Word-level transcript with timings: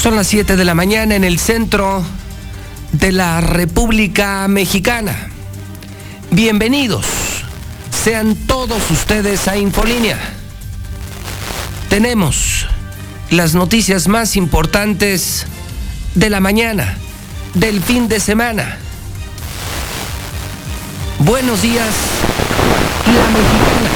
Son 0.00 0.14
las 0.14 0.28
7 0.28 0.54
de 0.54 0.64
la 0.64 0.76
mañana 0.76 1.16
en 1.16 1.24
el 1.24 1.40
centro 1.40 2.04
de 2.92 3.10
la 3.10 3.40
República 3.40 4.46
Mexicana. 4.46 5.28
Bienvenidos 6.30 7.04
sean 8.04 8.36
todos 8.36 8.92
ustedes 8.92 9.48
a 9.48 9.56
Infolínea. 9.56 10.16
Tenemos 11.88 12.68
las 13.30 13.56
noticias 13.56 14.06
más 14.06 14.36
importantes 14.36 15.46
de 16.14 16.30
la 16.30 16.38
mañana, 16.38 16.96
del 17.54 17.82
fin 17.82 18.06
de 18.06 18.20
semana. 18.20 18.78
Buenos 21.18 21.60
días, 21.60 21.92
la 23.04 23.26
mexicana. 23.36 23.90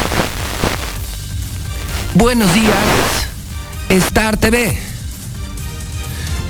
Buenos 2.15 2.53
días, 2.53 3.29
Star 3.89 4.37
TV. 4.37 4.92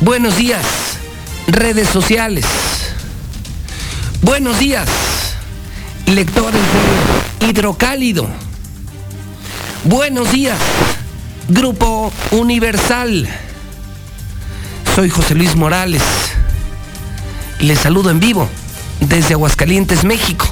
Buenos 0.05 0.36
días, 0.36 0.67
redes 1.47 1.89
sociales. 1.89 2.45
Buenos 4.20 4.58
días, 4.58 4.89
lectores 6.06 6.61
de 7.39 7.47
Hidrocálido. 7.47 8.27
Buenos 9.84 10.33
días, 10.33 10.58
Grupo 11.48 12.12
Universal. 12.33 13.28
Soy 14.97 15.08
José 15.08 15.36
Luis 15.36 15.55
Morales. 15.55 16.03
Les 17.61 17.78
saludo 17.78 18.11
en 18.11 18.19
vivo 18.19 18.48
desde 18.98 19.34
Aguascalientes, 19.34 20.03
México, 20.03 20.48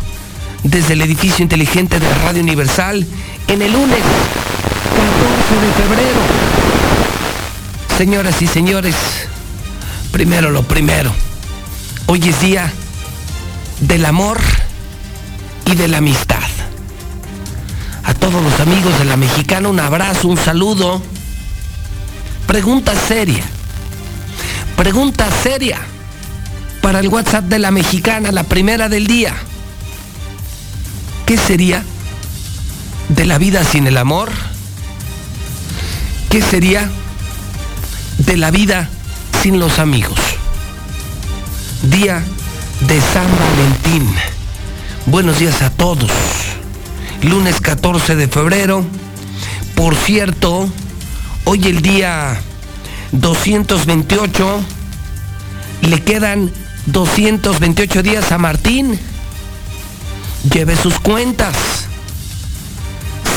desde 0.63 0.93
el 0.93 1.01
edificio 1.01 1.43
inteligente 1.43 1.99
de 1.99 2.15
Radio 2.23 2.41
Universal 2.41 3.05
en 3.49 3.63
el 3.63 3.73
lunes 3.73 3.99
14 3.99 5.67
de 5.67 5.73
febrero. 5.83 6.21
Señoras 7.99 8.41
y 8.41 8.47
señores, 8.47 8.95
primero 10.13 10.51
lo 10.51 10.63
primero. 10.63 11.13
Hoy 12.07 12.29
es 12.29 12.41
día 12.41 12.73
del 13.81 14.05
amor 14.05 14.39
y 15.67 15.75
de 15.75 15.89
la 15.89 15.99
amistad. 15.99 16.39
A 18.05 18.15
todos 18.15 18.43
los 18.43 18.61
amigos 18.61 18.99
de 18.99 19.05
la 19.05 19.17
mexicana 19.17 19.69
un 19.69 19.81
abrazo, 19.81 20.29
un 20.29 20.37
saludo. 20.37 21.03
Pregunta 22.47 22.95
seria. 22.95 23.45
Pregunta 24.77 25.29
seria 25.43 25.79
para 26.81 27.01
el 27.01 27.09
WhatsApp 27.09 27.45
de 27.45 27.59
la 27.59 27.71
mexicana, 27.71 28.33
la 28.33 28.45
primera 28.45 28.89
del 28.89 29.07
día. 29.07 29.35
¿Qué 31.27 31.37
sería 31.37 31.85
de 33.09 33.25
la 33.27 33.39
vida 33.39 33.63
sin 33.65 33.87
el 33.87 33.97
amor? 33.97 34.31
¿Qué 36.31 36.43
sería 36.43 36.91
de 38.19 38.37
la 38.37 38.51
vida 38.51 38.89
sin 39.43 39.59
los 39.59 39.79
amigos? 39.79 40.19
Día 41.83 42.23
de 42.81 43.01
San 43.01 43.27
Valentín. 43.39 44.15
Buenos 45.07 45.39
días 45.39 45.63
a 45.63 45.71
todos. 45.71 46.11
Lunes 47.23 47.61
14 47.61 48.17
de 48.17 48.29
febrero. 48.29 48.85
Por 49.75 49.95
cierto, 49.95 50.69
hoy 51.45 51.67
el 51.67 51.81
día 51.81 52.39
228. 53.13 54.61
Le 55.83 56.03
quedan 56.03 56.51
228 56.87 58.03
días 58.03 58.33
a 58.33 58.39
Martín. 58.39 58.99
Lleve 60.53 60.77
sus 60.77 61.01
cuentas. 61.01 61.57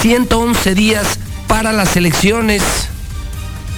111 0.02 0.76
días 0.76 1.20
para 1.48 1.72
las 1.72 1.96
elecciones. 1.96 2.62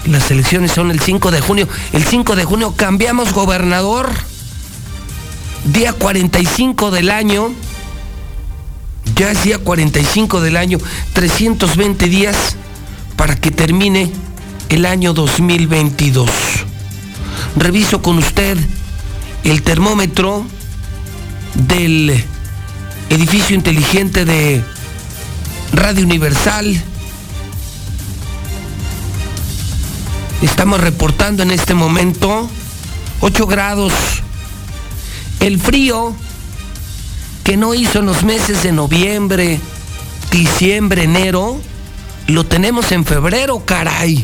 Las 0.07 0.29
elecciones 0.29 0.71
son 0.71 0.91
el 0.91 0.99
5 0.99 1.31
de 1.31 1.41
junio. 1.41 1.67
El 1.91 2.03
5 2.03 2.35
de 2.35 2.45
junio 2.45 2.73
cambiamos 2.75 3.33
gobernador. 3.33 4.09
Día 5.66 5.93
45 5.93 6.91
del 6.91 7.09
año. 7.09 7.51
Ya 9.16 9.31
es 9.31 9.43
día 9.43 9.57
45 9.57 10.41
del 10.41 10.57
año. 10.57 10.77
320 11.13 12.07
días 12.07 12.55
para 13.16 13.35
que 13.35 13.49
termine 13.49 14.11
el 14.69 14.85
año 14.85 15.13
2022. 15.13 16.29
Reviso 17.55 18.01
con 18.01 18.17
usted 18.17 18.57
el 19.43 19.63
termómetro 19.63 20.45
del 21.55 22.23
edificio 23.09 23.55
inteligente 23.55 24.25
de 24.25 24.63
Radio 25.72 26.05
Universal. 26.05 26.79
Estamos 30.45 30.79
reportando 30.79 31.41
en 31.41 31.50
este 31.50 31.73
momento 31.73 32.47
8 33.22 33.47
grados. 33.47 33.91
El 35.39 35.59
frío 35.59 36.16
que 37.44 37.57
no 37.57 37.73
hizo 37.73 37.97
en 37.97 38.06
los 38.06 38.23
meses 38.23 38.61
de 38.61 38.72
noviembre, 38.72 39.59
diciembre, 40.29 41.05
enero, 41.05 41.59
lo 42.28 42.45
tenemos 42.45 42.91
en 42.91 43.05
febrero, 43.05 43.66
caray. 43.66 44.23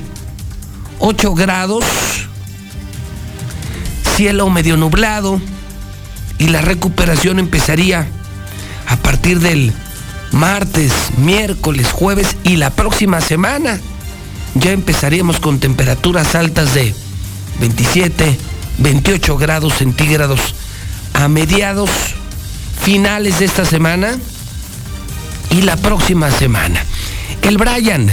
8 0.99 1.33
grados, 1.33 1.83
cielo 4.15 4.47
medio 4.51 4.77
nublado 4.77 5.41
y 6.37 6.49
la 6.49 6.61
recuperación 6.61 7.39
empezaría 7.39 8.07
a 8.87 8.95
partir 8.97 9.39
del 9.39 9.73
martes, 10.31 10.93
miércoles, 11.17 11.91
jueves 11.91 12.37
y 12.43 12.57
la 12.57 12.69
próxima 12.69 13.21
semana. 13.21 13.81
Ya 14.56 14.72
empezaríamos 14.72 15.39
con 15.39 15.59
temperaturas 15.59 16.35
altas 16.35 16.73
de 16.73 16.94
27, 17.59 18.38
28 18.79 19.38
grados 19.38 19.75
centígrados 19.75 20.56
a 21.13 21.28
mediados 21.28 21.89
finales 22.81 23.40
de 23.40 23.45
esta 23.45 23.66
semana 23.66 24.17
y 25.51 25.61
la 25.61 25.78
próxima 25.78 26.31
semana. 26.31 26.84
El 27.41 27.57
Brian 27.57 28.09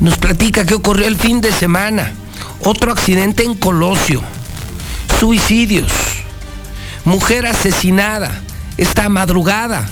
nos 0.00 0.16
platica 0.16 0.64
qué 0.64 0.74
ocurrió 0.74 1.06
el 1.06 1.16
fin 1.16 1.40
de 1.40 1.52
semana. 1.52 2.12
Otro 2.62 2.92
accidente 2.92 3.44
en 3.44 3.54
Colosio. 3.54 4.22
Suicidios. 5.18 5.92
Mujer 7.04 7.46
asesinada 7.46 8.40
esta 8.76 9.08
madrugada 9.08 9.88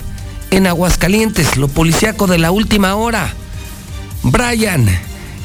en 0.51 0.67
Aguascalientes. 0.67 1.57
Lo 1.57 1.69
policíaco 1.69 2.27
de 2.27 2.39
la 2.39 2.51
última 2.51 2.95
hora. 2.95 3.35
Brian, 4.23 4.89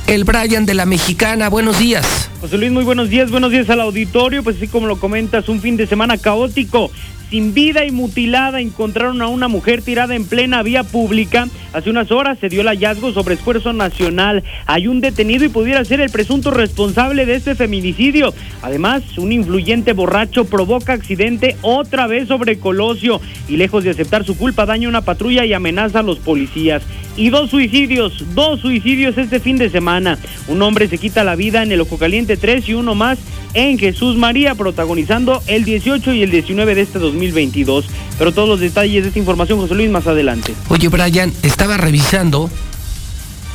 el 0.08 0.24
Brian 0.24 0.66
de 0.66 0.74
la 0.74 0.86
Mexicana. 0.86 1.50
Buenos 1.50 1.80
días. 1.80 2.30
José 2.42 2.58
Luis, 2.58 2.72
muy 2.72 2.84
buenos 2.84 3.10
días. 3.10 3.32
Buenos 3.32 3.52
días 3.52 3.70
al 3.70 3.82
auditorio. 3.82 4.44
Pues 4.44 4.58
así 4.58 4.68
como 4.68 4.88
lo 4.88 4.98
comentas, 4.98 5.50
un 5.50 5.62
fin 5.62 5.78
de 5.78 5.88
semana 5.88 6.18
caótico 6.18 6.92
sin 7.34 7.56
vida 7.56 7.84
y 7.84 7.90
mutilada 7.90 8.62
encontraron 8.62 9.20
a 9.24 9.28
una 9.28 9.48
mujer 9.48 9.82
tirada 9.82 10.14
en 10.14 10.28
plena 10.28 10.62
vía 10.62 10.84
pública. 10.84 11.48
Hace 11.74 11.90
unas 11.90 12.12
horas 12.12 12.38
se 12.38 12.48
dio 12.48 12.62
el 12.62 12.68
hallazgo 12.68 13.12
sobre 13.12 13.34
esfuerzo 13.34 13.74
nacional. 13.74 14.44
Hay 14.68 14.86
un 14.86 15.02
detenido 15.02 15.44
y 15.44 15.50
pudiera 15.50 15.84
ser 15.84 16.00
el 16.00 16.12
presunto 16.12 16.52
responsable 16.52 17.26
de 17.26 17.34
este 17.34 17.56
feminicidio. 17.56 18.36
Además, 18.62 19.02
un 19.18 19.32
influyente 19.32 19.94
borracho 19.94 20.46
provoca 20.46 20.94
accidente 20.94 21.58
otra 21.64 22.06
vez 22.06 22.28
sobre 22.28 22.60
Colosio 22.60 23.20
y 23.50 23.58
lejos 23.58 23.84
de 23.84 23.90
aceptar 23.90 24.24
su 24.26 24.38
culpa 24.38 24.68
daña 24.68 24.88
una 24.88 25.02
patrulla 25.02 25.44
y 25.44 25.54
amenaza 25.54 26.02
a 26.02 26.04
los 26.04 26.20
policías. 26.20 26.84
Y 27.18 27.32
dos 27.32 27.50
suicidios, 27.50 28.26
dos 28.36 28.60
suicidios 28.60 29.18
este 29.18 29.40
fin 29.40 29.58
de 29.58 29.72
semana. 29.72 30.20
Un 30.48 30.62
hombre 30.62 30.88
se 30.88 31.00
quita 31.00 31.24
la 31.24 31.36
vida 31.36 31.64
en 31.64 31.72
el 31.72 31.82
Ojo 31.82 31.98
Caliente 31.98 32.38
3 32.38 32.70
y 32.70 32.74
uno 32.76 32.94
más 32.94 33.18
en 33.54 33.78
Jesús 33.78 34.16
María, 34.18 34.56
protagonizando 34.56 35.42
el 35.48 35.64
18 35.66 36.14
y 36.14 36.24
el 36.24 36.32
19 36.32 36.76
de 36.76 36.82
este 36.82 37.00
2022. 37.00 37.86
Pero 38.18 38.32
todos 38.32 38.50
los 38.50 38.60
detalles 38.60 39.04
de 39.04 39.08
esta 39.10 39.20
información, 39.20 39.60
José 39.60 39.76
Luis, 39.76 39.90
más 39.90 40.08
adelante. 40.08 40.54
Oye, 40.70 40.88
Brian, 40.90 41.32
estaba 41.44 41.78
revisando 41.78 42.50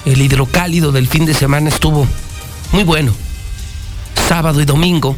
el 0.05 0.21
hidrocálido 0.21 0.93
del 0.93 1.07
fin 1.07 1.27
de 1.27 1.35
semana, 1.35 1.69
estuvo 1.69 2.07
muy 2.73 2.85
bueno. 2.85 3.13
Sábado 4.29 4.61
y 4.61 4.65
domingo. 4.65 5.17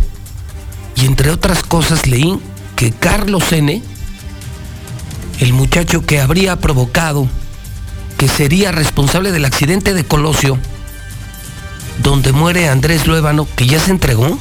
Y 0.97 1.07
entre 1.07 1.31
otras 1.31 1.63
cosas 1.63 2.07
leí 2.07 2.39
que 2.77 2.93
Carlos 2.93 3.53
N., 3.53 3.83
el 5.41 5.53
muchacho 5.53 6.05
que 6.05 6.21
habría 6.21 6.57
provocado, 6.57 7.29
que 8.19 8.29
sería 8.29 8.73
responsable 8.73 9.33
del 9.33 9.47
accidente 9.47 9.95
de 9.95 10.05
Colosio, 10.05 10.59
donde 12.03 12.33
muere 12.33 12.69
Andrés 12.69 13.07
Luébano, 13.07 13.49
que 13.57 13.67
ya 13.67 13.79
se 13.81 13.91
entregó. 13.91 14.39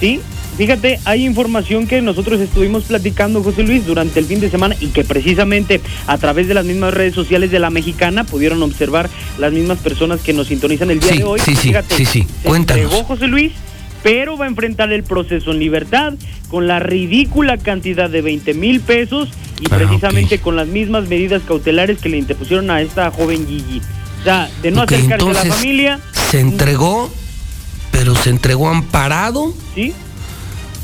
Sí, 0.00 0.20
Fíjate, 0.58 0.98
hay 1.04 1.24
información 1.24 1.86
que 1.86 2.02
nosotros 2.02 2.40
estuvimos 2.40 2.82
platicando, 2.82 3.44
José 3.44 3.62
Luis, 3.62 3.86
durante 3.86 4.18
el 4.18 4.26
fin 4.26 4.40
de 4.40 4.50
semana 4.50 4.74
y 4.80 4.88
que 4.88 5.04
precisamente 5.04 5.80
a 6.08 6.18
través 6.18 6.48
de 6.48 6.54
las 6.54 6.64
mismas 6.64 6.92
redes 6.92 7.14
sociales 7.14 7.52
de 7.52 7.60
la 7.60 7.70
mexicana 7.70 8.24
pudieron 8.24 8.60
observar 8.64 9.08
las 9.38 9.52
mismas 9.52 9.78
personas 9.78 10.20
que 10.20 10.32
nos 10.32 10.48
sintonizan 10.48 10.90
el 10.90 10.98
día 10.98 11.12
de 11.12 11.22
hoy. 11.22 11.38
Sí, 11.38 11.54
sí, 11.54 11.68
Fíjate, 11.68 11.94
sí, 11.94 12.04
sí. 12.04 12.26
Cuéntanos. 12.42 12.82
Entregó 12.82 13.04
José 13.04 13.28
Luis, 13.28 13.52
pero 14.02 14.36
va 14.36 14.46
a 14.46 14.48
enfrentar 14.48 14.92
el 14.92 15.04
proceso 15.04 15.52
en 15.52 15.60
libertad 15.60 16.14
con 16.48 16.66
la 16.66 16.80
ridícula 16.80 17.56
cantidad 17.56 18.10
de 18.10 18.20
20 18.20 18.54
mil 18.54 18.80
pesos 18.80 19.28
y 19.60 19.66
Ah, 19.70 19.76
precisamente 19.76 20.40
con 20.40 20.56
las 20.56 20.66
mismas 20.66 21.08
medidas 21.08 21.42
cautelares 21.46 22.00
que 22.00 22.08
le 22.08 22.18
interpusieron 22.18 22.68
a 22.72 22.82
esta 22.82 23.12
joven 23.12 23.46
Gigi. 23.46 23.80
O 24.20 24.24
sea, 24.24 24.50
de 24.60 24.72
no 24.72 24.82
acercarse 24.82 25.12
a 25.12 25.16
entonces, 25.18 25.46
la 25.46 25.54
familia, 25.54 26.00
Se 26.32 26.40
entregó, 26.40 27.12
pero 27.98 28.14
se 28.14 28.30
entregó 28.30 28.68
amparado, 28.68 29.52
¿sí? 29.74 29.92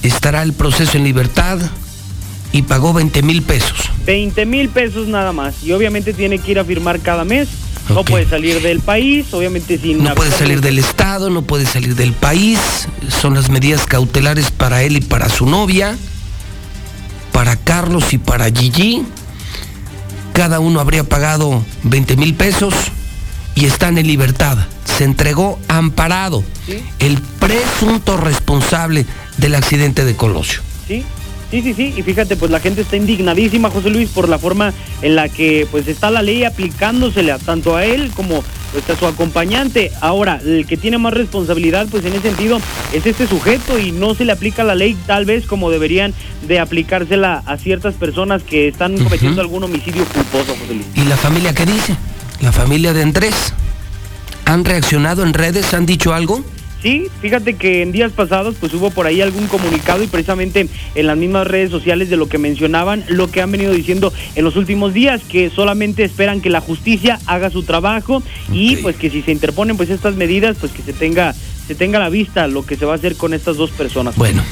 estará 0.03 0.43
el 0.43 0.53
proceso 0.53 0.97
en 0.97 1.05
libertad 1.05 1.61
y 2.51 2.63
pagó 2.63 2.93
20 2.93 3.23
mil 3.23 3.41
pesos. 3.43 3.89
20 4.05 4.45
mil 4.47 4.69
pesos 4.69 5.07
nada 5.07 5.33
más. 5.33 5.63
Y 5.63 5.71
obviamente 5.71 6.13
tiene 6.13 6.41
que 6.41 6.51
ir 6.51 6.59
a 6.59 6.65
firmar 6.65 6.99
cada 6.99 7.25
mes. 7.25 7.47
No 7.89 8.05
puede 8.05 8.29
salir 8.29 8.61
del 8.63 8.81
país, 8.81 9.33
obviamente 9.33 9.79
sin... 9.79 10.03
No 10.03 10.17
puede 10.17 10.33
salir 10.33 10.61
del 10.61 10.81
estado, 10.81 11.31
no 11.31 11.43
puede 11.43 11.67
salir 11.67 11.95
del 11.95 12.15
país. 12.15 12.59
Son 13.09 13.35
las 13.35 13.49
medidas 13.49 13.87
cautelares 13.87 14.51
para 14.51 14.83
él 14.83 14.97
y 14.97 15.01
para 15.01 15.29
su 15.29 15.47
novia, 15.47 15.97
para 17.31 17.55
Carlos 17.55 18.13
y 18.13 18.19
para 18.19 18.47
Gigi. 18.51 19.05
Cada 20.33 20.59
uno 20.59 20.81
habría 20.81 21.05
pagado 21.05 21.63
20 21.85 22.17
mil 22.17 22.35
pesos 22.35 22.75
y 23.55 23.65
están 23.67 23.99
en 23.99 24.07
libertad. 24.07 24.59
Se 24.85 25.05
entregó 25.05 25.59
amparado 25.69 26.43
Sí. 26.67 26.83
el 26.99 27.19
presunto 27.41 28.17
responsable 28.17 29.07
del 29.39 29.55
accidente 29.55 30.05
de 30.05 30.17
Colosio. 30.17 30.61
Sí, 30.87 31.03
sí, 31.51 31.63
sí, 31.63 31.75
sí. 31.75 31.95
Y 31.97 32.03
fíjate, 32.03 32.37
pues 32.37 32.51
la 32.51 32.61
gente 32.61 32.83
está 32.83 32.97
indignadísima, 32.97 33.71
José 33.71 33.91
Luis, 33.91 34.09
por 34.11 34.29
la 34.29 34.39
forma 34.39 34.73
en 35.03 35.15
la 35.17 35.29
que 35.29 35.67
pues 35.71 35.89
está 35.89 36.11
la 36.11 36.23
ley 36.23 36.45
aplicándosele 36.45 37.33
a- 37.33 37.39
tanto 37.39 37.77
a 37.77 37.85
él 37.85 38.11
como 38.15 38.43
pues, 38.73 38.89
a 38.91 38.97
su 38.99 39.07
acompañante. 39.07 39.93
Ahora, 40.01 40.41
el 40.45 40.67
que 40.67 40.77
tiene 40.77 40.99
más 40.99 41.13
responsabilidad, 41.15 41.87
pues 41.91 42.05
en 42.05 42.13
ese 42.15 42.23
sentido, 42.23 42.61
es 42.93 43.07
este 43.07 43.27
sujeto 43.29 43.79
y 43.79 43.93
no 43.93 44.15
se 44.15 44.25
le 44.25 44.33
aplica 44.33 44.65
la 44.65 44.75
ley 44.75 44.97
tal 45.07 45.25
vez 45.27 45.47
como 45.47 45.71
deberían 45.71 46.13
de 46.49 46.59
aplicársela 46.59 47.43
a 47.47 47.57
ciertas 47.57 47.95
personas 47.95 48.43
que 48.43 48.69
están 48.69 48.97
cometiendo 48.99 49.41
algún 49.41 49.63
homicidio 49.65 50.05
culposo, 50.07 50.57
José 50.61 50.75
Luis. 50.75 50.87
¿Y 50.95 51.05
la 51.09 51.17
familia 51.17 51.53
qué 51.55 51.67
dice? 51.67 51.97
La 52.41 52.53
familia 52.53 52.93
de 52.93 53.03
Andrés. 53.03 53.53
¿Han 54.45 54.65
reaccionado 54.65 55.23
en 55.23 55.35
redes? 55.35 55.73
¿Han 55.75 55.87
dicho 55.87 56.13
algo? 56.13 56.45
Sí, 56.85 57.07
fíjate 57.23 57.55
que 57.55 57.81
en 57.81 57.93
días 57.93 58.13
pasados 58.13 58.57
pues 58.61 58.75
hubo 58.75 58.91
por 58.91 59.07
ahí 59.07 59.23
algún 59.23 59.47
comunicado 59.47 60.03
y 60.03 60.07
precisamente 60.07 60.69
en 60.95 61.07
las 61.07 61.17
mismas 61.17 61.47
redes 61.47 61.71
sociales 61.71 62.11
de 62.11 62.19
lo 62.19 62.29
que 62.29 62.37
mencionaban, 62.37 63.05
lo 63.09 63.31
que 63.31 63.41
han 63.41 63.51
venido 63.51 63.73
diciendo 63.73 64.13
en 64.35 64.45
los 64.45 64.57
últimos 64.57 64.93
días, 64.93 65.23
que 65.27 65.49
solamente 65.49 66.05
esperan 66.05 66.43
que 66.43 66.51
la 66.51 66.61
justicia 66.61 67.21
haga 67.25 67.49
su 67.49 67.63
trabajo 67.63 68.23
y 68.53 68.77
pues 68.77 68.97
que 68.97 69.09
si 69.09 69.23
se 69.23 69.33
interponen 69.33 69.79
pues 69.79 69.89
estas 69.89 70.17
medidas 70.17 70.59
pues 70.61 70.73
que 70.73 70.83
se 70.83 70.93
tenga 70.93 71.35
se 71.67 71.75
tenga 71.75 71.97
a 71.97 72.03
la 72.03 72.11
vista 72.11 72.47
lo 72.49 72.67
que 72.67 72.77
se 72.77 72.85
va 72.85 72.93
a 72.93 72.97
hacer 72.97 73.17
con 73.17 73.33
estas 73.33 73.57
dos 73.57 73.71
personas. 73.71 74.17
Bueno, 74.17 74.43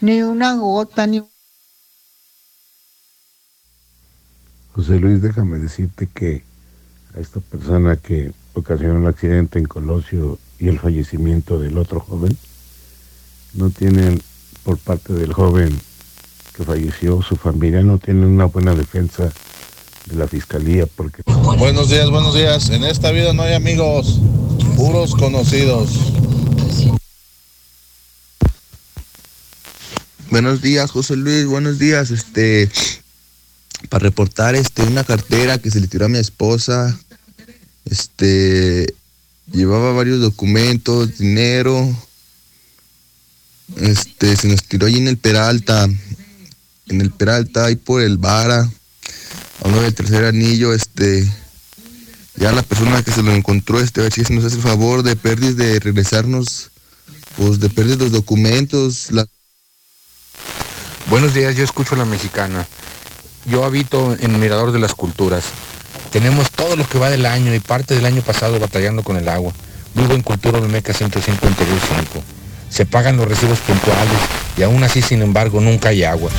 Ni 0.00 0.22
una 0.22 0.54
gota, 0.54 1.06
ni 1.06 1.22
José 4.78 5.00
Luis, 5.00 5.20
déjame 5.20 5.58
decirte 5.58 6.06
que 6.06 6.44
a 7.16 7.18
esta 7.18 7.40
persona 7.40 7.96
que 7.96 8.30
ocasionó 8.54 9.00
el 9.00 9.08
accidente 9.08 9.58
en 9.58 9.64
Colosio 9.64 10.38
y 10.60 10.68
el 10.68 10.78
fallecimiento 10.78 11.58
del 11.58 11.76
otro 11.78 11.98
joven, 11.98 12.38
no 13.54 13.70
tienen, 13.70 14.22
por 14.62 14.78
parte 14.78 15.14
del 15.14 15.32
joven 15.32 15.76
que 16.54 16.62
falleció, 16.62 17.20
su 17.22 17.34
familia 17.34 17.82
no 17.82 17.98
tienen 17.98 18.26
una 18.26 18.44
buena 18.44 18.72
defensa 18.72 19.32
de 20.06 20.14
la 20.14 20.28
fiscalía 20.28 20.86
porque 20.86 21.22
Buenos 21.26 21.90
días, 21.90 22.08
buenos 22.08 22.36
días. 22.36 22.70
En 22.70 22.84
esta 22.84 23.10
vida 23.10 23.32
no 23.32 23.42
hay 23.42 23.54
amigos, 23.54 24.20
puros 24.76 25.12
conocidos. 25.16 25.90
Buenos 30.30 30.62
días, 30.62 30.92
José 30.92 31.16
Luis, 31.16 31.46
buenos 31.46 31.80
días. 31.80 32.12
Este, 32.12 32.70
para 33.88 34.02
reportar 34.02 34.54
este 34.54 34.82
una 34.82 35.04
cartera 35.04 35.58
que 35.58 35.70
se 35.70 35.80
le 35.80 35.86
tiró 35.86 36.06
a 36.06 36.08
mi 36.08 36.18
esposa. 36.18 36.98
Este, 37.84 38.94
llevaba 39.52 39.92
varios 39.92 40.20
documentos, 40.20 41.18
dinero. 41.18 41.96
Este, 43.76 44.36
se 44.36 44.48
nos 44.48 44.64
tiró 44.64 44.86
ahí 44.86 44.96
en 44.96 45.08
el 45.08 45.18
Peralta. 45.18 45.88
En 46.88 47.00
el 47.00 47.10
Peralta, 47.10 47.66
ahí 47.66 47.76
por 47.76 48.02
el 48.02 48.18
Vara. 48.18 48.70
A 49.62 49.68
uno 49.68 49.82
del 49.82 49.94
tercer 49.94 50.24
anillo, 50.24 50.72
este. 50.72 51.30
Ya 52.36 52.52
la 52.52 52.62
persona 52.62 53.02
que 53.02 53.10
se 53.10 53.22
lo 53.22 53.32
encontró, 53.32 53.80
este, 53.80 54.00
a 54.00 54.04
ver 54.04 54.12
si 54.12 54.22
nos 54.32 54.44
hace 54.44 54.56
el 54.56 54.62
favor 54.62 55.02
de 55.02 55.16
perder 55.16 55.56
de 55.56 55.80
regresarnos, 55.80 56.70
pues 57.36 57.58
de 57.58 57.68
perder 57.68 57.98
los 57.98 58.12
documentos, 58.12 59.10
la 59.10 59.26
Buenos 61.10 61.32
días, 61.32 61.56
yo 61.56 61.64
escucho 61.64 61.94
a 61.94 61.98
la 61.98 62.04
mexicana. 62.04 62.68
Yo 63.50 63.64
habito 63.64 64.14
en 64.20 64.38
Mirador 64.38 64.72
de 64.72 64.78
las 64.78 64.94
Culturas. 64.94 65.44
Tenemos 66.12 66.50
todo 66.50 66.76
lo 66.76 66.86
que 66.86 66.98
va 66.98 67.08
del 67.08 67.24
año 67.24 67.54
y 67.54 67.60
parte 67.60 67.94
del 67.94 68.04
año 68.04 68.20
pasado 68.20 68.60
batallando 68.60 69.02
con 69.02 69.16
el 69.16 69.26
agua. 69.26 69.52
Vivo 69.94 70.12
en 70.12 70.22
Cultura 70.22 70.58
Olmeca 70.58 70.92
152.5. 70.92 71.24
Se 72.68 72.84
pagan 72.84 73.16
los 73.16 73.26
recibos 73.26 73.58
puntuales 73.60 74.18
y 74.58 74.62
aún 74.64 74.84
así, 74.84 75.00
sin 75.00 75.22
embargo, 75.22 75.62
nunca 75.62 75.88
hay 75.88 76.04
agua. 76.04 76.30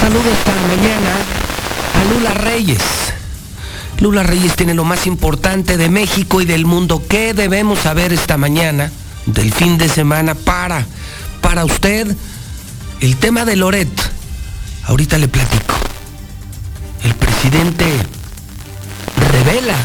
Saludos 0.00 0.26
esta 0.26 0.54
mañana 0.68 1.16
a 1.94 2.14
Lula 2.14 2.34
Reyes. 2.34 2.82
Lula 3.98 4.22
Reyes 4.22 4.54
tiene 4.54 4.74
lo 4.74 4.84
más 4.84 5.08
importante 5.08 5.76
de 5.76 5.88
México 5.88 6.40
y 6.40 6.44
del 6.44 6.64
mundo. 6.64 7.02
¿Qué 7.08 7.34
debemos 7.34 7.80
saber 7.80 8.12
esta 8.12 8.36
mañana 8.36 8.92
del 9.26 9.52
fin 9.52 9.78
de 9.78 9.88
semana 9.88 10.34
para, 10.34 10.84
para 11.40 11.64
usted? 11.64 12.14
El 13.00 13.16
tema 13.16 13.44
de 13.44 13.56
Loret. 13.56 13.88
Ahorita 14.84 15.18
le 15.18 15.28
platico. 15.28 15.74
El 17.04 17.14
presidente 17.14 17.86
revela 19.32 19.76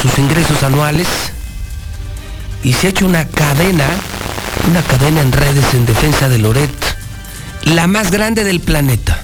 sus 0.00 0.18
ingresos 0.18 0.62
anuales 0.62 1.08
y 2.62 2.72
se 2.72 2.86
ha 2.86 2.90
hecho 2.90 3.06
una 3.06 3.26
cadena, 3.26 3.86
una 4.68 4.82
cadena 4.82 5.20
en 5.20 5.32
redes 5.32 5.74
en 5.74 5.86
defensa 5.86 6.28
de 6.28 6.38
Loret, 6.38 6.70
la 7.64 7.86
más 7.86 8.10
grande 8.10 8.44
del 8.44 8.60
planeta 8.60 9.22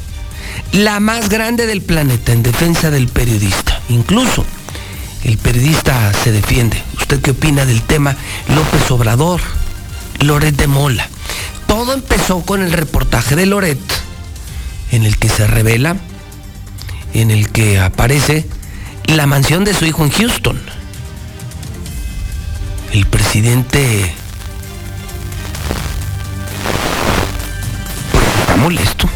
la 0.73 1.01
más 1.01 1.29
grande 1.29 1.67
del 1.67 1.83
planeta 1.83 2.33
en 2.33 2.43
defensa 2.43 2.91
del 2.91 3.09
periodista. 3.09 3.81
Incluso 3.89 4.45
el 5.25 5.39
periodista 5.39 6.13
se 6.13 6.33
defiende. 6.33 6.83
¿Usted 6.99 7.21
qué 7.21 7.33
opina 7.33 7.65
del 7.65 7.83
tema 7.83 8.17
López 8.55 8.91
Obrador, 8.91 9.41
Loret 10.21 10.57
de 10.57 10.67
Mola? 10.67 11.09
Todo 11.67 11.93
empezó 11.93 12.43
con 12.43 12.63
el 12.63 12.73
reportaje 12.73 13.37
de 13.37 13.47
Loret, 13.47 13.79
en 14.91 15.05
el 15.05 15.19
que 15.19 15.29
se 15.29 15.47
revela, 15.47 15.97
en 17.15 17.31
el 17.31 17.51
que 17.51 17.79
aparece 17.79 18.47
la 19.07 19.27
mansión 19.27 19.65
de 19.65 19.75
su 19.75 19.85
hijo 19.85 20.05
en 20.05 20.11
Houston. 20.11 20.61
El 22.93 23.07
presidente 23.07 24.15
está 28.41 28.57
molesto 28.57 29.09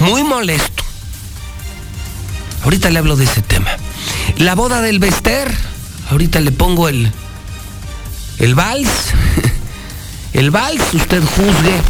muy 0.00 0.22
molesto. 0.22 0.84
Ahorita 2.64 2.90
le 2.90 2.98
hablo 2.98 3.16
de 3.16 3.24
ese 3.24 3.42
tema. 3.42 3.70
La 4.38 4.54
boda 4.54 4.82
del 4.82 4.98
Bester. 4.98 5.50
Ahorita 6.10 6.40
le 6.40 6.52
pongo 6.52 6.88
el. 6.88 7.10
El 8.38 8.54
vals. 8.54 8.88
El 10.34 10.50
vals, 10.50 10.82
usted 10.92 11.22
juzgue. 11.22 11.80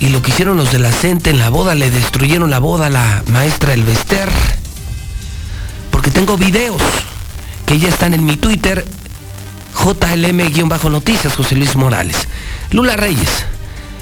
Y 0.00 0.08
lo 0.08 0.22
que 0.22 0.30
hicieron 0.30 0.56
los 0.56 0.72
de 0.72 0.78
la 0.78 0.90
CENTE 0.90 1.30
en 1.30 1.38
la 1.38 1.50
boda, 1.50 1.74
le 1.74 1.90
destruyeron 1.90 2.50
la 2.50 2.58
boda 2.58 2.86
a 2.86 2.90
la 2.90 3.22
maestra 3.26 3.70
del 3.70 3.82
Bester. 3.82 4.30
Porque 5.90 6.10
tengo 6.10 6.38
videos 6.38 6.80
que 7.66 7.78
ya 7.78 7.88
están 7.88 8.14
en 8.14 8.24
mi 8.24 8.36
Twitter. 8.36 8.84
JLM-Noticias, 9.74 11.34
José 11.34 11.56
Luis 11.56 11.76
Morales. 11.76 12.16
Lula 12.70 12.96
Reyes, 12.96 13.44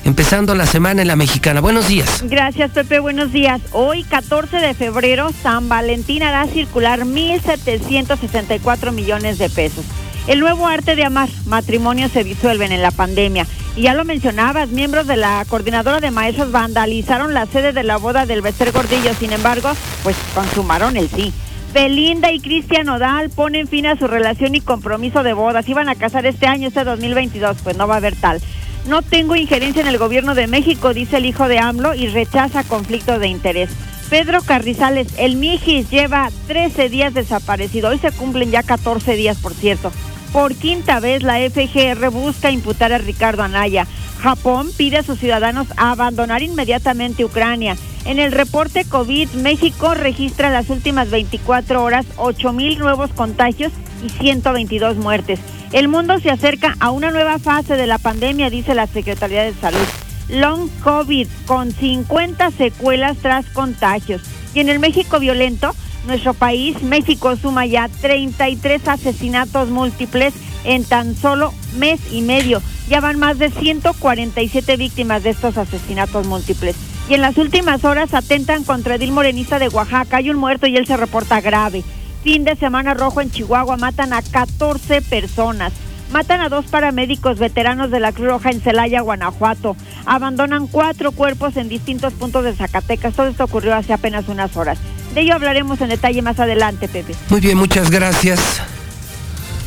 empezando 0.04 0.54
la 0.54 0.66
semana 0.66 1.02
en 1.02 1.08
la 1.08 1.16
mexicana. 1.16 1.60
Buenos 1.60 1.88
días. 1.88 2.22
Gracias, 2.26 2.70
Pepe. 2.70 2.98
Buenos 2.98 3.32
días. 3.32 3.60
Hoy, 3.72 4.04
14 4.04 4.56
de 4.58 4.74
febrero, 4.74 5.30
San 5.42 5.68
Valentín 5.68 6.22
hará 6.22 6.46
circular 6.46 7.00
1.764 7.00 8.92
millones 8.92 9.38
de 9.38 9.50
pesos. 9.50 9.84
El 10.26 10.38
nuevo 10.40 10.68
arte 10.68 10.94
de 10.94 11.04
amar, 11.04 11.28
matrimonios 11.46 12.12
se 12.12 12.22
disuelven 12.22 12.70
en 12.70 12.82
la 12.82 12.92
pandemia. 12.92 13.46
Y 13.74 13.82
ya 13.82 13.94
lo 13.94 14.04
mencionabas, 14.04 14.68
miembros 14.68 15.06
de 15.06 15.16
la 15.16 15.44
coordinadora 15.48 16.00
de 16.00 16.10
maestros 16.10 16.52
vandalizaron 16.52 17.34
la 17.34 17.46
sede 17.46 17.72
de 17.72 17.82
la 17.82 17.96
boda 17.96 18.26
del 18.26 18.42
Bester 18.42 18.70
Gordillo. 18.70 19.14
Sin 19.14 19.32
embargo, 19.32 19.72
pues 20.02 20.16
consumaron 20.34 20.96
el 20.96 21.08
sí. 21.08 21.32
Belinda 21.72 22.30
y 22.30 22.38
Cristian 22.38 22.88
Odal 22.90 23.30
ponen 23.30 23.66
fin 23.66 23.86
a 23.86 23.96
su 23.96 24.06
relación 24.06 24.54
y 24.54 24.60
compromiso 24.60 25.22
de 25.22 25.32
bodas. 25.32 25.68
Iban 25.68 25.88
a 25.88 25.94
casar 25.94 26.26
este 26.26 26.46
año, 26.46 26.68
este 26.68 26.84
2022, 26.84 27.56
pues 27.64 27.76
no 27.76 27.88
va 27.88 27.94
a 27.94 27.96
haber 27.96 28.14
tal. 28.14 28.40
No 28.86 29.02
tengo 29.02 29.36
injerencia 29.36 29.80
en 29.80 29.88
el 29.88 29.98
gobierno 29.98 30.34
de 30.34 30.48
México, 30.48 30.92
dice 30.92 31.18
el 31.18 31.26
hijo 31.26 31.46
de 31.46 31.58
AMLO 31.58 31.94
y 31.94 32.08
rechaza 32.08 32.64
conflicto 32.64 33.20
de 33.20 33.28
interés. 33.28 33.70
Pedro 34.10 34.42
Carrizales, 34.42 35.06
el 35.18 35.36
Mijis 35.36 35.88
lleva 35.88 36.30
13 36.48 36.88
días 36.88 37.14
desaparecido. 37.14 37.90
Hoy 37.90 37.98
se 37.98 38.10
cumplen 38.10 38.50
ya 38.50 38.62
14 38.62 39.14
días, 39.14 39.38
por 39.38 39.54
cierto. 39.54 39.92
Por 40.32 40.54
quinta 40.56 40.98
vez 40.98 41.22
la 41.22 41.38
FGR 41.38 42.10
busca 42.10 42.50
imputar 42.50 42.92
a 42.92 42.98
Ricardo 42.98 43.42
Anaya. 43.42 43.86
Japón 44.20 44.70
pide 44.76 44.98
a 44.98 45.02
sus 45.02 45.18
ciudadanos 45.18 45.68
abandonar 45.76 46.42
inmediatamente 46.42 47.24
Ucrania. 47.24 47.76
En 48.04 48.18
el 48.18 48.32
reporte 48.32 48.84
COVID, 48.84 49.30
México 49.30 49.94
registra 49.94 50.50
las 50.50 50.70
últimas 50.70 51.08
24 51.10 51.82
horas 51.82 52.04
8 52.16 52.52
mil 52.52 52.78
nuevos 52.78 53.12
contagios 53.12 53.72
y 54.04 54.08
122 54.08 54.96
muertes. 54.96 55.40
El 55.72 55.88
mundo 55.88 56.18
se 56.20 56.30
acerca 56.30 56.76
a 56.80 56.90
una 56.90 57.10
nueva 57.10 57.38
fase 57.38 57.76
de 57.76 57.86
la 57.86 57.98
pandemia, 57.98 58.50
dice 58.50 58.74
la 58.74 58.86
Secretaría 58.86 59.42
de 59.42 59.54
Salud. 59.54 59.86
Long 60.28 60.68
COVID 60.82 61.28
con 61.46 61.72
50 61.72 62.50
secuelas 62.52 63.16
tras 63.18 63.46
contagios. 63.46 64.22
Y 64.54 64.60
en 64.60 64.68
el 64.68 64.78
México 64.78 65.18
violento, 65.18 65.74
nuestro 66.06 66.34
país, 66.34 66.82
México 66.82 67.36
suma 67.36 67.64
ya 67.66 67.88
33 67.88 68.86
asesinatos 68.88 69.70
múltiples 69.70 70.34
en 70.64 70.84
tan 70.84 71.16
solo 71.16 71.52
mes 71.76 72.00
y 72.12 72.22
medio. 72.22 72.60
Ya 72.88 73.00
van 73.00 73.18
más 73.18 73.38
de 73.38 73.50
147 73.50 74.76
víctimas 74.76 75.22
de 75.22 75.30
estos 75.30 75.56
asesinatos 75.56 76.26
múltiples. 76.26 76.76
Y 77.08 77.14
en 77.14 77.20
las 77.20 77.36
últimas 77.38 77.84
horas 77.84 78.14
atentan 78.14 78.64
contra 78.64 78.96
Edil 78.96 79.12
Morenista 79.12 79.58
de 79.58 79.68
Oaxaca. 79.68 80.18
Hay 80.18 80.30
un 80.30 80.36
muerto 80.36 80.66
y 80.66 80.76
él 80.76 80.86
se 80.86 80.96
reporta 80.96 81.40
grave. 81.40 81.82
Fin 82.22 82.44
de 82.44 82.56
semana 82.56 82.94
rojo 82.94 83.20
en 83.20 83.30
Chihuahua 83.30 83.76
matan 83.76 84.12
a 84.12 84.22
14 84.22 85.02
personas. 85.02 85.72
Matan 86.12 86.40
a 86.42 86.48
dos 86.48 86.66
paramédicos 86.66 87.38
veteranos 87.38 87.90
de 87.90 87.98
la 87.98 88.12
Cruz 88.12 88.28
Roja 88.28 88.50
en 88.50 88.60
Celaya, 88.60 89.00
Guanajuato. 89.00 89.76
Abandonan 90.04 90.66
cuatro 90.66 91.12
cuerpos 91.12 91.56
en 91.56 91.68
distintos 91.68 92.12
puntos 92.12 92.44
de 92.44 92.54
Zacatecas. 92.54 93.14
Todo 93.14 93.28
esto 93.28 93.44
ocurrió 93.44 93.74
hace 93.74 93.94
apenas 93.94 94.28
unas 94.28 94.56
horas. 94.56 94.78
De 95.14 95.22
ello 95.22 95.34
hablaremos 95.34 95.80
en 95.80 95.88
detalle 95.88 96.20
más 96.20 96.38
adelante, 96.38 96.86
Pepe. 96.86 97.14
Muy 97.30 97.40
bien, 97.40 97.56
muchas 97.56 97.90
gracias. 97.90 98.60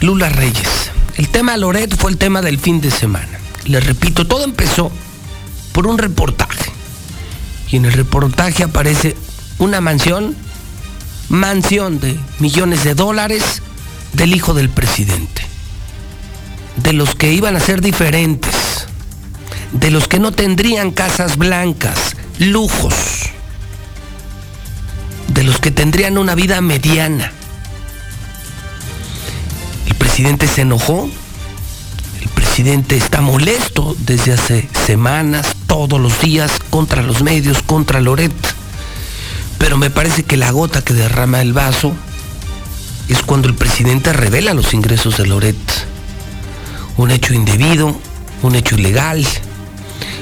Lula 0.01 0.29
Reyes. 0.29 0.91
El 1.17 1.29
tema 1.29 1.57
Loret 1.57 1.95
fue 1.95 2.11
el 2.11 2.17
tema 2.17 2.41
del 2.41 2.59
fin 2.59 2.79
de 2.79 2.91
semana. 2.91 3.39
Les 3.65 3.85
repito, 3.85 4.27
todo 4.27 4.43
empezó 4.43 4.91
por 5.73 5.87
un 5.87 5.97
reportaje. 5.97 6.71
Y 7.71 7.77
en 7.77 7.85
el 7.85 7.93
reportaje 7.93 8.63
aparece 8.63 9.15
una 9.57 9.81
mansión, 9.81 10.35
mansión 11.29 11.99
de 11.99 12.19
millones 12.39 12.83
de 12.83 12.95
dólares 12.95 13.61
del 14.13 14.35
hijo 14.35 14.53
del 14.53 14.69
presidente. 14.69 15.41
De 16.77 16.93
los 16.93 17.15
que 17.15 17.31
iban 17.31 17.55
a 17.55 17.59
ser 17.59 17.81
diferentes. 17.81 18.87
De 19.71 19.91
los 19.91 20.07
que 20.07 20.19
no 20.19 20.31
tendrían 20.31 20.91
casas 20.91 21.37
blancas, 21.37 22.15
lujos. 22.39 22.95
De 25.27 25.43
los 25.43 25.59
que 25.59 25.71
tendrían 25.71 26.17
una 26.17 26.35
vida 26.35 26.61
mediana 26.61 27.31
el 29.85 29.95
presidente 29.95 30.47
se 30.47 30.61
enojó, 30.61 31.09
el 32.21 32.29
presidente 32.29 32.95
está 32.95 33.21
molesto 33.21 33.95
desde 33.99 34.33
hace 34.33 34.69
semanas, 34.85 35.47
todos 35.67 35.99
los 35.99 36.21
días, 36.21 36.51
contra 36.69 37.01
los 37.01 37.21
medios, 37.21 37.61
contra 37.61 37.99
Loret. 38.01 38.31
Pero 39.65 39.77
me 39.77 39.89
parece 39.89 40.21
que 40.21 40.37
la 40.37 40.51
gota 40.51 40.83
que 40.83 40.93
derrama 40.93 41.41
el 41.41 41.51
vaso 41.51 41.91
es 43.07 43.23
cuando 43.23 43.47
el 43.47 43.55
presidente 43.55 44.13
revela 44.13 44.53
los 44.53 44.75
ingresos 44.75 45.17
de 45.17 45.25
Loret. 45.25 45.57
Un 46.97 47.09
hecho 47.09 47.33
indebido, 47.33 47.99
un 48.43 48.53
hecho 48.53 48.75
ilegal. 48.75 49.25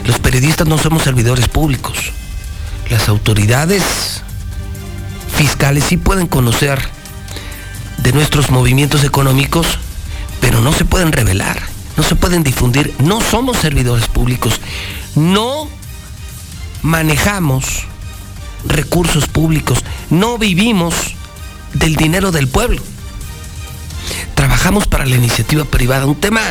Los 0.05 0.19
periodistas 0.19 0.65
no 0.65 0.77
somos 0.77 1.03
servidores 1.03 1.49
públicos. 1.49 2.13
Las 2.89 3.09
autoridades 3.09 3.83
fiscales 5.35 5.83
sí 5.89 5.97
pueden 5.97 6.27
conocer 6.27 6.79
de 7.97 8.13
nuestros 8.13 8.49
movimientos 8.49 9.03
económicos, 9.03 9.77
pero 10.39 10.61
no 10.61 10.71
se 10.71 10.85
pueden 10.85 11.11
revelar, 11.11 11.61
no 11.97 12.03
se 12.03 12.15
pueden 12.15 12.43
difundir. 12.43 12.95
No 12.99 13.19
somos 13.19 13.57
servidores 13.57 14.07
públicos, 14.07 14.61
no 15.15 15.67
manejamos 16.81 17.87
recursos 18.65 19.27
públicos, 19.27 19.83
no 20.09 20.37
vivimos 20.37 20.95
del 21.73 21.95
dinero 21.95 22.31
del 22.31 22.47
pueblo. 22.47 22.81
Trabajamos 24.35 24.87
para 24.87 25.05
la 25.05 25.15
iniciativa 25.15 25.65
privada, 25.65 26.05
un 26.05 26.19
tema 26.19 26.41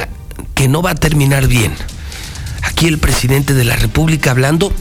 que 0.54 0.68
no 0.68 0.82
va 0.82 0.90
a 0.90 0.94
terminar 0.94 1.46
bien. 1.46 1.74
Aquí 2.62 2.86
el 2.86 2.98
presidente 2.98 3.54
de 3.54 3.64
la 3.64 3.76
República 3.76 4.30
hablando, 4.30 4.72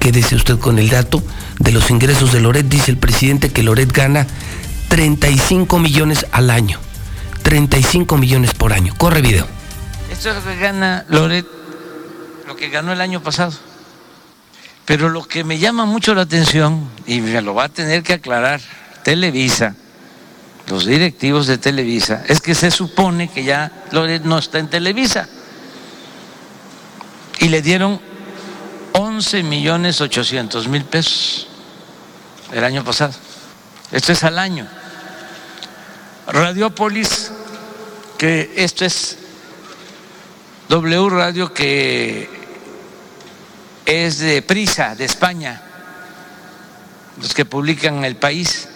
quédese 0.00 0.36
usted 0.36 0.58
con 0.58 0.78
el 0.78 0.90
dato 0.90 1.22
de 1.58 1.72
los 1.72 1.90
ingresos 1.90 2.32
de 2.32 2.40
Loret, 2.40 2.68
dice 2.68 2.90
el 2.90 2.98
presidente 2.98 3.50
que 3.50 3.62
Loret 3.62 3.92
gana 3.92 4.26
35 4.88 5.78
millones 5.78 6.26
al 6.32 6.50
año. 6.50 6.78
35 7.42 8.16
millones 8.16 8.54
por 8.54 8.72
año. 8.72 8.94
Corre 8.96 9.20
video. 9.20 9.46
Esto 10.10 10.30
es 10.30 10.36
lo 10.36 10.42
que 10.50 10.58
gana 10.58 11.04
Loret, 11.08 11.46
lo 12.46 12.56
que 12.56 12.68
ganó 12.70 12.92
el 12.92 13.00
año 13.00 13.22
pasado. 13.22 13.52
Pero 14.84 15.08
lo 15.08 15.24
que 15.24 15.44
me 15.44 15.58
llama 15.58 15.86
mucho 15.86 16.14
la 16.14 16.22
atención, 16.22 16.88
y 17.06 17.20
me 17.20 17.40
lo 17.40 17.54
va 17.54 17.64
a 17.64 17.68
tener 17.68 18.02
que 18.02 18.14
aclarar 18.14 18.60
Televisa, 19.02 19.74
los 20.66 20.86
directivos 20.86 21.46
de 21.46 21.58
Televisa, 21.58 22.22
es 22.28 22.40
que 22.40 22.54
se 22.54 22.70
supone 22.70 23.28
que 23.28 23.44
ya 23.44 23.70
Loret 23.92 24.24
no 24.24 24.38
está 24.38 24.58
en 24.58 24.68
Televisa. 24.68 25.28
Y 27.40 27.48
le 27.48 27.62
dieron 27.62 28.00
11 28.92 29.42
millones 29.42 30.00
800 30.00 30.68
mil 30.68 30.84
pesos 30.84 31.48
el 32.52 32.62
año 32.62 32.84
pasado. 32.84 33.12
Esto 33.90 34.12
es 34.12 34.22
al 34.24 34.38
año. 34.38 34.66
Radiopolis, 36.26 37.32
que 38.16 38.52
esto 38.56 38.84
es 38.84 39.18
W 40.68 41.10
Radio 41.10 41.52
que 41.52 42.43
es 43.86 44.18
de 44.18 44.42
Prisa, 44.42 44.94
de 44.94 45.04
España, 45.04 45.60
los 47.20 47.34
que 47.34 47.44
publican 47.44 48.04
El 48.04 48.16
País, 48.16 48.68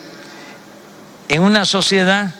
en 1.28 1.42
una 1.42 1.64
sociedad 1.64 2.34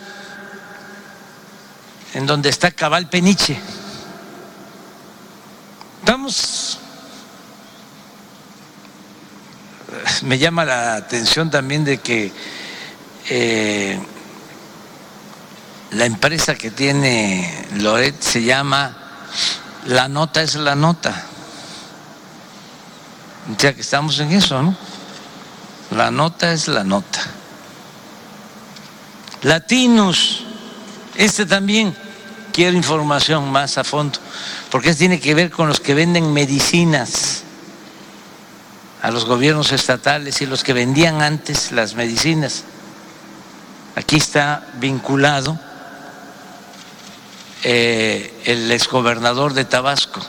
en 2.15 2.27
donde 2.27 2.49
está 2.49 2.71
Cabal 2.71 3.09
Peniche. 3.09 3.59
Vamos, 6.05 6.79
me 10.23 10.39
llama 10.39 10.65
la 10.65 10.95
atención 10.95 11.51
también 11.51 11.85
de 11.85 11.99
que 11.99 12.33
eh, 13.29 13.99
la 15.93 16.07
empresa 16.07 16.55
que 16.55 16.71
tiene 16.71 17.67
Loret 17.77 18.21
se 18.21 18.43
llama 18.43 18.97
La 19.87 20.09
Nota 20.09 20.43
es 20.43 20.55
la 20.55 20.75
Nota. 20.75 21.27
Ya 23.57 23.73
que 23.73 23.81
estamos 23.81 24.19
en 24.21 24.33
eso, 24.33 24.63
¿no? 24.63 24.77
La 25.93 26.11
nota 26.11 26.53
es 26.53 26.69
la 26.69 26.85
nota. 26.85 27.21
Latinos, 29.43 30.45
este 31.15 31.47
también 31.47 31.97
quiero 32.53 32.77
información 32.77 33.51
más 33.51 33.79
a 33.79 33.85
fondo, 33.85 34.19
porque 34.71 34.95
tiene 34.95 35.19
que 35.21 35.35
ver 35.35 35.51
con 35.51 35.69
los 35.69 35.81
que 35.81 35.95
venden 35.95 36.33
medicinas 36.33 37.43
a 39.01 39.11
los 39.11 39.25
gobiernos 39.25 39.73
estatales 39.73 40.43
y 40.43 40.47
los 40.47 40.65
que 40.65 40.73
vendían 40.73 41.23
antes 41.23 41.73
las 41.73 41.95
medicinas. 41.95 42.65
Aquí 43.95 44.17
está 44.17 44.67
vinculado 44.75 45.59
eh, 47.63 48.43
el 48.45 48.71
exgobernador 48.71 49.55
de 49.55 49.65
Tabasco, 49.65 50.21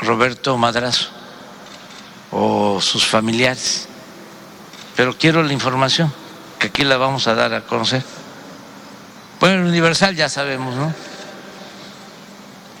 Roberto 0.00 0.56
Madrazo, 0.58 1.17
o 2.30 2.80
sus 2.80 3.06
familiares. 3.06 3.88
Pero 4.96 5.16
quiero 5.16 5.42
la 5.42 5.52
información, 5.52 6.12
que 6.58 6.68
aquí 6.68 6.84
la 6.84 6.96
vamos 6.96 7.26
a 7.28 7.34
dar 7.34 7.54
a 7.54 7.62
conocer. 7.62 8.02
Bueno, 9.40 9.62
el 9.62 9.68
Universal 9.68 10.16
ya 10.16 10.28
sabemos, 10.28 10.74
¿no? 10.74 10.92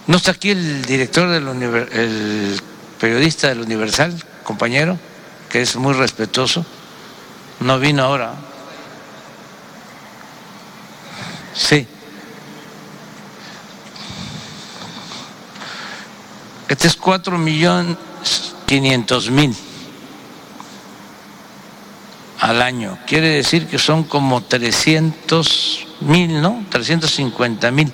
¿No 0.06 0.16
está 0.16 0.32
aquí 0.32 0.50
el 0.50 0.84
director 0.84 1.28
del 1.28 1.46
Universal, 1.46 1.98
el 1.98 2.60
periodista 2.98 3.48
del 3.48 3.60
Universal, 3.60 4.20
compañero, 4.42 4.98
que 5.48 5.62
es 5.62 5.76
muy 5.76 5.94
respetuoso? 5.94 6.64
No 7.60 7.78
vino 7.78 8.02
ahora. 8.02 8.34
Sí. 11.54 11.86
Este 16.68 16.86
es 16.86 16.96
cuatro 16.96 17.38
millones 17.38 17.96
quinientos 18.68 19.30
mil 19.30 19.56
al 22.38 22.60
año. 22.60 22.98
Quiere 23.06 23.30
decir 23.30 23.66
que 23.66 23.78
son 23.78 24.04
como 24.04 24.42
300 24.42 25.86
mil, 26.02 26.42
¿no? 26.42 26.64
350 26.68 27.70
mil. 27.70 27.90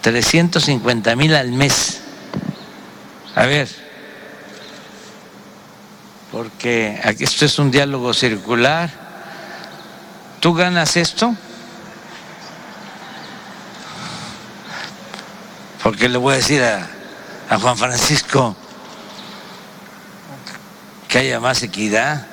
350 0.00 1.14
mil 1.14 1.34
al 1.34 1.52
mes. 1.52 2.00
A 3.34 3.44
ver, 3.44 3.68
porque 6.32 6.98
aquí 7.04 7.24
esto 7.24 7.44
es 7.44 7.58
un 7.58 7.70
diálogo 7.70 8.14
circular. 8.14 8.90
¿Tú 10.40 10.54
ganas 10.54 10.96
esto? 10.96 11.34
Porque 15.82 16.08
le 16.08 16.16
voy 16.16 16.32
a 16.32 16.36
decir 16.38 16.62
a, 16.62 16.88
a 17.50 17.58
Juan 17.58 17.76
Francisco 17.76 18.56
que 21.14 21.20
haya 21.20 21.38
más 21.38 21.62
equidad. 21.62 22.26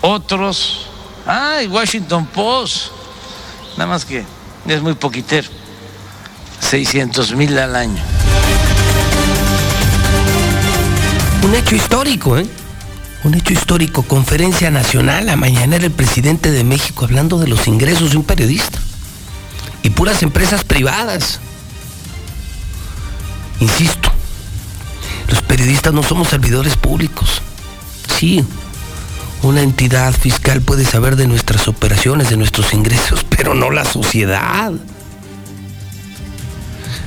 Otros, 0.00 0.86
ay, 1.26 1.66
Washington 1.66 2.26
Post, 2.26 2.92
nada 3.76 3.90
más 3.90 4.04
que 4.04 4.24
es 4.64 4.80
muy 4.80 4.94
poquitero, 4.94 5.48
600 6.60 7.34
mil 7.34 7.58
al 7.58 7.74
año. 7.74 8.00
Un 11.42 11.56
hecho 11.56 11.74
histórico, 11.74 12.38
¿eh? 12.38 12.46
Un 13.24 13.34
hecho 13.34 13.52
histórico. 13.52 14.04
Conferencia 14.04 14.70
nacional 14.70 15.30
a 15.30 15.34
mañana 15.34 15.74
el 15.74 15.90
presidente 15.90 16.52
de 16.52 16.62
México 16.62 17.04
hablando 17.04 17.36
de 17.38 17.48
los 17.48 17.66
ingresos 17.66 18.12
de 18.12 18.18
un 18.18 18.24
periodista. 18.24 18.78
Y 19.82 19.90
puras 19.90 20.22
empresas 20.22 20.62
privadas. 20.62 21.40
Insisto, 23.58 24.03
los 25.28 25.42
periodistas 25.42 25.92
no 25.92 26.02
somos 26.02 26.28
servidores 26.28 26.76
públicos. 26.76 27.42
Sí, 28.18 28.44
una 29.42 29.62
entidad 29.62 30.12
fiscal 30.12 30.60
puede 30.60 30.84
saber 30.84 31.16
de 31.16 31.26
nuestras 31.26 31.68
operaciones, 31.68 32.30
de 32.30 32.36
nuestros 32.36 32.72
ingresos, 32.72 33.24
pero 33.36 33.54
no 33.54 33.70
la 33.70 33.84
sociedad. 33.84 34.72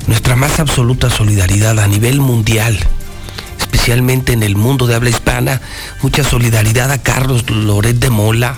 Nuestra 0.07 0.36
más 0.36 0.59
absoluta 0.59 1.09
solidaridad 1.09 1.79
a 1.79 1.88
nivel 1.88 2.21
mundial 2.21 2.77
especialmente 3.88 4.33
en 4.33 4.43
el 4.43 4.55
mundo 4.55 4.88
de 4.88 4.95
habla 4.95 5.09
hispana, 5.09 5.62
mucha 6.01 6.24
solidaridad 6.24 6.91
a 6.91 7.01
Carlos 7.01 7.50
Loret 7.50 7.97
de 7.97 8.09
Mola. 8.09 8.57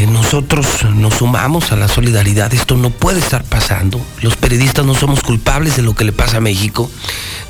Eh, 0.00 0.06
nosotros 0.06 0.66
nos 0.94 1.16
sumamos 1.16 1.72
a 1.72 1.76
la 1.76 1.86
solidaridad, 1.86 2.54
esto 2.54 2.74
no 2.78 2.88
puede 2.88 3.18
estar 3.18 3.44
pasando. 3.44 4.00
Los 4.22 4.34
periodistas 4.34 4.86
no 4.86 4.94
somos 4.94 5.20
culpables 5.20 5.76
de 5.76 5.82
lo 5.82 5.94
que 5.94 6.04
le 6.04 6.12
pasa 6.12 6.38
a 6.38 6.40
México, 6.40 6.90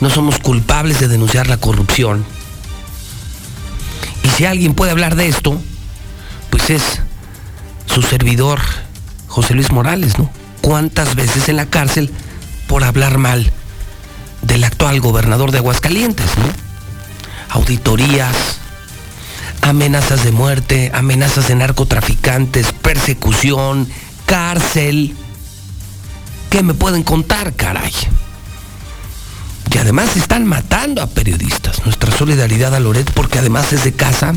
no 0.00 0.10
somos 0.10 0.40
culpables 0.40 0.98
de 0.98 1.06
denunciar 1.06 1.46
la 1.46 1.58
corrupción. 1.58 2.24
Y 4.24 4.28
si 4.30 4.46
alguien 4.46 4.74
puede 4.74 4.90
hablar 4.90 5.14
de 5.14 5.28
esto, 5.28 5.62
pues 6.50 6.70
es 6.70 6.82
su 7.86 8.02
servidor, 8.02 8.58
José 9.28 9.54
Luis 9.54 9.70
Morales, 9.70 10.18
¿no? 10.18 10.28
¿Cuántas 10.60 11.14
veces 11.14 11.48
en 11.48 11.54
la 11.54 11.66
cárcel 11.66 12.10
por 12.66 12.82
hablar 12.82 13.18
mal 13.18 13.48
del 14.42 14.64
actual 14.64 14.98
gobernador 14.98 15.52
de 15.52 15.58
Aguascalientes, 15.58 16.26
¿no? 16.36 16.52
Auditorías, 17.50 18.59
amenazas 19.62 20.24
de 20.24 20.32
muerte, 20.32 20.90
amenazas 20.94 21.48
de 21.48 21.54
narcotraficantes, 21.54 22.72
persecución, 22.72 23.88
cárcel. 24.26 25.14
¿Qué 26.50 26.62
me 26.62 26.74
pueden 26.74 27.02
contar, 27.02 27.54
caray? 27.54 27.92
Y 29.72 29.78
además 29.78 30.16
están 30.16 30.46
matando 30.46 31.00
a 31.00 31.06
periodistas. 31.06 31.84
Nuestra 31.84 32.10
solidaridad 32.16 32.74
a 32.74 32.80
Loret, 32.80 33.10
porque 33.12 33.38
además 33.38 33.72
es 33.72 33.84
de 33.84 33.92
casa. 33.92 34.34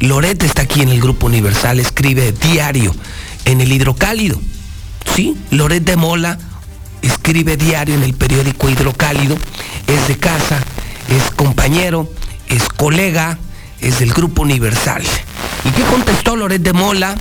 Loret 0.00 0.42
está 0.42 0.62
aquí 0.62 0.80
en 0.80 0.88
el 0.88 1.00
Grupo 1.00 1.26
Universal, 1.26 1.78
escribe 1.78 2.32
diario 2.32 2.94
en 3.44 3.60
el 3.60 3.70
hidrocálido. 3.70 4.40
Sí, 5.14 5.36
Loret 5.50 5.84
de 5.84 5.96
Mola 5.96 6.38
escribe 7.02 7.56
diario 7.56 7.94
en 7.94 8.02
el 8.02 8.14
periódico 8.14 8.70
Hidrocálido, 8.70 9.36
es 9.88 10.08
de 10.08 10.16
casa, 10.16 10.58
es 11.08 11.30
compañero, 11.32 12.08
es 12.48 12.68
colega, 12.68 13.38
es 13.82 13.98
del 13.98 14.12
Grupo 14.12 14.42
Universal. 14.42 15.02
¿Y 15.64 15.70
qué 15.72 15.82
contestó 15.84 16.36
Loret 16.36 16.62
de 16.62 16.72
Mola? 16.72 17.14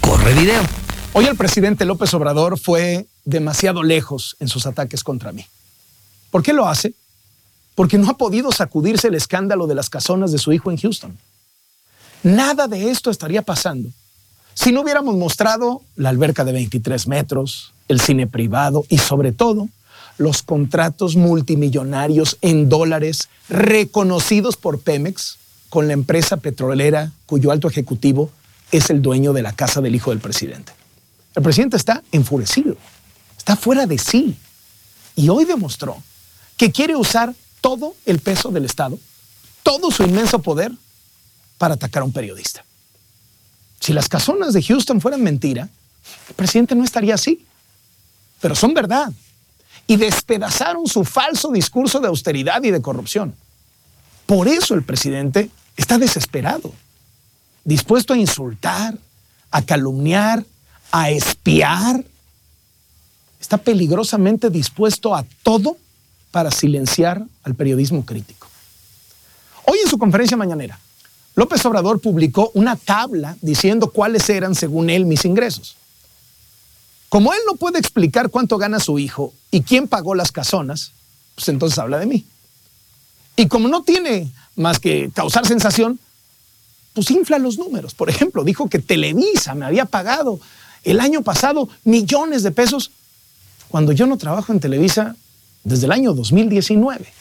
Corre 0.00 0.34
video. 0.34 0.62
Hoy 1.12 1.26
el 1.26 1.36
presidente 1.36 1.84
López 1.84 2.12
Obrador 2.14 2.58
fue 2.58 3.06
demasiado 3.24 3.82
lejos 3.82 4.36
en 4.40 4.48
sus 4.48 4.66
ataques 4.66 5.02
contra 5.02 5.32
mí. 5.32 5.46
¿Por 6.30 6.42
qué 6.42 6.52
lo 6.52 6.68
hace? 6.68 6.92
Porque 7.74 7.98
no 7.98 8.10
ha 8.10 8.16
podido 8.16 8.52
sacudirse 8.52 9.08
el 9.08 9.14
escándalo 9.14 9.66
de 9.66 9.74
las 9.74 9.88
casonas 9.88 10.32
de 10.32 10.38
su 10.38 10.52
hijo 10.52 10.70
en 10.70 10.76
Houston. 10.76 11.16
Nada 12.22 12.68
de 12.68 12.90
esto 12.90 13.10
estaría 13.10 13.42
pasando 13.42 13.90
si 14.54 14.72
no 14.72 14.82
hubiéramos 14.82 15.16
mostrado 15.16 15.80
la 15.96 16.10
alberca 16.10 16.44
de 16.44 16.52
23 16.52 17.06
metros, 17.06 17.72
el 17.88 18.00
cine 18.00 18.26
privado 18.26 18.84
y 18.90 18.98
sobre 18.98 19.32
todo 19.32 19.68
los 20.20 20.42
contratos 20.42 21.16
multimillonarios 21.16 22.36
en 22.42 22.68
dólares 22.68 23.30
reconocidos 23.48 24.58
por 24.58 24.80
Pemex 24.80 25.38
con 25.70 25.86
la 25.86 25.94
empresa 25.94 26.36
petrolera 26.36 27.10
cuyo 27.24 27.50
alto 27.50 27.68
ejecutivo 27.68 28.30
es 28.70 28.90
el 28.90 29.00
dueño 29.00 29.32
de 29.32 29.40
la 29.40 29.54
casa 29.54 29.80
del 29.80 29.94
hijo 29.94 30.10
del 30.10 30.20
presidente. 30.20 30.72
El 31.34 31.42
presidente 31.42 31.78
está 31.78 32.02
enfurecido, 32.12 32.76
está 33.38 33.56
fuera 33.56 33.86
de 33.86 33.96
sí 33.96 34.36
y 35.16 35.30
hoy 35.30 35.46
demostró 35.46 35.96
que 36.58 36.70
quiere 36.70 36.96
usar 36.96 37.34
todo 37.62 37.94
el 38.04 38.18
peso 38.18 38.50
del 38.50 38.66
Estado, 38.66 38.98
todo 39.62 39.90
su 39.90 40.02
inmenso 40.02 40.40
poder 40.40 40.70
para 41.56 41.74
atacar 41.74 42.02
a 42.02 42.04
un 42.04 42.12
periodista. 42.12 42.62
Si 43.80 43.94
las 43.94 44.06
casonas 44.06 44.52
de 44.52 44.62
Houston 44.62 45.00
fueran 45.00 45.22
mentira, 45.22 45.70
el 46.28 46.34
presidente 46.34 46.74
no 46.74 46.84
estaría 46.84 47.14
así 47.14 47.46
pero 48.40 48.54
son 48.54 48.74
verdad. 48.74 49.12
Y 49.90 49.96
despedazaron 49.96 50.86
su 50.86 51.02
falso 51.04 51.50
discurso 51.50 51.98
de 51.98 52.06
austeridad 52.06 52.62
y 52.62 52.70
de 52.70 52.80
corrupción. 52.80 53.34
Por 54.24 54.46
eso 54.46 54.74
el 54.74 54.84
presidente 54.84 55.50
está 55.76 55.98
desesperado, 55.98 56.72
dispuesto 57.64 58.14
a 58.14 58.16
insultar, 58.16 58.96
a 59.50 59.62
calumniar, 59.62 60.44
a 60.92 61.10
espiar. 61.10 62.04
Está 63.40 63.56
peligrosamente 63.56 64.48
dispuesto 64.48 65.12
a 65.12 65.26
todo 65.42 65.76
para 66.30 66.52
silenciar 66.52 67.24
al 67.42 67.56
periodismo 67.56 68.06
crítico. 68.06 68.46
Hoy 69.66 69.80
en 69.82 69.90
su 69.90 69.98
conferencia 69.98 70.36
mañanera, 70.36 70.78
López 71.34 71.66
Obrador 71.66 72.00
publicó 72.00 72.52
una 72.54 72.76
tabla 72.76 73.36
diciendo 73.40 73.90
cuáles 73.90 74.30
eran, 74.30 74.54
según 74.54 74.88
él, 74.88 75.04
mis 75.04 75.24
ingresos. 75.24 75.74
Como 77.10 77.34
él 77.34 77.40
no 77.44 77.56
puede 77.56 77.80
explicar 77.80 78.30
cuánto 78.30 78.56
gana 78.56 78.78
su 78.78 78.98
hijo 79.00 79.34
y 79.50 79.62
quién 79.62 79.88
pagó 79.88 80.14
las 80.14 80.30
casonas, 80.30 80.92
pues 81.34 81.48
entonces 81.48 81.76
habla 81.78 81.98
de 81.98 82.06
mí. 82.06 82.24
Y 83.34 83.48
como 83.48 83.66
no 83.66 83.82
tiene 83.82 84.30
más 84.54 84.78
que 84.78 85.10
causar 85.12 85.44
sensación, 85.44 85.98
pues 86.94 87.10
infla 87.10 87.38
los 87.40 87.58
números. 87.58 87.94
Por 87.94 88.10
ejemplo, 88.10 88.44
dijo 88.44 88.68
que 88.68 88.78
Televisa 88.78 89.56
me 89.56 89.66
había 89.66 89.86
pagado 89.86 90.38
el 90.84 91.00
año 91.00 91.22
pasado 91.22 91.68
millones 91.82 92.44
de 92.44 92.52
pesos 92.52 92.92
cuando 93.68 93.90
yo 93.90 94.06
no 94.06 94.16
trabajo 94.16 94.52
en 94.52 94.60
Televisa 94.60 95.16
desde 95.64 95.86
el 95.86 95.92
año 95.92 96.14
2019. 96.14 97.12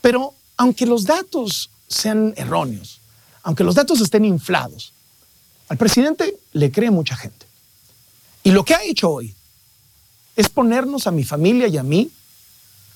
Pero 0.00 0.34
aunque 0.56 0.86
los 0.86 1.04
datos 1.04 1.68
sean 1.88 2.32
erróneos, 2.36 3.00
aunque 3.42 3.64
los 3.64 3.74
datos 3.74 4.00
estén 4.00 4.24
inflados, 4.24 4.92
al 5.68 5.78
presidente 5.78 6.36
le 6.52 6.70
cree 6.70 6.92
mucha 6.92 7.16
gente. 7.16 7.41
Y 8.42 8.50
lo 8.50 8.64
que 8.64 8.74
ha 8.74 8.82
hecho 8.82 9.10
hoy 9.10 9.34
es 10.36 10.48
ponernos 10.48 11.06
a 11.06 11.10
mi 11.10 11.24
familia 11.24 11.68
y 11.68 11.78
a 11.78 11.82
mí 11.82 12.10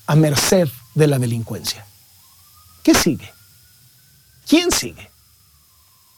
a 0.07 0.15
merced 0.15 0.67
de 0.95 1.07
la 1.07 1.19
delincuencia. 1.19 1.85
¿Qué 2.83 2.93
sigue? 2.93 3.31
¿Quién 4.47 4.71
sigue? 4.71 5.09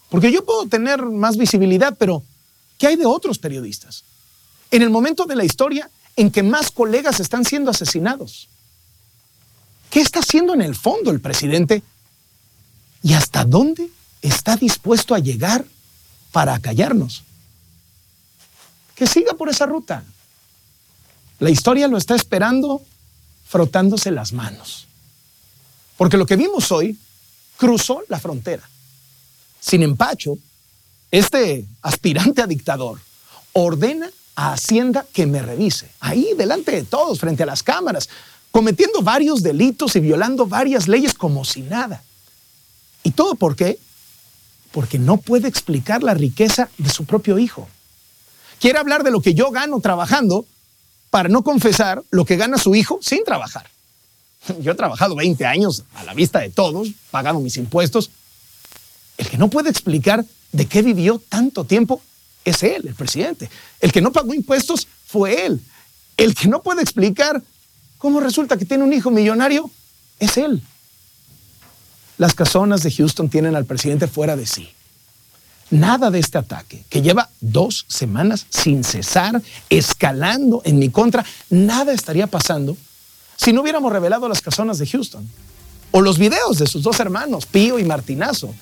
Porque 0.10 0.32
yo 0.32 0.46
puedo 0.46 0.68
tener 0.68 1.04
más 1.04 1.38
visibilidad, 1.38 1.96
pero 1.98 2.24
¿qué 2.78 2.88
hay 2.88 2.96
de 2.96 3.06
otros 3.06 3.40
periodistas? 3.40 4.04
En 4.72 4.82
el 4.82 4.90
momento 4.90 5.26
de 5.26 5.36
la 5.36 5.44
historia 5.44 5.90
en 6.16 6.32
que 6.32 6.44
más 6.44 6.72
colegas 6.72 7.20
están 7.20 7.46
siendo 7.46 7.72
asesinados. 7.72 8.50
¿Qué 9.90 10.02
está 10.02 10.20
haciendo 10.20 10.54
en 10.54 10.62
el 10.62 10.76
fondo 10.76 11.12
el 11.12 11.22
presidente? 11.22 11.82
¿Y 13.02 13.14
hasta 13.14 13.46
dónde 13.46 13.90
está 14.22 14.56
dispuesto 14.56 15.16
a 15.16 15.20
llegar 15.20 15.66
para 16.32 16.54
acallarnos. 16.54 17.24
Que 19.00 19.08
siga 19.08 19.34
por 19.34 19.48
esa 19.48 19.66
ruta. 19.66 20.04
La 21.40 21.50
historia 21.50 21.88
lo 21.88 21.98
está 21.98 22.16
esperando 22.16 22.82
frotándose 23.48 24.12
las 24.12 24.34
manos. 24.34 24.88
Porque 25.96 26.18
lo 26.18 26.26
que 26.26 26.36
vimos 26.36 26.70
hoy 26.74 27.00
cruzó 27.56 28.04
la 28.10 28.20
frontera. 28.20 28.70
Sin 29.62 29.84
empacho, 29.84 30.38
este 31.12 31.66
aspirante 31.82 32.42
a 32.42 32.48
dictador 32.48 33.00
ordena 33.54 34.10
a 34.36 34.52
Hacienda 34.52 35.06
que 35.14 35.26
me 35.26 35.42
revise, 35.42 35.90
ahí 36.02 36.34
delante 36.38 36.72
de 36.74 36.84
todos, 36.84 37.22
frente 37.22 37.44
a 37.44 37.46
las 37.46 37.64
cámaras, 37.64 38.10
cometiendo 38.52 39.02
varios 39.02 39.42
delitos 39.42 39.96
y 39.96 40.02
violando 40.02 40.46
varias 40.46 40.90
leyes 40.90 41.14
como 41.14 41.46
si 41.46 41.62
nada. 41.62 42.04
¿Y 43.04 43.12
todo 43.12 43.36
por 43.36 43.56
qué? 43.56 43.80
Porque 44.74 45.00
no 45.00 45.16
puede 45.16 45.48
explicar 45.48 46.04
la 46.04 46.16
riqueza 46.16 46.70
de 46.78 46.90
su 46.90 47.06
propio 47.06 47.40
hijo. 47.40 47.70
Quiere 48.60 48.80
hablar 48.80 49.04
de 49.04 49.12
lo 49.12 49.22
que 49.22 49.34
yo 49.34 49.52
gano 49.52 49.80
trabajando 49.80 50.46
para 51.10 51.30
no 51.30 51.44
confesar 51.44 52.04
lo 52.12 52.26
que 52.26 52.38
gana 52.38 52.58
su 52.58 52.76
hijo 52.76 53.00
sin 53.02 53.24
trabajar. 53.24 53.70
Yo 54.62 54.72
he 54.72 54.76
trabajado 54.76 55.16
20 55.16 55.46
años 55.46 55.84
a 55.96 56.04
la 56.04 56.14
vista 56.14 56.40
de 56.40 56.50
todos, 56.50 56.90
pagado 57.12 57.40
mis 57.40 57.58
impuestos. 57.58 58.12
El 59.18 59.28
que 59.28 59.38
no 59.38 59.50
puede 59.50 59.70
explicar 59.70 60.26
de 60.52 60.66
qué 60.66 60.82
vivió 60.82 61.22
tanto 61.30 61.66
tiempo 61.66 62.02
es 62.46 62.64
él, 62.64 62.88
el 62.88 62.96
presidente. 62.96 63.50
El 63.80 63.92
que 63.92 64.02
no 64.02 64.12
pagó 64.12 64.34
impuestos 64.34 64.88
fue 65.06 65.46
él. 65.46 65.62
El 66.18 66.36
que 66.36 66.48
no 66.48 66.62
puede 66.62 66.82
explicar 66.82 67.42
cómo 67.98 68.20
resulta 68.20 68.58
que 68.58 68.66
tiene 68.66 68.84
un 68.84 68.94
hijo 68.94 69.12
millonario 69.12 69.70
es 70.20 70.38
él. 70.38 70.62
Las 72.18 72.34
casonas 72.34 72.84
de 72.84 72.92
Houston 72.92 73.30
tienen 73.30 73.56
al 73.56 73.66
presidente 73.66 74.08
fuera 74.08 74.36
de 74.36 74.46
sí. 74.46 74.70
Nada 75.72 76.10
de 76.10 76.20
este 76.20 76.38
ataque, 76.38 76.84
que 76.90 77.02
lleva 77.02 77.30
dos 77.42 77.86
semanas 77.88 78.48
sin 78.50 78.84
cesar, 78.84 79.42
escalando 79.70 80.62
en 80.66 80.80
mi 80.80 80.90
contra, 80.90 81.24
nada 81.50 81.94
estaría 81.94 82.28
pasando 82.28 82.76
si 83.36 83.54
no 83.54 83.62
hubiéramos 83.62 83.92
revelado 83.94 84.28
las 84.28 84.42
casonas 84.42 84.80
de 84.80 84.88
Houston. 84.88 85.28
O 85.92 86.02
los 86.02 86.18
videos 86.18 86.60
de 86.60 86.68
sus 86.68 86.84
dos 86.84 87.00
hermanos, 87.00 87.46
Pío 87.46 87.80
y 87.80 87.84
Martinazo, 87.84 88.54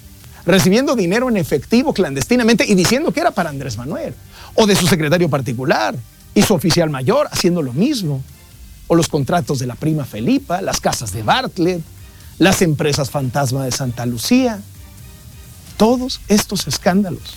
recibiendo 0.45 0.95
dinero 0.95 1.29
en 1.29 1.37
efectivo 1.37 1.93
clandestinamente 1.93 2.65
y 2.65 2.75
diciendo 2.75 3.11
que 3.11 3.21
era 3.21 3.31
para 3.31 3.49
Andrés 3.49 3.77
Manuel, 3.77 4.13
o 4.55 4.65
de 4.65 4.75
su 4.75 4.87
secretario 4.87 5.29
particular 5.29 5.95
y 6.33 6.41
su 6.41 6.53
oficial 6.53 6.89
mayor 6.89 7.27
haciendo 7.31 7.61
lo 7.61 7.73
mismo, 7.73 8.21
o 8.87 8.95
los 8.95 9.07
contratos 9.07 9.59
de 9.59 9.67
la 9.67 9.75
prima 9.75 10.05
Felipa, 10.05 10.61
las 10.61 10.79
casas 10.79 11.11
de 11.11 11.23
Bartlett, 11.23 11.81
las 12.37 12.61
empresas 12.61 13.09
fantasma 13.09 13.65
de 13.65 13.71
Santa 13.71 14.05
Lucía, 14.05 14.61
todos 15.77 16.19
estos 16.27 16.67
escándalos, 16.67 17.35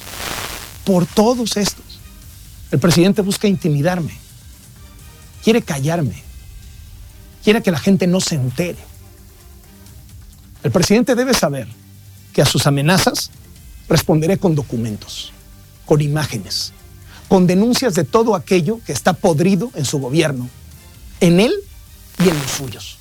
por 0.84 1.06
todos 1.06 1.56
estos, 1.56 1.84
el 2.70 2.78
presidente 2.78 3.22
busca 3.22 3.46
intimidarme, 3.46 4.16
quiere 5.44 5.62
callarme, 5.62 6.22
quiere 7.44 7.62
que 7.62 7.70
la 7.70 7.78
gente 7.78 8.06
no 8.06 8.20
se 8.20 8.36
entere. 8.36 8.78
El 10.62 10.70
presidente 10.70 11.14
debe 11.14 11.34
saber 11.34 11.68
que 12.32 12.42
a 12.42 12.46
sus 12.46 12.66
amenazas 12.66 13.30
responderé 13.88 14.38
con 14.38 14.54
documentos, 14.54 15.32
con 15.86 16.00
imágenes, 16.00 16.72
con 17.28 17.46
denuncias 17.46 17.94
de 17.94 18.04
todo 18.04 18.34
aquello 18.34 18.80
que 18.86 18.92
está 18.92 19.12
podrido 19.12 19.70
en 19.74 19.84
su 19.84 19.98
gobierno, 19.98 20.48
en 21.20 21.40
él 21.40 21.52
y 22.18 22.28
en 22.28 22.38
los 22.38 22.50
suyos. 22.50 22.98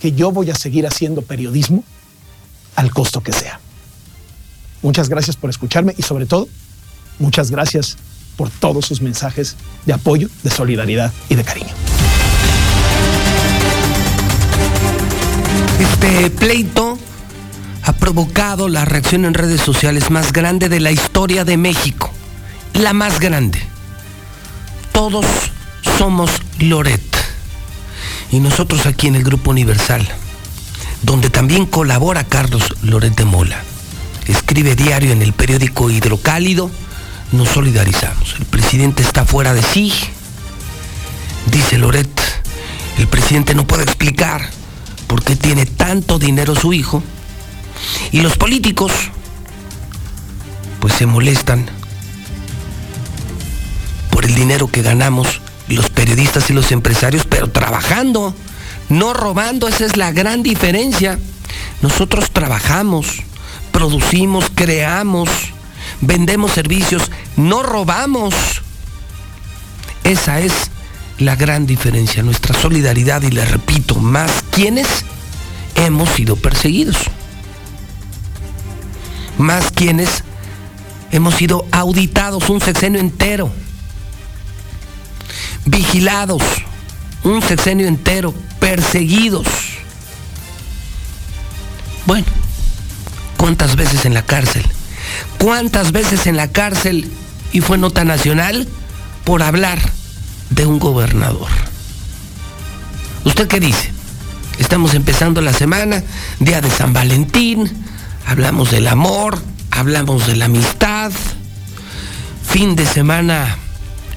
Que 0.00 0.12
yo 0.12 0.32
voy 0.32 0.50
a 0.50 0.54
seguir 0.54 0.86
haciendo 0.86 1.22
periodismo 1.22 1.84
al 2.74 2.92
costo 2.92 3.22
que 3.22 3.32
sea. 3.32 3.60
Muchas 4.86 5.08
gracias 5.08 5.34
por 5.34 5.50
escucharme 5.50 5.96
y 5.98 6.02
sobre 6.02 6.26
todo, 6.26 6.48
muchas 7.18 7.50
gracias 7.50 7.96
por 8.36 8.50
todos 8.50 8.86
sus 8.86 9.00
mensajes 9.00 9.56
de 9.84 9.92
apoyo, 9.92 10.28
de 10.44 10.50
solidaridad 10.50 11.12
y 11.28 11.34
de 11.34 11.42
cariño. 11.42 11.74
Este 15.80 16.30
pleito 16.30 16.96
ha 17.82 17.94
provocado 17.94 18.68
la 18.68 18.84
reacción 18.84 19.24
en 19.24 19.34
redes 19.34 19.60
sociales 19.60 20.12
más 20.12 20.32
grande 20.32 20.68
de 20.68 20.78
la 20.78 20.92
historia 20.92 21.44
de 21.44 21.56
México. 21.56 22.12
La 22.72 22.92
más 22.92 23.18
grande. 23.18 23.58
Todos 24.92 25.26
somos 25.98 26.30
Loret. 26.60 27.02
Y 28.30 28.38
nosotros 28.38 28.86
aquí 28.86 29.08
en 29.08 29.16
el 29.16 29.24
Grupo 29.24 29.50
Universal, 29.50 30.06
donde 31.02 31.28
también 31.28 31.66
colabora 31.66 32.22
Carlos 32.22 32.62
Loret 32.82 33.16
de 33.16 33.24
Mola, 33.24 33.64
escribe 34.26 34.74
diario 34.74 35.12
en 35.12 35.22
el 35.22 35.32
periódico 35.32 35.90
Hidrocálido, 35.90 36.70
nos 37.32 37.48
solidarizamos. 37.48 38.34
El 38.38 38.46
presidente 38.46 39.02
está 39.02 39.24
fuera 39.24 39.54
de 39.54 39.62
sí. 39.62 39.92
Dice 41.50 41.78
Loret, 41.78 42.08
el 42.98 43.08
presidente 43.08 43.54
no 43.54 43.66
puede 43.66 43.84
explicar 43.84 44.50
por 45.06 45.22
qué 45.22 45.36
tiene 45.36 45.66
tanto 45.66 46.18
dinero 46.18 46.54
su 46.54 46.72
hijo 46.72 47.02
y 48.12 48.20
los 48.20 48.36
políticos, 48.36 48.92
pues 50.80 50.94
se 50.94 51.06
molestan 51.06 51.66
por 54.10 54.24
el 54.24 54.34
dinero 54.34 54.68
que 54.68 54.82
ganamos 54.82 55.40
los 55.68 55.90
periodistas 55.90 56.48
y 56.50 56.52
los 56.52 56.72
empresarios, 56.72 57.26
pero 57.28 57.50
trabajando, 57.50 58.34
no 58.88 59.12
robando, 59.12 59.68
esa 59.68 59.84
es 59.84 59.96
la 59.96 60.12
gran 60.12 60.42
diferencia. 60.42 61.18
Nosotros 61.82 62.30
trabajamos, 62.30 63.06
producimos, 63.76 64.46
creamos, 64.54 65.28
vendemos 66.00 66.52
servicios, 66.52 67.10
no 67.36 67.62
robamos. 67.62 68.34
Esa 70.02 70.40
es 70.40 70.70
la 71.18 71.36
gran 71.36 71.66
diferencia, 71.66 72.22
nuestra 72.22 72.58
solidaridad 72.58 73.20
y 73.20 73.30
le 73.30 73.44
repito, 73.44 73.96
más 73.96 74.42
quienes 74.50 75.04
hemos 75.74 76.08
sido 76.08 76.36
perseguidos 76.36 76.96
más 79.36 79.70
quienes 79.70 80.24
hemos 81.10 81.34
sido 81.34 81.66
auditados 81.70 82.48
un 82.48 82.62
sexenio 82.62 82.98
entero, 82.98 83.50
vigilados 85.66 86.42
un 87.24 87.42
sexenio 87.42 87.86
entero, 87.86 88.32
perseguidos. 88.58 89.46
Bueno, 92.06 92.26
¿cuántas 93.36 93.76
veces 93.76 94.04
en 94.04 94.14
la 94.14 94.22
cárcel? 94.22 94.64
¿Cuántas 95.38 95.92
veces 95.92 96.26
en 96.26 96.36
la 96.36 96.48
cárcel 96.48 97.10
y 97.52 97.60
fue 97.60 97.78
nota 97.78 98.04
nacional 98.04 98.66
por 99.24 99.42
hablar 99.42 99.78
de 100.50 100.66
un 100.66 100.78
gobernador? 100.78 101.48
¿Usted 103.24 103.48
qué 103.48 103.60
dice? 103.60 103.92
Estamos 104.58 104.94
empezando 104.94 105.40
la 105.42 105.52
semana, 105.52 106.02
día 106.40 106.60
de 106.60 106.70
San 106.70 106.92
Valentín, 106.92 107.70
hablamos 108.26 108.70
del 108.70 108.88
amor, 108.88 109.38
hablamos 109.70 110.26
de 110.26 110.36
la 110.36 110.46
amistad, 110.46 111.12
fin 112.48 112.74
de 112.74 112.86
semana 112.86 113.58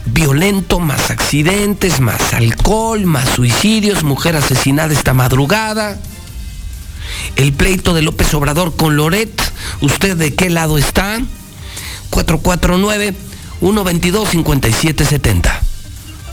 violento, 0.06 0.80
más 0.80 1.12
accidentes, 1.12 2.00
más 2.00 2.34
alcohol, 2.34 3.06
más 3.06 3.30
suicidios, 3.30 4.04
mujer 4.04 4.36
asesinada 4.36 4.94
esta 4.94 5.14
madrugada, 5.14 5.98
el 7.36 7.54
pleito 7.54 7.94
de 7.94 8.02
López 8.02 8.34
Obrador 8.34 8.76
con 8.76 8.96
Loret, 8.96 9.32
¿usted 9.82 10.18
de 10.18 10.36
qué 10.36 10.50
lado 10.50 10.78
está? 10.78 11.22
449 12.10 13.14
122 13.60 14.30
5770. 14.30 15.62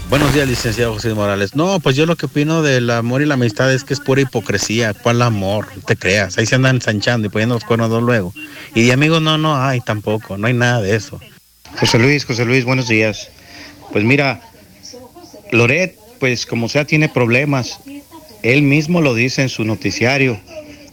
Buenos 0.09 0.33
días, 0.33 0.47
licenciado 0.47 0.95
José 0.95 1.13
Morales. 1.15 1.57
No, 1.57 1.81
pues 1.81 1.97
yo 1.97 2.07
lo 2.07 2.15
que 2.15 2.27
opino 2.27 2.63
del 2.63 2.91
amor 2.91 3.23
y 3.23 3.27
la 3.27 3.35
amistad 3.35 3.73
es 3.75 3.83
que 3.83 3.93
es 3.93 3.99
pura 3.99 4.21
hipocresía. 4.21 4.95
¿Cuál 4.95 5.21
amor? 5.21 5.67
No 5.75 5.83
te 5.83 5.97
creas. 5.97 6.39
Ahí 6.39 6.47
se 6.47 6.55
andan 6.55 6.77
ensanchando 6.77 7.27
y 7.27 7.31
poniendo 7.31 7.57
los 7.57 7.65
cuernos 7.65 7.91
luego. 8.03 8.33
Y 8.75 8.85
de 8.85 8.93
amigos 8.93 9.21
no, 9.21 9.37
no 9.37 9.61
hay 9.61 9.81
tampoco. 9.81 10.39
No 10.39 10.47
hay 10.47 10.55
nada 10.55 10.81
de 10.81 10.95
eso. 10.95 11.21
José 11.81 11.99
Luis, 11.99 12.25
José 12.25 12.45
Luis, 12.45 12.65
buenos 12.65 12.87
días. 12.87 13.31
Pues 13.91 14.05
mira, 14.05 14.41
Loret, 15.51 15.99
pues 16.21 16.47
como 16.47 16.69
sea, 16.69 16.85
tiene 16.85 17.09
problemas. 17.09 17.81
Él 18.45 18.63
mismo 18.63 19.01
lo 19.01 19.13
dice 19.13 19.43
en 19.43 19.49
su 19.49 19.65
noticiario. 19.65 20.41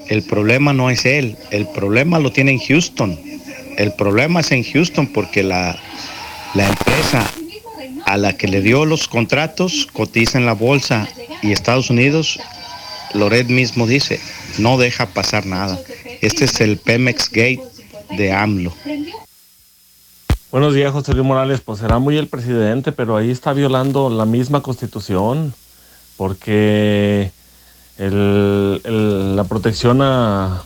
El 0.07 0.23
problema 0.23 0.73
no 0.73 0.89
es 0.89 1.05
él. 1.05 1.37
El 1.51 1.67
problema 1.67 2.19
lo 2.19 2.31
tiene 2.31 2.51
en 2.51 2.59
Houston. 2.59 3.19
El 3.77 3.93
problema 3.93 4.41
es 4.41 4.51
en 4.51 4.63
Houston 4.63 5.07
porque 5.07 5.43
la, 5.43 5.79
la 6.53 6.67
empresa 6.67 7.29
a 8.05 8.17
la 8.17 8.33
que 8.33 8.47
le 8.47 8.61
dio 8.61 8.85
los 8.85 9.07
contratos 9.07 9.87
cotiza 9.91 10.37
en 10.37 10.45
la 10.45 10.53
bolsa 10.53 11.07
y 11.41 11.51
Estados 11.51 11.89
Unidos, 11.89 12.39
Loret 13.13 13.47
mismo 13.47 13.87
dice, 13.87 14.19
no 14.57 14.77
deja 14.77 15.07
pasar 15.07 15.45
nada. 15.45 15.79
Este 16.21 16.45
es 16.45 16.61
el 16.61 16.77
Pemex 16.77 17.29
Gate 17.29 17.61
de 18.11 18.31
AMLO. 18.31 18.73
Buenos 20.51 20.75
días, 20.75 20.91
José 20.91 21.13
Luis 21.13 21.25
Morales. 21.25 21.61
Pues 21.61 21.79
será 21.79 21.97
muy 21.97 22.17
el 22.17 22.27
presidente, 22.27 22.91
pero 22.91 23.17
ahí 23.17 23.31
está 23.31 23.53
violando 23.53 24.09
la 24.09 24.25
misma 24.25 24.61
constitución, 24.61 25.53
porque 26.15 27.31
la 27.97 29.43
protección 29.43 30.01
a, 30.01 30.63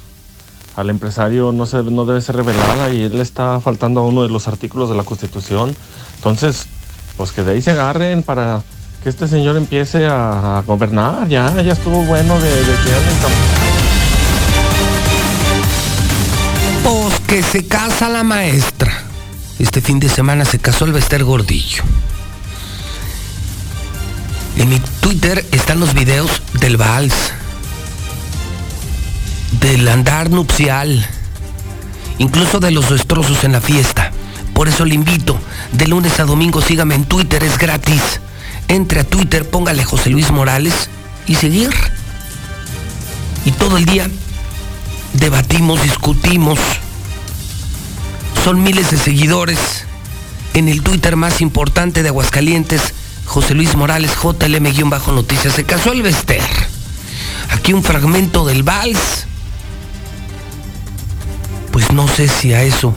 al 0.76 0.90
empresario 0.90 1.52
no, 1.52 1.66
se, 1.66 1.84
no 1.84 2.06
debe 2.06 2.22
ser 2.22 2.36
revelada 2.36 2.94
y 2.94 3.04
él 3.04 3.20
está 3.20 3.60
faltando 3.60 4.02
a 4.02 4.04
uno 4.04 4.24
de 4.24 4.30
los 4.30 4.48
artículos 4.48 4.90
de 4.90 4.96
la 4.96 5.04
Constitución. 5.04 5.76
Entonces, 6.16 6.68
pues 7.18 7.32
que 7.32 7.44
de 7.44 7.54
ahí 7.54 7.62
se 7.62 7.72
agarren 7.72 8.24
para 8.24 8.62
que 9.04 9.10
este 9.10 9.28
señor 9.28 9.58
empiece 9.58 10.06
a, 10.06 10.64
gobernar. 10.66 11.28
Ya, 11.28 11.62
ya 11.62 11.74
estuvo 11.74 12.04
bueno 12.04 12.40
de, 12.40 12.50
de 12.50 12.64
que 12.64 12.92
Pues 16.84 17.20
que 17.28 17.44
se 17.44 17.68
casa 17.68 18.10
la 18.10 18.24
maestra. 18.24 19.04
Este 19.60 19.82
fin 19.82 20.00
de 20.00 20.10
semana 20.10 20.46
se 20.46 20.60
casó 20.60 20.86
el 20.86 20.94
Bester 20.94 21.24
Gordillo. 21.24 21.84
En 24.58 24.70
mi 24.70 24.80
Twitter 25.02 25.46
están 25.52 25.80
los 25.80 25.94
videos 25.94 26.42
del 26.54 26.78
vals, 26.78 27.14
del 29.60 29.88
andar 29.88 30.32
nupcial, 30.32 31.08
incluso 32.18 32.60
de 32.60 32.72
los 32.72 32.90
destrozos 32.90 33.44
en 33.44 33.52
la 33.52 33.62
fiesta. 33.62 34.12
Por 34.54 34.68
eso 34.68 34.84
le 34.84 34.96
invito, 34.96 35.40
de 35.74 35.88
lunes 35.88 36.20
a 36.20 36.26
domingo 36.26 36.62
sígame 36.62 36.96
en 36.96 37.06
Twitter, 37.06 37.44
es 37.44 37.60
gratis. 37.60 38.20
Entre 38.68 39.02
a 39.02 39.04
Twitter, 39.04 39.48
póngale 39.48 39.84
José 39.84 40.10
Luis 40.10 40.32
Morales 40.32 40.90
y 41.28 41.36
seguir. 41.36 41.70
Y 43.46 43.52
todo 43.52 43.78
el 43.78 43.86
día 43.86 44.10
debatimos, 45.14 45.84
discutimos. 45.84 46.60
Son 48.44 48.64
miles 48.64 48.90
de 48.90 48.98
seguidores 48.98 49.60
en 50.56 50.68
el 50.68 50.82
Twitter 50.82 51.16
más 51.16 51.42
importante 51.42 52.02
de 52.02 52.10
Aguascalientes, 52.10 52.94
José 53.28 53.54
Luis 53.54 53.76
Morales, 53.76 54.12
JLM-Noticias. 54.16 55.54
Se 55.54 55.66
casó 55.66 55.92
el 55.92 56.02
Bester. 56.02 56.42
Aquí 57.52 57.74
un 57.74 57.84
fragmento 57.84 58.46
del 58.46 58.64
vals. 58.64 59.28
Pues 61.72 61.92
no 61.92 62.08
sé 62.08 62.28
si 62.28 62.54
a 62.54 62.64
eso 62.64 62.96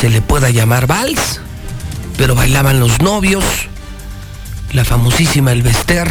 se 0.00 0.08
le 0.08 0.20
pueda 0.20 0.50
llamar 0.50 0.86
vals, 0.86 1.40
pero 2.16 2.34
bailaban 2.34 2.80
los 2.80 3.00
novios, 3.00 3.44
la 4.72 4.84
famosísima 4.84 5.52
El 5.52 5.62
Bester, 5.62 6.10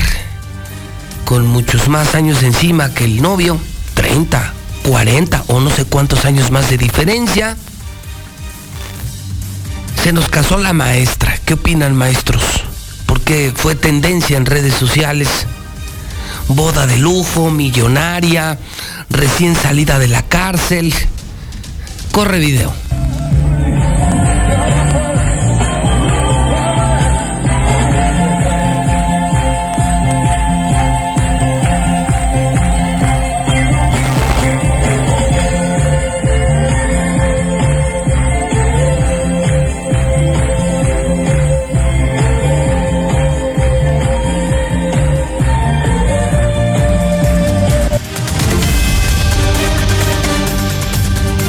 con 1.26 1.46
muchos 1.46 1.88
más 1.90 2.16
años 2.16 2.44
encima 2.44 2.94
que 2.94 3.06
el 3.06 3.22
novio, 3.22 3.60
30, 3.96 4.54
40 4.88 5.44
o 5.48 5.60
no 5.60 5.70
sé 5.70 5.86
cuántos 5.86 6.26
años 6.26 6.52
más 6.52 6.70
de 6.70 6.78
diferencia. 6.78 7.58
Se 10.04 10.14
nos 10.14 10.30
casó 10.30 10.58
la 10.58 10.72
maestra. 10.72 11.38
¿Qué 11.46 11.56
opinan 11.56 11.96
maestros? 11.96 12.65
Porque 13.26 13.52
fue 13.56 13.74
tendencia 13.74 14.38
en 14.38 14.46
redes 14.46 14.76
sociales. 14.76 15.28
Boda 16.48 16.86
de 16.86 16.98
lujo, 16.98 17.50
millonaria, 17.50 18.60
recién 19.10 19.56
salida 19.56 19.98
de 19.98 20.08
la 20.08 20.22
cárcel. 20.22 20.94
Corre 22.12 22.38
video. 22.38 22.85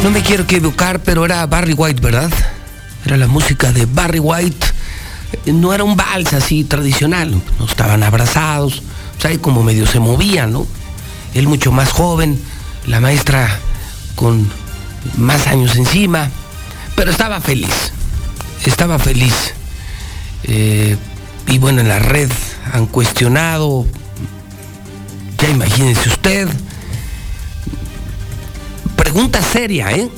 No 0.07 0.13
me 0.13 0.23
quiero 0.23 0.45
equivocar, 0.45 1.01
pero 1.01 1.25
era 1.25 1.45
Barry 1.47 1.73
White, 1.73 2.01
¿verdad? 2.01 2.31
Era 3.05 3.17
la 3.17 3.27
música 3.27 3.73
de 3.73 3.87
Barry 3.87 4.21
White. 4.21 4.65
No 5.47 5.75
era 5.75 5.83
un 5.83 5.97
vals 5.97 6.33
así 6.33 6.63
tradicional, 6.63 7.43
no 7.59 7.65
estaban 7.65 8.05
abrazados, 8.05 8.83
o 9.19 9.21
sea, 9.21 9.37
como 9.41 9.65
medio 9.65 9.85
se 9.85 9.99
movían, 9.99 10.53
¿no? 10.53 10.65
Él 11.35 11.49
mucho 11.49 11.73
más 11.73 11.91
joven, 11.91 12.41
la 12.87 13.01
maestra 13.01 13.59
con 14.15 14.49
más 15.17 15.49
años 15.49 15.75
encima, 15.75 16.31
pero 16.95 17.11
estaba 17.11 17.41
feliz, 17.41 17.91
estaba 18.65 19.01
feliz. 19.01 19.55
Eh, 20.45 20.97
y 21.49 21.59
bueno, 21.59 21.81
en 21.81 21.89
la 21.89 21.99
red 21.99 22.31
han 22.73 22.87
cuestionado, 22.87 23.85
ya 25.39 25.49
imagínense 25.49 26.09
usted, 26.09 26.49
pregunta 29.17 29.41
seria, 29.41 29.93
¿eh? 29.93 30.11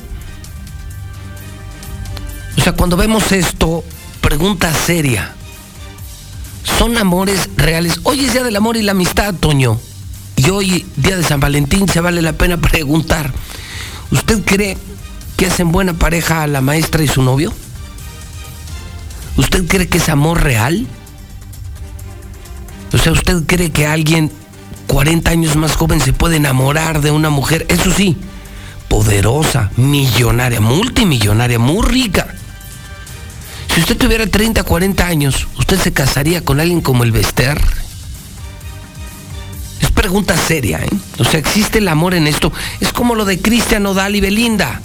O 2.57 2.61
sea, 2.61 2.73
cuando 2.73 2.97
vemos 2.97 3.31
esto, 3.31 3.85
pregunta 4.21 4.75
seria. 4.75 5.37
¿Son 6.65 6.99
amores 6.99 7.49
reales? 7.57 8.01
Hoy 8.03 8.25
es 8.25 8.33
Día 8.33 8.43
del 8.43 8.57
Amor 8.57 8.77
y 8.77 8.83
la 8.83 8.91
Amistad, 8.91 9.35
Toño. 9.35 9.79
Y 10.35 10.51
hoy, 10.51 10.85
Día 10.97 11.17
de 11.17 11.23
San 11.23 11.39
Valentín, 11.39 11.87
se 11.87 12.01
vale 12.01 12.23
la 12.23 12.33
pena 12.33 12.57
preguntar. 12.61 13.33
¿Usted 14.11 14.45
cree 14.45 14.77
que 15.37 15.47
hacen 15.47 15.71
buena 15.71 15.95
pareja 15.95 16.43
a 16.43 16.49
la 16.49 16.61
maestra 16.61 17.05
y 17.05 17.07
su 17.07 17.23
novio? 17.23 17.53
¿Usted 19.37 19.69
cree 19.69 19.87
que 19.87 19.99
es 19.99 20.09
amor 20.09 20.43
real? 20.43 20.89
O 22.93 22.99
sea, 22.99 23.13
¿usted 23.13 23.45
cree 23.47 23.71
que 23.71 23.87
alguien 23.87 24.33
40 24.89 25.31
años 25.31 25.55
más 25.55 25.77
joven 25.77 26.01
se 26.01 26.13
puede 26.13 26.35
enamorar 26.39 27.01
de 27.01 27.13
una 27.13 27.31
mujer? 27.31 27.65
Eso 27.69 27.93
sí, 27.93 28.17
poderosa, 28.89 29.71
millonaria, 29.77 30.61
multimillonaria, 30.61 31.59
muy 31.59 31.87
rica. 31.87 32.27
Si 33.73 33.81
usted 33.81 33.97
tuviera 33.97 34.27
30, 34.27 34.65
40 34.65 35.07
años, 35.07 35.47
¿usted 35.59 35.79
se 35.79 35.93
casaría 35.93 36.45
con 36.45 36.59
alguien 36.59 36.81
como 36.81 37.05
el 37.05 37.13
Bester? 37.13 37.61
Es 39.81 39.91
pregunta 39.91 40.37
seria, 40.37 40.81
¿eh? 40.85 40.91
O 41.19 41.25
sea, 41.25 41.39
¿existe 41.39 41.79
el 41.79 41.89
amor 41.89 42.15
en 42.15 42.27
esto? 42.27 42.53
Es 42.81 42.93
como 42.93 43.15
lo 43.15 43.25
de 43.25 43.41
Cristian 43.41 43.87
Odal 43.87 44.17
y 44.17 44.21
Belinda. 44.21 44.81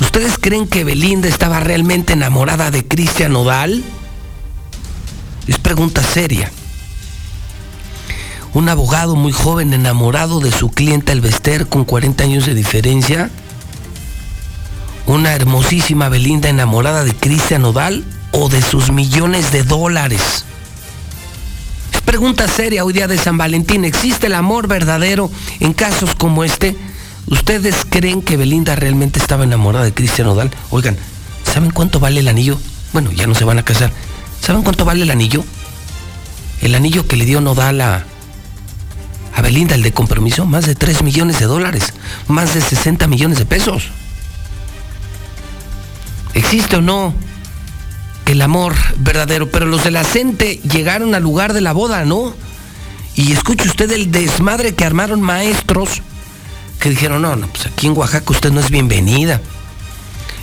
¿Ustedes 0.00 0.38
creen 0.38 0.68
que 0.68 0.84
Belinda 0.84 1.28
estaba 1.28 1.60
realmente 1.60 2.12
enamorada 2.12 2.70
de 2.70 2.86
Cristian 2.86 3.34
Odal? 3.34 3.82
Es 5.46 5.58
pregunta 5.58 6.02
seria 6.02 6.50
un 8.52 8.68
abogado 8.68 9.16
muy 9.16 9.32
joven 9.32 9.72
enamorado 9.72 10.40
de 10.40 10.50
su 10.50 10.70
clienta 10.70 11.12
El 11.12 11.20
Bester 11.20 11.66
con 11.68 11.84
40 11.84 12.24
años 12.24 12.46
de 12.46 12.54
diferencia, 12.54 13.30
una 15.06 15.34
hermosísima 15.34 16.08
Belinda 16.08 16.48
enamorada 16.48 17.04
de 17.04 17.14
Cristian 17.14 17.64
Odal 17.64 18.04
o 18.32 18.48
de 18.48 18.62
sus 18.62 18.90
millones 18.90 19.52
de 19.52 19.62
dólares. 19.62 20.44
Es 21.92 22.00
pregunta 22.00 22.48
seria 22.48 22.84
hoy 22.84 22.92
día 22.92 23.06
de 23.06 23.18
San 23.18 23.38
Valentín, 23.38 23.84
¿existe 23.84 24.26
el 24.26 24.34
amor 24.34 24.66
verdadero 24.66 25.30
en 25.60 25.72
casos 25.72 26.14
como 26.14 26.44
este? 26.44 26.76
¿Ustedes 27.26 27.76
creen 27.88 28.22
que 28.22 28.36
Belinda 28.36 28.74
realmente 28.74 29.20
estaba 29.20 29.44
enamorada 29.44 29.84
de 29.84 29.94
Cristian 29.94 30.28
Odal? 30.28 30.50
Oigan, 30.70 30.96
¿saben 31.44 31.70
cuánto 31.70 32.00
vale 32.00 32.20
el 32.20 32.28
anillo? 32.28 32.58
Bueno, 32.92 33.12
ya 33.12 33.28
no 33.28 33.36
se 33.36 33.44
van 33.44 33.58
a 33.58 33.64
casar. 33.64 33.92
¿Saben 34.40 34.62
cuánto 34.62 34.84
vale 34.84 35.02
el 35.02 35.10
anillo? 35.10 35.44
El 36.60 36.74
anillo 36.74 37.06
que 37.06 37.16
le 37.16 37.24
dio 37.24 37.40
Nodal 37.40 37.80
a, 37.80 38.04
a 39.34 39.42
Belinda, 39.42 39.74
el 39.74 39.82
de 39.82 39.92
compromiso, 39.92 40.46
más 40.46 40.66
de 40.66 40.74
3 40.74 41.02
millones 41.02 41.38
de 41.38 41.46
dólares, 41.46 41.94
más 42.28 42.54
de 42.54 42.60
60 42.60 43.06
millones 43.06 43.38
de 43.38 43.46
pesos. 43.46 43.84
¿Existe 46.34 46.76
o 46.76 46.80
no 46.80 47.14
el 48.26 48.42
amor 48.42 48.74
verdadero? 48.98 49.50
Pero 49.50 49.66
los 49.66 49.84
de 49.84 49.90
la 49.90 50.04
CENTE 50.04 50.60
llegaron 50.62 51.14
al 51.14 51.22
lugar 51.22 51.52
de 51.52 51.60
la 51.60 51.72
boda, 51.72 52.04
¿no? 52.04 52.34
Y 53.14 53.32
escuche 53.32 53.68
usted 53.68 53.90
el 53.90 54.10
desmadre 54.10 54.74
que 54.74 54.84
armaron 54.84 55.20
maestros 55.20 56.02
que 56.80 56.88
dijeron, 56.88 57.22
no, 57.22 57.36
no, 57.36 57.46
pues 57.48 57.66
aquí 57.66 57.86
en 57.86 57.96
Oaxaca 57.96 58.32
usted 58.32 58.50
no 58.50 58.60
es 58.60 58.70
bienvenida. 58.70 59.40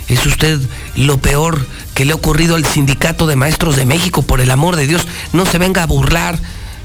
Es 0.06 0.24
usted 0.24 0.58
lo 0.94 1.18
peor 1.18 1.66
que 1.94 2.04
le 2.04 2.12
ha 2.12 2.16
ocurrido 2.16 2.54
al 2.54 2.64
sindicato 2.64 3.26
de 3.26 3.36
maestros 3.36 3.76
de 3.76 3.84
México, 3.84 4.22
por 4.22 4.40
el 4.40 4.50
amor 4.50 4.76
de 4.76 4.86
Dios. 4.86 5.06
No 5.32 5.44
se 5.44 5.58
venga 5.58 5.82
a 5.82 5.86
burlar 5.86 6.38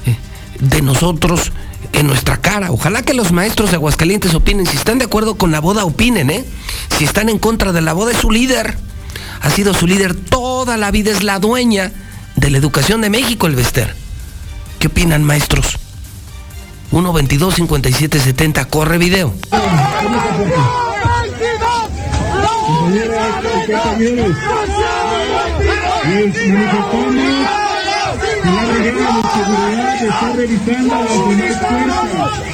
eh, 0.06 0.16
de 0.58 0.82
nosotros 0.82 1.52
en 1.94 2.06
nuestra 2.06 2.36
cara. 2.36 2.70
Ojalá 2.70 3.02
que 3.02 3.14
los 3.14 3.32
maestros 3.32 3.70
de 3.70 3.76
Aguascalientes 3.76 4.34
opinen. 4.34 4.66
Si 4.66 4.76
están 4.76 4.98
de 4.98 5.06
acuerdo 5.06 5.36
con 5.36 5.50
la 5.50 5.60
boda, 5.60 5.84
opinen, 5.84 6.30
¿eh? 6.30 6.44
Si 6.96 7.04
están 7.04 7.28
en 7.28 7.38
contra 7.38 7.72
de 7.72 7.80
la 7.80 7.92
boda, 7.92 8.12
es 8.12 8.18
su 8.18 8.30
líder. 8.30 8.76
Ha 9.40 9.50
sido 9.50 9.74
su 9.74 9.86
líder 9.86 10.14
toda 10.14 10.76
la 10.76 10.90
vida, 10.90 11.10
es 11.10 11.22
la 11.22 11.38
dueña 11.38 11.92
de 12.36 12.50
la 12.50 12.58
educación 12.58 13.00
de 13.00 13.10
México, 13.10 13.46
el 13.46 13.56
Bester. 13.56 13.94
¿Qué 14.78 14.88
opinan, 14.88 15.22
maestros? 15.22 15.78
1 16.90 17.12
22 17.12 17.54
57 17.54 18.20
70 18.20 18.64
corre 18.66 18.98
video. 18.98 19.34
La 28.44 28.60
seguridad 29.32 30.04
está 30.04 30.32
revisando 30.34 30.94
las 30.94 31.12
demás 31.28 31.58
puertas. 31.60 32.44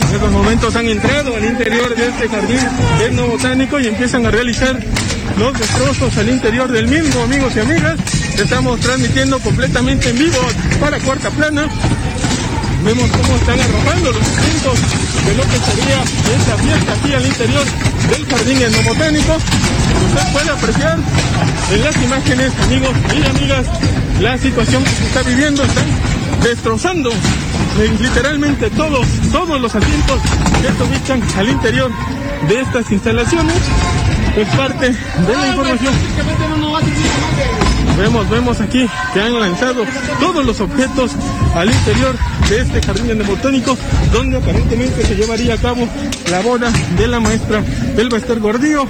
En 0.00 0.14
estos 0.14 0.32
momentos 0.32 0.74
han 0.74 0.86
entrado 0.86 1.36
al 1.36 1.44
interior 1.44 1.94
de 1.94 2.08
este 2.08 2.28
jardín 2.28 2.60
etnobotánico 3.00 3.78
y 3.78 3.88
empiezan 3.88 4.24
a 4.24 4.30
realizar 4.30 4.78
los 5.38 5.58
destrozos 5.58 6.16
al 6.16 6.30
interior 6.30 6.72
del 6.72 6.88
mismo, 6.88 7.22
amigos 7.22 7.54
y 7.56 7.60
amigas. 7.60 7.98
Estamos 8.38 8.80
transmitiendo 8.80 9.38
completamente 9.40 10.08
en 10.08 10.18
vivo 10.18 10.38
para 10.80 10.98
Cuarta 11.00 11.30
Plana. 11.30 11.68
Vemos 12.84 13.10
cómo 13.10 13.36
están 13.36 13.60
arrojando 13.60 14.12
los 14.12 14.20
distintos 14.20 14.78
de 15.26 15.34
lo 15.34 15.42
que 15.42 15.58
sería 15.58 16.02
esta 16.36 16.56
fiesta 16.56 16.92
aquí 16.92 17.12
al 17.12 17.26
interior 17.26 17.64
del 18.10 18.26
jardín 18.26 18.62
etnobotánico. 18.62 19.36
Usted 19.36 20.32
puede 20.32 20.50
apreciar 20.50 20.98
en 21.72 21.84
las 21.84 21.96
imágenes, 21.96 22.52
amigos 22.62 22.92
y 23.14 23.26
amigas, 23.28 23.66
la 24.20 24.38
situación 24.38 24.84
que 24.84 24.90
se 24.90 25.04
está 25.06 25.22
viviendo. 25.22 25.62
Están 25.64 25.84
destrozando 26.42 27.10
eh, 27.10 27.96
literalmente 28.00 28.70
todos, 28.70 29.06
todos 29.32 29.60
los 29.60 29.74
asientos 29.74 30.20
que 30.62 30.68
se 30.68 30.82
ubican 30.82 31.22
al 31.36 31.48
interior 31.48 31.90
de 32.48 32.60
estas 32.60 32.90
instalaciones. 32.90 33.56
Es 34.36 34.48
parte 34.50 34.90
de 34.90 35.36
la 35.36 35.48
información. 35.48 35.94
Vemos, 37.98 38.30
vemos 38.30 38.60
aquí 38.60 38.88
que 39.12 39.20
han 39.20 39.40
lanzado 39.40 39.82
todos 40.20 40.44
los 40.44 40.60
objetos 40.60 41.10
al 41.54 41.68
interior 41.68 42.14
de 42.48 42.60
este 42.60 42.80
jardín 42.80 43.20
botánico, 43.26 43.76
donde 44.12 44.36
aparentemente 44.36 45.04
se 45.04 45.16
llevaría 45.16 45.54
a 45.54 45.56
cabo 45.56 45.88
la 46.30 46.40
boda 46.40 46.70
de 46.96 47.08
la 47.08 47.18
maestra 47.18 47.62
Elba 47.96 48.18
Ester 48.18 48.38
Gordillo. 48.38 48.84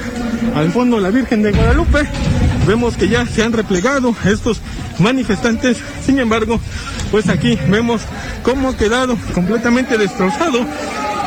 Al 0.54 0.70
fondo 0.72 1.00
la 1.00 1.10
Virgen 1.10 1.42
de 1.42 1.52
Guadalupe. 1.52 2.06
Vemos 2.66 2.98
que 2.98 3.08
ya 3.08 3.24
se 3.24 3.42
han 3.42 3.54
replegado 3.54 4.14
estos 4.26 4.60
manifestantes. 4.98 5.78
Sin 6.04 6.18
embargo, 6.18 6.60
pues 7.10 7.30
aquí 7.30 7.58
vemos 7.68 8.02
cómo 8.42 8.68
ha 8.68 8.76
quedado 8.76 9.16
completamente 9.34 9.96
destrozado 9.96 10.66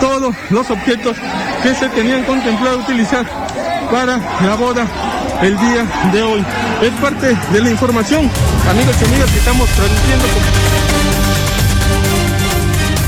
todos 0.02 0.36
los 0.50 0.70
objetos 0.70 1.16
que 1.64 1.76
se 1.76 1.88
tenían 1.90 2.24
contemplado 2.26 2.80
utilizar 2.80 3.26
para 3.92 4.18
la 4.42 4.56
boda 4.56 4.88
el 5.42 5.58
día 5.58 6.12
de 6.12 6.22
hoy. 6.24 6.44
Es 6.82 6.92
parte 7.00 7.38
de 7.54 7.62
la 7.62 7.70
información, 7.70 8.30
amigos 8.70 8.96
y 9.00 9.06
amigas, 9.06 9.30
que 9.30 9.38
estamos 9.38 9.70
transmitiendo. 9.70 10.26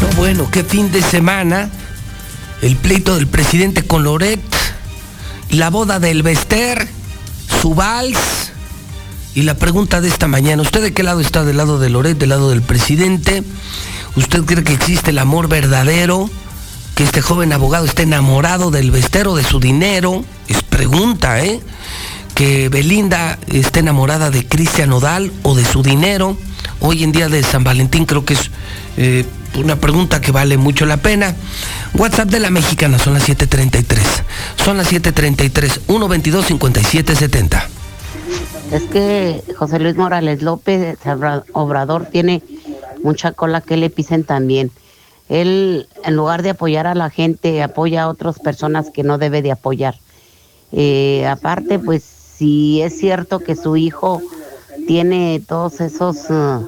No, 0.01 0.17
bueno, 0.17 0.49
qué 0.51 0.63
fin 0.63 0.91
de 0.91 1.01
semana. 1.01 1.69
El 2.61 2.75
pleito 2.75 3.15
del 3.15 3.27
presidente 3.27 3.81
con 3.81 4.03
Loret, 4.03 4.39
la 5.49 5.69
boda 5.69 5.99
del 5.99 6.21
Bester, 6.21 6.87
su 7.61 7.73
vals. 7.73 8.51
Y 9.35 9.41
la 9.41 9.55
pregunta 9.55 9.99
de 9.99 10.09
esta 10.09 10.27
mañana, 10.27 10.61
¿usted 10.61 10.83
de 10.83 10.93
qué 10.93 11.01
lado 11.01 11.19
está? 11.19 11.43
¿Del 11.43 11.57
lado 11.57 11.79
de 11.79 11.89
Loret, 11.89 12.19
del 12.19 12.29
lado 12.29 12.51
del 12.51 12.61
presidente? 12.61 13.43
¿Usted 14.15 14.43
cree 14.43 14.63
que 14.63 14.73
existe 14.73 15.09
el 15.09 15.17
amor 15.17 15.47
verdadero? 15.49 16.29
¿Que 16.95 17.03
este 17.03 17.21
joven 17.21 17.53
abogado 17.53 17.85
esté 17.85 18.03
enamorado 18.03 18.69
del 18.69 18.91
Bester 18.91 19.27
de 19.27 19.43
su 19.43 19.59
dinero? 19.59 20.23
Es 20.47 20.61
pregunta, 20.63 21.43
¿eh? 21.43 21.59
que 22.33 22.69
Belinda 22.69 23.37
esté 23.47 23.79
enamorada 23.79 24.29
de 24.29 24.47
Cristian 24.47 24.89
Nodal 24.89 25.31
o 25.43 25.55
de 25.55 25.65
su 25.65 25.83
dinero. 25.83 26.37
Hoy 26.79 27.03
en 27.03 27.11
día 27.11 27.29
de 27.29 27.43
San 27.43 27.63
Valentín 27.63 28.05
creo 28.05 28.25
que 28.25 28.33
es 28.33 28.51
eh, 28.97 29.25
una 29.55 29.75
pregunta 29.77 30.21
que 30.21 30.31
vale 30.31 30.57
mucho 30.57 30.85
la 30.85 30.97
pena. 30.97 31.35
WhatsApp 31.95 32.29
de 32.29 32.39
la 32.39 32.49
mexicana 32.49 32.97
son 32.99 33.13
las 33.13 33.27
7.33. 33.27 33.99
Son 34.63 34.77
las 34.77 34.91
7.33, 34.91 35.81
122-5770. 35.87 37.63
Es 38.71 38.83
que 38.83 39.43
José 39.55 39.79
Luis 39.79 39.95
Morales 39.95 40.41
López 40.41 40.97
Obrador 41.53 42.07
tiene 42.07 42.41
mucha 43.03 43.31
cola 43.33 43.61
que 43.61 43.77
le 43.77 43.89
pisen 43.89 44.23
también. 44.23 44.71
Él, 45.29 45.87
en 46.03 46.15
lugar 46.15 46.43
de 46.43 46.51
apoyar 46.51 46.87
a 46.87 46.95
la 46.95 47.09
gente, 47.09 47.63
apoya 47.63 48.03
a 48.03 48.09
otras 48.09 48.39
personas 48.39 48.89
que 48.89 49.03
no 49.03 49.17
debe 49.17 49.41
de 49.41 49.51
apoyar. 49.51 49.95
Eh, 50.71 51.25
aparte, 51.27 51.79
pues 51.79 52.03
si 52.03 52.81
es 52.81 52.97
cierto 52.97 53.39
que 53.39 53.55
su 53.55 53.77
hijo 53.77 54.21
tiene 54.87 55.41
todos 55.47 55.81
esos, 55.81 56.29
uh, 56.29 56.67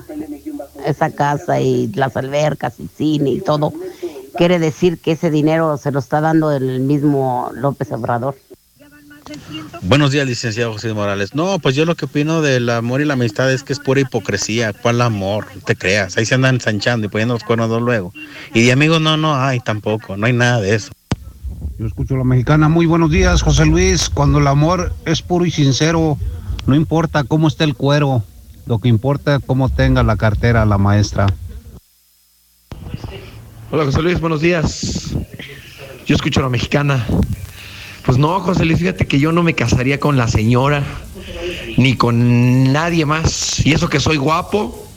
esa 0.85 1.11
casa 1.11 1.59
y 1.59 1.87
las 1.87 2.15
albercas 2.15 2.79
y 2.79 2.87
cine 2.87 3.31
y 3.31 3.41
todo, 3.41 3.73
quiere 4.35 4.59
decir 4.59 4.99
que 4.99 5.13
ese 5.13 5.31
dinero 5.31 5.77
se 5.77 5.91
lo 5.91 5.99
está 5.99 6.21
dando 6.21 6.51
el 6.51 6.79
mismo 6.81 7.49
López 7.53 7.91
Obrador. 7.91 8.35
Buenos 9.81 10.11
días, 10.11 10.27
licenciado 10.27 10.73
José 10.73 10.93
Morales. 10.93 11.33
No, 11.33 11.57
pues 11.59 11.75
yo 11.75 11.85
lo 11.85 11.95
que 11.95 12.05
opino 12.05 12.41
del 12.41 12.69
amor 12.69 13.01
y 13.01 13.05
la 13.05 13.13
amistad 13.13 13.51
es 13.51 13.63
que 13.63 13.73
es 13.73 13.79
pura 13.79 14.01
hipocresía. 14.01 14.73
¿Cuál 14.73 15.01
amor? 15.01 15.47
No 15.55 15.61
te 15.61 15.75
creas. 15.75 16.17
Ahí 16.17 16.25
se 16.25 16.35
andan 16.35 16.55
ensanchando 16.55 17.07
y 17.07 17.09
poniendo 17.09 17.33
los 17.33 17.43
cuernos 17.43 17.81
luego. 17.81 18.13
Y 18.53 18.63
de 18.63 18.71
amigos 18.71 19.01
no, 19.01 19.17
no 19.17 19.35
hay 19.35 19.59
tampoco. 19.59 20.15
No 20.17 20.27
hay 20.27 20.33
nada 20.33 20.61
de 20.61 20.75
eso. 20.75 20.91
Yo 21.79 21.87
escucho 21.87 22.15
a 22.15 22.19
la 22.19 22.23
mexicana. 22.23 22.69
Muy 22.69 22.85
buenos 22.85 23.09
días, 23.09 23.41
José 23.41 23.65
Luis. 23.65 24.09
Cuando 24.09 24.39
el 24.39 24.47
amor 24.47 24.93
es 25.05 25.21
puro 25.21 25.45
y 25.45 25.51
sincero, 25.51 26.17
no 26.67 26.75
importa 26.75 27.23
cómo 27.23 27.47
esté 27.47 27.63
el 27.63 27.75
cuero, 27.75 28.23
lo 28.65 28.79
que 28.79 28.89
importa 28.89 29.35
es 29.35 29.41
cómo 29.45 29.69
tenga 29.69 30.03
la 30.03 30.17
cartera 30.17 30.65
la 30.65 30.77
maestra. 30.77 31.27
Hola, 33.71 33.85
José 33.85 34.01
Luis, 34.01 34.19
buenos 34.19 34.41
días. 34.41 35.15
Yo 36.05 36.15
escucho 36.15 36.39
a 36.41 36.43
la 36.43 36.49
mexicana. 36.49 37.05
Pues 38.05 38.17
no, 38.17 38.39
José 38.39 38.65
Luis, 38.65 38.79
fíjate 38.79 39.07
que 39.07 39.19
yo 39.19 39.31
no 39.31 39.43
me 39.43 39.55
casaría 39.55 39.99
con 39.99 40.17
la 40.17 40.27
señora, 40.27 40.83
ni 41.77 41.95
con 41.95 42.71
nadie 42.71 43.05
más. 43.05 43.65
Y 43.65 43.73
eso 43.73 43.89
que 43.89 43.99
soy 43.99 44.17
guapo, 44.17 44.87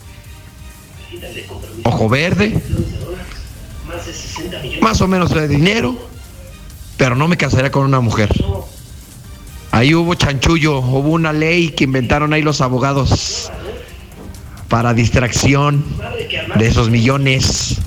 ojo 1.83 2.09
verde, 2.09 2.61
más 4.81 5.01
o 5.01 5.07
menos 5.07 5.31
de 5.33 5.47
dinero 5.47 6.09
pero 6.99 7.15
no 7.15 7.29
me 7.29 7.37
casaría 7.37 7.71
con 7.71 7.85
una 7.85 8.01
mujer. 8.01 8.29
Ahí 9.71 9.95
hubo 9.95 10.15
chanchullo, 10.15 10.79
hubo 10.79 11.11
una 11.11 11.31
ley 11.31 11.69
que 11.69 11.85
inventaron 11.85 12.33
ahí 12.33 12.41
los 12.41 12.59
abogados 12.59 13.49
para 14.67 14.93
distracción 14.93 15.85
de 16.55 16.67
esos 16.67 16.89
millones. 16.89 17.77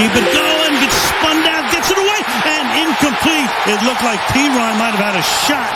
Keep 0.00 0.16
it 0.16 0.28
going, 0.32 0.72
gets 0.80 0.96
spun 1.12 1.44
down, 1.44 1.60
gets 1.68 1.92
it 1.92 1.98
away, 2.00 2.20
and 2.48 2.64
incomplete. 2.88 3.50
It 3.68 3.76
looked 3.84 4.00
like 4.00 4.16
P. 4.32 4.48
Ron 4.48 4.80
might 4.80 4.96
have 4.96 5.04
had 5.12 5.16
a 5.20 5.26
shot 5.44 5.68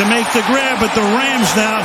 to 0.00 0.08
make 0.08 0.24
the 0.32 0.40
grab, 0.48 0.80
but 0.80 0.88
the 0.96 1.04
Rams 1.12 1.52
now 1.52 1.84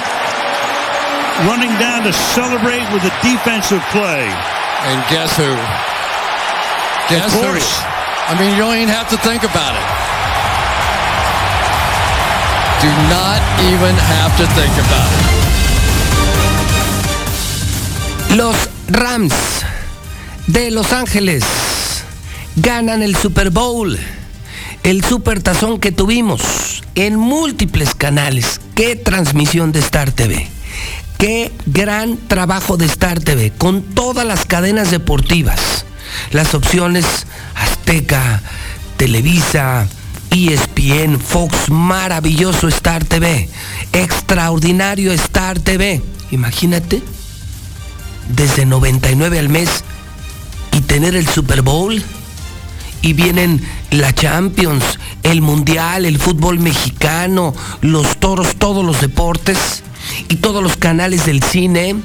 running 1.51 1.75
down 1.75 2.07
to 2.07 2.13
celebrate 2.31 2.87
with 2.95 3.03
a 3.03 3.11
defensive 3.19 3.83
play. 3.91 4.23
And 4.87 5.03
guess 5.11 5.35
who? 5.35 5.51
Guess 7.11 7.27
Of 7.35 7.43
who? 7.43 7.51
course. 7.51 7.67
I 8.31 8.39
mean, 8.39 8.55
you 8.55 8.63
don't 8.63 8.79
even 8.79 8.87
have 8.95 9.09
to 9.11 9.17
think 9.19 9.43
about 9.43 9.75
it. 9.75 9.87
Do 12.79 12.87
not 13.11 13.41
even 13.67 13.93
have 14.15 14.31
to 14.39 14.45
think 14.55 14.71
about 14.79 15.11
it. 15.11 15.25
Los 18.37 18.69
Rams 18.89 19.33
de 20.47 20.69
Los 20.71 20.91
Ángeles 20.93 21.43
ganan 22.55 23.01
el 23.01 23.15
Super 23.15 23.49
Bowl, 23.49 23.97
el 24.83 25.03
super 25.03 25.41
tazón 25.41 25.79
que 25.79 25.91
tuvimos 25.91 26.83
en 26.95 27.17
múltiples 27.17 27.95
canales. 27.95 28.61
Qué 28.75 28.95
transmisión 28.95 29.71
de 29.71 29.79
Star 29.79 30.11
TV. 30.11 30.47
Qué 31.17 31.51
gran 31.65 32.17
trabajo 32.17 32.77
de 32.77 32.85
Star 32.85 33.19
TV 33.19 33.51
con 33.51 33.81
todas 33.81 34.25
las 34.25 34.45
cadenas 34.45 34.91
deportivas. 34.91 35.85
Las 36.31 36.53
opciones 36.53 37.05
Azteca, 37.55 38.41
Televisa, 38.97 39.87
ESPN, 40.29 41.19
Fox, 41.19 41.69
maravilloso 41.69 42.67
Star 42.67 43.03
TV, 43.03 43.49
extraordinario 43.93 45.11
Star 45.13 45.59
TV. 45.59 46.01
Imagínate, 46.31 47.01
desde 48.29 48.65
99 48.65 49.39
al 49.39 49.49
mes 49.49 49.83
y 50.73 50.81
tener 50.81 51.15
el 51.15 51.27
Super 51.27 51.61
Bowl 51.61 52.03
y 53.05 53.13
vienen 53.13 53.61
la 53.91 54.15
Champions, 54.15 54.97
el 55.21 55.43
Mundial, 55.43 56.07
el 56.07 56.17
fútbol 56.17 56.57
mexicano, 56.57 57.53
los 57.81 58.17
toros, 58.17 58.55
todos 58.55 58.83
los 58.83 58.99
deportes 58.99 59.83
y 60.27 60.37
todos 60.37 60.63
los 60.63 60.75
canales 60.75 61.27
del 61.27 61.43
cine 61.43 61.97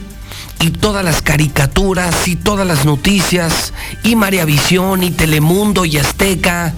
y 0.60 0.70
todas 0.72 1.02
las 1.02 1.22
caricaturas 1.22 2.28
y 2.28 2.36
todas 2.36 2.66
las 2.66 2.84
noticias 2.84 3.72
y 4.04 4.14
María 4.14 4.44
Visión 4.44 5.02
y 5.02 5.10
Telemundo 5.10 5.86
y 5.86 5.96
Azteca 5.96 6.74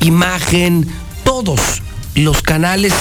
Imagen, 0.00 0.88
todos 1.22 1.60
los 2.16 2.42
canales. 2.42 2.92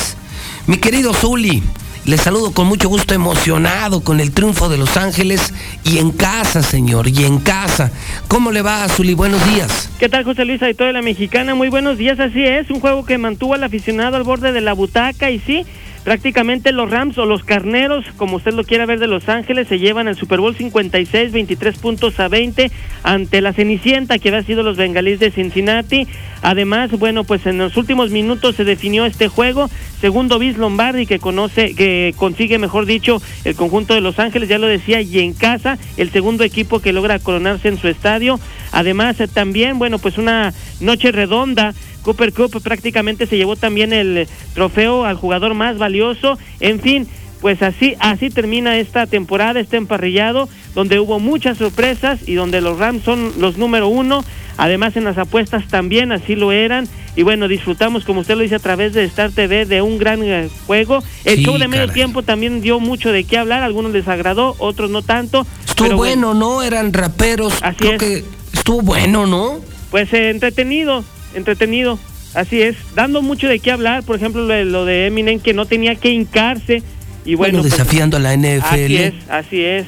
Mi 0.67 0.77
querido 0.77 1.15
Zuli, 1.15 1.63
les 2.05 2.21
saludo 2.21 2.51
con 2.51 2.67
mucho 2.67 2.89
gusto, 2.89 3.13
emocionado 3.13 4.01
con 4.01 4.19
el 4.19 4.31
triunfo 4.31 4.69
de 4.69 4.77
Los 4.77 4.97
Ángeles 4.97 5.53
y 5.83 5.99
en 5.99 6.11
casa, 6.11 6.63
señor, 6.63 7.07
y 7.07 7.25
en 7.25 7.39
casa. 7.39 7.91
¿Cómo 8.27 8.51
le 8.51 8.61
va, 8.61 8.87
Zuli? 8.87 9.13
Buenos 9.13 9.45
días. 9.53 9.89
¿Qué 9.99 10.09
tal, 10.09 10.23
José 10.23 10.45
Luis 10.45 10.61
Aito 10.61 10.85
de 10.85 10.93
la 10.93 11.01
Mexicana? 11.01 11.55
Muy 11.55 11.69
buenos 11.69 11.97
días, 11.97 12.19
así 12.19 12.43
es, 12.43 12.69
un 12.69 12.79
juego 12.79 13.05
que 13.05 13.17
mantuvo 13.17 13.53
al 13.53 13.63
aficionado 13.63 14.17
al 14.17 14.23
borde 14.23 14.51
de 14.51 14.61
la 14.61 14.73
butaca 14.73 15.29
y 15.29 15.39
sí, 15.39 15.65
prácticamente 16.03 16.71
los 16.71 16.89
Rams 16.89 17.17
o 17.17 17.25
los 17.25 17.43
Carneros, 17.43 18.05
como 18.17 18.37
usted 18.37 18.53
lo 18.53 18.63
quiera 18.63 18.85
ver 18.85 18.99
de 18.99 19.07
Los 19.07 19.29
Ángeles, 19.29 19.67
se 19.67 19.79
llevan 19.79 20.07
el 20.07 20.15
Super 20.15 20.39
Bowl 20.39 20.55
56, 20.55 21.31
23 21.31 21.77
puntos 21.77 22.19
a 22.19 22.27
20 22.27 22.71
ante 23.03 23.41
la 23.41 23.53
Cenicienta 23.53 24.19
que 24.19 24.29
había 24.29 24.43
sido 24.43 24.63
los 24.63 24.77
Bengalíes 24.77 25.19
de 25.19 25.31
Cincinnati. 25.31 26.07
Además, 26.41 26.91
bueno, 26.91 27.23
pues 27.23 27.45
en 27.45 27.57
los 27.57 27.75
últimos 27.77 28.11
minutos 28.11 28.55
se 28.55 28.63
definió 28.63 29.05
este 29.05 29.27
juego. 29.27 29.69
Segundo 29.99 30.39
Bis 30.39 30.57
Lombardi 30.57 31.05
que 31.05 31.19
conoce, 31.19 31.75
que 31.75 32.13
consigue, 32.15 32.57
mejor 32.57 32.85
dicho, 32.85 33.21
el 33.43 33.55
conjunto 33.55 33.93
de 33.93 34.01
Los 34.01 34.19
Ángeles, 34.19 34.47
ya 34.47 34.57
lo 34.57 34.67
decía, 34.67 35.01
y 35.01 35.19
en 35.19 35.33
casa, 35.33 35.77
el 35.97 36.11
segundo 36.11 36.43
equipo 36.43 36.79
que 36.79 36.93
logra 36.93 37.19
coronarse 37.19 37.67
en 37.67 37.77
su 37.77 37.87
estadio. 37.87 38.39
Además, 38.71 39.17
también, 39.33 39.79
bueno, 39.79 39.99
pues 39.99 40.17
una 40.17 40.53
noche 40.79 41.11
redonda 41.11 41.73
Cooper 42.03 42.33
Cup 42.33 42.61
prácticamente 42.61 43.25
se 43.27 43.37
llevó 43.37 43.55
también 43.55 43.93
el 43.93 44.27
trofeo 44.53 45.05
al 45.05 45.15
jugador 45.15 45.53
más 45.53 45.77
valioso. 45.77 46.37
En 46.59 46.79
fin, 46.79 47.07
pues 47.41 47.61
así, 47.61 47.95
así 47.99 48.29
termina 48.29 48.77
esta 48.77 49.07
temporada, 49.07 49.59
este 49.59 49.77
emparrillado, 49.77 50.49
donde 50.75 50.99
hubo 50.99 51.19
muchas 51.19 51.57
sorpresas 51.57 52.19
y 52.27 52.33
donde 52.35 52.61
los 52.61 52.77
Rams 52.79 53.03
son 53.03 53.31
los 53.39 53.57
número 53.57 53.87
uno. 53.87 54.23
Además 54.57 54.97
en 54.97 55.05
las 55.05 55.17
apuestas 55.17 55.67
también 55.69 56.11
así 56.11 56.35
lo 56.35 56.51
eran. 56.51 56.85
Y 57.15 57.23
bueno, 57.23 57.47
disfrutamos, 57.47 58.03
como 58.03 58.21
usted 58.21 58.35
lo 58.35 58.41
dice, 58.43 58.55
a 58.55 58.59
través 58.59 58.93
de 58.93 59.05
Star 59.05 59.31
TV 59.31 59.65
de 59.65 59.81
un 59.81 59.97
gran 59.97 60.21
eh, 60.21 60.49
juego. 60.67 61.01
El 61.23 61.37
Sí, 61.37 61.43
show 61.45 61.57
de 61.57 61.67
medio 61.69 61.83
caray. 61.85 61.95
tiempo 61.95 62.23
también 62.23 62.59
dio 62.61 62.79
mucho 62.81 63.11
de 63.13 63.23
qué 63.23 63.37
hablar. 63.37 63.63
Algunos 63.63 63.93
les 63.93 64.07
agradó, 64.09 64.55
otros 64.59 64.89
no 64.89 65.01
tanto. 65.01 65.47
Estuvo 65.65 65.87
pero 65.87 65.97
bueno, 65.97 66.33
¿no? 66.33 66.61
Eran 66.61 66.91
raperos. 66.91 67.53
Creo 67.77 67.97
que 67.97 68.25
estuvo 68.53 68.81
bueno, 68.81 69.25
¿no? 69.27 69.59
Pues 69.91 70.11
eh, 70.13 70.29
entretenido, 70.29 71.05
entretenido. 71.33 71.99
Así 72.33 72.61
es, 72.61 72.75
dando 72.95 73.21
mucho 73.21 73.47
de 73.47 73.59
qué 73.59 73.71
hablar, 73.71 74.03
por 74.03 74.15
ejemplo, 74.15 74.43
lo 74.43 74.53
de, 74.53 74.65
lo 74.65 74.85
de 74.85 75.07
Eminem 75.07 75.39
que 75.39 75.53
no 75.53 75.65
tenía 75.65 75.95
que 75.95 76.11
hincarse 76.11 76.83
y 77.25 77.35
bueno, 77.35 77.57
Bueno, 77.57 77.61
pues, 77.61 77.71
desafiando 77.71 78.17
a 78.17 78.19
la 78.19 78.33
NFL. 78.35 78.63
así 78.63 78.95
es, 78.95 79.13
así 79.29 79.63
es, 79.63 79.85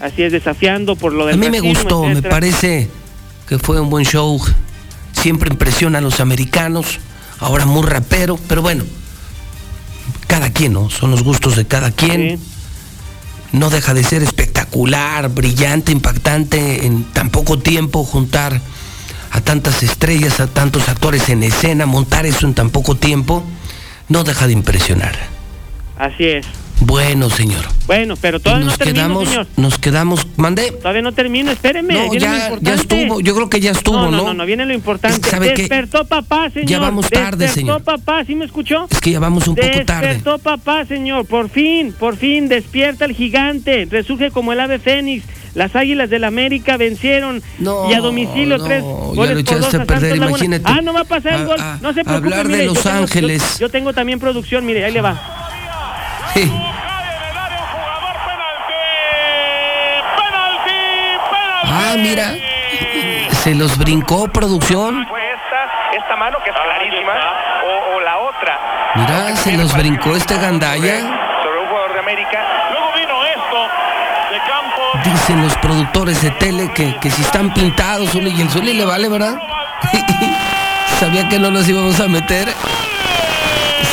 así 0.00 0.22
es, 0.22 0.32
desafiando 0.32 0.96
por 0.96 1.12
lo 1.12 1.26
del 1.26 1.36
A 1.36 1.38
mí 1.38 1.48
me 1.48 1.60
gustó, 1.60 2.04
me 2.04 2.22
parece 2.22 2.88
que 3.48 3.58
fue 3.58 3.80
un 3.80 3.88
buen 3.88 4.04
show. 4.04 4.40
Siempre 5.12 5.50
impresiona 5.50 5.98
a 5.98 6.00
los 6.00 6.20
americanos, 6.20 7.00
ahora 7.40 7.64
muy 7.64 7.82
rapero, 7.84 8.38
pero 8.48 8.62
bueno, 8.62 8.84
cada 10.26 10.52
quien, 10.52 10.74
¿no? 10.74 10.90
Son 10.90 11.10
los 11.10 11.24
gustos 11.24 11.56
de 11.56 11.66
cada 11.66 11.90
quien. 11.90 12.38
No 13.50 13.70
deja 13.70 13.94
de 13.94 14.04
ser 14.04 14.22
espectacular, 14.22 15.30
brillante, 15.30 15.90
impactante 15.90 16.84
en 16.84 17.04
tan 17.04 17.30
poco 17.30 17.58
tiempo 17.58 18.04
juntar 18.04 18.60
a 19.30 19.40
tantas 19.40 19.82
estrellas, 19.82 20.40
a 20.40 20.46
tantos 20.46 20.88
actores 20.88 21.28
en 21.28 21.42
escena, 21.42 21.86
montar 21.86 22.26
eso 22.26 22.46
en 22.46 22.54
tan 22.54 22.70
poco 22.70 22.96
tiempo, 22.96 23.44
no 24.08 24.24
deja 24.24 24.46
de 24.46 24.52
impresionar. 24.52 25.14
Así 25.98 26.24
es. 26.24 26.46
Bueno, 26.80 27.28
señor. 27.28 27.64
Bueno, 27.86 28.14
pero 28.20 28.38
todavía 28.38 28.66
nos 28.66 28.74
no 28.74 28.78
termino, 28.78 28.94
quedamos, 29.04 29.28
señor. 29.28 29.46
nos 29.56 29.78
quedamos, 29.78 30.26
mandé. 30.36 30.70
Todavía 30.70 31.02
no 31.02 31.12
termino, 31.12 31.50
espéreme. 31.50 31.94
No, 31.94 32.14
ya, 32.14 32.52
ya 32.60 32.74
estuvo, 32.74 33.20
yo 33.20 33.34
creo 33.34 33.50
que 33.50 33.60
ya 33.60 33.72
estuvo, 33.72 33.96
no, 33.96 34.10
¿no? 34.10 34.16
no, 34.18 34.24
no, 34.28 34.34
no, 34.34 34.46
viene 34.46 34.64
lo 34.64 34.72
importante. 34.74 35.28
¿Sabe 35.28 35.54
qué? 35.54 35.62
Despertó 35.62 36.04
papá, 36.04 36.50
señor. 36.50 36.68
Ya 36.68 36.78
vamos 36.78 37.10
tarde, 37.10 37.46
Despertó 37.46 37.54
señor. 37.54 37.82
papá, 37.82 38.24
¿sí 38.24 38.34
me 38.36 38.44
escuchó? 38.44 38.86
Es 38.90 39.00
que 39.00 39.10
ya 39.10 39.18
vamos 39.20 39.48
un 39.48 39.56
poco 39.56 39.68
tarde. 39.84 40.06
Despertó 40.08 40.38
papá, 40.38 40.84
señor. 40.86 41.26
Por 41.26 41.50
fin, 41.50 41.92
por 41.98 42.16
fin, 42.16 42.48
despierta 42.48 43.04
el 43.06 43.14
gigante. 43.14 43.86
Resurge 43.90 44.30
como 44.30 44.52
el 44.52 44.60
ave 44.60 44.78
fénix. 44.78 45.24
Las 45.54 45.74
águilas 45.74 46.08
del 46.10 46.22
América 46.22 46.76
vencieron 46.76 47.42
y 47.58 47.92
a 47.92 47.98
domicilio 48.00 48.58
no, 48.58 48.64
tres 48.64 48.84
ya 48.84 48.86
goles 49.14 49.36
lo 49.38 49.44
por 49.44 49.60
dos 49.60 49.74
a 49.74 49.84
perder, 49.84 50.16
imagínate. 50.16 50.62
Ah, 50.66 50.80
no 50.82 50.92
va 50.92 51.00
a 51.00 51.04
pasar 51.04 51.40
el 51.40 51.46
gol. 51.46 51.56
a- 51.58 51.78
no 51.82 51.92
se 51.92 52.04
preocupe, 52.04 52.34
hablar 52.34 52.48
de 52.48 52.66
Los 52.66 52.74
yo 52.76 52.82
tengo- 52.82 52.96
Ángeles. 52.98 53.42
Yo, 53.58 53.66
yo 53.66 53.70
tengo 53.70 53.92
también 53.92 54.20
producción, 54.20 54.64
mire, 54.64 54.84
ahí 54.84 54.92
le 54.92 55.00
va. 55.00 55.47
Sí. 56.34 56.52
Ah, 61.64 61.94
mira. 61.96 62.34
Se 63.42 63.54
los 63.54 63.78
brincó 63.78 64.28
producción. 64.28 65.06
Fue 65.08 65.20
esta, 65.32 65.96
esta 65.96 66.16
mano 66.16 66.38
que 66.44 66.50
es 66.50 66.56
clarísima, 66.56 67.12
o, 67.64 67.96
o 67.96 68.00
la 68.00 68.18
otra. 68.18 68.58
Mira, 68.94 69.36
se 69.36 69.52
los 69.56 69.74
brincó 69.76 70.16
este 70.16 70.36
gandaya. 70.38 71.00
Sobre 71.42 71.60
un 71.60 71.68
jugador 71.68 71.92
de 71.94 72.00
América. 72.00 72.44
Luego 72.70 72.92
vino 72.94 73.24
esto 73.24 73.68
de 74.32 74.38
campo. 74.40 74.82
Dicen 75.04 75.42
los 75.42 75.56
productores 75.58 76.20
de 76.22 76.30
tele 76.32 76.72
que, 76.72 76.96
que 76.98 77.10
si 77.10 77.22
están 77.22 77.52
pintados, 77.54 78.14
y 78.14 78.40
el 78.40 78.50
Zuli 78.50 78.74
le 78.74 78.84
vale, 78.84 79.08
¿verdad? 79.08 79.36
Sabía 81.00 81.28
que 81.28 81.38
no 81.38 81.50
los 81.50 81.68
íbamos 81.68 82.00
a 82.00 82.08
meter. 82.08 82.48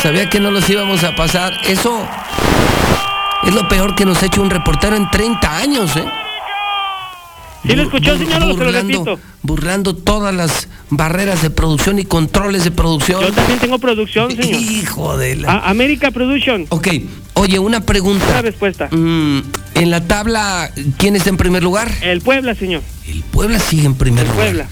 Sabía 0.02 0.30
que 0.30 0.40
no 0.40 0.52
los 0.52 0.70
íbamos 0.70 1.04
a 1.04 1.16
pasar. 1.16 1.54
Eso 1.68 2.08
es 3.46 3.54
lo 3.54 3.68
peor 3.68 3.96
que 3.96 4.06
nos 4.06 4.22
ha 4.22 4.28
hecho 4.28 4.42
un 4.42 4.50
reportero 4.50 4.96
en 4.96 5.10
30 5.10 5.58
años, 5.58 5.96
¿eh? 5.96 6.06
¿Sí 7.68 7.76
lo 7.76 7.82
escuchó, 7.84 8.16
señor, 8.16 8.44
o 8.44 8.54
se 8.56 8.64
lo 8.64 8.72
repito? 8.72 9.20
burlando 9.42 9.96
todas 9.96 10.34
las 10.36 10.68
barreras 10.92 11.42
de 11.42 11.50
producción 11.50 11.98
y 11.98 12.06
controles 12.06 12.64
de 12.64 12.70
producción. 12.72 13.22
Yo 13.22 13.32
también 13.34 13.58
tengo 13.58 13.80
producción, 13.80 14.30
señor. 14.36 14.62
Hijo 14.62 15.18
de 15.18 15.36
la... 15.38 15.52
A- 15.52 15.70
América 15.72 16.12
Production. 16.12 16.68
Ok, 16.70 16.88
oye, 17.34 17.58
una 17.58 17.82
pregunta. 17.82 18.24
Una 18.30 18.42
respuesta. 18.44 18.88
Mm, 18.92 19.40
en 19.76 19.90
la 19.90 20.02
tabla, 20.08 20.70
¿quién 20.98 21.16
está 21.16 21.30
en 21.30 21.38
primer 21.38 21.64
lugar? 21.64 21.90
El 22.02 22.22
Puebla, 22.22 22.54
señor. 22.54 22.84
El 23.08 23.24
Puebla 23.24 23.60
sigue 23.60 23.86
en 23.88 23.96
primer 23.96 24.28
lugar. 24.28 24.38
Puebla. 24.46 24.68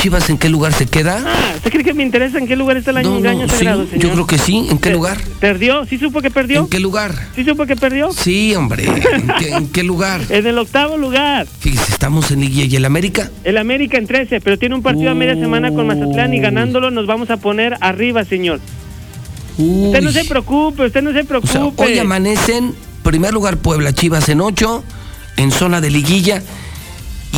Chivas, 0.00 0.30
¿en 0.30 0.38
qué 0.38 0.48
lugar 0.48 0.72
se 0.72 0.86
queda? 0.86 1.22
Ah, 1.26 1.52
¿usted 1.56 1.70
cree 1.70 1.84
que 1.84 1.92
me 1.92 2.02
interesa 2.02 2.38
en 2.38 2.46
qué 2.46 2.56
lugar 2.56 2.78
está 2.78 2.90
el 2.90 2.96
año, 2.98 3.10
No, 3.10 3.20
no, 3.20 3.28
año 3.28 3.48
sí, 3.48 3.56
sagrado, 3.56 3.84
señor? 3.86 4.02
yo 4.02 4.12
creo 4.12 4.26
que 4.26 4.38
sí. 4.38 4.66
¿En 4.70 4.78
qué 4.78 4.90
lugar? 4.92 5.18
¿Perdió? 5.40 5.84
¿Sí 5.84 5.98
supo 5.98 6.22
que 6.22 6.30
perdió? 6.30 6.60
¿En 6.60 6.68
qué 6.68 6.80
lugar? 6.80 7.14
¿Sí 7.36 7.44
supo 7.44 7.66
que 7.66 7.76
perdió? 7.76 8.10
Sí, 8.12 8.54
hombre. 8.54 8.86
¿En 8.86 9.28
qué, 9.38 9.50
en 9.50 9.68
qué 9.68 9.82
lugar? 9.82 10.22
En 10.30 10.46
el 10.46 10.56
octavo 10.56 10.96
lugar. 10.96 11.46
Fíjese, 11.60 11.92
estamos 11.92 12.30
en 12.30 12.40
Liguilla 12.40 12.64
y 12.64 12.76
el 12.76 12.84
América. 12.86 13.30
El 13.44 13.58
América 13.58 13.98
en 13.98 14.06
13, 14.06 14.40
pero 14.40 14.58
tiene 14.58 14.74
un 14.74 14.82
partido 14.82 15.10
a 15.10 15.14
media 15.14 15.34
semana 15.34 15.70
con 15.70 15.86
Mazatlán 15.86 16.32
y 16.32 16.40
ganándolo 16.40 16.90
nos 16.90 17.06
vamos 17.06 17.28
a 17.30 17.36
poner 17.36 17.76
arriba, 17.82 18.24
señor. 18.24 18.58
Usted 19.58 20.00
no 20.02 20.12
se 20.12 20.24
preocupe, 20.24 20.86
usted 20.86 21.02
no 21.02 21.12
se 21.12 21.20
O 21.20 21.24
preocupe. 21.26 21.52
sea, 21.52 21.64
hoy 21.76 21.98
amanecen, 21.98 22.74
primer 23.02 23.34
lugar 23.34 23.58
Puebla, 23.58 23.92
Chivas 23.92 24.30
en 24.30 24.40
8, 24.40 24.82
en 25.36 25.50
zona 25.50 25.82
de 25.82 25.90
liguilla, 25.90 26.42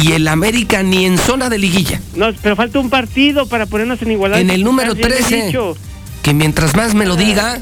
y 0.00 0.12
el 0.12 0.26
América 0.28 0.82
ni 0.82 1.04
en 1.04 1.18
zona 1.18 1.48
de 1.48 1.58
liguilla. 1.58 2.00
No, 2.16 2.32
pero 2.42 2.56
falta 2.56 2.78
un 2.78 2.90
partido 2.90 3.46
para 3.46 3.66
ponernos 3.66 4.00
en 4.02 4.12
igualdad. 4.12 4.40
En 4.40 4.50
el 4.50 4.64
número 4.64 4.94
Ya 4.94 5.00
le 5.08 5.14
he 5.14 5.18
13, 5.18 5.46
dicho. 5.46 5.76
que 6.22 6.34
mientras 6.34 6.74
más 6.76 6.94
me 6.94 7.06
lo 7.06 7.16
diga, 7.16 7.60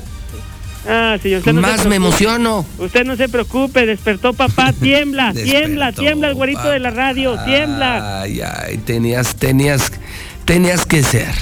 Ah, 0.89 1.19
señor, 1.23 1.41
usted 1.41 1.53
no 1.53 1.61
se 1.61 1.67
más 1.77 1.87
me 1.87 1.97
emociono. 1.97 2.65
Usted 2.79 3.05
no 3.05 3.15
se 3.15 3.29
preocupe, 3.29 3.85
despertó 3.85 4.33
papá, 4.33 4.73
tiembla, 4.81 5.33
tiembla, 5.35 5.93
tiembla 5.93 6.29
el 6.29 6.35
güerito 6.35 6.69
de 6.71 6.79
la 6.79 6.91
radio, 6.91 7.37
tiembla. 7.45 8.23
Ay, 8.23 8.41
ay, 8.41 8.79
tenías, 8.79 9.35
tenías, 9.37 9.93
tenías 10.47 10.87
que 10.87 11.03
ser. 11.03 11.35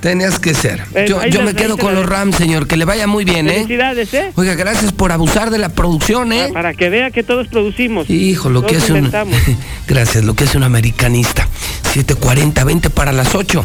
Tenías 0.00 0.38
que 0.38 0.54
ser. 0.54 0.84
Bueno, 0.92 1.26
Yo, 1.26 1.42
me 1.42 1.54
quedo 1.54 1.76
con 1.76 1.94
los. 1.94 2.06
Rams, 2.06 2.36
señor. 2.36 2.66
Que 2.66 2.76
le 2.76 2.84
vaya 2.84 3.06
muy 3.06 3.24
bien, 3.24 3.48
¿eh? 3.48 3.54
Felicidades, 3.54 4.14
¿eh? 4.14 4.32
Oiga, 4.36 4.54
gracias 4.54 4.92
por 4.92 5.12
abusar 5.12 5.50
de 5.50 5.58
la 5.58 5.70
producción, 5.70 6.32
¿eh? 6.32 6.50
Para 6.52 6.74
que 6.74 6.88
vea 6.88 7.10
que 7.10 7.22
todos 7.22 7.48
producimos. 7.48 8.08
Hijo, 8.08 8.48
lo 8.48 8.64
que 8.64 8.76
hace 8.76 8.92
un. 8.92 9.10
Gracias, 9.88 10.24
lo 10.24 10.34
que 10.34 10.44
hace 10.44 10.56
un 10.56 10.64
americanista. 10.64 11.48
740, 11.92 12.64
20 12.64 12.90
para 12.90 13.12
las 13.12 13.34
8. 13.34 13.64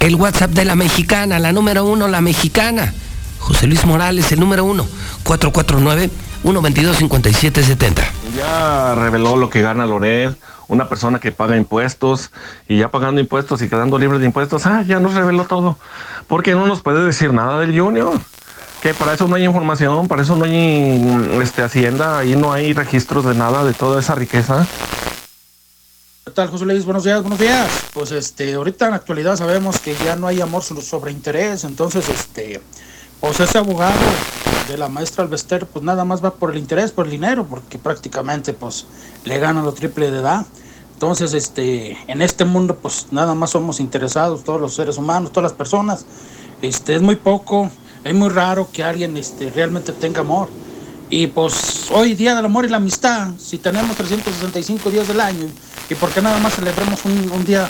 El 0.00 0.14
WhatsApp 0.16 0.50
de 0.52 0.64
la 0.64 0.74
mexicana, 0.74 1.38
la 1.38 1.52
número 1.52 1.84
uno, 1.84 2.08
la 2.08 2.20
mexicana. 2.20 2.92
José 3.38 3.66
Luis 3.66 3.84
Morales, 3.84 4.32
el 4.32 4.40
número 4.40 4.64
uno. 4.64 4.86
449-122-5770. 5.24 8.02
Ya 8.36 8.94
reveló 8.94 9.36
lo 9.36 9.50
que 9.50 9.62
gana 9.62 9.86
Loret, 9.86 10.36
una 10.68 10.88
persona 10.88 11.18
que 11.20 11.32
paga 11.32 11.56
impuestos 11.56 12.30
y 12.68 12.78
ya 12.78 12.90
pagando 12.90 13.20
impuestos 13.20 13.62
y 13.62 13.68
quedando 13.68 13.98
libre 13.98 14.18
de 14.18 14.26
impuestos, 14.26 14.66
ah, 14.66 14.82
ya 14.86 14.98
nos 15.00 15.14
reveló 15.14 15.44
todo. 15.44 15.78
Porque 16.26 16.52
no 16.54 16.66
nos 16.66 16.82
puede 16.82 17.04
decir 17.04 17.32
nada 17.32 17.60
del 17.60 17.78
Junior. 17.78 18.18
Que 18.82 18.92
para 18.94 19.14
eso 19.14 19.26
no 19.26 19.36
hay 19.36 19.44
información, 19.44 20.06
para 20.06 20.22
eso 20.22 20.36
no 20.36 20.44
hay 20.44 21.28
este, 21.42 21.62
hacienda, 21.62 22.18
ahí 22.18 22.36
no 22.36 22.52
hay 22.52 22.72
registros 22.72 23.24
de 23.24 23.34
nada 23.34 23.64
de 23.64 23.72
toda 23.72 24.00
esa 24.00 24.14
riqueza. 24.14 24.66
¿Qué 26.24 26.30
tal, 26.32 26.48
José 26.50 26.64
Luis? 26.66 26.84
Buenos 26.84 27.04
días, 27.04 27.20
buenos 27.22 27.38
días. 27.38 27.68
Pues 27.94 28.10
este, 28.12 28.54
ahorita 28.54 28.84
en 28.86 28.90
la 28.92 28.96
actualidad 28.98 29.36
sabemos 29.36 29.78
que 29.80 29.94
ya 30.04 30.16
no 30.16 30.26
hay 30.26 30.40
amor 30.40 30.62
so- 30.62 30.80
sobre 30.82 31.12
interés, 31.12 31.64
entonces 31.64 32.08
este, 32.08 32.60
pues 33.20 33.40
ese 33.40 33.58
abogado 33.58 33.94
de 34.68 34.76
la 34.76 34.88
maestra 34.88 35.24
Alvester, 35.24 35.66
pues 35.66 35.84
nada 35.84 36.04
más 36.04 36.24
va 36.24 36.34
por 36.34 36.50
el 36.50 36.58
interés, 36.58 36.92
por 36.92 37.06
el 37.06 37.12
dinero, 37.12 37.46
porque 37.46 37.78
prácticamente 37.78 38.52
pues 38.52 38.86
le 39.24 39.38
gana 39.38 39.62
lo 39.62 39.72
triple 39.72 40.10
de 40.10 40.18
edad. 40.18 40.46
Entonces, 40.94 41.34
este, 41.34 41.96
en 42.06 42.22
este 42.22 42.44
mundo, 42.44 42.76
pues 42.80 43.08
nada 43.10 43.34
más 43.34 43.50
somos 43.50 43.80
interesados, 43.80 44.44
todos 44.44 44.60
los 44.60 44.74
seres 44.74 44.96
humanos, 44.96 45.30
todas 45.30 45.50
las 45.50 45.58
personas. 45.58 46.06
Este, 46.62 46.94
es 46.94 47.02
muy 47.02 47.16
poco, 47.16 47.70
es 48.02 48.14
muy 48.14 48.30
raro 48.30 48.68
que 48.72 48.82
alguien 48.82 49.16
este, 49.16 49.50
realmente 49.50 49.92
tenga 49.92 50.20
amor. 50.20 50.48
Y 51.10 51.26
pues 51.28 51.90
hoy 51.92 52.14
día 52.14 52.34
del 52.34 52.46
amor 52.46 52.64
y 52.64 52.68
la 52.68 52.78
amistad, 52.78 53.32
si 53.38 53.58
tenemos 53.58 53.94
365 53.96 54.90
días 54.90 55.06
del 55.06 55.20
año, 55.20 55.46
y 55.88 55.94
porque 55.94 56.20
nada 56.22 56.38
más 56.40 56.54
celebramos 56.54 57.04
un, 57.04 57.30
un 57.30 57.44
día 57.44 57.68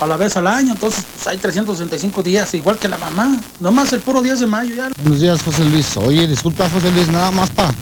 a 0.00 0.06
la 0.06 0.16
vez 0.16 0.36
al 0.36 0.46
año, 0.46 0.72
entonces 0.72 1.04
pues, 1.14 1.26
hay 1.28 1.38
365 1.38 2.22
días, 2.22 2.52
igual 2.54 2.78
que 2.78 2.88
la 2.88 2.98
mamá, 2.98 3.36
nomás 3.60 3.92
el 3.92 4.00
puro 4.00 4.20
10 4.22 4.40
de 4.40 4.46
mayo 4.46 4.74
ya. 4.74 4.88
Buenos 5.02 5.20
días, 5.20 5.42
José 5.42 5.64
Luis. 5.64 5.96
Oye, 5.96 6.26
disculpa, 6.26 6.68
José 6.68 6.90
Luis, 6.92 7.08
nada 7.08 7.30
más 7.30 7.50
para 7.50 7.72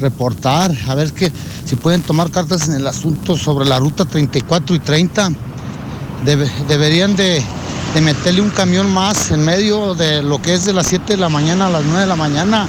reportar, 0.00 0.72
a 0.88 0.94
ver 0.94 1.12
que 1.12 1.30
si 1.64 1.76
pueden 1.76 2.02
tomar 2.02 2.30
cartas 2.30 2.68
en 2.68 2.74
el 2.74 2.86
asunto 2.86 3.36
sobre 3.36 3.64
la 3.66 3.78
ruta 3.78 4.04
34 4.04 4.74
y 4.76 4.78
30. 4.80 5.30
Debe- 6.24 6.50
deberían 6.68 7.16
de, 7.16 7.42
de 7.94 8.00
meterle 8.00 8.40
un 8.42 8.50
camión 8.50 8.92
más 8.92 9.30
en 9.30 9.44
medio 9.44 9.94
de 9.94 10.22
lo 10.22 10.40
que 10.40 10.54
es 10.54 10.64
de 10.64 10.72
las 10.72 10.86
7 10.88 11.14
de 11.14 11.16
la 11.16 11.28
mañana 11.28 11.66
a 11.66 11.70
las 11.70 11.84
9 11.84 12.00
de 12.00 12.06
la 12.06 12.16
mañana. 12.16 12.66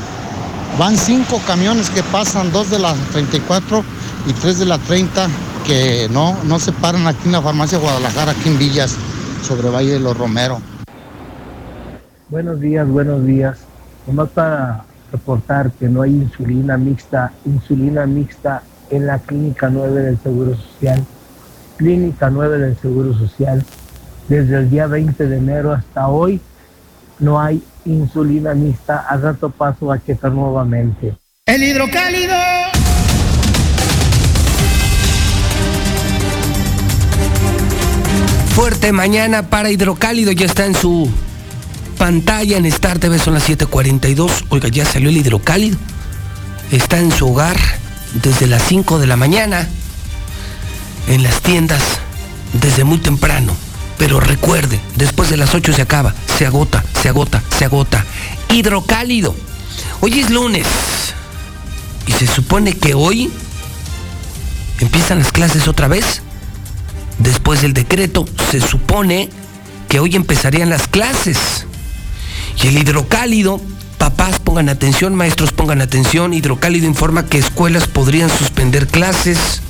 Van 0.79 0.97
cinco 0.97 1.39
camiones 1.45 1.89
que 1.91 2.01
pasan, 2.03 2.51
dos 2.51 2.71
de 2.71 2.79
la 2.79 2.95
34 3.11 3.83
y 4.27 4.33
tres 4.33 4.57
de 4.57 4.65
la 4.65 4.79
30, 4.79 5.27
que 5.63 6.07
no, 6.11 6.37
no 6.43 6.59
se 6.59 6.71
paran 6.71 7.07
aquí 7.07 7.21
en 7.25 7.31
la 7.31 7.41
farmacia 7.41 7.77
Guadalajara, 7.77 8.31
aquí 8.31 8.49
en 8.49 8.59
Villas, 8.59 8.97
sobre 9.43 9.69
Valle 9.69 9.93
de 9.93 9.99
los 9.99 10.17
Romero. 10.17 10.61
Buenos 12.29 12.59
días, 12.59 12.87
buenos 12.87 13.25
días. 13.25 13.59
Nomás 14.07 14.29
para 14.29 14.85
reportar 15.11 15.71
que 15.71 15.87
no 15.87 16.01
hay 16.01 16.11
insulina 16.11 16.77
mixta, 16.77 17.31
insulina 17.45 18.05
mixta 18.05 18.63
en 18.89 19.07
la 19.07 19.19
Clínica 19.19 19.69
9 19.69 20.01
del 20.01 20.19
Seguro 20.19 20.55
Social. 20.55 21.05
Clínica 21.77 22.29
9 22.29 22.57
del 22.57 22.77
Seguro 22.77 23.13
Social. 23.13 23.63
Desde 24.27 24.57
el 24.57 24.69
día 24.69 24.87
20 24.87 25.27
de 25.27 25.37
enero 25.37 25.73
hasta 25.73 26.07
hoy 26.07 26.41
no 27.19 27.39
hay 27.39 27.63
insulina 27.85 28.53
mixta. 28.53 29.05
A 29.07 29.17
rato 29.17 29.49
paso 29.49 29.91
a 29.91 30.03
checar 30.03 30.31
nuevamente. 30.31 31.15
El 31.45 31.63
hidrocálido. 31.63 32.33
Fuerte 38.53 38.91
mañana 38.91 39.49
para 39.49 39.71
Hidrocálido, 39.71 40.31
ya 40.31 40.45
está 40.45 40.67
en 40.67 40.75
su 40.75 41.09
pantalla 41.97 42.55
en 42.55 42.67
Star 42.67 42.99
TV, 42.99 43.17
son 43.17 43.33
las 43.33 43.49
7:42. 43.49 44.45
Oiga, 44.49 44.69
ya 44.69 44.85
salió 44.85 45.09
el 45.09 45.17
Hidrocálido. 45.17 45.77
Está 46.71 46.99
en 46.99 47.11
su 47.11 47.27
hogar 47.29 47.57
desde 48.13 48.45
las 48.45 48.61
5 48.67 48.99
de 48.99 49.07
la 49.07 49.15
mañana, 49.15 49.67
en 51.07 51.23
las 51.23 51.41
tiendas 51.41 51.81
desde 52.53 52.83
muy 52.83 52.99
temprano. 52.99 53.55
Pero 53.97 54.19
recuerde, 54.19 54.79
después 54.95 55.29
de 55.29 55.37
las 55.37 55.55
8 55.55 55.73
se 55.73 55.81
acaba, 55.81 56.13
se 56.37 56.45
agota, 56.45 56.83
se 57.01 57.09
agota, 57.09 57.41
se 57.57 57.65
agota. 57.65 58.05
Hidrocálido. 58.49 59.35
Hoy 60.01 60.19
es 60.19 60.29
lunes 60.29 60.67
y 62.05 62.11
se 62.11 62.27
supone 62.27 62.73
que 62.77 62.93
hoy 62.93 63.31
empiezan 64.79 65.19
las 65.19 65.31
clases 65.31 65.67
otra 65.67 65.87
vez. 65.87 66.22
Después 67.23 67.61
del 67.61 67.73
decreto, 67.73 68.25
se 68.51 68.59
supone 68.59 69.29
que 69.87 70.01
hoy 70.01 70.15
empezarían 70.15 70.69
las 70.69 70.89
clases. 70.89 71.65
Y 72.61 72.67
el 72.67 72.77
hidrocálido, 72.77 73.61
papás 73.97 74.39
pongan 74.39 74.67
atención, 74.67 75.15
maestros 75.15 75.53
pongan 75.53 75.81
atención, 75.81 76.33
hidrocálido 76.33 76.85
informa 76.85 77.25
que 77.25 77.37
escuelas 77.37 77.87
podrían 77.87 78.29
suspender 78.29 78.87
clases, 78.87 79.61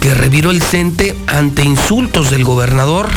que 0.00 0.14
reviró 0.14 0.50
el 0.50 0.62
CENTE 0.62 1.14
ante 1.26 1.62
insultos 1.62 2.30
del 2.30 2.44
gobernador. 2.44 3.08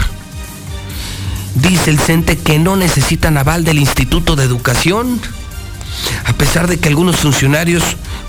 Dice 1.55 1.89
el 1.89 1.99
CENTE 1.99 2.37
que 2.37 2.59
no 2.59 2.75
necesitan 2.75 3.37
aval 3.37 3.63
del 3.63 3.79
Instituto 3.79 4.35
de 4.35 4.43
Educación. 4.43 5.21
A 6.25 6.33
pesar 6.33 6.67
de 6.67 6.77
que 6.77 6.89
algunos 6.89 7.15
funcionarios 7.15 7.83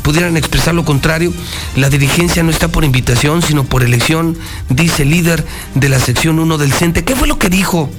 pudieran 0.09 0.39
expresar 0.39 0.75
lo 0.75 0.87
contrario, 0.87 1.35
la 1.77 1.91
dirigencia 1.91 2.43
no 2.43 2.51
está 2.51 2.69
por 2.69 2.83
invitación, 2.83 3.43
sino 3.43 3.65
por 3.65 3.83
elección, 3.83 4.39
dice 4.71 5.03
el 5.03 5.11
líder 5.11 5.45
de 5.75 5.91
la 5.91 6.01
sección 6.01 6.39
1 6.39 6.57
del 6.57 6.73
CENTE. 6.73 7.05
¿Qué 7.05 7.15
fue 7.15 7.29
lo 7.29 7.39
que 7.39 7.51
dijo? 7.51 7.91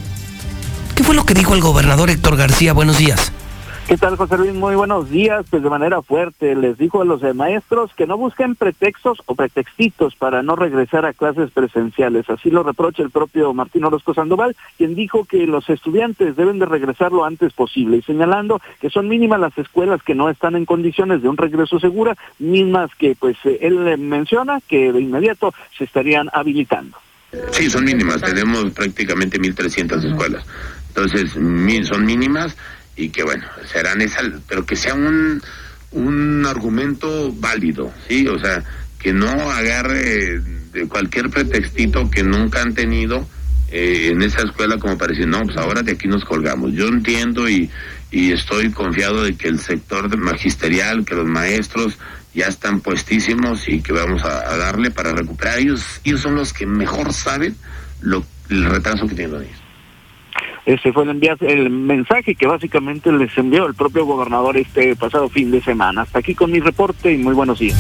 ¿Qué 0.96 1.04
fue 1.04 1.14
lo 1.14 1.24
que 1.24 1.36
dijo 1.36 1.54
el 1.54 1.62
gobernador 1.62 2.10
Héctor 2.10 2.36
García? 2.36 2.74
Buenos 2.74 2.98
días. 2.98 3.32
¿Qué 3.90 3.98
tal, 3.98 4.18
José 4.18 4.38
Luis? 4.38 4.54
Muy 4.54 4.76
buenos 4.76 5.10
días. 5.10 5.48
Pues 5.50 5.64
de 5.64 5.70
manera 5.72 6.04
fuerte 6.04 6.54
les 6.54 6.78
dijo 6.78 7.02
a 7.02 7.06
los 7.06 7.24
maestros 7.34 7.90
que 7.98 8.06
no 8.06 8.20
busquen 8.20 8.54
pretextos 8.54 9.18
o 9.26 9.34
pretextitos 9.34 10.16
para 10.16 10.44
no 10.44 10.56
regresar 10.56 11.08
a 11.08 11.14
clases 11.14 11.50
presenciales. 11.50 12.30
Así 12.30 12.52
lo 12.52 12.62
reprocha 12.62 13.02
el 13.02 13.10
propio 13.10 13.52
Martín 13.52 13.86
Orozco 13.86 14.14
Sandoval, 14.14 14.56
quien 14.78 14.94
dijo 14.94 15.26
que 15.26 15.48
los 15.48 15.68
estudiantes 15.72 16.36
deben 16.36 16.60
de 16.60 16.68
regresar 16.68 17.12
lo 17.12 17.26
antes 17.26 17.52
posible 17.54 17.98
y 17.98 18.04
señalando 18.04 18.62
que 18.80 18.92
son 18.92 19.08
mínimas 19.08 19.40
las 19.40 19.58
escuelas 19.58 20.04
que 20.04 20.14
no 20.14 20.30
están 20.30 20.56
en 20.56 20.66
condiciones 20.66 21.24
de 21.24 21.30
un 21.30 21.38
regreso 21.38 21.80
segura, 21.80 22.16
mismas 22.38 22.92
que 22.94 23.16
pues 23.20 23.38
eh, 23.44 23.58
él 23.62 23.98
menciona 23.98 24.62
que 24.68 24.94
de 24.94 25.02
inmediato 25.02 25.52
se 25.76 25.86
estarían 25.86 26.30
habilitando. 26.32 26.96
Sí, 27.50 27.68
son 27.72 27.86
mínimas. 27.86 28.22
Tenemos 28.22 28.66
prácticamente 28.72 29.40
1.300 29.40 30.04
escuelas. 30.04 30.46
Entonces, 30.90 31.32
son 31.88 32.06
mínimas 32.06 32.56
y 33.00 33.10
que, 33.10 33.24
bueno, 33.24 33.46
serán 33.72 34.02
esas, 34.02 34.26
pero 34.48 34.66
que 34.66 34.76
sea 34.76 34.94
un, 34.94 35.42
un 35.92 36.46
argumento 36.46 37.32
válido, 37.34 37.94
¿sí? 38.08 38.28
O 38.28 38.38
sea, 38.40 38.64
que 39.00 39.14
no 39.14 39.30
agarre 39.30 40.40
de 40.74 40.88
cualquier 40.88 41.30
pretextito 41.30 42.12
que 42.12 42.24
nunca 42.24 42.62
han 42.62 42.74
tenido 42.74 43.26
eh, 43.72 44.10
en 44.12 44.22
esa 44.22 44.42
escuela 44.42 44.78
como 44.78 44.98
para 44.98 45.14
no, 45.26 45.42
pues 45.44 45.58
ahora 45.58 45.82
de 45.82 45.94
aquí 45.94 46.08
nos 46.08 46.26
colgamos. 46.26 46.74
Yo 46.74 46.88
entiendo 46.88 47.48
y, 47.48 47.70
y 48.12 48.34
estoy 48.34 48.70
confiado 48.72 49.24
de 49.24 49.36
que 49.36 49.48
el 49.48 49.60
sector 49.60 50.16
magisterial, 50.18 51.06
que 51.06 51.16
los 51.16 51.28
maestros 51.28 51.98
ya 52.34 52.48
están 52.48 52.82
puestísimos 52.82 53.68
y 53.70 53.82
que 53.82 53.94
vamos 53.94 54.24
a, 54.24 54.58
darle 54.58 54.92
para 54.92 55.14
recuperar. 55.14 55.60
Ellos, 55.60 56.02
ellos 56.04 56.22
son 56.22 56.36
los 56.36 56.52
que 56.52 56.66
mejor 56.66 57.14
saben 57.14 57.56
lo, 58.02 58.26
el 58.50 58.66
retraso 58.66 59.08
que 59.08 59.16
tienen 59.16 59.32
los 59.32 59.42
niños. 59.44 59.59
Ese 60.66 60.92
fue 60.94 61.04
el, 61.04 61.10
envia- 61.10 61.38
el 61.42 61.70
mensaje 61.70 62.36
que 62.36 62.46
básicamente 62.48 63.12
les 63.12 63.36
envió 63.38 63.66
el 63.66 63.74
propio 63.76 64.06
gobernador 64.06 64.58
este 64.58 64.96
pasado 64.96 65.30
fin 65.30 65.52
de 65.52 65.62
semana. 65.62 66.02
Hasta 66.04 66.20
aquí 66.20 66.36
con 66.36 66.52
mi 66.52 66.60
reporte 66.60 67.12
y 67.12 67.18
muy 67.18 67.34
buenos 67.34 67.60
días. 67.60 67.78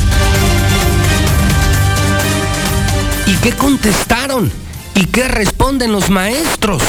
¿Y 3.27 3.35
qué 3.43 3.51
contestaron? 3.55 4.51
¿Y 4.95 5.05
qué 5.07 5.27
responden 5.27 5.91
los 5.91 6.09
maestros? 6.09 6.81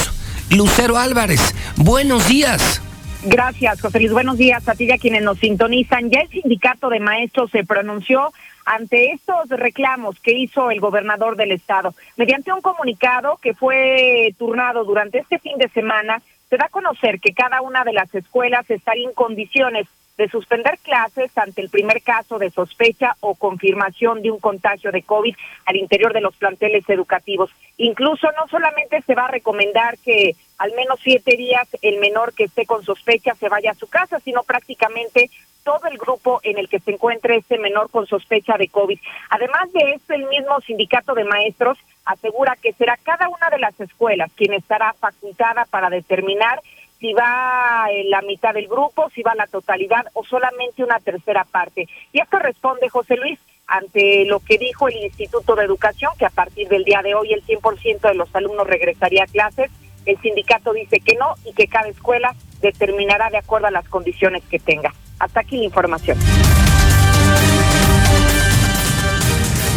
Lucero 0.51 0.97
Álvarez, 0.97 1.55
buenos 1.76 2.26
días. 2.28 2.82
Gracias, 3.22 3.80
José 3.82 3.99
Luis. 4.01 4.12
Buenos 4.12 4.38
días 4.38 4.66
a 4.66 4.74
ti 4.74 4.84
y 4.84 4.93
a 4.93 4.99
quienes 4.99 5.22
nos 5.22 5.38
sintonizan. 5.38 6.11
Ya 6.11 6.20
el 6.20 6.28
sindicato 6.30 6.88
de 6.88 7.01
maestros 7.01 7.51
se 7.51 7.64
pronunció 7.64 8.32
ante 8.71 9.11
estos 9.11 9.49
reclamos 9.49 10.21
que 10.21 10.31
hizo 10.31 10.71
el 10.71 10.79
gobernador 10.79 11.35
del 11.35 11.51
estado. 11.51 11.93
Mediante 12.16 12.53
un 12.53 12.61
comunicado 12.61 13.37
que 13.43 13.53
fue 13.53 14.33
turnado 14.39 14.85
durante 14.85 15.18
este 15.18 15.41
fin 15.41 15.59
de 15.59 15.68
semana, 15.71 16.23
se 16.49 16.57
da 16.57 16.66
a 16.66 16.68
conocer 16.68 17.18
que 17.18 17.35
cada 17.35 17.62
una 17.62 17.83
de 17.83 17.93
las 17.93 18.14
escuelas 18.14 18.71
estaría 18.71 19.09
en 19.09 19.14
condiciones 19.14 19.89
de 20.16 20.29
suspender 20.29 20.79
clases 20.85 21.37
ante 21.37 21.62
el 21.62 21.71
primer 21.71 22.01
caso 22.03 22.39
de 22.39 22.51
sospecha 22.51 23.16
o 23.21 23.35
confirmación 23.35 24.23
de 24.23 24.31
un 24.31 24.39
contagio 24.39 24.93
de 24.93 25.03
COVID 25.03 25.35
al 25.64 25.77
interior 25.77 26.12
de 26.12 26.21
los 26.21 26.37
planteles 26.37 26.89
educativos. 26.89 27.51
Incluso 27.77 28.29
no 28.39 28.47
solamente 28.47 29.03
se 29.03 29.14
va 29.16 29.25
a 29.25 29.31
recomendar 29.33 29.99
que 29.99 30.37
al 30.59 30.73
menos 30.75 31.01
siete 31.03 31.37
días 31.37 31.66
el 31.83 31.99
menor 31.99 32.35
que 32.35 32.45
esté 32.45 32.66
con 32.66 32.85
sospecha 32.85 33.35
se 33.35 33.49
vaya 33.49 33.73
a 33.73 33.75
su 33.75 33.89
casa, 33.89 34.21
sino 34.21 34.43
prácticamente 34.45 35.31
todo 35.64 35.86
el 35.86 35.98
grupo 35.98 36.40
en 36.42 36.58
el 36.58 36.68
que 36.68 36.80
se 36.80 36.92
encuentre 36.92 37.36
este 37.36 37.58
menor 37.58 37.90
con 37.90 38.06
sospecha 38.06 38.56
de 38.56 38.68
COVID. 38.68 38.98
Además 39.30 39.72
de 39.72 39.92
esto, 39.92 40.14
el 40.14 40.26
mismo 40.26 40.61
sindicato 40.61 41.14
de 41.14 41.24
maestros 41.24 41.78
asegura 42.04 42.56
que 42.61 42.72
será 42.72 42.96
cada 43.02 43.28
una 43.28 43.50
de 43.50 43.58
las 43.58 43.78
escuelas 43.80 44.30
quien 44.36 44.54
estará 44.54 44.92
facultada 44.94 45.66
para 45.66 45.90
determinar 45.90 46.61
si 46.98 47.14
va 47.14 47.86
en 47.90 48.11
la 48.11 48.20
mitad 48.20 48.52
del 48.52 48.68
grupo, 48.68 49.11
si 49.14 49.22
va 49.22 49.34
la 49.34 49.46
totalidad 49.46 50.06
o 50.12 50.24
solamente 50.24 50.84
una 50.84 51.00
tercera 51.00 51.44
parte. 51.44 51.88
Y 52.12 52.20
esto 52.20 52.38
responde 52.38 52.90
José 52.90 53.16
Luis 53.16 53.38
ante 53.66 54.24
lo 54.26 54.40
que 54.40 54.58
dijo 54.58 54.88
el 54.88 54.96
Instituto 54.96 55.54
de 55.54 55.64
Educación, 55.64 56.12
que 56.18 56.26
a 56.26 56.30
partir 56.30 56.68
del 56.68 56.84
día 56.84 57.00
de 57.02 57.14
hoy 57.14 57.32
el 57.32 57.42
100% 57.44 58.00
de 58.00 58.14
los 58.14 58.34
alumnos 58.34 58.66
regresaría 58.66 59.24
a 59.24 59.26
clases. 59.26 59.70
El 60.04 60.20
sindicato 60.20 60.72
dice 60.72 61.00
que 61.00 61.14
no 61.14 61.34
y 61.44 61.52
que 61.54 61.68
cada 61.68 61.88
escuela 61.88 62.34
determinará 62.61 63.30
de 63.30 63.38
acuerdo 63.38 63.68
a 63.68 63.70
las 63.70 63.88
condiciones 63.88 64.42
que 64.50 64.58
tenga. 64.58 64.92
Hasta 65.21 65.41
aquí 65.41 65.59
la 65.59 65.64
información. 65.64 66.18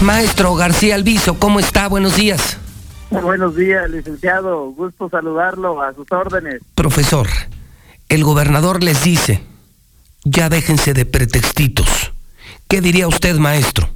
Maestro 0.01 0.55
García 0.55 0.95
Alviso, 0.95 1.37
¿cómo 1.37 1.59
está? 1.59 1.87
Buenos 1.87 2.15
días. 2.15 2.57
Buenos 3.11 3.55
días, 3.55 3.89
licenciado. 3.89 4.71
Gusto 4.71 5.09
saludarlo 5.09 5.81
a 5.81 5.93
sus 5.93 6.11
órdenes. 6.11 6.61
Profesor, 6.73 7.27
el 8.09 8.23
gobernador 8.23 8.81
les 8.83 9.03
dice, 9.03 9.43
ya 10.23 10.49
déjense 10.49 10.93
de 10.93 11.05
pretextitos. 11.05 12.13
¿Qué 12.67 12.81
diría 12.81 13.07
usted, 13.07 13.35
maestro? 13.35 13.87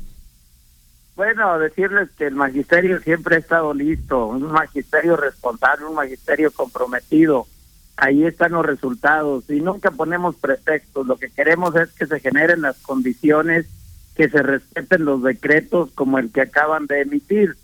Bueno, 1.16 1.58
decirles 1.58 2.10
que 2.18 2.28
el 2.28 2.36
magisterio 2.36 3.00
siempre 3.00 3.38
ha 3.38 3.39
estado 3.39 3.74
listo, 3.74 4.28
un 4.28 4.52
magisterio 4.52 5.16
responsable, 5.16 5.86
un 5.86 5.95
magisterio 5.95 6.52
comprometido. 6.52 7.48
Ahí 7.98 8.26
están 8.26 8.52
los 8.52 8.66
resultados 8.66 9.50
y 9.50 9.60
nunca 9.60 9.91
ponemos 9.91 10.36
pretextos. 10.36 11.08
Lo 11.08 11.18
que 11.18 11.30
queremos 11.30 11.76
es 11.76 11.91
que 11.93 12.06
se 12.06 12.20
generen 12.20 12.62
las 12.62 12.78
condiciones, 12.78 13.66
que 14.16 14.30
se 14.30 14.41
respeten 14.41 15.04
los 15.04 15.24
decretos 15.24 15.91
como 15.93 16.20
el 16.20 16.32
que 16.32 16.41
acaban 16.41 16.86
de 16.86 17.02
emitir 17.02 17.56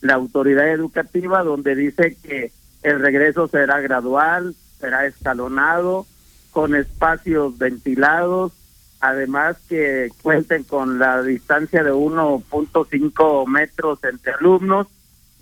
la 0.00 0.14
autoridad 0.14 0.68
educativa, 0.68 1.42
donde 1.42 1.74
dice 1.74 2.16
que 2.22 2.52
el 2.82 3.00
regreso 3.00 3.48
será 3.48 3.80
gradual, 3.80 4.54
será 4.78 5.06
escalonado, 5.06 6.06
con 6.52 6.74
espacios 6.74 7.58
ventilados, 7.58 8.52
además 9.00 9.56
que 9.68 10.10
cuenten 10.22 10.64
con 10.64 10.98
la 10.98 11.22
distancia 11.22 11.82
de 11.82 11.92
1.5 11.92 13.46
metros 13.46 14.02
entre 14.04 14.32
alumnos 14.32 14.86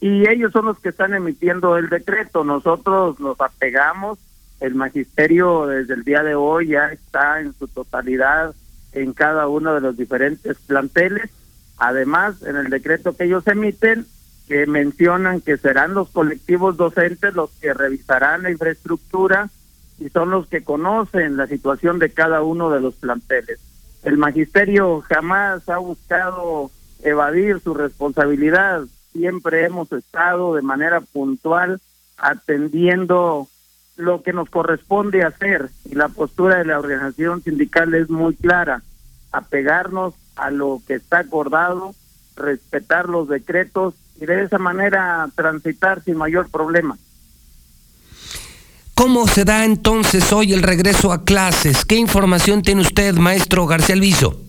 y 0.01 0.29
ellos 0.29 0.53
son 0.53 0.67
los 0.67 0.79
que 0.79 0.91
están 0.91 1.15
emitiendo 1.15 1.77
el 1.77 1.89
decreto. 1.89 2.45
Nosotros 2.45 3.19
nos 3.19 3.41
apegamos, 3.41 4.19
el 4.61 4.75
magisterio 4.75 5.67
desde 5.67 5.95
el 5.95 6.05
día 6.05 6.23
de 6.23 6.35
hoy 6.35 6.69
ya 6.69 6.93
está 6.93 7.41
en 7.41 7.53
su 7.55 7.69
totalidad 7.69 8.55
en 8.93 9.13
cada 9.13 9.49
uno 9.49 9.75
de 9.75 9.81
los 9.81 9.97
diferentes 9.97 10.57
planteles. 10.67 11.31
Además, 11.79 12.43
en 12.43 12.57
el 12.57 12.71
decreto 12.71 13.15
que 13.17 13.25
ellos 13.25 13.47
emiten, 13.47 14.07
que 14.49 14.67
mencionan 14.67 15.41
que 15.41 15.57
serán 15.57 15.95
los 15.95 16.11
colectivos 16.11 16.77
docentes 16.77 17.35
los 17.35 17.51
que 17.61 17.75
revisarán 17.75 18.45
la 18.45 18.51
infraestructura 18.51 19.51
y 19.99 20.09
son 20.11 20.31
los 20.31 20.47
que 20.47 20.63
conocen 20.63 21.37
la 21.37 21.47
situación 21.47 21.99
de 21.99 22.11
cada 22.11 22.43
uno 22.43 22.71
de 22.71 22.81
los 22.81 22.95
planteles. 22.95 23.59
El 24.03 24.19
magisterio 24.19 25.01
jamás 25.01 25.69
ha 25.69 25.79
buscado 25.79 26.71
evadir 27.03 27.61
su 27.61 27.75
responsabilidad, 27.75 28.85
siempre 29.13 29.65
hemos 29.65 29.91
estado 29.93 30.55
de 30.55 30.63
manera 30.63 31.01
puntual 31.01 31.81
atendiendo 32.17 33.49
lo 33.97 34.23
que 34.23 34.33
nos 34.33 34.49
corresponde 34.51 35.25
hacer 35.25 35.71
y 35.85 35.95
la 35.95 36.09
postura 36.09 36.59
de 36.59 36.67
la 36.67 36.79
organización 36.79 37.43
sindical 37.43 37.95
es 37.95 38.11
muy 38.11 38.35
clara, 38.35 38.83
apegarnos 39.33 40.15
a 40.37 40.51
lo 40.51 40.81
que 40.87 40.95
está 40.95 41.21
acordado, 41.21 41.95
respetar 42.37 43.09
los 43.09 43.29
decretos 43.29 43.95
y 44.21 44.27
de 44.27 44.43
esa 44.43 44.59
manera 44.59 45.29
transitar 45.35 46.03
sin 46.03 46.17
mayor 46.17 46.51
problema. 46.51 46.97
¿Cómo 48.95 49.27
se 49.27 49.45
da 49.45 49.65
entonces 49.65 50.33
hoy 50.33 50.55
el 50.55 50.63
regreso 50.63 51.13
a 51.13 51.25
clases? 51.25 51.85
¿Qué 51.85 51.97
información 51.97 52.63
tiene 52.63 52.81
usted, 52.81 53.15
maestro 53.17 53.67
García 53.67 53.95
Alviso? 53.95 54.41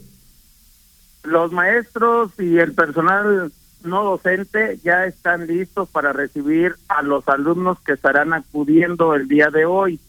Los 1.24 1.52
maestros 1.52 2.32
y 2.39 2.58
el 2.58 2.74
personal 2.74 3.52
no 3.84 4.03
docente 4.03 4.80
ya 4.84 5.05
están 5.05 5.47
listos 5.47 5.89
para 5.89 6.13
recibir 6.13 6.75
a 6.88 7.01
los 7.01 7.28
alumnos 7.28 7.80
que 7.82 7.93
estarán 7.93 8.34
acudiendo 8.34 9.13
el 9.15 9.28
día 9.28 9.49
de 9.49 9.65
hoy. 9.65 9.99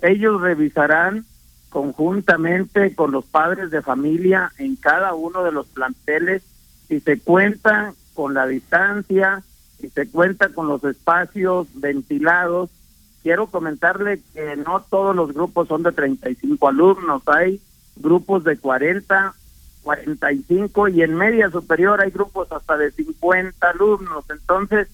Ellos 0.00 0.40
revisarán 0.40 1.24
conjuntamente 1.68 2.94
con 2.94 3.12
los 3.12 3.24
padres 3.26 3.70
de 3.70 3.82
familia 3.82 4.52
en 4.58 4.76
cada 4.76 5.14
uno 5.14 5.44
de 5.44 5.52
los 5.52 5.66
planteles 5.66 6.42
si 6.88 7.00
se 7.00 7.20
cuenta 7.20 7.92
con 8.14 8.32
la 8.32 8.46
distancia, 8.46 9.42
si 9.78 9.90
se 9.90 10.08
cuenta 10.08 10.48
con 10.48 10.66
los 10.66 10.82
espacios 10.84 11.68
ventilados 11.74 12.70
quiero 13.22 13.48
comentarle 13.48 14.22
que 14.32 14.56
no 14.56 14.80
todos 14.88 15.14
los 15.14 15.32
grupos 15.34 15.68
son 15.68 15.82
de 15.82 15.92
35 15.92 16.68
alumnos, 16.68 17.22
hay 17.26 17.60
grupos 17.96 18.44
de 18.44 18.56
40, 18.56 19.34
45 19.88 20.88
y 20.88 21.02
en 21.02 21.14
media 21.14 21.50
superior 21.50 22.02
hay 22.02 22.10
grupos 22.10 22.52
hasta 22.52 22.76
de 22.76 22.90
50 22.90 23.70
alumnos. 23.70 24.22
Entonces, 24.28 24.86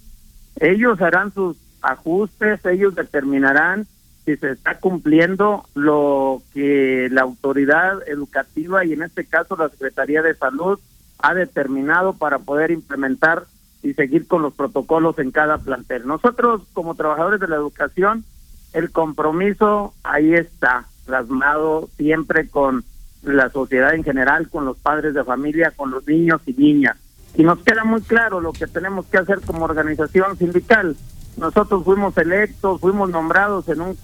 ellos 0.60 1.02
harán 1.02 1.34
sus 1.34 1.56
ajustes, 1.82 2.64
ellos 2.64 2.94
determinarán 2.94 3.88
si 4.24 4.36
se 4.36 4.52
está 4.52 4.78
cumpliendo 4.78 5.64
lo 5.74 6.42
que 6.52 7.08
la 7.10 7.22
autoridad 7.22 8.06
educativa 8.06 8.84
y 8.84 8.92
en 8.92 9.02
este 9.02 9.26
caso 9.26 9.56
la 9.56 9.68
Secretaría 9.68 10.22
de 10.22 10.36
Salud 10.36 10.78
ha 11.18 11.34
determinado 11.34 12.12
para 12.12 12.38
poder 12.38 12.70
implementar 12.70 13.46
y 13.82 13.94
seguir 13.94 14.28
con 14.28 14.42
los 14.42 14.54
protocolos 14.54 15.18
en 15.18 15.32
cada 15.32 15.58
plantel. 15.58 16.06
Nosotros, 16.06 16.62
como 16.72 16.94
trabajadores 16.94 17.40
de 17.40 17.48
la 17.48 17.56
educación, 17.56 18.24
el 18.72 18.92
compromiso 18.92 19.92
ahí 20.04 20.34
está, 20.34 20.86
plasmado 21.04 21.88
siempre 21.96 22.48
con 22.48 22.84
la 23.24 23.50
sociedad 23.50 23.94
en 23.94 24.04
general, 24.04 24.48
con 24.48 24.64
los 24.64 24.76
padres 24.76 25.14
de 25.14 25.24
familia, 25.24 25.72
con 25.74 25.90
los 25.90 26.06
niños 26.06 26.40
y 26.46 26.52
niñas. 26.52 26.96
Y 27.36 27.42
nos 27.42 27.58
queda 27.60 27.84
muy 27.84 28.00
claro 28.02 28.40
lo 28.40 28.52
que 28.52 28.66
tenemos 28.66 29.06
que 29.06 29.18
hacer 29.18 29.40
como 29.40 29.64
organización 29.64 30.36
sindical. 30.36 30.96
Nosotros 31.36 31.84
fuimos 31.84 32.16
electos, 32.16 32.80
fuimos 32.80 33.10
nombrados 33.10 33.68
en 33.68 33.80
un, 33.80 33.96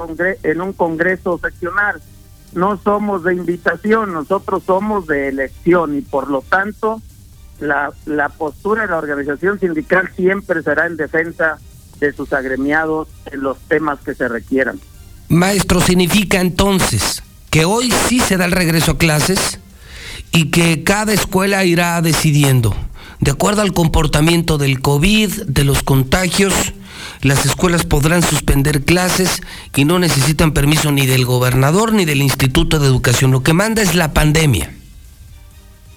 en 0.42 0.60
un 0.60 0.72
congreso 0.72 1.38
seccional. 1.38 2.00
No 2.52 2.76
somos 2.78 3.22
de 3.22 3.34
invitación, 3.34 4.12
nosotros 4.12 4.64
somos 4.64 5.06
de 5.06 5.28
elección 5.28 5.96
y 5.96 6.00
por 6.00 6.28
lo 6.28 6.42
tanto 6.42 7.00
la, 7.60 7.92
la 8.06 8.28
postura 8.30 8.82
de 8.82 8.88
la 8.88 8.98
organización 8.98 9.60
sindical 9.60 10.10
siempre 10.16 10.62
será 10.62 10.86
en 10.86 10.96
defensa 10.96 11.58
de 12.00 12.12
sus 12.12 12.32
agremiados 12.32 13.06
en 13.30 13.42
los 13.42 13.58
temas 13.60 14.00
que 14.00 14.14
se 14.14 14.26
requieran. 14.26 14.80
Maestro, 15.28 15.80
significa 15.80 16.40
entonces 16.40 17.22
que 17.50 17.64
hoy 17.64 17.92
sí 18.08 18.20
se 18.20 18.36
da 18.36 18.44
el 18.44 18.52
regreso 18.52 18.92
a 18.92 18.98
clases 18.98 19.58
y 20.32 20.50
que 20.50 20.84
cada 20.84 21.12
escuela 21.12 21.64
irá 21.64 22.00
decidiendo. 22.00 22.74
De 23.18 23.32
acuerdo 23.32 23.62
al 23.62 23.72
comportamiento 23.72 24.56
del 24.56 24.80
COVID, 24.80 25.42
de 25.46 25.64
los 25.64 25.82
contagios, 25.82 26.54
las 27.22 27.44
escuelas 27.44 27.84
podrán 27.84 28.22
suspender 28.22 28.82
clases 28.82 29.42
y 29.74 29.84
no 29.84 29.98
necesitan 29.98 30.52
permiso 30.52 30.92
ni 30.92 31.06
del 31.06 31.24
gobernador 31.24 31.92
ni 31.92 32.04
del 32.04 32.22
Instituto 32.22 32.78
de 32.78 32.86
Educación. 32.86 33.32
Lo 33.32 33.42
que 33.42 33.52
manda 33.52 33.82
es 33.82 33.94
la 33.94 34.14
pandemia. 34.14 34.72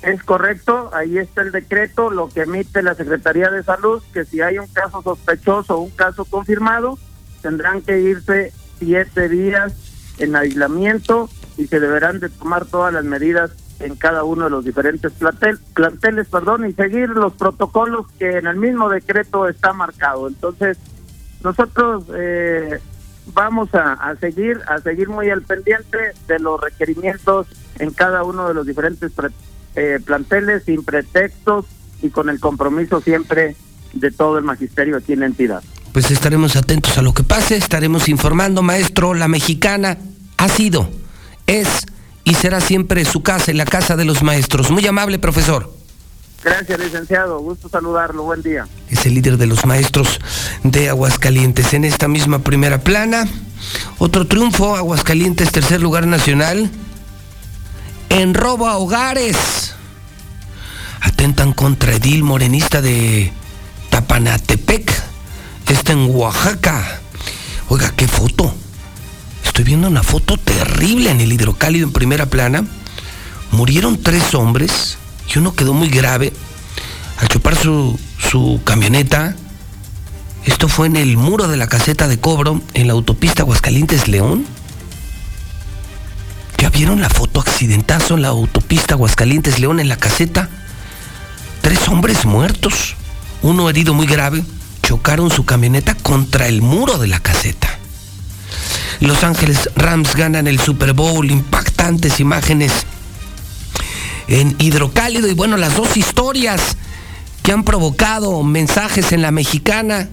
Es 0.01 0.22
correcto, 0.24 0.89
ahí 0.93 1.18
está 1.18 1.43
el 1.43 1.54
decreto, 1.54 2.10
lo 2.10 2.28
que 2.28 2.41
emite 2.41 2.84
la 2.84 2.93
Secretaría 2.93 3.49
de 3.49 3.64
Salud, 3.64 4.04
que 4.14 4.26
si 4.26 4.41
hay 4.41 4.58
un 4.58 4.68
caso 4.68 5.01
sospechoso 5.01 5.78
o 5.78 5.82
un 5.82 5.91
caso 5.91 6.26
confirmado, 6.26 6.99
tendrán 7.41 7.82
que 7.82 8.01
irse 8.01 8.51
siete 8.80 9.30
días 9.30 9.72
en 10.18 10.36
aislamiento 10.36 11.30
y 11.57 11.68
se 11.68 11.80
deberán 11.80 12.20
de 12.20 12.30
tomar 12.30 12.66
todas 12.66 12.93
las 12.93 13.03
medidas 13.03 13.51
en 13.80 13.95
cada 13.95 14.24
uno 14.24 14.45
de 14.45 14.49
los 14.49 14.66
diferentes 14.66 15.11
plantel, 15.14 15.59
planteles 15.74 16.28
perdón, 16.28 16.68
y 16.68 16.74
seguir 16.74 17.09
los 17.09 17.34
protocolos 17.34 18.07
que 18.18 18.38
en 18.38 18.47
el 18.47 18.55
mismo 18.55 18.89
decreto 18.89 19.47
está 19.47 19.74
marcado. 19.74 20.28
Entonces, 20.28 20.78
nosotros 21.43 22.05
eh, 22.16 22.80
vamos 23.34 23.74
a, 23.76 23.93
a, 23.93 24.16
seguir 24.16 24.61
a 24.68 24.80
seguir 24.80 25.09
muy 25.09 25.30
al 25.30 25.41
pendiente 25.41 25.97
de 26.28 26.39
los 26.39 26.59
requerimientos 26.59 27.47
en 27.80 27.91
cada 27.91 28.24
uno 28.24 28.47
de 28.47 28.53
los 28.53 28.66
diferentes 28.66 29.11
eh, 29.76 29.99
planteles 30.05 30.64
sin 30.64 30.84
pretextos 30.84 31.66
y 32.01 32.09
con 32.09 32.30
el 32.30 32.39
compromiso 32.39 33.01
siempre 33.01 33.55
de 33.93 34.11
todo 34.11 34.38
el 34.38 34.43
magisterio 34.43 34.97
aquí 34.97 35.14
en 35.14 35.22
la 35.22 35.26
entidad. 35.28 35.64
Pues 35.93 36.11
estaremos 36.11 36.55
atentos 36.57 36.97
a 36.97 37.01
lo 37.01 37.13
que 37.13 37.23
pase, 37.23 37.55
estaremos 37.55 38.09
informando, 38.09 38.61
maestro, 38.61 39.13
la 39.13 39.27
mexicana 39.27 39.97
ha 40.37 40.49
sido, 40.49 40.89
es 41.47 41.85
y 42.23 42.33
será 42.35 42.61
siempre 42.61 43.05
su 43.05 43.21
casa 43.21 43.51
y 43.51 43.53
la 43.53 43.65
casa 43.65 43.95
de 43.95 44.05
los 44.05 44.23
maestros. 44.23 44.71
Muy 44.71 44.85
amable, 44.87 45.19
profesor. 45.19 45.71
Gracias, 46.43 46.79
licenciado. 46.79 47.39
Gusto 47.39 47.69
saludarlo. 47.69 48.23
Buen 48.23 48.41
día. 48.41 48.67
Es 48.89 49.05
el 49.05 49.13
líder 49.13 49.37
de 49.37 49.47
los 49.47 49.65
maestros 49.65 50.19
de 50.63 50.89
Aguascalientes. 50.89 51.73
En 51.73 51.85
esta 51.85 52.07
misma 52.07 52.39
primera 52.39 52.79
plana, 52.79 53.27
otro 53.97 54.27
triunfo, 54.27 54.75
Aguascalientes, 54.75 55.51
tercer 55.51 55.81
lugar 55.81 56.05
nacional 56.05 56.69
en 58.09 58.33
robo 58.33 58.67
a 58.67 58.77
hogares. 58.77 59.75
Atentan 61.01 61.53
contra 61.53 61.93
Edil 61.93 62.23
Morenista 62.23 62.81
de 62.81 63.31
Tapanatepec. 63.89 65.12
Está 65.68 65.93
en 65.93 66.16
Oaxaca. 66.16 67.01
Oiga, 67.68 67.91
qué 67.95 68.07
foto. 68.07 68.53
Estoy 69.43 69.66
viendo 69.66 69.88
una 69.88 70.03
foto 70.03 70.38
terrible 70.38 71.09
en 71.09 71.20
el 71.20 71.34
hidrocálido 71.34 71.88
en 71.88 71.91
primera 71.91 72.26
plana. 72.28 72.64
Murieron 73.51 74.01
tres 74.01 74.34
hombres 74.34 74.97
y 75.34 75.39
uno 75.39 75.55
quedó 75.55 75.74
muy 75.74 75.89
grave 75.89 76.32
al 77.20 77.28
chupar 77.28 77.55
su, 77.55 77.99
su 78.18 78.61
camioneta. 78.64 79.36
Esto 80.45 80.68
fue 80.68 80.88
en 80.88 80.95
el 80.95 81.18
muro 81.18 81.47
de 81.47 81.57
la 81.57 81.68
caseta 81.68 82.07
de 82.07 82.20
cobro 82.20 82.61
en 82.74 82.88
la 82.88 82.93
autopista 82.93 83.43
Aguascalientes 83.43 84.07
León. 84.07 84.45
¿Ya 86.59 86.70
vieron 86.70 87.01
la 87.01 87.09
foto 87.09 87.41
accidentazo 87.41 88.16
en 88.16 88.22
la 88.22 88.30
autopista 88.30 88.93
Aguascalientes 88.93 89.59
León 89.59 89.80
en 89.80 89.89
la 89.89 89.97
caseta? 89.97 90.49
Tres 91.61 91.88
hombres 91.88 92.26
muertos, 92.26 92.95
uno 93.41 93.70
herido 93.70 93.93
muy 93.93 94.05
grave, 94.05 94.43
chocaron 94.84 95.31
su 95.31 95.45
camioneta 95.45 95.95
contra 95.95 96.47
el 96.47 96.61
muro 96.61 96.99
de 96.99 97.07
la 97.07 97.19
caseta. 97.19 97.79
Los 98.99 99.23
Ángeles 99.23 99.69
Rams 99.75 100.15
ganan 100.15 100.47
el 100.47 100.59
Super 100.59 100.93
Bowl, 100.93 101.31
impactantes 101.31 102.19
imágenes 102.19 102.71
en 104.27 104.55
hidrocálido 104.59 105.27
y 105.27 105.34
bueno, 105.34 105.57
las 105.57 105.75
dos 105.75 105.97
historias 105.97 106.77
que 107.41 107.51
han 107.51 107.63
provocado 107.63 108.41
mensajes 108.43 109.11
en 109.11 109.21
la 109.21 109.31
mexicana. 109.31 110.09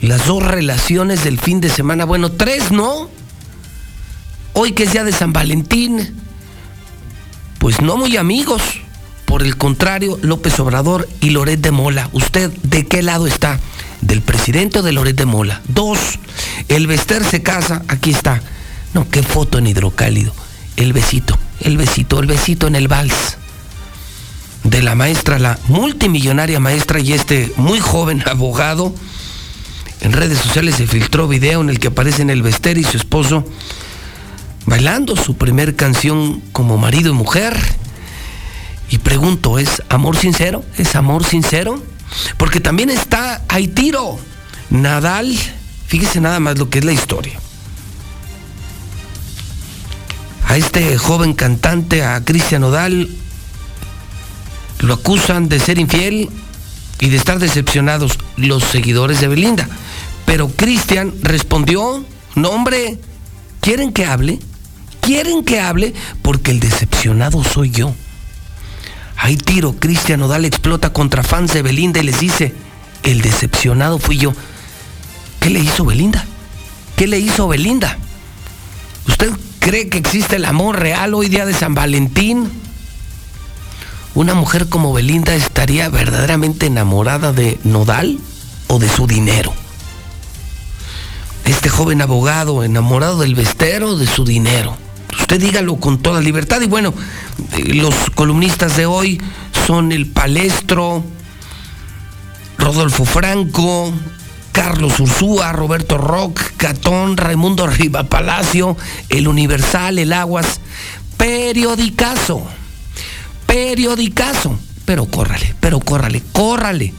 Las 0.00 0.26
dos 0.26 0.42
relaciones 0.42 1.24
del 1.24 1.38
fin 1.38 1.60
de 1.60 1.68
semana, 1.68 2.06
bueno, 2.06 2.32
tres, 2.32 2.72
¿no? 2.72 3.10
Hoy 4.54 4.72
que 4.72 4.84
es 4.84 4.92
día 4.92 5.04
de 5.04 5.12
San 5.12 5.32
Valentín, 5.32 6.16
pues 7.58 7.82
no 7.82 7.98
muy 7.98 8.16
amigos. 8.16 8.62
Por 9.30 9.44
el 9.44 9.56
contrario, 9.56 10.18
López 10.22 10.58
Obrador 10.58 11.08
y 11.20 11.30
Loret 11.30 11.60
de 11.60 11.70
Mola. 11.70 12.10
¿Usted 12.12 12.50
de 12.64 12.84
qué 12.88 13.00
lado 13.00 13.28
está? 13.28 13.60
¿Del 14.00 14.22
presidente 14.22 14.80
o 14.80 14.82
de 14.82 14.90
Loret 14.90 15.16
de 15.16 15.24
Mola? 15.24 15.62
Dos, 15.68 16.18
el 16.66 16.88
Bester 16.88 17.22
se 17.22 17.40
casa, 17.40 17.82
aquí 17.86 18.10
está. 18.10 18.42
No, 18.92 19.08
qué 19.08 19.22
foto 19.22 19.58
en 19.58 19.68
hidrocálido. 19.68 20.34
El 20.74 20.92
besito, 20.92 21.38
el 21.60 21.76
besito, 21.76 22.18
el 22.18 22.26
besito 22.26 22.66
en 22.66 22.74
el 22.74 22.88
vals. 22.88 23.36
De 24.64 24.82
la 24.82 24.96
maestra, 24.96 25.38
la 25.38 25.60
multimillonaria 25.68 26.58
maestra 26.58 26.98
y 26.98 27.12
este 27.12 27.52
muy 27.54 27.78
joven 27.78 28.24
abogado. 28.26 28.92
En 30.00 30.12
redes 30.12 30.40
sociales 30.40 30.74
se 30.74 30.88
filtró 30.88 31.28
video 31.28 31.60
en 31.60 31.70
el 31.70 31.78
que 31.78 31.86
aparecen 31.86 32.30
el 32.30 32.42
Bester 32.42 32.78
y 32.78 32.82
su 32.82 32.96
esposo 32.96 33.44
bailando 34.66 35.14
su 35.14 35.36
primer 35.36 35.76
canción 35.76 36.42
como 36.50 36.78
marido 36.78 37.10
y 37.12 37.14
mujer. 37.14 37.56
Y 38.90 38.98
pregunto, 38.98 39.58
¿es 39.58 39.82
amor 39.88 40.16
sincero? 40.16 40.64
¿Es 40.76 40.96
amor 40.96 41.24
sincero? 41.24 41.80
Porque 42.36 42.60
también 42.60 42.90
está 42.90 43.42
Aitiro, 43.48 44.18
Nadal. 44.68 45.36
Fíjese 45.86 46.20
nada 46.20 46.40
más 46.40 46.58
lo 46.58 46.68
que 46.68 46.80
es 46.80 46.84
la 46.84 46.92
historia. 46.92 47.38
A 50.46 50.56
este 50.56 50.98
joven 50.98 51.34
cantante, 51.34 52.04
a 52.04 52.24
Cristian 52.24 52.62
Nodal, 52.62 53.08
lo 54.80 54.94
acusan 54.94 55.48
de 55.48 55.60
ser 55.60 55.78
infiel 55.78 56.28
y 56.98 57.08
de 57.08 57.16
estar 57.16 57.38
decepcionados 57.38 58.18
los 58.36 58.64
seguidores 58.64 59.20
de 59.20 59.28
Belinda. 59.28 59.68
Pero 60.26 60.48
Cristian 60.48 61.14
respondió, 61.22 62.04
no 62.34 62.50
hombre, 62.50 62.98
¿quieren 63.60 63.92
que 63.92 64.06
hable? 64.06 64.40
¿Quieren 65.00 65.44
que 65.44 65.60
hable? 65.60 65.94
Porque 66.22 66.50
el 66.50 66.58
decepcionado 66.58 67.44
soy 67.44 67.70
yo. 67.70 67.94
Hay 69.22 69.36
tiro, 69.36 69.74
Cristian 69.78 70.20
Nodal 70.20 70.46
explota 70.46 70.94
contra 70.94 71.22
fans 71.22 71.52
de 71.52 71.60
Belinda 71.60 72.00
y 72.00 72.04
les 72.04 72.20
dice, 72.20 72.54
el 73.02 73.20
decepcionado 73.20 73.98
fui 73.98 74.16
yo. 74.16 74.32
¿Qué 75.40 75.50
le 75.50 75.60
hizo 75.60 75.84
Belinda? 75.84 76.24
¿Qué 76.96 77.06
le 77.06 77.18
hizo 77.18 77.46
Belinda? 77.46 77.98
¿Usted 79.06 79.30
cree 79.58 79.90
que 79.90 79.98
existe 79.98 80.36
el 80.36 80.46
amor 80.46 80.80
real 80.80 81.12
hoy 81.12 81.28
día 81.28 81.44
de 81.44 81.52
San 81.52 81.74
Valentín? 81.74 82.50
¿Una 84.14 84.34
mujer 84.34 84.70
como 84.70 84.94
Belinda 84.94 85.34
estaría 85.34 85.90
verdaderamente 85.90 86.64
enamorada 86.64 87.34
de 87.34 87.58
Nodal 87.62 88.18
o 88.68 88.78
de 88.78 88.88
su 88.88 89.06
dinero? 89.06 89.52
Este 91.44 91.68
joven 91.68 92.00
abogado 92.00 92.64
enamorado 92.64 93.18
del 93.18 93.34
vestero 93.34 93.90
o 93.90 93.96
de 93.96 94.06
su 94.06 94.24
dinero. 94.24 94.78
Usted 95.18 95.40
dígalo 95.40 95.76
con 95.76 95.98
toda 95.98 96.20
libertad. 96.20 96.60
Y 96.60 96.66
bueno, 96.66 96.94
eh, 97.56 97.74
los 97.74 97.94
columnistas 98.14 98.76
de 98.76 98.86
hoy 98.86 99.20
son 99.66 99.92
el 99.92 100.06
Palestro, 100.06 101.04
Rodolfo 102.58 103.04
Franco, 103.04 103.92
Carlos 104.52 104.98
Ursúa, 105.00 105.52
Roberto 105.52 105.96
Rock, 105.96 106.40
Catón, 106.56 107.16
Raimundo 107.16 107.66
Riva 107.66 108.04
Palacio, 108.04 108.76
El 109.08 109.28
Universal, 109.28 109.98
El 109.98 110.12
Aguas. 110.12 110.60
Periodicazo. 111.16 112.42
Periodicazo. 113.46 114.58
Pero 114.84 115.06
córrale, 115.06 115.54
pero 115.60 115.80
córrale, 115.80 116.22
córrale. 116.32 116.92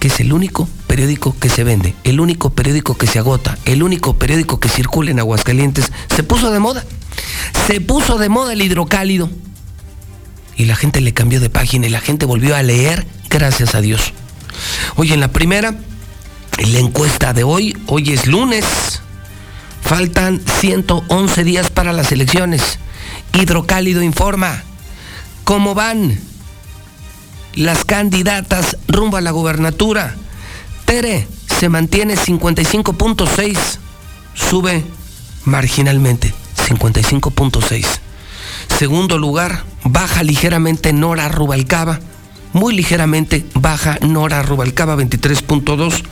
Que 0.00 0.08
es 0.08 0.20
el 0.20 0.32
único 0.32 0.68
periódico 0.86 1.36
que 1.38 1.48
se 1.48 1.64
vende, 1.64 1.94
el 2.04 2.20
único 2.20 2.50
periódico 2.50 2.96
que 2.96 3.06
se 3.06 3.18
agota, 3.18 3.58
el 3.64 3.82
único 3.82 4.16
periódico 4.16 4.60
que 4.60 4.68
circula 4.68 5.10
en 5.10 5.18
Aguascalientes. 5.18 5.92
Se 6.14 6.22
puso 6.22 6.50
de 6.50 6.58
moda. 6.58 6.84
Se 7.66 7.80
puso 7.80 8.18
de 8.18 8.28
moda 8.28 8.52
el 8.52 8.62
hidrocálido. 8.62 9.28
Y 10.56 10.64
la 10.64 10.76
gente 10.76 11.00
le 11.00 11.12
cambió 11.12 11.40
de 11.40 11.50
página 11.50 11.86
y 11.86 11.90
la 11.90 12.00
gente 12.00 12.26
volvió 12.26 12.56
a 12.56 12.62
leer, 12.62 13.06
gracias 13.28 13.74
a 13.74 13.80
Dios. 13.80 14.12
Hoy 14.94 15.12
en 15.12 15.20
la 15.20 15.28
primera, 15.28 15.74
en 16.58 16.72
la 16.72 16.78
encuesta 16.78 17.32
de 17.32 17.44
hoy, 17.44 17.76
hoy 17.86 18.12
es 18.12 18.26
lunes, 18.26 18.64
faltan 19.82 20.40
111 20.60 21.44
días 21.44 21.70
para 21.70 21.92
las 21.92 22.12
elecciones. 22.12 22.78
Hidrocálido 23.34 24.02
informa 24.02 24.62
cómo 25.44 25.74
van 25.74 26.18
las 27.54 27.84
candidatas 27.84 28.78
rumbo 28.88 29.18
a 29.18 29.20
la 29.20 29.32
gubernatura. 29.32 30.14
Tere 30.86 31.28
se 31.58 31.68
mantiene 31.68 32.14
55.6, 32.14 33.58
sube 34.34 34.84
marginalmente 35.44 36.45
55.6. 36.66 37.86
Segundo 38.78 39.18
lugar, 39.18 39.64
baja 39.84 40.22
ligeramente 40.22 40.92
Nora 40.92 41.28
Rubalcaba, 41.28 42.00
muy 42.52 42.74
ligeramente 42.74 43.44
baja 43.54 43.98
Nora 44.00 44.42
Rubalcaba 44.42 44.96
23.2. 44.96 46.02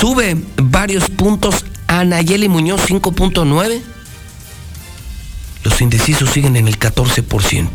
Sube 0.00 0.36
varios 0.56 1.10
puntos 1.10 1.64
Anayeli 1.88 2.48
Muñoz 2.48 2.82
5.9. 2.88 3.82
Los 5.64 5.80
indecisos 5.80 6.30
siguen 6.30 6.56
en 6.56 6.68
el 6.68 6.78
14%. 6.78 7.68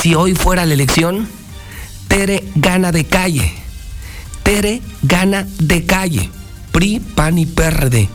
Si 0.00 0.14
hoy 0.14 0.34
fuera 0.34 0.66
la 0.66 0.74
elección, 0.74 1.28
Tere 2.08 2.44
gana 2.54 2.92
de 2.92 3.04
calle. 3.04 3.52
Tere 4.42 4.82
gana 5.02 5.46
de 5.58 5.86
calle. 5.86 6.28
PRI, 6.72 7.00
PAN 7.00 7.38
y 7.38 7.46
PRD. 7.46 8.08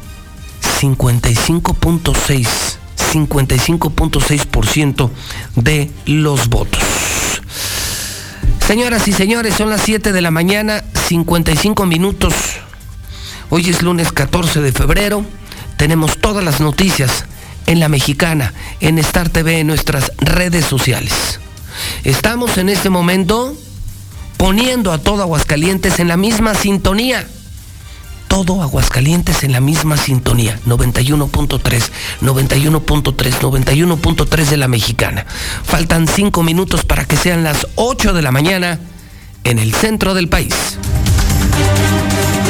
55.6. 0.81 2.76
55.6% 3.11 5.09
de 5.55 5.91
los 6.05 6.49
votos. 6.49 6.83
Señoras 8.65 9.07
y 9.07 9.13
señores, 9.13 9.55
son 9.55 9.69
las 9.69 9.81
7 9.81 10.11
de 10.11 10.21
la 10.21 10.31
mañana, 10.31 10.83
55 11.07 11.85
minutos. 11.85 12.33
Hoy 13.49 13.69
es 13.69 13.81
lunes 13.81 14.11
14 14.11 14.59
de 14.61 14.73
febrero. 14.73 15.23
Tenemos 15.77 16.17
todas 16.17 16.43
las 16.43 16.59
noticias 16.59 17.25
en 17.65 17.79
la 17.79 17.87
mexicana, 17.87 18.53
en 18.81 18.97
Star 18.99 19.29
TV, 19.29 19.59
en 19.59 19.67
nuestras 19.67 20.11
redes 20.17 20.65
sociales. 20.65 21.39
Estamos 22.03 22.57
en 22.57 22.69
este 22.69 22.89
momento 22.89 23.55
poniendo 24.37 24.91
a 24.91 24.97
todo 24.97 25.21
Aguascalientes 25.21 25.99
en 25.99 26.07
la 26.07 26.17
misma 26.17 26.53
sintonía. 26.55 27.27
Todo 28.27 28.61
Aguascalientes 28.61 29.43
en 29.43 29.51
la 29.51 29.59
misma 29.59 29.97
sintonía. 29.97 30.59
91.3, 30.65 31.91
91.3, 32.21 33.39
91.3 33.39 34.45
de 34.45 34.57
la 34.57 34.67
mexicana. 34.67 35.25
Faltan 35.63 36.07
cinco 36.07 36.43
minutos 36.43 36.83
para 36.85 37.05
que 37.05 37.17
sean 37.17 37.43
las 37.43 37.67
8 37.75 38.13
de 38.13 38.21
la 38.21 38.31
mañana 38.31 38.79
en 39.43 39.59
el 39.59 39.73
centro 39.73 40.13
del 40.13 40.27
país. 40.29 40.77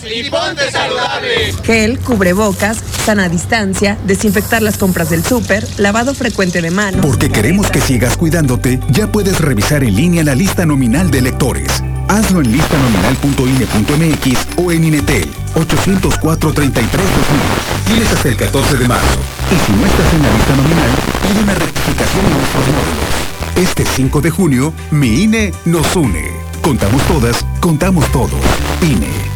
Nosotros 0.00 0.26
y 0.26 0.30
ponte 0.30 0.70
saludable. 0.70 1.54
Gel, 1.64 1.98
cubrebocas, 1.98 2.78
sana 3.04 3.28
distancia, 3.28 3.98
desinfectar 4.06 4.62
las 4.62 4.78
compras 4.78 5.10
del 5.10 5.22
súper, 5.24 5.66
lavado 5.78 6.14
frecuente 6.14 6.62
de 6.62 6.70
manos. 6.70 7.04
Porque 7.04 7.28
queremos 7.30 7.70
que 7.70 7.80
sigas 7.80 8.16
cuidándote, 8.16 8.80
ya 8.90 9.12
puedes 9.12 9.40
revisar 9.40 9.84
en 9.84 9.96
línea 9.96 10.24
la 10.24 10.34
lista 10.34 10.64
nominal 10.64 11.10
de 11.10 11.18
electores. 11.18 11.82
Hazlo 12.08 12.40
en 12.40 12.50
listanominal.ine.mx 12.52 14.38
o 14.56 14.72
en 14.72 14.84
Inetel 14.84 15.28
804 15.54 16.52
33 16.52 17.06
Tienes 17.86 18.12
hasta 18.12 18.28
el 18.28 18.36
14 18.36 18.76
de 18.78 18.88
marzo. 18.88 19.18
Y 19.50 19.56
si 19.66 19.72
no 19.72 19.86
estás 19.86 20.14
en 20.14 20.22
la 20.22 20.32
lista 20.32 20.56
nominal, 20.56 20.90
pide 21.22 21.42
una 21.42 21.54
rectificación 21.54 22.24
en 22.24 22.32
nuestros 22.32 22.66
módulos. 22.66 23.68
Este 23.68 23.84
5 23.84 24.20
de 24.20 24.30
junio, 24.30 24.72
mi 24.90 25.22
INE 25.22 25.52
nos 25.66 25.94
une. 25.94 26.30
Contamos 26.62 27.02
todas, 27.02 27.44
contamos 27.60 28.10
todos. 28.12 28.40
INE. 28.82 29.30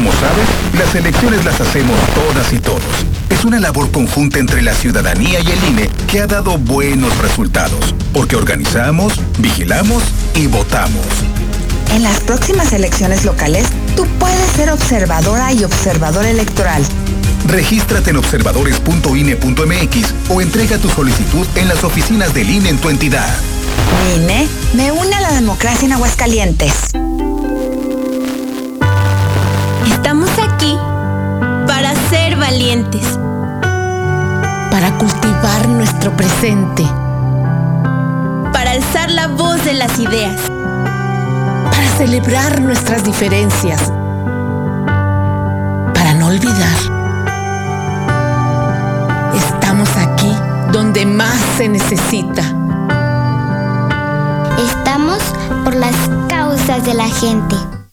Como 0.00 0.12
sabes, 0.12 0.48
las 0.78 0.94
elecciones 0.94 1.44
las 1.44 1.60
hacemos 1.60 1.94
todas 2.14 2.50
y 2.54 2.58
todos. 2.58 2.80
Es 3.28 3.44
una 3.44 3.60
labor 3.60 3.90
conjunta 3.90 4.38
entre 4.38 4.62
la 4.62 4.72
ciudadanía 4.72 5.40
y 5.40 5.50
el 5.50 5.62
INE 5.68 5.90
que 6.08 6.20
ha 6.20 6.26
dado 6.26 6.56
buenos 6.56 7.14
resultados, 7.18 7.94
porque 8.14 8.34
organizamos, 8.34 9.12
vigilamos 9.36 10.02
y 10.34 10.46
votamos. 10.46 11.04
En 11.92 12.02
las 12.02 12.18
próximas 12.20 12.72
elecciones 12.72 13.26
locales, 13.26 13.66
tú 13.94 14.06
puedes 14.18 14.50
ser 14.52 14.70
observadora 14.70 15.52
y 15.52 15.64
observador 15.64 16.24
electoral. 16.24 16.82
Regístrate 17.46 18.08
en 18.08 18.16
observadores.ine.mx 18.16 20.14
o 20.30 20.40
entrega 20.40 20.78
tu 20.78 20.88
solicitud 20.88 21.46
en 21.56 21.68
las 21.68 21.84
oficinas 21.84 22.32
del 22.32 22.48
INE 22.48 22.70
en 22.70 22.78
tu 22.78 22.88
entidad. 22.88 23.36
INE 24.16 24.48
me 24.72 24.92
une 24.92 25.14
a 25.14 25.20
la 25.20 25.32
democracia 25.32 25.84
en 25.84 25.92
Aguascalientes. 25.92 26.94
Ser 32.10 32.36
valientes, 32.36 33.06
para 34.70 34.98
cultivar 34.98 35.68
nuestro 35.68 36.10
presente, 36.16 36.84
para 38.52 38.72
alzar 38.72 39.10
la 39.12 39.28
voz 39.28 39.64
de 39.64 39.74
las 39.74 39.96
ideas, 39.96 40.40
para 41.70 41.86
celebrar 41.96 42.60
nuestras 42.60 43.04
diferencias, 43.04 43.80
para 45.94 46.14
no 46.18 46.26
olvidar. 46.26 46.78
Estamos 49.34 49.88
aquí 49.96 50.34
donde 50.72 51.06
más 51.06 51.38
se 51.56 51.68
necesita. 51.68 52.42
Estamos 54.58 55.22
por 55.64 55.76
las 55.76 55.94
causas 56.28 56.84
de 56.84 56.94
la 56.94 57.08
gente. 57.08 57.79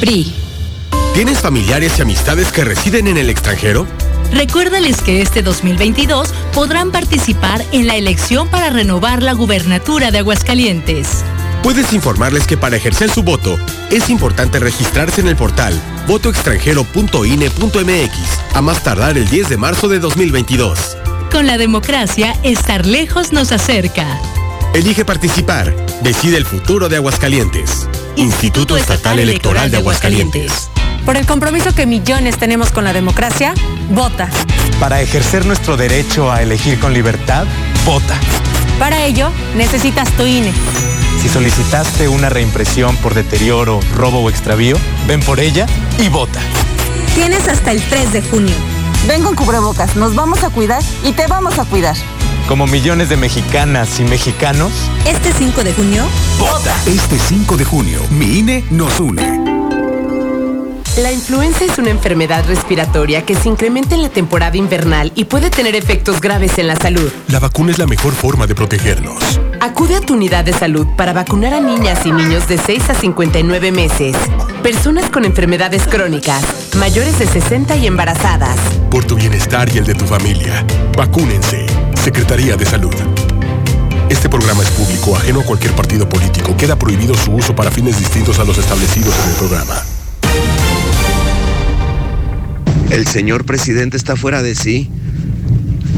PRI. 0.00 0.34
¿Tienes 1.14 1.38
familiares 1.38 1.98
y 1.98 2.02
amistades 2.02 2.50
que 2.50 2.64
residen 2.64 3.06
en 3.06 3.18
el 3.18 3.30
extranjero? 3.30 3.86
Recuérdales 4.32 5.02
que 5.02 5.20
este 5.20 5.42
2022 5.42 6.32
podrán 6.54 6.90
participar 6.90 7.62
en 7.72 7.86
la 7.86 7.96
elección 7.96 8.48
para 8.48 8.70
renovar 8.70 9.22
la 9.22 9.34
gubernatura 9.34 10.10
de 10.10 10.18
Aguascalientes. 10.18 11.24
Puedes 11.62 11.92
informarles 11.92 12.46
que 12.46 12.56
para 12.56 12.76
ejercer 12.76 13.10
su 13.10 13.22
voto 13.22 13.58
es 13.90 14.08
importante 14.08 14.58
registrarse 14.58 15.20
en 15.20 15.28
el 15.28 15.36
portal 15.36 15.78
votoextranjero.ine.mx 16.06 18.54
a 18.54 18.62
más 18.62 18.82
tardar 18.82 19.18
el 19.18 19.28
10 19.28 19.50
de 19.50 19.56
marzo 19.58 19.88
de 19.88 19.98
2022. 19.98 20.96
Con 21.30 21.46
la 21.46 21.58
democracia, 21.58 22.34
estar 22.42 22.86
lejos 22.86 23.32
nos 23.32 23.52
acerca. 23.52 24.18
Elige 24.74 25.04
participar. 25.04 25.76
Decide 26.02 26.38
el 26.38 26.46
futuro 26.46 26.88
de 26.88 26.96
Aguascalientes. 26.96 27.86
Instituto 28.20 28.76
Estatal 28.76 29.18
Electoral 29.18 29.70
de 29.70 29.78
Aguascalientes. 29.78 30.68
Por 31.06 31.16
el 31.16 31.24
compromiso 31.24 31.74
que 31.74 31.86
millones 31.86 32.36
tenemos 32.36 32.70
con 32.70 32.84
la 32.84 32.92
democracia, 32.92 33.54
vota. 33.88 34.28
Para 34.78 35.00
ejercer 35.00 35.46
nuestro 35.46 35.78
derecho 35.78 36.30
a 36.30 36.42
elegir 36.42 36.78
con 36.78 36.92
libertad, 36.92 37.46
vota. 37.86 38.14
Para 38.78 39.06
ello, 39.06 39.30
necesitas 39.56 40.10
tu 40.18 40.26
INE. 40.26 40.52
Si 41.22 41.30
solicitaste 41.30 42.08
una 42.08 42.28
reimpresión 42.28 42.94
por 42.98 43.14
deterioro, 43.14 43.80
robo 43.94 44.20
o 44.20 44.28
extravío, 44.28 44.76
ven 45.06 45.20
por 45.20 45.40
ella 45.40 45.64
y 45.98 46.10
vota. 46.10 46.40
Tienes 47.14 47.48
hasta 47.48 47.70
el 47.70 47.80
3 47.80 48.12
de 48.12 48.20
junio. 48.20 48.54
Ven 49.08 49.22
con 49.22 49.34
cubrebocas, 49.34 49.96
nos 49.96 50.14
vamos 50.14 50.44
a 50.44 50.50
cuidar 50.50 50.82
y 51.04 51.12
te 51.12 51.26
vamos 51.26 51.58
a 51.58 51.64
cuidar. 51.64 51.96
Como 52.50 52.66
millones 52.66 53.08
de 53.08 53.16
mexicanas 53.16 54.00
y 54.00 54.02
mexicanos, 54.02 54.72
este 55.06 55.32
5 55.32 55.62
de 55.62 55.72
junio, 55.72 56.04
vota. 56.36 56.74
Este 56.84 57.16
5 57.16 57.56
de 57.56 57.64
junio, 57.64 58.00
mi 58.10 58.40
INE 58.40 58.64
nos 58.72 58.98
une. 58.98 59.22
La 61.00 61.12
influenza 61.12 61.64
es 61.64 61.78
una 61.78 61.90
enfermedad 61.90 62.44
respiratoria 62.48 63.24
que 63.24 63.36
se 63.36 63.48
incrementa 63.48 63.94
en 63.94 64.02
la 64.02 64.08
temporada 64.08 64.56
invernal 64.56 65.12
y 65.14 65.26
puede 65.26 65.48
tener 65.50 65.76
efectos 65.76 66.20
graves 66.20 66.58
en 66.58 66.66
la 66.66 66.74
salud. 66.74 67.08
La 67.28 67.38
vacuna 67.38 67.70
es 67.70 67.78
la 67.78 67.86
mejor 67.86 68.14
forma 68.14 68.48
de 68.48 68.56
protegernos. 68.56 69.38
Acude 69.60 69.94
a 69.94 70.00
tu 70.00 70.14
unidad 70.14 70.44
de 70.44 70.52
salud 70.52 70.88
para 70.96 71.12
vacunar 71.12 71.54
a 71.54 71.60
niñas 71.60 72.04
y 72.04 72.10
niños 72.10 72.48
de 72.48 72.58
6 72.58 72.90
a 72.90 72.94
59 72.94 73.70
meses, 73.70 74.16
personas 74.64 75.08
con 75.08 75.24
enfermedades 75.24 75.84
crónicas, 75.86 76.42
mayores 76.74 77.16
de 77.20 77.28
60 77.28 77.76
y 77.76 77.86
embarazadas. 77.86 78.58
Por 78.90 79.04
tu 79.04 79.14
bienestar 79.14 79.72
y 79.72 79.78
el 79.78 79.84
de 79.84 79.94
tu 79.94 80.04
familia, 80.04 80.66
vacúnense. 80.96 81.69
Secretaría 82.02 82.56
de 82.56 82.64
Salud. 82.64 82.94
Este 84.08 84.30
programa 84.30 84.62
es 84.62 84.70
público, 84.70 85.14
ajeno 85.14 85.40
a 85.40 85.44
cualquier 85.44 85.74
partido 85.74 86.08
político. 86.08 86.56
Queda 86.56 86.78
prohibido 86.78 87.14
su 87.14 87.30
uso 87.32 87.54
para 87.54 87.70
fines 87.70 87.98
distintos 87.98 88.38
a 88.38 88.44
los 88.44 88.56
establecidos 88.56 89.14
en 89.22 89.30
el 89.30 89.36
programa. 89.36 89.74
El 92.88 93.06
señor 93.06 93.44
presidente 93.44 93.98
está 93.98 94.16
fuera 94.16 94.42
de 94.42 94.54
sí. 94.54 94.90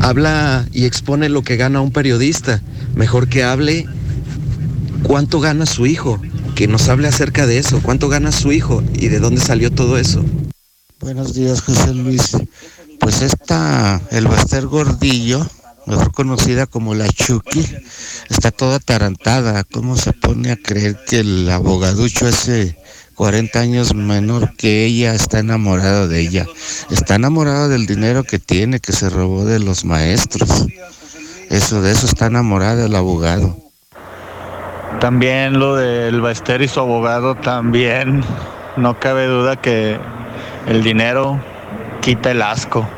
Habla 0.01 0.67
y 0.73 0.87
expone 0.87 1.29
lo 1.29 1.43
que 1.43 1.57
gana 1.57 1.81
un 1.81 1.93
periodista. 1.93 2.61
Mejor 2.97 3.29
que 3.29 3.45
hable 3.45 3.87
cuánto 5.05 5.39
gana 5.39 5.67
su 5.67 5.87
hijo. 5.87 6.21
Que 6.57 6.67
nos 6.67 6.89
hable 6.89 7.07
acerca 7.07 7.47
de 7.47 7.59
eso. 7.59 7.81
¿Cuánto 7.81 8.09
gana 8.09 8.33
su 8.33 8.51
hijo? 8.51 8.83
¿Y 8.95 9.07
de 9.07 9.21
dónde 9.21 9.41
salió 9.41 9.71
todo 9.71 9.97
eso? 9.99 10.25
Buenos 10.99 11.33
días, 11.33 11.61
José 11.61 11.95
Luis. 11.95 12.37
Pues 12.99 13.23
esta, 13.23 14.01
el 14.11 14.27
Baster 14.27 14.67
Gordillo, 14.67 15.47
mejor 15.87 16.13
conocida 16.13 16.67
como 16.67 16.95
la 16.95 17.09
Chucky, 17.09 17.67
está 18.31 18.51
toda 18.51 18.77
atarantada. 18.77 19.65
¿Cómo 19.65 19.97
se 19.97 20.13
pone 20.13 20.53
a 20.53 20.57
creer 20.57 20.97
que 21.07 21.21
el 21.21 21.51
abogaducho 21.51 22.29
ese 22.29 22.77
40 23.15 23.59
años 23.61 23.95
menor 23.95 24.55
que 24.57 24.85
ella 24.85 25.15
está 25.15 25.39
enamorado 25.39 26.09
de 26.09 26.21
ella? 26.21 26.47
Está 26.91 27.17
enamorado 27.17 27.69
del 27.69 27.87
dinero 27.87 28.25
que 28.25 28.39
tiene, 28.39 28.81
que 28.81 28.93
se 28.93 29.11
robó 29.11 29.45
de 29.45 29.59
los 29.59 29.85
maestros. 29.85 30.67
Eso, 31.51 31.83
de 31.83 31.93
eso 31.93 32.07
está 32.07 32.27
enamorado 32.27 32.87
el 32.87 32.97
abogado. 32.97 33.57
También 35.01 35.59
lo 35.59 35.77
del 35.77 36.21
Baester 36.21 36.63
y 36.63 36.69
su 36.69 36.81
abogado, 36.81 37.35
también 37.35 38.25
no 38.77 38.99
cabe 38.99 39.27
duda 39.27 39.57
que 39.57 39.99
el 40.67 40.83
dinero 40.83 41.41
quita 42.01 42.31
el 42.31 42.43
asco, 42.43 42.89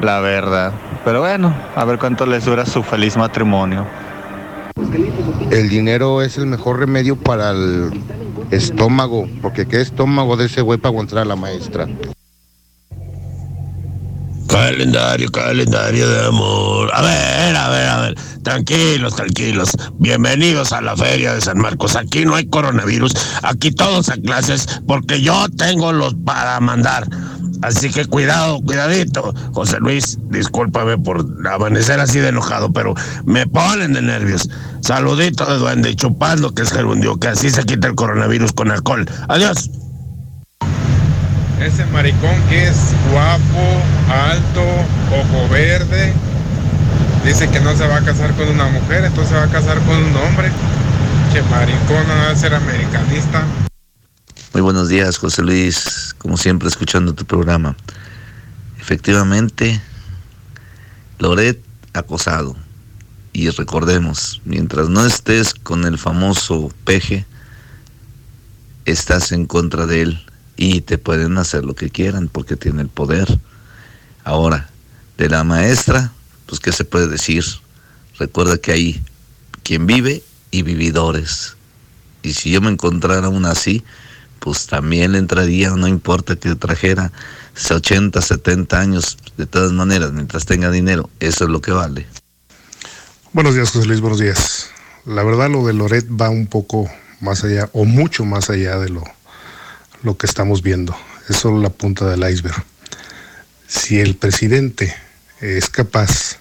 la 0.00 0.20
verdad. 0.20 0.72
Pero 1.04 1.20
bueno, 1.20 1.54
a 1.74 1.84
ver 1.84 1.98
cuánto 1.98 2.26
les 2.26 2.44
dura 2.44 2.66
su 2.66 2.82
feliz 2.82 3.16
matrimonio. 3.16 3.86
El 5.50 5.68
dinero 5.68 6.22
es 6.22 6.38
el 6.38 6.46
mejor 6.46 6.78
remedio 6.78 7.16
para 7.16 7.50
el 7.50 7.90
estómago, 8.50 9.28
porque 9.42 9.66
qué 9.66 9.80
estómago 9.80 10.36
de 10.36 10.46
ese 10.46 10.62
güey 10.62 10.78
para 10.78 10.90
aguantar 10.90 11.18
a 11.18 11.24
la 11.24 11.36
maestra. 11.36 11.86
Calendario, 14.50 15.30
calendario 15.30 16.08
de 16.08 16.26
amor. 16.26 16.90
A 16.92 17.02
ver, 17.02 17.56
a 17.56 17.68
ver, 17.68 17.88
a 17.88 18.00
ver. 18.00 18.14
Tranquilos, 18.42 19.14
tranquilos. 19.14 19.70
Bienvenidos 19.98 20.72
a 20.72 20.80
la 20.80 20.96
feria 20.96 21.34
de 21.34 21.40
San 21.40 21.58
Marcos. 21.58 21.94
Aquí 21.94 22.24
no 22.24 22.34
hay 22.34 22.46
coronavirus. 22.46 23.12
Aquí 23.42 23.70
todos 23.70 24.08
a 24.08 24.16
clases 24.16 24.66
porque 24.88 25.20
yo 25.22 25.46
tengo 25.56 25.92
los 25.92 26.14
para 26.24 26.58
mandar. 26.58 27.06
Así 27.62 27.90
que 27.90 28.06
cuidado, 28.06 28.60
cuidadito. 28.60 29.32
José 29.52 29.78
Luis, 29.78 30.18
discúlpame 30.30 30.98
por 30.98 31.24
amanecer 31.48 32.00
así 32.00 32.18
de 32.18 32.30
enojado, 32.30 32.72
pero 32.72 32.94
me 33.24 33.46
ponen 33.46 33.92
de 33.92 34.02
nervios. 34.02 34.48
Saludito 34.80 35.46
de 35.46 35.58
duende, 35.58 35.94
chupando 35.94 36.52
que 36.52 36.62
es 36.62 36.72
gerundio, 36.72 37.18
que 37.20 37.28
así 37.28 37.50
se 37.50 37.62
quita 37.64 37.86
el 37.86 37.94
coronavirus 37.94 38.52
con 38.52 38.72
alcohol. 38.72 39.06
Adiós. 39.28 39.70
Ese 41.60 41.84
maricón 41.84 42.42
que 42.48 42.68
es 42.68 42.76
guapo, 43.12 43.82
alto, 44.08 44.62
ojo 45.12 45.48
verde, 45.50 46.14
dice 47.22 47.50
que 47.50 47.60
no 47.60 47.76
se 47.76 47.86
va 47.86 47.96
a 47.98 48.00
casar 48.02 48.34
con 48.34 48.48
una 48.48 48.66
mujer, 48.68 49.04
entonces 49.04 49.28
se 49.28 49.34
va 49.34 49.42
a 49.42 49.50
casar 49.50 49.78
con 49.80 50.02
un 50.02 50.16
hombre. 50.16 50.50
Che 51.30 51.42
maricón, 51.42 52.08
no 52.08 52.14
va 52.14 52.30
a 52.30 52.36
ser 52.36 52.54
americanista. 52.54 53.44
Muy 54.54 54.62
buenos 54.62 54.88
días, 54.88 55.18
José 55.18 55.42
Luis, 55.42 56.14
como 56.16 56.38
siempre 56.38 56.66
escuchando 56.66 57.12
tu 57.12 57.26
programa. 57.26 57.76
Efectivamente, 58.78 59.82
Loret 61.18 61.62
acosado. 61.92 62.56
Y 63.34 63.50
recordemos, 63.50 64.40
mientras 64.46 64.88
no 64.88 65.04
estés 65.04 65.52
con 65.52 65.84
el 65.84 65.98
famoso 65.98 66.72
peje, 66.86 67.26
estás 68.86 69.30
en 69.32 69.44
contra 69.44 69.84
de 69.84 70.00
él 70.00 70.29
y 70.60 70.82
te 70.82 70.98
pueden 70.98 71.38
hacer 71.38 71.64
lo 71.64 71.74
que 71.74 71.88
quieran 71.88 72.28
porque 72.28 72.54
tiene 72.54 72.82
el 72.82 72.88
poder. 72.88 73.40
Ahora, 74.24 74.68
de 75.16 75.30
la 75.30 75.42
maestra, 75.42 76.12
pues 76.44 76.60
qué 76.60 76.70
se 76.70 76.84
puede 76.84 77.08
decir. 77.08 77.42
Recuerda 78.18 78.58
que 78.58 78.72
hay 78.72 79.02
quien 79.62 79.86
vive 79.86 80.22
y 80.50 80.60
vividores. 80.60 81.56
Y 82.22 82.34
si 82.34 82.50
yo 82.50 82.60
me 82.60 82.68
encontrara 82.68 83.30
una 83.30 83.52
así, 83.52 83.82
pues 84.38 84.66
también 84.66 85.12
le 85.12 85.18
entraría, 85.18 85.70
no 85.70 85.88
importa 85.88 86.36
que 86.36 86.54
trajera 86.54 87.10
80, 87.70 88.20
70 88.20 88.78
años, 88.78 89.16
de 89.38 89.46
todas 89.46 89.72
maneras, 89.72 90.12
mientras 90.12 90.44
tenga 90.44 90.70
dinero, 90.70 91.08
eso 91.20 91.44
es 91.44 91.50
lo 91.50 91.62
que 91.62 91.72
vale. 91.72 92.06
Buenos 93.32 93.54
días, 93.54 93.70
José 93.70 93.86
Luis, 93.86 94.02
buenos 94.02 94.18
días. 94.18 94.68
La 95.06 95.22
verdad 95.22 95.48
lo 95.48 95.66
de 95.66 95.72
Loret 95.72 96.06
va 96.10 96.28
un 96.28 96.46
poco 96.46 96.86
más 97.20 97.44
allá, 97.44 97.70
o 97.72 97.86
mucho 97.86 98.26
más 98.26 98.50
allá 98.50 98.78
de 98.78 98.90
lo, 98.90 99.04
lo 100.02 100.16
que 100.16 100.26
estamos 100.26 100.62
viendo. 100.62 100.96
Es 101.28 101.36
solo 101.36 101.60
la 101.60 101.70
punta 101.70 102.06
del 102.06 102.28
iceberg. 102.30 102.64
Si 103.66 104.00
el 104.00 104.16
presidente 104.16 104.94
es 105.40 105.68
capaz 105.68 106.38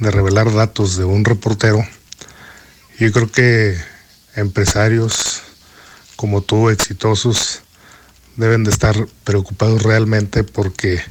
de 0.00 0.10
revelar 0.10 0.52
datos 0.52 0.96
de 0.96 1.04
un 1.04 1.24
reportero, 1.24 1.86
yo 2.98 3.12
creo 3.12 3.30
que 3.30 3.76
empresarios 4.36 5.42
como 6.16 6.40
tú, 6.40 6.70
exitosos, 6.70 7.62
deben 8.36 8.64
de 8.64 8.70
estar 8.70 8.94
preocupados 9.24 9.82
realmente 9.82 10.44
porque 10.44 11.02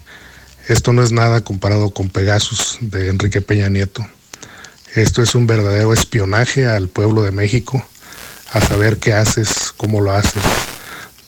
esto 0.68 0.94
no 0.94 1.04
es 1.04 1.12
nada 1.12 1.42
comparado 1.42 1.92
con 1.92 2.10
Pegasus 2.10 2.78
de 2.80 3.10
Enrique 3.10 3.42
Peña 3.42 3.70
Nieto. 3.70 4.08
Esto 4.96 5.22
es 5.22 5.36
un 5.36 5.48
verdadero 5.48 5.94
espionaje 5.94 6.68
al 6.68 6.88
pueblo 6.88 7.24
de 7.24 7.32
México, 7.32 7.86
a 8.52 8.62
saber 8.62 8.98
qué 8.98 9.14
haces, 9.14 9.74
cómo 9.76 10.02
lo 10.02 10.12
haces, 10.12 10.44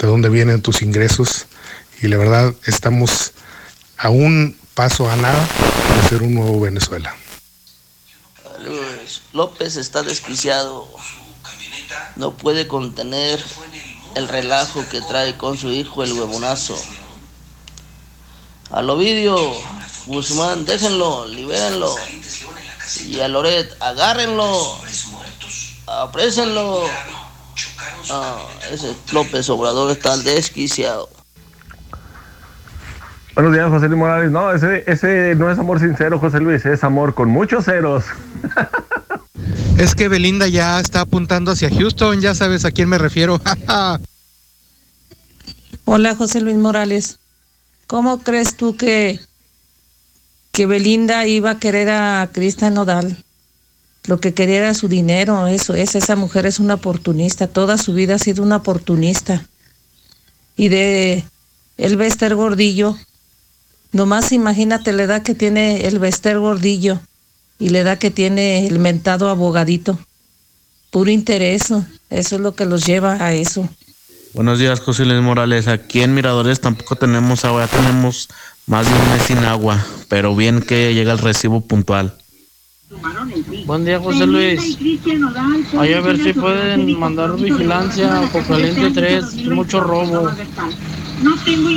de 0.03 0.09
dónde 0.09 0.27
vienen 0.27 0.61
tus 0.61 0.81
ingresos. 0.81 1.45
Y 2.01 2.09
la 2.09 2.17
verdad, 2.17 2.53
estamos 2.65 3.31
a 3.97 4.09
un 4.09 4.57
paso 4.73 5.09
a 5.09 5.15
nada 5.15 5.47
de 5.95 6.09
ser 6.09 6.23
un 6.23 6.35
nuevo 6.35 6.59
Venezuela. 6.59 7.15
López 9.31 9.77
está 9.77 10.03
desquiciado. 10.03 10.89
No 12.17 12.33
puede 12.33 12.67
contener 12.67 13.41
el 14.15 14.27
relajo 14.27 14.83
que 14.89 14.99
trae 15.01 15.37
con 15.37 15.57
su 15.57 15.69
hijo 15.69 16.03
el 16.03 16.11
huevonazo. 16.11 16.77
Al 18.71 18.89
Ovidio, 18.89 19.37
Guzmán, 20.07 20.65
déjenlo, 20.65 21.27
libérenlo. 21.27 21.95
Y 23.05 23.21
a 23.21 23.29
Loret, 23.29 23.73
agárrenlo, 23.79 24.77
aprésenlo. 25.87 26.89
Ah, 28.09 28.47
ese 28.71 28.95
López 29.11 29.49
Obrador 29.49 29.91
está 29.91 30.17
desquiciado. 30.17 31.09
Buenos 33.35 33.53
días, 33.53 33.69
José 33.69 33.87
Luis 33.87 33.99
Morales. 33.99 34.31
No, 34.31 34.53
ese, 34.53 34.83
ese 34.85 35.33
no 35.35 35.49
es 35.49 35.57
amor 35.57 35.79
sincero, 35.79 36.19
José 36.19 36.39
Luis, 36.39 36.63
es 36.65 36.83
amor 36.83 37.15
con 37.15 37.29
muchos 37.29 37.65
ceros. 37.65 38.05
es 39.77 39.95
que 39.95 40.07
Belinda 40.07 40.47
ya 40.47 40.79
está 40.79 41.01
apuntando 41.01 41.51
hacia 41.51 41.71
Houston, 41.71 42.21
ya 42.21 42.35
sabes 42.35 42.63
a 42.65 42.71
quién 42.71 42.89
me 42.89 42.99
refiero. 42.99 43.41
Hola, 45.85 46.15
José 46.15 46.41
Luis 46.41 46.57
Morales. 46.57 47.19
¿Cómo 47.87 48.19
crees 48.19 48.55
tú 48.55 48.77
que, 48.77 49.19
que 50.51 50.67
Belinda 50.67 51.25
iba 51.25 51.51
a 51.51 51.59
querer 51.59 51.89
a 51.89 52.29
Cristian 52.31 52.75
Nodal? 52.75 53.17
Lo 54.05 54.19
que 54.19 54.33
quería 54.33 54.57
era 54.57 54.73
su 54.73 54.87
dinero, 54.87 55.47
eso 55.47 55.75
es. 55.75 55.95
Esa 55.95 56.15
mujer 56.15 56.45
es 56.45 56.59
una 56.59 56.75
oportunista. 56.75 57.47
Toda 57.47 57.77
su 57.77 57.93
vida 57.93 58.15
ha 58.15 58.19
sido 58.19 58.43
una 58.43 58.57
oportunista. 58.57 59.45
Y 60.57 60.67
de 60.67 61.23
el 61.77 61.97
Bester 61.97 62.35
Gordillo, 62.35 62.97
nomás 63.91 64.31
imagínate 64.31 64.91
la 64.91 65.03
edad 65.03 65.23
que 65.23 65.35
tiene 65.35 65.87
el 65.87 65.99
Bester 65.99 66.37
Gordillo 66.37 66.99
y 67.59 67.69
la 67.69 67.79
edad 67.79 67.97
que 67.97 68.11
tiene 68.11 68.67
el 68.67 68.79
mentado 68.79 69.29
abogadito. 69.29 69.97
Puro 70.91 71.09
interés, 71.09 71.71
eso 71.71 71.85
es 72.09 72.31
lo 72.41 72.55
que 72.55 72.65
los 72.65 72.85
lleva 72.85 73.13
a 73.13 73.33
eso. 73.33 73.67
Buenos 74.33 74.59
días, 74.59 74.79
José 74.79 75.05
Luis 75.05 75.21
Morales. 75.21 75.67
Aquí 75.67 76.01
en 76.01 76.13
Miradores 76.13 76.59
tampoco 76.59 76.95
tenemos 76.95 77.45
agua, 77.45 77.65
ya 77.65 77.77
tenemos 77.77 78.29
más 78.67 78.85
de 78.85 78.93
un 78.93 79.09
mes 79.09 79.23
sin 79.23 79.37
agua, 79.39 79.83
pero 80.09 80.35
bien 80.35 80.61
que 80.61 80.93
llega 80.93 81.13
el 81.13 81.19
recibo 81.19 81.61
puntual. 81.61 82.15
Buen 83.65 83.85
día, 83.85 83.99
José 83.99 84.25
Luis. 84.25 84.77
Ahí 85.79 85.93
a 85.93 86.01
ver 86.01 86.21
si 86.21 86.33
pueden 86.33 86.99
mandar 86.99 87.35
vigilancia 87.35 88.21
a 88.21 88.29
Caliente 88.29 88.91
3, 88.91 89.45
mucho 89.45 89.79
robo. 89.79 90.29
No 91.21 91.35
tengo 91.43 91.69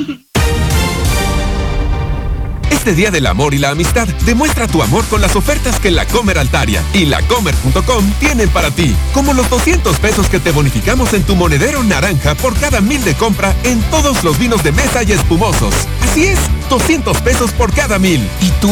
este 2.87 2.95
Día 2.95 3.11
del 3.11 3.27
Amor 3.27 3.53
y 3.53 3.59
la 3.59 3.71
Amistad, 3.71 4.07
demuestra 4.25 4.69
tu 4.69 4.81
amor 4.81 5.05
con 5.07 5.21
las 5.21 5.35
ofertas 5.35 5.81
que 5.81 5.91
la 5.91 6.07
Comer 6.07 6.39
Altaria 6.39 6.85
y 6.95 7.07
lacomer.com 7.07 8.05
tienen 8.21 8.49
para 8.51 8.71
ti, 8.71 8.95
como 9.13 9.35
los 9.35 9.51
200 9.51 9.99
pesos 9.99 10.29
que 10.29 10.39
te 10.39 10.53
bonificamos 10.53 11.13
en 11.13 11.25
tu 11.25 11.35
monedero 11.35 11.83
naranja 11.83 12.37
por 12.37 12.55
cada 12.55 12.81
mil 12.81 13.03
de 13.03 13.15
compra 13.15 13.57
en 13.65 13.81
todos 13.91 14.23
los 14.23 14.39
vinos 14.39 14.63
de 14.63 14.71
mesa 14.71 15.03
y 15.03 15.11
espumosos. 15.11 15.75
Así 16.17 16.29
es, 16.29 16.39
200 16.71 17.21
pesos 17.21 17.53
por 17.53 17.71
cada 17.75 17.99
mil. 17.99 18.27
¿Y 18.41 18.51
tú 18.53 18.71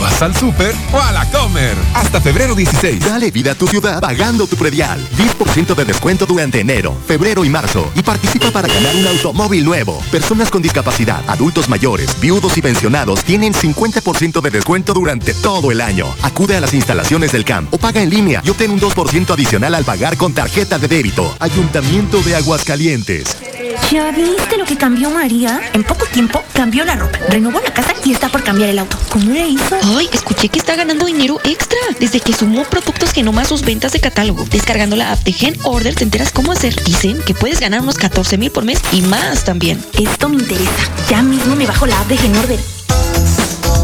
vas 0.00 0.22
al 0.22 0.32
súper 0.36 0.72
o 0.92 1.00
a 1.00 1.10
la 1.10 1.28
Comer? 1.28 1.74
Hasta 1.92 2.20
febrero 2.20 2.54
16. 2.54 3.00
Dale 3.00 3.32
vida 3.32 3.50
a 3.50 3.54
tu 3.56 3.66
ciudad 3.66 4.00
pagando 4.00 4.46
tu 4.46 4.54
predial. 4.54 5.00
10% 5.16 5.74
de 5.74 5.84
descuento 5.86 6.24
durante 6.24 6.60
enero, 6.60 6.96
febrero 7.04 7.44
y 7.44 7.48
marzo. 7.48 7.90
Y 7.96 8.02
participa 8.04 8.52
para 8.52 8.68
ganar 8.68 8.94
un 8.94 9.08
automóvil 9.08 9.64
nuevo. 9.64 10.00
Personas 10.12 10.52
con 10.52 10.62
discapacidad, 10.62 11.20
adultos 11.26 11.68
mayores, 11.68 12.14
viudos 12.20 12.56
y 12.58 12.62
pensionados 12.62 13.24
tienen 13.24 13.54
50% 13.54 14.40
de 14.40 14.50
descuento 14.50 14.94
durante 14.94 15.34
todo 15.34 15.72
el 15.72 15.80
año. 15.80 16.14
Acude 16.22 16.56
a 16.56 16.60
las 16.60 16.74
instalaciones 16.74 17.32
del 17.32 17.44
CAMP 17.44 17.74
o 17.74 17.78
paga 17.78 18.02
en 18.02 18.10
línea 18.10 18.40
y 18.44 18.50
obtén 18.50 18.70
un 18.70 18.80
2% 18.80 19.34
adicional 19.34 19.74
al 19.74 19.84
pagar 19.84 20.16
con 20.16 20.32
tarjeta 20.32 20.78
de 20.78 20.86
débito. 20.86 21.34
Ayuntamiento 21.40 22.22
de 22.22 22.36
Aguascalientes. 22.36 23.36
¿Ya 23.90 24.12
viste 24.12 24.56
lo 24.56 24.64
que 24.64 24.76
cambió 24.76 25.10
María? 25.10 25.60
En 25.72 25.82
poco 25.82 26.06
tiempo 26.06 26.42
cambió 26.52 26.83
la 26.84 26.96
ropa, 26.96 27.18
renovó 27.28 27.60
la 27.60 27.72
casa 27.72 27.94
y 28.04 28.12
está 28.12 28.28
por 28.28 28.42
cambiar 28.42 28.70
el 28.70 28.78
auto. 28.78 28.96
¿Cómo 29.10 29.32
le 29.32 29.48
hizo? 29.48 29.76
Ay, 29.96 30.08
escuché 30.12 30.48
que 30.48 30.58
está 30.58 30.76
ganando 30.76 31.06
dinero 31.06 31.40
extra 31.44 31.78
desde 31.98 32.20
que 32.20 32.32
sumó 32.32 32.64
productos 32.64 33.12
que 33.12 33.24
a 33.24 33.44
sus 33.44 33.62
ventas 33.62 33.92
de 33.92 34.00
catálogo. 34.00 34.44
Descargando 34.50 34.96
la 34.96 35.12
app 35.12 35.24
de 35.24 35.32
Gen 35.32 35.56
Order 35.64 35.94
te 35.94 36.04
enteras 36.04 36.30
cómo 36.30 36.52
hacer. 36.52 36.74
Dicen 36.84 37.20
que 37.22 37.34
puedes 37.34 37.58
ganar 37.60 37.80
unos 37.80 37.96
14 37.96 38.38
mil 38.38 38.50
por 38.50 38.64
mes 38.64 38.78
y 38.92 39.02
más 39.02 39.44
también. 39.44 39.82
Esto 39.98 40.28
me 40.28 40.36
interesa. 40.36 40.90
Ya 41.08 41.22
mismo 41.22 41.56
me 41.56 41.66
bajo 41.66 41.86
la 41.86 41.98
app 42.00 42.06
de 42.06 42.16
Gen 42.16 42.36
Order. 42.36 42.60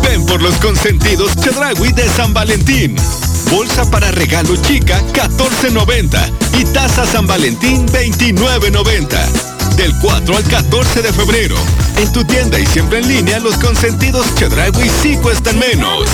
Ven 0.03 0.25
por 0.27 0.41
los 0.43 0.55
consentidos 0.57 1.35
Chedragui 1.37 1.93
de 1.93 2.09
San 2.09 2.33
Valentín. 2.33 2.97
Bolsa 3.51 3.91
para 3.91 4.13
regalo 4.13 4.55
chica 4.57 5.03
14.90 5.13 6.33
y 6.61 6.65
taza 6.73 7.05
San 7.07 7.27
Valentín 7.27 7.87
29.90. 7.89 9.50
Del 9.81 9.95
4 9.99 10.37
al 10.37 10.45
14 10.45 11.01
de 11.01 11.11
febrero. 11.11 11.57
En 11.97 12.13
tu 12.13 12.23
tienda 12.23 12.61
y 12.61 12.67
siempre 12.67 12.99
en 12.99 13.09
línea 13.09 13.41
los 13.41 13.57
consentidos 13.57 14.27
Chedragui 14.35 14.87
sí 15.01 15.17
cuestan 15.17 15.59
menos. 15.59 16.05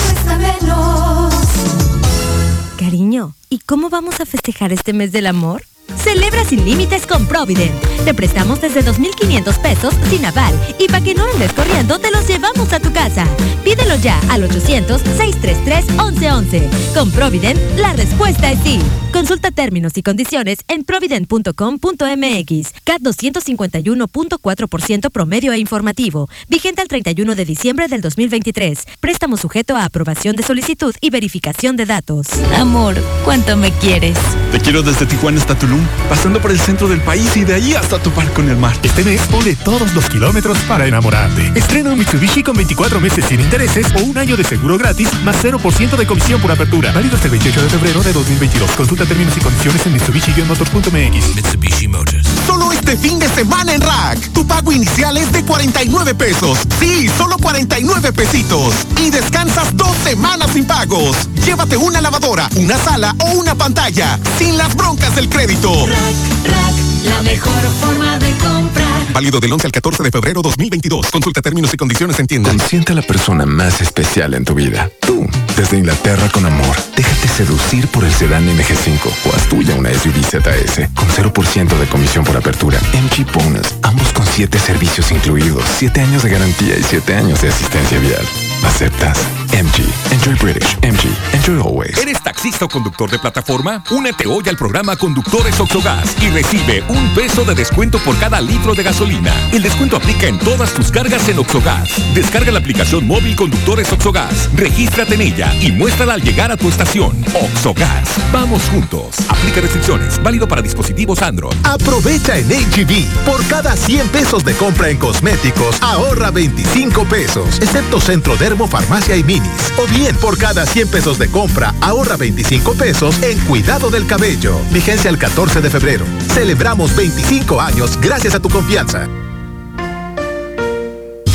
Cariño, 2.79 3.35
¿y 3.49 3.59
cómo 3.59 3.89
vamos 3.89 4.21
a 4.21 4.25
festejar 4.25 4.71
este 4.71 4.93
mes 4.93 5.11
del 5.11 5.27
amor? 5.27 5.63
Celebra 5.95 6.43
sin 6.45 6.63
límites 6.65 7.07
con 7.07 7.25
Provident. 7.27 7.73
Te 8.05 8.13
prestamos 8.13 8.61
desde 8.61 8.83
2.500 8.83 9.59
pesos 9.61 9.95
sin 10.09 10.23
aval. 10.25 10.53
Y 10.79 10.87
para 10.87 11.03
que 11.03 11.15
no 11.15 11.25
andes 11.25 11.51
corriendo, 11.53 11.99
te 11.99 12.11
los 12.11 12.27
llevamos 12.27 12.71
a 12.73 12.79
tu 12.79 12.91
casa. 12.93 13.25
Pídelo 13.63 13.95
ya 13.95 14.19
al 14.29 14.47
800-633-1111. 14.49 16.93
Con 16.93 17.11
Provident, 17.11 17.59
la 17.77 17.93
respuesta 17.93 18.51
es 18.51 18.59
sí. 18.63 18.79
Consulta 19.11 19.51
términos 19.51 19.97
y 19.97 20.03
condiciones 20.03 20.59
en 20.67 20.83
provident.com.mx. 20.83 22.73
CAT 22.83 23.01
251.4% 23.01 25.09
promedio 25.11 25.53
e 25.53 25.59
informativo. 25.59 26.27
Vigente 26.49 26.81
al 26.81 26.87
31 26.87 27.35
de 27.35 27.45
diciembre 27.45 27.87
del 27.87 28.01
2023. 28.01 28.85
Préstamo 28.99 29.37
sujeto 29.37 29.75
a 29.75 29.85
aprobación 29.85 30.35
de 30.35 30.43
solicitud 30.43 30.93
y 31.01 31.09
verificación 31.09 31.75
de 31.77 31.85
datos. 31.85 32.27
Amor, 32.57 32.95
¿cuánto 33.25 33.57
me 33.57 33.71
quieres? 33.71 34.17
Te 34.51 34.59
quiero 34.59 34.83
desde 34.83 35.05
Tijuana 35.05 35.39
hasta 35.39 35.57
Tulum 35.57 35.76
pasando 36.09 36.41
por 36.41 36.51
el 36.51 36.59
centro 36.59 36.87
del 36.87 37.01
país 37.01 37.35
y 37.37 37.43
de 37.43 37.55
ahí 37.55 37.73
hasta 37.73 37.99
topar 37.99 38.31
con 38.33 38.49
el 38.49 38.57
mar. 38.57 38.75
Este 38.83 39.03
mes 39.03 39.21
pone 39.27 39.55
todos 39.55 39.93
los 39.93 40.09
kilómetros 40.09 40.57
para 40.67 40.87
enamorarte. 40.87 41.51
Estrena 41.55 41.91
un 41.91 41.99
Mitsubishi 41.99 42.43
con 42.43 42.55
24 42.55 42.99
meses 42.99 43.25
sin 43.25 43.39
intereses 43.39 43.87
o 43.95 44.03
un 44.03 44.17
año 44.17 44.37
de 44.37 44.43
seguro 44.43 44.77
gratis 44.77 45.09
más 45.23 45.43
0% 45.43 45.97
de 45.97 46.07
comisión 46.07 46.41
por 46.41 46.51
apertura. 46.51 46.91
Válido 46.91 47.15
hasta 47.15 47.27
el 47.27 47.31
28 47.31 47.61
de 47.63 47.69
febrero 47.69 48.03
de 48.03 48.13
2022. 48.13 48.71
Consulta 48.71 49.05
términos 49.05 49.35
y 49.37 49.39
condiciones 49.39 49.85
en 49.85 49.93
mitsubishi-motors.mx. 49.93 51.35
Mitsubishi 51.35 51.87
Motors. 51.87 52.27
Solo 52.45 52.66
este 52.79 52.97
fin 52.97 53.19
de 53.19 53.27
semana 53.29 53.73
en 53.73 53.81
Rack. 53.81 54.31
Tu 54.33 54.45
pago 54.45 54.71
inicial 54.71 55.17
es 55.17 55.31
de 55.31 55.43
49 55.43 56.15
pesos. 56.15 56.59
Sí, 56.79 57.09
solo 57.17 57.37
49 57.37 58.13
pesitos. 58.13 58.73
Y 59.01 59.09
descansas 59.09 59.75
dos 59.75 59.95
semanas 60.03 60.51
sin 60.53 60.65
pagos. 60.65 61.27
Llévate 61.45 61.77
una 61.77 62.01
lavadora, 62.01 62.49
una 62.55 62.77
sala 62.77 63.15
o 63.19 63.31
una 63.31 63.55
pantalla. 63.55 64.19
Sin 64.37 64.57
las 64.57 64.75
broncas 64.75 65.15
del 65.15 65.29
crédito. 65.29 65.71
Rack, 65.87 66.53
rack 66.53 66.86
La 67.05 67.21
mejor 67.21 67.61
forma 67.81 68.17
de 68.19 68.31
comprar. 68.37 69.13
Válido 69.13 69.39
del 69.39 69.53
11 69.53 69.67
al 69.67 69.71
14 69.71 70.03
de 70.03 70.11
febrero 70.11 70.41
2022. 70.41 71.07
Consulta 71.11 71.41
términos 71.41 71.73
y 71.73 71.77
condiciones 71.77 72.19
en 72.19 72.27
tienda. 72.27 72.49
Consiente 72.49 72.91
a 72.91 72.95
la 72.95 73.01
persona 73.01 73.45
más 73.45 73.81
especial 73.81 74.33
en 74.33 74.45
tu 74.45 74.53
vida. 74.53 74.89
Tú, 75.01 75.27
desde 75.55 75.77
Inglaterra 75.77 76.29
con 76.31 76.45
amor. 76.45 76.75
Déjate 76.95 77.27
seducir 77.27 77.87
por 77.87 78.03
el 78.03 78.13
sedán 78.13 78.47
MG5 78.47 78.99
o 79.25 79.35
haz 79.35 79.49
tuya 79.49 79.75
una 79.75 79.89
SUV 79.91 80.23
ZS 80.23 80.89
con 80.93 81.07
0% 81.07 81.77
de 81.79 81.87
comisión 81.87 82.23
por 82.23 82.37
apertura. 82.37 82.79
MG 82.93 83.25
Bonus, 83.33 83.75
ambos 83.81 84.11
con 84.13 84.25
7 84.25 84.59
servicios 84.59 85.11
incluidos, 85.11 85.63
7 85.77 86.01
años 86.01 86.23
de 86.23 86.29
garantía 86.29 86.77
y 86.77 86.83
7 86.83 87.15
años 87.15 87.41
de 87.41 87.49
asistencia 87.49 87.99
vial. 87.99 88.25
¿Aceptas? 88.63 89.17
MG. 89.51 90.13
Enjoy 90.13 90.35
British. 90.35 90.77
MG. 90.81 91.16
Enjoy 91.47 91.65
always. 91.65 91.97
¿Eres 91.97 92.21
taxista 92.21 92.65
o 92.65 92.69
conductor 92.69 93.09
de 93.09 93.19
plataforma? 93.19 93.81
Únete 93.91 94.27
hoy 94.27 94.43
al 94.49 94.57
programa 94.57 94.95
Conductores 94.95 95.59
Oxogas 95.59 96.15
y 96.21 96.29
recibe 96.29 96.83
un 96.89 97.13
peso 97.15 97.45
de 97.45 97.55
descuento 97.55 97.99
por 97.99 98.17
cada 98.17 98.41
litro 98.41 98.73
de 98.75 98.83
gasolina. 98.83 99.33
El 99.53 99.63
descuento 99.63 99.95
aplica 99.95 100.27
en 100.27 100.37
todas 100.39 100.73
tus 100.73 100.91
cargas 100.91 101.27
en 101.29 101.39
Oxogas. 101.39 101.89
Descarga 102.13 102.51
la 102.51 102.59
aplicación 102.59 103.07
móvil 103.07 103.35
Conductores 103.35 103.91
Oxogas. 103.93 104.49
Regístrate 104.55 105.15
en 105.15 105.21
ella 105.21 105.53
y 105.61 105.71
muéstrala 105.71 106.15
al 106.15 106.21
llegar 106.21 106.51
a 106.51 106.57
tu 106.57 106.67
estación. 106.67 107.23
Oxogas. 107.33 108.09
Vamos 108.33 108.63
juntos. 108.63 109.15
Aplica 109.29 109.61
restricciones. 109.61 110.21
Válido 110.21 110.47
para 110.47 110.61
dispositivos 110.61 111.21
Android. 111.21 111.55
Aprovecha 111.63 112.37
en 112.37 112.49
HB. 112.49 113.25
Por 113.25 113.45
cada 113.47 113.75
100 113.75 114.09
pesos 114.09 114.43
de 114.43 114.53
compra 114.53 114.89
en 114.89 114.97
cosméticos, 114.97 115.81
ahorra 115.81 116.29
25 116.31 117.05
pesos. 117.05 117.59
Excepto 117.61 118.01
Centro 118.01 118.35
Dermo, 118.35 118.67
Farmacia 118.67 119.15
y 119.15 119.23
Minis. 119.23 119.73
O 119.77 119.87
bien, 119.87 120.15
por 120.17 120.37
cada 120.37 120.65
100 120.65 120.89
pesos 120.89 121.17
de 121.17 121.27
compra, 121.27 121.36
ahorra 121.81 122.17
25 122.17 122.73
pesos 122.73 123.21
en 123.21 123.37
cuidado 123.41 123.91
del 123.91 124.07
cabello. 124.07 124.59
Vigencia 124.71 125.09
el 125.09 125.19
14 125.19 125.61
de 125.61 125.69
febrero. 125.69 126.03
Celebramos 126.33 126.95
25 126.95 127.61
años 127.61 127.99
gracias 128.01 128.33
a 128.33 128.39
tu 128.39 128.49
confianza. 128.49 129.07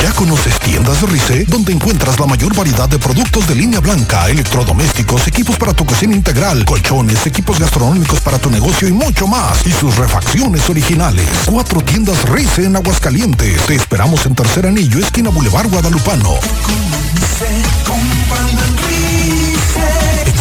¿Ya 0.03 0.13
conoces 0.15 0.59
Tiendas 0.59 1.03
Rice? 1.03 1.45
Donde 1.45 1.73
encuentras 1.73 2.19
la 2.19 2.27
mayor 2.27 2.53
variedad 2.57 2.89
de 2.89 2.99
productos 2.99 3.47
de 3.47 3.55
línea 3.55 3.79
blanca, 3.79 4.29
electrodomésticos, 4.29 5.29
equipos 5.29 5.57
para 5.57 5.73
tu 5.73 5.87
cocina 5.87 6.17
integral, 6.17 6.65
colchones, 6.65 7.25
equipos 7.25 7.61
gastronómicos 7.61 8.21
para 8.21 8.39
tu 8.39 8.51
negocio 8.51 8.89
y 8.89 8.93
mucho 8.93 9.29
más. 9.29 9.65
Y 9.65 9.71
sus 9.71 9.97
refacciones 9.97 10.69
originales. 10.69 11.29
Cuatro 11.47 11.81
tiendas 11.81 12.29
Rice 12.29 12.65
en 12.65 12.75
Aguascalientes. 12.75 13.65
Te 13.67 13.77
esperamos 13.77 14.27
en 14.27 14.35
Tercer 14.35 14.67
Anillo, 14.67 14.99
esquina 14.99 15.31
Boulevard 15.31 15.71
Guadalupano. 15.71 16.41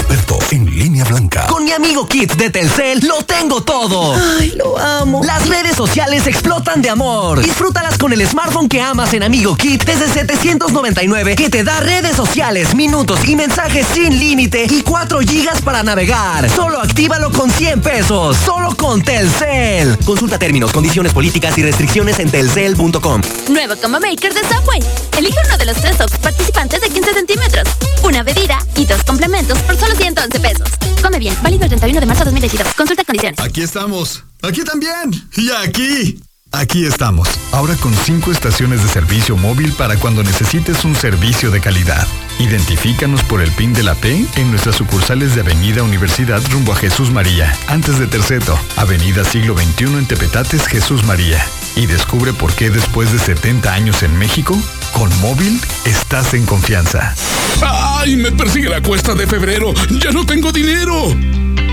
Experto 0.01 0.39
en 0.49 0.65
línea 0.65 1.05
blanca. 1.05 1.45
Con 1.45 1.63
mi 1.63 1.71
amigo 1.71 2.07
Kit 2.07 2.33
de 2.33 2.49
Telcel 2.49 3.01
lo 3.07 3.21
tengo 3.21 3.61
todo. 3.61 4.15
Ay, 4.39 4.51
lo 4.57 4.75
amo. 4.79 5.21
Las 5.23 5.47
redes 5.47 5.75
sociales 5.75 6.25
explotan 6.25 6.81
de 6.81 6.89
amor. 6.89 7.39
Disfrútalas 7.39 7.99
con 7.99 8.11
el 8.11 8.27
smartphone 8.27 8.67
que 8.67 8.81
amas 8.81 9.13
en 9.13 9.21
Amigo 9.21 9.55
Kit 9.55 9.85
desde 9.85 10.07
799 10.07 11.35
que 11.35 11.51
te 11.51 11.63
da 11.63 11.79
redes 11.81 12.15
sociales, 12.15 12.73
minutos 12.73 13.19
y 13.27 13.35
mensajes 13.35 13.85
sin 13.93 14.17
límite 14.17 14.65
y 14.67 14.81
4 14.81 15.19
gigas 15.19 15.61
para 15.61 15.83
navegar. 15.83 16.49
Solo 16.49 16.79
actívalo 16.79 17.31
con 17.31 17.51
100 17.51 17.81
pesos. 17.81 18.35
Solo 18.43 18.75
con 18.75 19.03
Telcel. 19.03 19.99
Consulta 20.03 20.39
términos, 20.39 20.71
condiciones 20.71 21.13
políticas 21.13 21.55
y 21.59 21.61
restricciones 21.61 22.17
en 22.17 22.31
telcel.com. 22.31 23.21
Nuevo 23.49 23.75
Combo 23.79 23.99
Maker 23.99 24.33
de 24.33 24.41
Subway. 24.41 24.81
Elige 25.15 25.37
uno 25.45 25.57
de 25.59 25.65
los 25.65 25.77
tres 25.77 25.95
tops 25.95 26.17
participantes 26.17 26.81
de 26.81 26.89
15 26.89 27.13
centímetros. 27.13 27.67
Una 28.03 28.23
bebida 28.23 28.57
y 28.75 28.85
dos 28.85 29.03
complementos 29.03 29.59
por 29.59 29.77
solo 29.77 29.90
111 29.95 30.39
pesos. 30.39 30.69
Come 31.01 31.19
bien. 31.19 31.35
Válido 31.41 31.63
el 31.63 31.69
31 31.69 31.99
de 31.99 32.05
marzo 32.05 32.23
de 32.23 32.31
2022. 32.31 32.73
Consulta 32.75 33.03
condiciones. 33.03 33.39
Aquí 33.39 33.61
estamos. 33.61 34.23
Aquí 34.41 34.63
también. 34.63 35.11
Y 35.35 35.51
aquí. 35.51 36.21
Aquí 36.53 36.85
estamos. 36.85 37.29
Ahora 37.53 37.75
con 37.75 37.93
cinco 37.93 38.31
estaciones 38.31 38.83
de 38.83 38.89
servicio 38.89 39.37
móvil 39.37 39.71
para 39.73 39.95
cuando 39.97 40.21
necesites 40.21 40.83
un 40.83 40.95
servicio 40.95 41.49
de 41.49 41.61
calidad. 41.61 42.05
Identifícanos 42.39 43.23
por 43.23 43.41
el 43.41 43.51
PIN 43.51 43.73
de 43.73 43.83
la 43.83 43.95
P 43.95 44.25
en 44.35 44.51
nuestras 44.51 44.75
sucursales 44.75 45.35
de 45.35 45.41
Avenida 45.41 45.83
Universidad 45.83 46.41
rumbo 46.51 46.73
a 46.73 46.75
Jesús 46.75 47.11
María, 47.11 47.53
antes 47.67 47.99
de 47.99 48.07
Terceto, 48.07 48.59
Avenida 48.77 49.23
Siglo 49.23 49.55
XXI 49.57 49.85
en 49.97 50.07
Tepetates, 50.07 50.67
Jesús 50.67 51.03
María. 51.03 51.45
Y 51.75 51.85
descubre 51.85 52.33
por 52.33 52.53
qué 52.53 52.69
después 52.69 53.11
de 53.11 53.19
70 53.19 53.73
años 53.73 54.03
en 54.03 54.17
México, 54.17 54.57
con 54.93 55.09
móvil 55.21 55.59
estás 55.85 56.33
en 56.33 56.45
confianza. 56.45 57.15
¡Ay! 57.61 58.15
Me 58.15 58.31
persigue 58.31 58.69
la 58.69 58.81
cuesta 58.81 59.13
de 59.13 59.27
febrero. 59.27 59.73
¡Ya 59.99 60.11
no 60.11 60.25
tengo 60.25 60.51
dinero! 60.51 61.15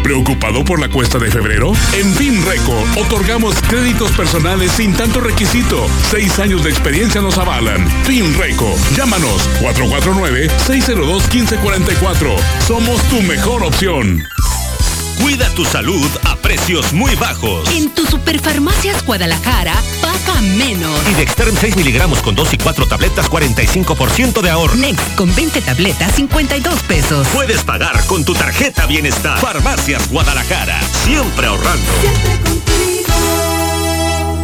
¿Preocupado 0.03 0.65
por 0.65 0.81
la 0.81 0.89
cuesta 0.89 1.19
de 1.19 1.31
febrero? 1.31 1.73
En 1.93 2.15
FinReco 2.15 2.85
otorgamos 2.97 3.55
créditos 3.69 4.11
personales 4.13 4.73
sin 4.73 4.95
tanto 4.95 5.21
requisito. 5.21 5.87
Seis 6.11 6.39
años 6.39 6.65
de 6.65 6.71
experiencia 6.71 7.21
nos 7.21 7.37
avalan. 7.37 7.87
FinReco. 8.05 8.75
Llámanos 8.97 9.49
449-602-1544. 10.67 12.37
Somos 12.67 13.03
tu 13.05 13.23
mejor 13.23 13.63
opción. 13.63 14.23
Cuida 15.21 15.49
tu 15.55 15.65
salud 15.65 16.09
a 16.25 16.37
precios 16.37 16.93
muy 16.93 17.15
bajos. 17.17 17.69
En 17.71 17.91
tu 17.91 18.07
Superfarmacias 18.07 19.05
Guadalajara, 19.05 19.75
paga 20.01 20.41
menos. 20.41 20.91
Y 21.11 21.15
Dexterm 21.15 21.57
6 21.57 21.77
miligramos 21.77 22.21
con 22.21 22.37
2 22.37 22.55
y 22.55 22.57
4 22.59 22.87
tabletas, 22.87 23.29
45% 23.29 24.41
de 24.41 24.51
ahorro. 24.51 24.77
Next 24.77 25.17
con 25.17 25.35
20 25.35 25.61
tabletas, 25.63 26.15
52 26.15 26.83
pesos. 26.85 27.27
Puedes 27.29 27.65
pagar 27.65 28.05
con 28.07 28.25
tu 28.25 28.35
tarjeta 28.35 28.87
Bienestar. 28.87 29.39
Farmacias 29.41 30.09
Guadalajara. 30.09 30.81
Siempre 31.05 31.49
ahorrando. 31.49 31.93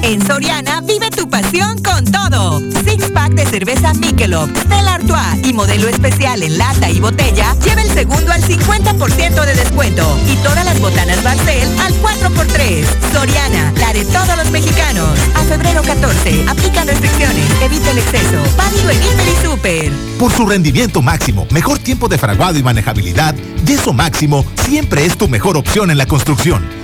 En 0.04 0.20
Soriana, 0.26 0.82
vive 0.82 1.08
tu 1.08 1.30
pasión 1.30 1.78
con 1.82 2.04
todo. 2.04 2.60
Six 2.84 3.10
pack 3.14 3.32
de 3.32 3.46
cerveza 3.46 3.94
Michelob, 3.94 4.50
Stella 4.54 4.96
Artois 4.96 5.48
y 5.48 5.54
modelo 5.54 5.88
especial 5.88 6.42
en 6.42 6.58
lata 6.58 6.90
y 6.90 7.00
botella, 7.00 7.56
lleva 7.64 7.80
el 7.80 7.88
segundo 7.88 8.30
al 8.30 8.42
50% 8.42 9.44
de 9.46 9.54
descuento. 9.54 10.18
Y 10.30 10.36
todas 10.44 10.62
las 10.66 10.78
botanas 10.78 11.24
Barcel 11.24 11.66
al 11.80 11.94
4x3. 12.02 12.84
Soriana, 13.14 13.72
la 13.78 13.94
de 13.94 14.04
todos 14.04 14.36
los 14.36 14.50
mexicanos. 14.50 15.08
A 15.36 15.42
febrero 15.44 15.80
14, 15.80 16.44
aplican 16.50 16.86
restricciones, 16.86 17.46
evita 17.62 17.90
el 17.90 17.98
exceso. 17.98 18.42
Válido 18.58 18.90
en 18.90 18.98
Hiper 18.98 19.26
y 19.26 19.46
Super. 19.46 19.92
Por 20.18 20.30
su 20.30 20.44
rendimiento 20.44 21.00
máximo, 21.00 21.46
mejor 21.50 21.78
tiempo 21.78 22.08
de 22.08 22.18
fraguado 22.18 22.58
y 22.58 22.62
manejabilidad, 22.62 23.34
Yeso 23.64 23.94
Máximo 23.94 24.44
siempre 24.66 25.06
es 25.06 25.16
tu 25.16 25.28
mejor 25.28 25.56
opción 25.56 25.90
en 25.90 25.96
la 25.96 26.04
construcción. 26.04 26.83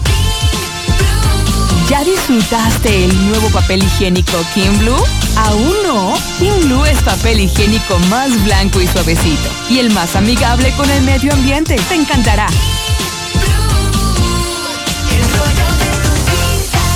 ¿Ya 1.89 2.05
disfrutaste 2.05 3.05
el 3.05 3.27
nuevo 3.29 3.49
papel 3.49 3.83
higiénico 3.83 4.39
Kim 4.55 4.79
Blue? 4.79 5.05
¿Aún 5.37 5.75
no? 5.85 6.15
Kim 6.39 6.55
Blue 6.61 6.85
es 6.85 7.03
papel 7.03 7.41
higiénico 7.41 7.99
más 8.11 8.45
blanco 8.45 8.81
y 8.81 8.87
suavecito 8.87 9.51
y 9.69 9.81
el 9.81 9.91
más 9.91 10.15
amigable 10.15 10.73
con 10.77 10.89
el 10.89 11.03
medio 11.03 11.33
ambiente. 11.33 11.77
Te 11.89 11.97
encantará. 11.97 12.47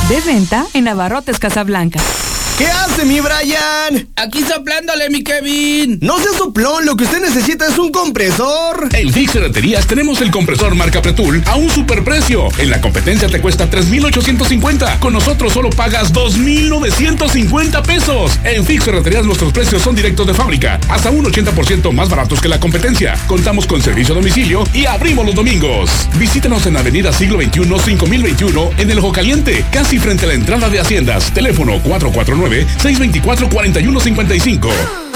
De 0.09 0.21
venta 0.21 0.65
en 0.75 0.87
Abarrotes 0.87 1.41
Casablanca. 1.41 1.99
¿Qué 2.59 2.67
hace 2.67 3.05
mi 3.05 3.21
Brian? 3.21 4.09
Aquí 4.17 4.43
soplándole 4.43 5.09
mi 5.11 5.23
Kevin. 5.23 6.01
No 6.03 6.19
sea 6.19 6.37
soplón, 6.37 6.85
lo 6.87 6.97
que 6.97 7.05
usted 7.05 7.21
necesita 7.21 7.69
es 7.69 7.79
un 7.79 7.93
compresor. 7.93 8.89
En 8.95 9.13
Fix 9.13 9.31
Ferreterías 9.31 9.87
tenemos 9.87 10.21
el 10.23 10.33
compresor 10.33 10.75
marca 10.75 11.01
Pretul 11.01 11.41
a 11.47 11.55
un 11.55 11.71
superprecio. 11.71 12.49
En 12.59 12.71
la 12.71 12.81
competencia 12.81 13.29
te 13.29 13.41
cuesta 13.41 13.71
3,850. 13.71 14.99
Con 14.99 15.13
nosotros 15.13 15.53
solo 15.53 15.71
pagas 15.71 16.13
2,950 16.13 17.81
pesos. 17.85 18.37
En 18.43 18.65
Fix 18.65 18.83
Ferreterías 18.83 19.25
nuestros 19.25 19.53
precios 19.53 19.81
son 19.81 19.95
directos 19.95 20.27
de 20.27 20.35
fábrica, 20.35 20.81
hasta 20.89 21.11
un 21.11 21.27
80% 21.27 21.93
más 21.93 22.09
baratos 22.09 22.41
que 22.41 22.49
la 22.49 22.59
competencia. 22.59 23.17
Contamos 23.29 23.69
con 23.69 23.81
servicio 23.83 24.15
a 24.15 24.17
domicilio 24.17 24.65
y 24.75 24.85
abrimos 24.87 25.25
los 25.25 25.37
domingos. 25.37 26.09
Visítanos 26.19 26.67
en 26.67 26.77
Avenida 26.77 27.13
Siglo 27.13 27.41
XXI 27.41 27.79
5021 27.85 28.71
en 28.79 28.91
El 28.91 28.99
Ojo 28.99 29.13
Caliente, 29.13 29.65
casi 29.73 30.01
frente 30.01 30.25
a 30.25 30.29
la 30.29 30.35
entrada 30.35 30.69
de 30.69 30.81
Haciendas. 30.81 31.33
Teléfono 31.33 31.81
624-4155. 32.49 35.08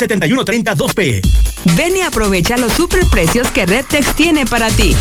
S1707-7132P. 0.00 1.20
Ven 1.76 1.96
y 1.96 2.00
aprovecha 2.00 2.56
los 2.56 2.72
superprecios 2.72 3.50
que 3.50 3.66
Redtex 3.66 4.14
tiene 4.14 4.46
para 4.46 4.68
ti. 4.68 4.94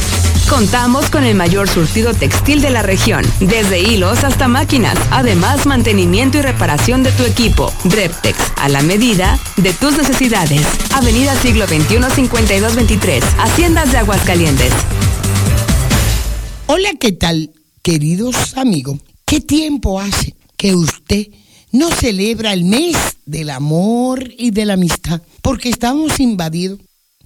Contamos 0.49 1.09
con 1.11 1.23
el 1.23 1.35
mayor 1.35 1.69
surtido 1.69 2.13
textil 2.13 2.59
de 2.61 2.71
la 2.71 2.81
región, 2.81 3.23
desde 3.39 3.79
hilos 3.79 4.23
hasta 4.23 4.47
máquinas, 4.47 4.97
además 5.11 5.67
mantenimiento 5.67 6.39
y 6.39 6.41
reparación 6.41 7.03
de 7.03 7.11
tu 7.11 7.23
equipo. 7.23 7.71
Redtex, 7.85 8.37
a 8.55 8.67
la 8.67 8.81
medida 8.81 9.39
de 9.57 9.73
tus 9.73 9.95
necesidades. 9.95 10.65
Avenida 10.93 11.35
Siglo 11.35 11.67
XXI 11.67 11.99
5223, 12.15 13.23
Haciendas 13.37 13.91
de 13.91 13.99
Aguascalientes. 13.99 14.73
Hola, 16.65 16.89
¿qué 16.99 17.11
tal, 17.11 17.51
queridos 17.83 18.57
amigos? 18.57 18.99
¿Qué 19.25 19.41
tiempo 19.41 19.99
hace 19.99 20.35
que 20.57 20.75
usted 20.75 21.27
no 21.71 21.91
celebra 21.91 22.53
el 22.53 22.63
mes 22.63 22.95
del 23.25 23.49
amor 23.49 24.31
y 24.37 24.51
de 24.51 24.65
la 24.65 24.73
amistad? 24.73 25.21
Porque 25.41 25.69
estamos 25.69 26.19
invadidos 26.19 26.79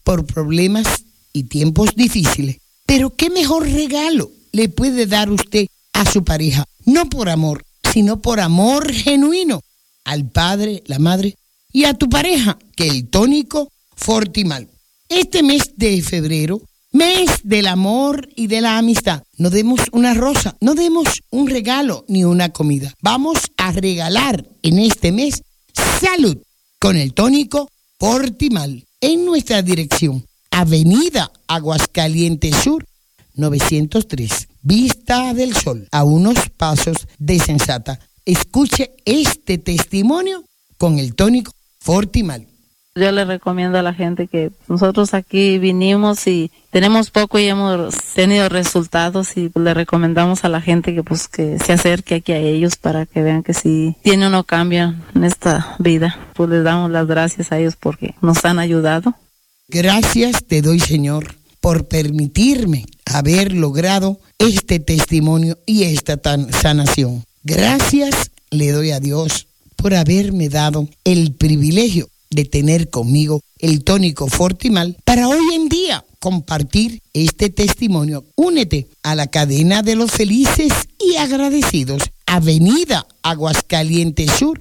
por 0.03 0.25
problemas 0.25 0.87
y 1.31 1.43
tiempos 1.43 1.95
difíciles. 1.95 2.57
Pero 2.85 3.09
qué 3.11 3.29
mejor 3.29 3.69
regalo 3.69 4.31
le 4.51 4.69
puede 4.69 5.07
dar 5.07 5.31
usted 5.31 5.67
a 5.93 6.05
su 6.05 6.23
pareja, 6.23 6.65
no 6.85 7.09
por 7.09 7.29
amor, 7.29 7.65
sino 7.91 8.21
por 8.21 8.39
amor 8.39 8.91
genuino 8.91 9.61
al 10.03 10.29
padre, 10.29 10.83
la 10.85 10.99
madre 10.99 11.35
y 11.71 11.85
a 11.85 11.93
tu 11.93 12.09
pareja, 12.09 12.57
que 12.75 12.87
el 12.87 13.09
tónico 13.09 13.69
Fortimal. 13.95 14.67
Este 15.07 15.43
mes 15.43 15.73
de 15.75 16.01
febrero, 16.01 16.61
mes 16.93 17.41
del 17.43 17.67
amor 17.67 18.29
y 18.35 18.47
de 18.47 18.61
la 18.61 18.77
amistad, 18.77 19.23
no 19.37 19.49
demos 19.49 19.81
una 19.91 20.13
rosa, 20.13 20.55
no 20.61 20.75
demos 20.75 21.23
un 21.31 21.47
regalo 21.49 22.05
ni 22.07 22.23
una 22.23 22.49
comida. 22.49 22.93
Vamos 23.01 23.39
a 23.57 23.71
regalar 23.71 24.47
en 24.61 24.79
este 24.79 25.11
mes 25.11 25.43
salud 25.99 26.37
con 26.79 26.95
el 26.95 27.13
tónico 27.13 27.69
Fortimal 27.99 28.85
en 29.01 29.25
nuestra 29.25 29.61
dirección. 29.61 30.25
Avenida 30.51 31.31
Aguascalientes 31.47 32.55
Sur, 32.57 32.85
903. 33.35 34.47
Vista 34.61 35.33
del 35.33 35.55
Sol, 35.55 35.87
a 35.91 36.03
unos 36.03 36.37
pasos 36.55 37.07
de 37.17 37.39
Sensata. 37.39 37.99
Escuche 38.23 38.91
este 39.05 39.57
testimonio 39.57 40.45
con 40.77 40.99
el 40.99 41.15
tónico 41.15 41.53
Fortimal. 41.79 42.47
Yo 42.95 43.11
le 43.11 43.25
recomiendo 43.25 43.79
a 43.79 43.81
la 43.81 43.95
gente 43.95 44.27
que 44.27 44.51
nosotros 44.67 45.15
aquí 45.15 45.57
vinimos 45.57 46.27
y 46.27 46.51
tenemos 46.69 47.09
poco 47.09 47.39
y 47.39 47.47
hemos 47.47 47.95
tenido 48.13 48.49
resultados 48.49 49.35
y 49.35 49.49
le 49.55 49.73
recomendamos 49.73 50.45
a 50.45 50.49
la 50.49 50.61
gente 50.61 50.93
que 50.93 51.01
pues 51.01 51.27
que 51.27 51.57
se 51.57 51.73
acerque 51.73 52.13
aquí 52.13 52.33
a 52.33 52.37
ellos 52.37 52.75
para 52.75 53.07
que 53.07 53.23
vean 53.23 53.41
que 53.41 53.55
si 53.55 53.95
tiene 54.03 54.27
uno 54.27 54.43
cambio 54.43 54.93
en 55.15 55.23
esta 55.23 55.75
vida. 55.79 56.19
Pues 56.35 56.51
les 56.51 56.63
damos 56.63 56.91
las 56.91 57.07
gracias 57.07 57.51
a 57.51 57.57
ellos 57.57 57.75
porque 57.79 58.13
nos 58.21 58.45
han 58.45 58.59
ayudado. 58.59 59.15
Gracias 59.69 60.45
te 60.45 60.61
doy, 60.61 60.79
Señor, 60.79 61.33
por 61.61 61.87
permitirme 61.87 62.85
haber 63.11 63.53
logrado 63.53 64.19
este 64.37 64.79
testimonio 64.79 65.57
y 65.65 65.85
esta 65.85 66.17
tan 66.17 66.53
sanación. 66.53 67.23
Gracias 67.41 68.29
le 68.51 68.71
doy 68.71 68.91
a 68.91 68.99
Dios 68.99 69.47
por 69.77 69.95
haberme 69.95 70.49
dado 70.49 70.87
el 71.03 71.33
privilegio 71.33 72.07
de 72.33 72.45
tener 72.45 72.89
conmigo 72.89 73.41
el 73.59 73.83
tónico 73.83 74.27
Fortimal 74.27 74.97
para 75.03 75.27
hoy 75.27 75.53
en 75.53 75.69
día 75.69 76.03
compartir 76.19 77.01
este 77.13 77.49
testimonio. 77.49 78.25
Únete 78.35 78.87
a 79.03 79.13
la 79.15 79.27
cadena 79.27 79.83
de 79.83 79.95
los 79.95 80.11
felices 80.11 80.73
y 80.99 81.15
agradecidos. 81.17 82.03
Avenida 82.25 83.05
Aguascalientes 83.21 84.31
Sur 84.31 84.59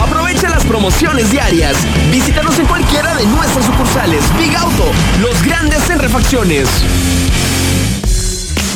Aprovecha 0.00 0.48
las 0.48 0.64
promociones 0.64 1.30
diarias. 1.30 1.76
Visítanos 2.10 2.58
en 2.58 2.66
cualquiera 2.66 3.14
de 3.14 3.26
nuestras 3.26 3.66
sucursales. 3.66 4.22
Big 4.38 4.56
Auto, 4.56 4.86
los 5.20 5.42
grandes 5.44 5.88
en 5.90 5.98
refacciones. 5.98 6.68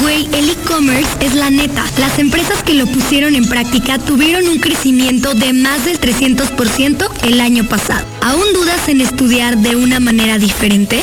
Güey, 0.00 0.28
el 0.32 0.50
e-commerce 0.50 1.10
es 1.20 1.34
la 1.34 1.50
neta. 1.50 1.84
Las 1.98 2.18
empresas 2.18 2.62
que 2.62 2.74
lo 2.74 2.86
pusieron 2.86 3.34
en 3.34 3.46
práctica 3.46 3.98
tuvieron 3.98 4.48
un 4.48 4.58
crecimiento 4.58 5.34
de 5.34 5.52
más 5.52 5.84
del 5.84 6.00
300% 6.00 7.08
el 7.24 7.40
año 7.40 7.64
pasado. 7.64 8.06
¿Aún 8.22 8.44
dudas 8.54 8.88
en 8.88 9.00
estudiar 9.00 9.58
de 9.58 9.76
una 9.76 10.00
manera 10.00 10.38
diferente? 10.38 11.02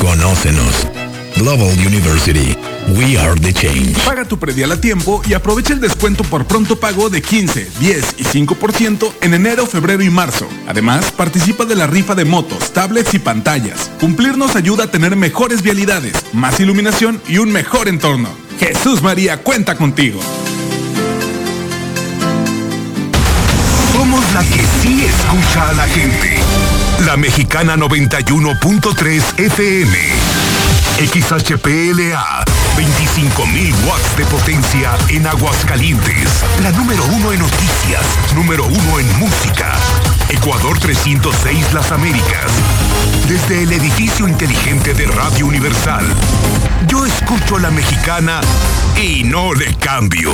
Conócenos. 0.00 0.86
Global 1.36 1.72
University. 1.86 2.56
We 2.96 3.18
are 3.18 3.38
the 3.38 3.52
change. 3.52 3.96
Paga 4.04 4.24
tu 4.24 4.38
predial 4.38 4.72
a 4.72 4.80
tiempo 4.80 5.20
y 5.28 5.34
aprovecha 5.34 5.74
el 5.74 5.80
descuento 5.80 6.24
por 6.24 6.46
pronto 6.46 6.80
pago 6.80 7.10
de 7.10 7.20
15, 7.20 7.70
10 7.80 8.14
y 8.18 8.24
5% 8.24 9.12
en 9.20 9.34
enero, 9.34 9.66
febrero 9.66 10.02
y 10.02 10.10
marzo. 10.10 10.48
Además, 10.66 11.12
participa 11.12 11.64
de 11.64 11.76
la 11.76 11.86
rifa 11.86 12.14
de 12.14 12.24
motos, 12.24 12.72
tablets 12.72 13.12
y 13.14 13.18
pantallas. 13.18 13.90
Cumplir 14.00 14.38
nos 14.38 14.56
ayuda 14.56 14.84
a 14.84 14.90
tener 14.90 15.16
mejores 15.16 15.62
vialidades, 15.62 16.14
más 16.32 16.60
iluminación 16.60 17.20
y 17.28 17.38
un 17.38 17.52
mejor 17.52 17.88
entorno. 17.88 18.30
Jesús 18.58 19.02
María 19.02 19.42
cuenta 19.42 19.76
contigo. 19.76 20.20
Somos 23.92 24.24
la 24.32 24.40
que 24.44 24.64
sí 24.82 25.04
escucha 25.04 25.68
a 25.68 25.72
la 25.74 25.86
gente. 25.88 26.38
La 27.04 27.16
Mexicana 27.16 27.76
91.3 27.76 29.38
FM. 29.38 30.67
XHPLA. 30.98 32.44
25.000 32.76 33.72
watts 33.86 34.16
de 34.16 34.24
potencia 34.26 34.96
en 35.08 35.26
Aguascalientes. 35.28 36.44
La 36.60 36.72
número 36.72 37.04
uno 37.04 37.32
en 37.32 37.38
noticias. 37.38 38.02
Número 38.34 38.64
uno 38.66 38.98
en 38.98 39.18
música. 39.18 39.74
Ecuador 40.28 40.76
306 40.80 41.72
Las 41.72 41.92
Américas. 41.92 42.50
Desde 43.28 43.62
el 43.62 43.72
edificio 43.72 44.26
inteligente 44.26 44.92
de 44.92 45.06
Radio 45.06 45.46
Universal. 45.46 46.04
Yo 46.88 47.06
escucho 47.06 47.56
a 47.56 47.60
la 47.60 47.70
mexicana 47.70 48.40
y 49.00 49.22
no 49.22 49.54
le 49.54 49.72
cambio. 49.76 50.32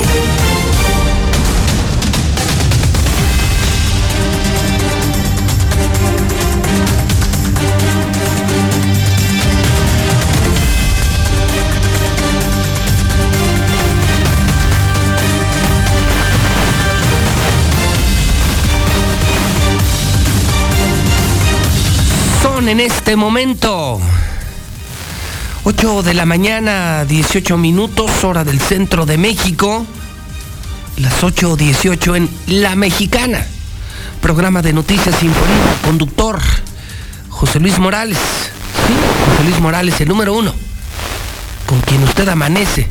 En 22.67 22.79
este 22.79 23.15
momento 23.15 24.01
8 25.65 26.01
de 26.01 26.15
la 26.15 26.25
mañana, 26.25 27.05
18 27.05 27.57
minutos, 27.57 28.23
hora 28.23 28.43
del 28.43 28.59
centro 28.59 29.05
de 29.05 29.19
México. 29.19 29.85
Las 30.97 31.21
8.18 31.21 32.17
en 32.17 32.29
La 32.47 32.75
Mexicana. 32.75 33.45
Programa 34.19 34.63
de 34.63 34.73
noticias 34.73 35.15
Sinfonía. 35.15 35.77
Conductor 35.83 36.39
José 37.29 37.59
Luis 37.59 37.77
Morales. 37.77 38.17
José 38.17 39.43
Luis 39.43 39.59
Morales, 39.59 40.01
el 40.01 40.07
número 40.07 40.33
uno. 40.33 40.51
Con 41.67 41.79
quien 41.81 42.03
usted 42.03 42.27
amanece 42.27 42.89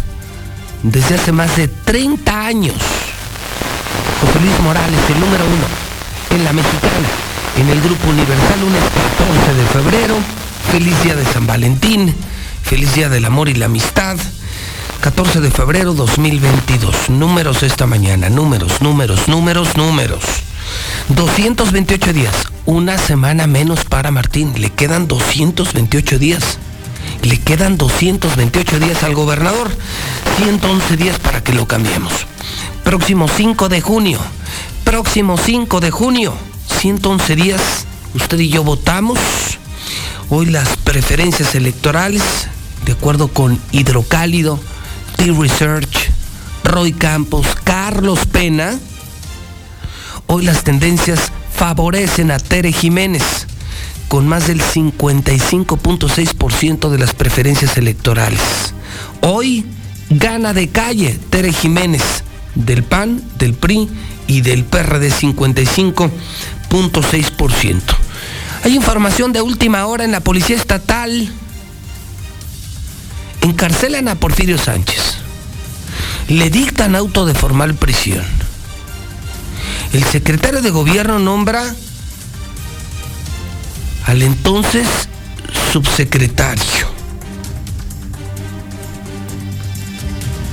desde 0.85 1.17
hace 1.17 1.33
más 1.33 1.57
de 1.57 1.67
30 1.67 2.47
años. 2.47 2.77
José 4.21 4.39
Luis 4.41 4.61
Morales, 4.61 5.01
el 5.09 5.19
número 5.19 5.45
uno. 5.45 5.67
En 6.31 6.45
La 6.45 6.53
Mexicana. 6.53 7.34
En 7.57 7.69
el 7.69 7.81
Grupo 7.81 8.09
Universal, 8.09 8.61
lunes 8.61 8.83
14 8.83 9.55
de 9.55 9.67
febrero. 9.67 10.17
Feliz 10.73 11.03
día 11.05 11.15
de 11.15 11.25
San 11.25 11.47
Valentín. 11.47 12.13
Feliz 12.65 12.93
día 12.95 13.09
del 13.09 13.25
amor 13.25 13.49
y 13.49 13.55
la 13.55 13.67
amistad. 13.67 14.17
14 15.01 15.41
de 15.41 15.53
febrero 15.53 15.95
2022. 15.95 17.11
Números 17.11 17.63
esta 17.63 17.87
mañana. 17.87 18.29
Números, 18.29 18.83
números, 18.83 19.29
números, 19.29 19.77
números. 19.77 20.25
228 21.11 22.13
días. 22.13 22.35
Una 22.67 22.99
semana 22.99 23.47
menos 23.47 23.85
para 23.85 24.11
Martín. 24.11 24.53
Le 24.61 24.71
quedan 24.71 25.07
228 25.07 26.19
días. 26.19 26.59
Le 27.23 27.39
quedan 27.39 27.79
228 27.79 28.81
días 28.81 29.05
al 29.05 29.15
gobernador. 29.15 29.71
111 30.39 30.97
días 30.97 31.21
para 31.21 31.45
que 31.45 31.53
lo 31.53 31.69
cambiemos. 31.69 32.13
Próximo 32.83 33.29
5 33.29 33.69
de 33.69 33.81
junio. 33.81 34.19
Próximo 34.83 35.39
5 35.39 35.79
de 35.79 35.91
junio. 35.93 36.35
111 36.79 37.37
días. 37.37 37.87
Usted 38.15 38.39
y 38.39 38.49
yo 38.49 38.65
votamos. 38.65 39.19
Hoy 40.31 40.47
las 40.47 40.77
preferencias 40.79 41.55
electorales, 41.55 42.23
de 42.85 42.93
acuerdo 42.93 43.29
con 43.29 43.61
Hidrocálido, 43.73 44.59
T-Research, 45.17 46.11
Roy 46.65 46.93
Campos, 46.93 47.47
Carlos 47.65 48.27
Pena, 48.27 48.79
hoy 50.27 50.45
las 50.45 50.65
tendencias 50.65 51.31
favorecen 51.55 52.31
a 52.31 52.39
Tere 52.39 52.73
Jiménez 52.73 53.47
con 54.09 54.27
más 54.27 54.47
del 54.47 54.61
55.6% 54.61 56.89
de 56.89 56.99
las 56.99 57.15
preferencias 57.15 57.77
electorales. 57.77 58.41
Hoy 59.21 59.67
gana 60.11 60.53
de 60.53 60.69
calle 60.69 61.19
Tere 61.31 61.53
Jiménez 61.53 62.03
del 62.55 62.85
PAN, 62.85 63.23
del 63.39 63.55
PRI 63.55 63.89
y 64.27 64.41
del 64.41 64.65
PRD 64.65 65.11
55.6%. 65.11 67.83
Hay 68.65 68.75
información 68.75 69.33
de 69.33 69.43
última 69.43 69.87
hora 69.87 70.05
en 70.05 70.13
la 70.13 70.21
Policía 70.21 70.57
Estatal. 70.57 71.31
Encarcelan 73.43 74.09
a 74.09 74.15
Porfirio 74.15 74.57
Sánchez. 74.57 75.17
Le 76.29 76.49
dictan 76.49 76.97
auto 76.97 77.27
de 77.27 77.35
formal 77.35 77.75
prisión. 77.75 78.25
El 79.93 80.03
secretario 80.05 80.63
de 80.63 80.71
gobierno 80.71 81.19
nombra 81.19 81.75
al 84.07 84.23
entonces 84.23 84.87
subsecretario. 85.73 86.95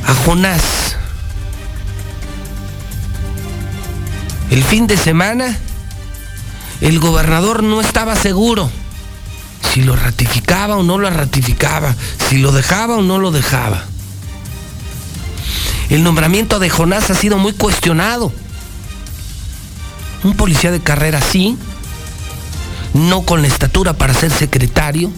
A 0.06 0.14
Jonás. 0.26 0.81
El 4.52 4.64
fin 4.64 4.86
de 4.86 4.98
semana 4.98 5.58
el 6.82 7.00
gobernador 7.00 7.64
no 7.64 7.80
estaba 7.80 8.18
seguro 8.18 8.70
si 9.74 9.82
lo 9.82 9.96
ratificaba 9.96 10.76
o 10.76 10.84
no 10.84 10.98
lo 10.98 11.10
ratificaba, 11.10 11.96
si 12.30 12.38
lo 12.38 12.52
dejaba 12.52 12.98
o 12.98 13.02
no 13.02 13.18
lo 13.18 13.32
dejaba. 13.32 13.86
El 15.90 16.04
nombramiento 16.04 16.60
de 16.60 16.70
Jonás 16.70 17.10
ha 17.10 17.16
sido 17.16 17.38
muy 17.38 17.54
cuestionado. 17.54 18.34
Un 20.24 20.36
policía 20.36 20.72
de 20.72 20.82
carrera 20.82 21.22
sí, 21.22 21.58
no 22.94 23.22
con 23.22 23.42
la 23.42 23.48
estatura 23.48 23.94
para 23.94 24.14
ser 24.14 24.32
secretario, 24.32 25.12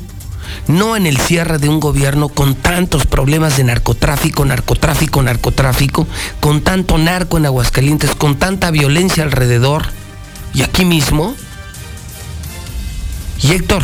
no 0.68 0.96
en 0.96 1.06
el 1.06 1.18
cierre 1.18 1.58
de 1.58 1.70
un 1.70 1.80
gobierno 1.80 2.30
con 2.30 2.56
tantos 2.56 3.06
problemas 3.06 3.58
de 3.58 3.64
narcotráfico, 3.64 4.46
narcotráfico, 4.46 5.22
narcotráfico, 5.22 6.08
con 6.40 6.62
tanto 6.62 6.98
narco 6.98 7.38
en 7.38 7.46
Aguascalientes, 7.46 8.16
con 8.16 8.38
tanta 8.38 8.72
violencia 8.72 9.24
alrededor 9.24 9.84
y 10.54 10.62
aquí 10.64 10.86
mismo. 10.86 11.36
Y 13.42 13.52
Héctor, 13.52 13.84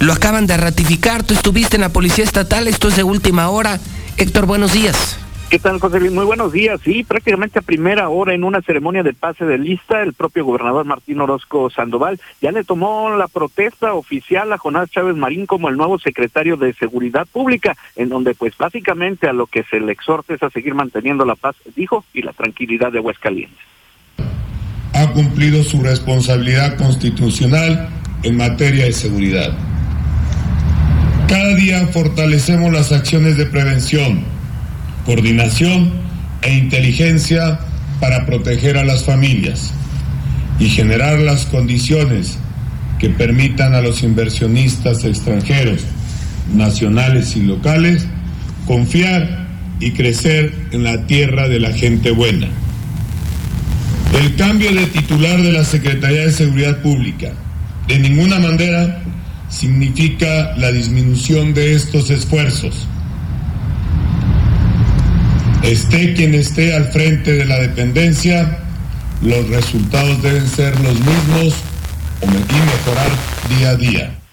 lo 0.00 0.12
acaban 0.12 0.46
de 0.46 0.56
ratificar, 0.56 1.22
tú 1.22 1.34
estuviste 1.34 1.76
en 1.76 1.82
la 1.82 1.88
Policía 1.90 2.24
Estatal, 2.24 2.68
esto 2.68 2.88
es 2.88 2.96
de 2.96 3.02
última 3.02 3.48
hora. 3.48 3.80
Héctor, 4.16 4.46
buenos 4.46 4.72
días. 4.72 5.16
¿Qué 5.48 5.60
tal, 5.60 5.78
José 5.78 6.00
Luis? 6.00 6.10
Muy 6.10 6.24
buenos 6.24 6.52
días. 6.52 6.80
Sí, 6.82 7.04
prácticamente 7.04 7.60
a 7.60 7.62
primera 7.62 8.08
hora 8.08 8.34
en 8.34 8.42
una 8.42 8.62
ceremonia 8.62 9.04
de 9.04 9.14
pase 9.14 9.44
de 9.44 9.58
lista, 9.58 10.02
el 10.02 10.12
propio 10.12 10.44
gobernador 10.44 10.84
Martín 10.84 11.20
Orozco 11.20 11.70
Sandoval 11.70 12.20
ya 12.42 12.50
le 12.50 12.64
tomó 12.64 13.10
la 13.10 13.28
protesta 13.28 13.94
oficial 13.94 14.52
a 14.52 14.58
Jonás 14.58 14.90
Chávez 14.90 15.14
Marín 15.14 15.46
como 15.46 15.68
el 15.68 15.76
nuevo 15.76 16.00
secretario 16.00 16.56
de 16.56 16.74
Seguridad 16.74 17.28
Pública, 17.30 17.76
en 17.94 18.08
donde 18.08 18.34
pues 18.34 18.58
básicamente 18.58 19.28
a 19.28 19.32
lo 19.32 19.46
que 19.46 19.62
se 19.62 19.78
le 19.78 19.92
exhorta 19.92 20.34
es 20.34 20.42
a 20.42 20.50
seguir 20.50 20.74
manteniendo 20.74 21.24
la 21.24 21.36
paz, 21.36 21.54
dijo, 21.76 22.04
y 22.12 22.22
la 22.22 22.32
tranquilidad 22.32 22.90
de 22.90 22.98
Aguascalientes. 22.98 23.64
Ha 24.94 25.12
cumplido 25.12 25.62
su 25.62 25.80
responsabilidad 25.80 26.76
constitucional 26.76 27.88
en 28.24 28.36
materia 28.36 28.86
de 28.86 28.92
seguridad. 28.92 29.56
Cada 31.28 31.54
día 31.54 31.86
fortalecemos 31.92 32.72
las 32.72 32.90
acciones 32.90 33.36
de 33.36 33.46
prevención 33.46 34.35
coordinación 35.06 35.92
e 36.42 36.52
inteligencia 36.54 37.60
para 38.00 38.26
proteger 38.26 38.76
a 38.76 38.84
las 38.84 39.04
familias 39.04 39.72
y 40.58 40.68
generar 40.68 41.20
las 41.20 41.46
condiciones 41.46 42.38
que 42.98 43.08
permitan 43.10 43.74
a 43.74 43.80
los 43.80 44.02
inversionistas 44.02 45.04
extranjeros, 45.04 45.82
nacionales 46.54 47.36
y 47.36 47.42
locales, 47.42 48.06
confiar 48.66 49.46
y 49.78 49.92
crecer 49.92 50.52
en 50.72 50.82
la 50.82 51.06
tierra 51.06 51.48
de 51.48 51.60
la 51.60 51.72
gente 51.72 52.10
buena. 52.10 52.48
El 54.20 54.34
cambio 54.34 54.72
de 54.72 54.86
titular 54.86 55.40
de 55.40 55.52
la 55.52 55.64
Secretaría 55.64 56.22
de 56.22 56.32
Seguridad 56.32 56.82
Pública 56.82 57.32
de 57.86 57.98
ninguna 57.98 58.40
manera 58.40 59.02
significa 59.50 60.56
la 60.56 60.72
disminución 60.72 61.54
de 61.54 61.74
estos 61.74 62.10
esfuerzos 62.10 62.88
Esté 65.66 66.14
quien 66.14 66.32
esté 66.36 66.76
al 66.76 66.92
frente 66.92 67.32
de 67.32 67.44
la 67.44 67.58
dependencia, 67.58 68.58
los 69.20 69.48
resultados 69.48 70.22
deben 70.22 70.46
ser 70.46 70.78
los 70.78 70.94
mismos 70.94 71.54
o 72.20 72.26
mejorar 72.28 73.10
día 73.48 73.70
a 73.70 73.74
día. 73.74 74.25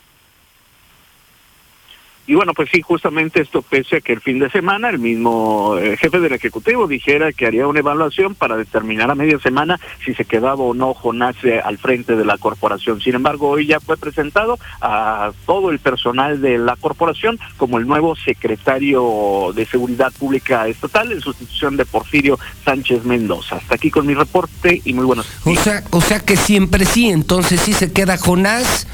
Y 2.26 2.36
bueno, 2.36 2.54
pues 2.54 2.70
sí, 2.72 2.82
justamente 2.82 3.42
esto 3.42 3.62
pese 3.62 3.98
a 3.98 4.02
que 4.02 4.14
el 4.14 4.22
fin 4.22 4.40
de 4.40 4.50
semana 4.50 4.90
el 4.90 5.00
mismo 5.00 5.78
eh, 5.78 5.98
jefe 5.98 6.20
del 6.20 6.32
Ejecutivo 6.32 6.88
dijera 6.88 7.34
que 7.34 7.46
haría 7.46 7.68
una 7.68 7.80
evaluación 7.80 8.34
para 8.34 8.56
determinar 8.56 9.12
a 9.12 9.16
media 9.16 9.40
semana 9.40 9.80
si 10.06 10.14
se 10.14 10.24
quedaba 10.24 10.64
o 10.64 10.74
no 10.74 10.94
Jonás 10.94 11.36
eh, 11.44 11.60
al 11.60 11.78
frente 11.78 12.16
de 12.16 12.24
la 12.24 12.38
corporación. 12.38 13.02
Sin 13.02 13.16
embargo, 13.16 13.50
hoy 13.50 13.68
ya 13.68 13.82
fue 13.82 13.98
presentado 13.98 14.58
a 14.80 15.32
todo 15.46 15.70
el 15.70 15.80
personal 15.80 16.42
de 16.42 16.58
la 16.58 16.78
corporación 16.78 17.40
como 17.58 17.78
el 17.78 17.88
nuevo 17.88 18.16
secretario 18.16 19.52
de 19.54 19.66
Seguridad 19.66 20.14
Pública 20.18 20.68
Estatal 20.68 21.12
en 21.12 21.20
sustitución 21.20 21.76
de 21.76 21.86
Porfirio 21.86 22.40
Sánchez 22.64 23.04
Mendoza. 23.04 23.58
Hasta 23.58 23.76
aquí 23.76 23.92
con 23.92 24.08
mi 24.08 24.14
reporte 24.14 24.82
y 24.86 24.94
muy 24.94 25.06
buenos 25.06 25.28
días. 25.44 25.60
O 25.60 25.64
sea, 25.64 25.84
o 25.92 26.02
sea 26.02 26.20
que 26.22 26.38
siempre 26.38 26.86
sí, 26.86 27.10
entonces 27.10 27.60
sí 27.60 27.74
se 27.74 27.92
queda 27.92 28.18
Jonás 28.18 28.88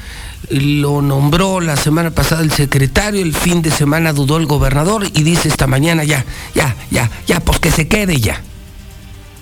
lo 0.48 1.02
nombró 1.02 1.60
la 1.60 1.76
semana 1.76 2.10
pasada 2.10 2.42
el 2.42 2.50
secretario, 2.50 3.22
el 3.22 3.34
fin 3.34 3.62
de 3.62 3.70
semana 3.70 4.12
dudó 4.12 4.36
el 4.38 4.46
gobernador 4.46 5.04
y 5.14 5.22
dice 5.22 5.48
esta 5.48 5.66
mañana 5.66 6.04
ya, 6.04 6.24
ya, 6.54 6.74
ya, 6.90 7.10
ya, 7.26 7.40
pues 7.40 7.60
que 7.60 7.70
se 7.70 7.88
quede 7.88 8.20
ya. 8.20 8.42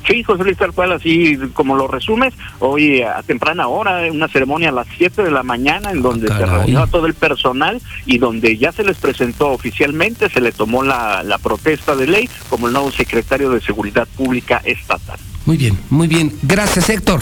Sí, 0.07 0.23
José 0.23 0.43
Luis, 0.43 0.57
tal 0.57 0.73
cual, 0.73 0.93
así 0.93 1.37
como 1.53 1.77
lo 1.77 1.87
resumes, 1.87 2.33
hoy 2.61 3.03
a 3.03 3.23
temprana 3.23 3.69
hora, 3.69 4.11
una 4.11 4.27
ceremonia 4.27 4.71
a 4.71 4.73
las 4.73 4.87
7 4.97 5.23
de 5.23 5.31
la 5.31 5.43
mañana 5.43 5.91
en 5.91 6.01
donde 6.01 6.29
se 6.29 6.47
reunió 6.47 6.83
a 6.83 6.87
todo 6.87 7.07
el 7.07 7.13
personal 7.13 7.79
y 8.07 8.17
donde 8.17 8.57
ya 8.57 8.73
se 8.73 8.85
les 8.85 8.97
presentó 8.97 9.49
oficialmente, 9.49 10.31
se 10.31 10.41
le 10.41 10.53
tomó 10.53 10.83
la, 10.83 11.23
la 11.23 11.37
protesta 11.37 11.95
de 11.95 12.07
ley 12.07 12.31
como 12.49 12.69
el 12.69 12.73
nuevo 12.73 12.91
secretario 12.91 13.51
de 13.51 13.61
Seguridad 13.61 14.09
Pública 14.17 14.63
Estatal. 14.65 15.19
Muy 15.45 15.59
bien, 15.59 15.79
muy 15.91 16.09
bien. 16.09 16.33
Gracias, 16.43 16.89
Héctor. 16.89 17.21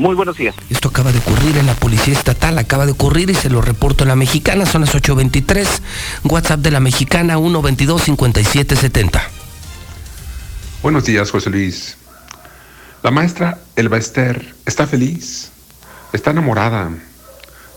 Muy 0.00 0.14
buenos 0.14 0.38
días. 0.38 0.54
Esto 0.70 0.88
acaba 0.88 1.12
de 1.12 1.18
ocurrir 1.18 1.58
en 1.58 1.66
la 1.66 1.74
Policía 1.74 2.14
Estatal, 2.14 2.56
acaba 2.56 2.86
de 2.86 2.92
ocurrir 2.92 3.28
y 3.28 3.34
se 3.34 3.50
lo 3.50 3.60
reporto 3.60 4.04
en 4.04 4.08
la 4.08 4.16
Mexicana, 4.16 4.64
son 4.64 4.80
las 4.80 4.94
8.23, 4.94 5.68
WhatsApp 6.24 6.60
de 6.60 6.70
la 6.70 6.80
Mexicana 6.80 7.36
122-5770. 7.36 9.20
Buenos 10.82 11.04
días, 11.04 11.30
José 11.30 11.50
Luis. 11.50 11.98
La 13.02 13.10
maestra 13.10 13.58
Elba 13.76 13.98
Esther 13.98 14.54
está 14.64 14.86
feliz, 14.86 15.50
está 16.14 16.30
enamorada. 16.30 16.90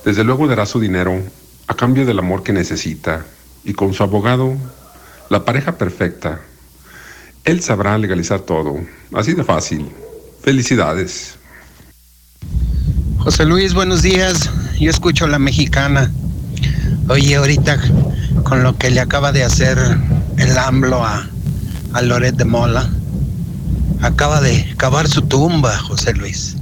Desde 0.05 0.23
luego 0.23 0.47
dará 0.47 0.65
su 0.65 0.79
dinero 0.79 1.21
a 1.67 1.73
cambio 1.73 2.05
del 2.05 2.19
amor 2.19 2.41
que 2.41 2.53
necesita 2.53 3.25
y 3.65 3.73
con 3.73 3.93
su 3.93 4.01
abogado, 4.01 4.55
la 5.27 5.43
pareja 5.43 5.77
perfecta. 5.77 6.39
Él 7.43 7.61
sabrá 7.61 7.97
legalizar 7.97 8.39
todo, 8.39 8.79
así 9.13 9.33
de 9.33 9.43
fácil. 9.43 9.91
Felicidades. 10.41 11.37
José 13.19 13.45
Luis, 13.45 13.73
buenos 13.73 14.01
días. 14.01 14.49
Yo 14.79 14.89
escucho 14.89 15.27
la 15.27 15.39
mexicana. 15.39 16.11
Oye, 17.07 17.35
ahorita 17.35 17.79
con 18.43 18.63
lo 18.63 18.77
que 18.77 18.89
le 18.89 18.99
acaba 18.99 19.31
de 19.31 19.43
hacer 19.43 19.77
el 20.37 20.57
AMLO 20.57 21.03
a, 21.03 21.27
a 21.93 22.01
Loret 22.01 22.35
de 22.35 22.45
Mola, 22.45 22.89
acaba 24.01 24.41
de 24.41 24.73
cavar 24.77 25.07
su 25.07 25.21
tumba, 25.21 25.77
José 25.77 26.13
Luis. 26.13 26.57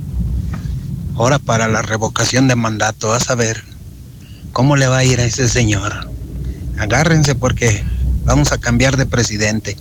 Ahora 1.16 1.40
para 1.40 1.68
la 1.68 1.82
revocación 1.82 2.48
de 2.48 2.56
mandato, 2.56 3.10
vas 3.10 3.30
a 3.30 3.36
ver 3.36 3.64
cómo 4.54 4.76
le 4.76 4.88
va 4.88 4.98
a 4.98 5.04
ir 5.04 5.20
a 5.20 5.26
ese 5.26 5.50
señor. 5.50 6.10
Agárrense 6.78 7.36
porque 7.36 7.84
vamos 8.24 8.52
a 8.52 8.58
cambiar 8.58 8.98
de 8.98 9.06
presidente. 9.06 9.78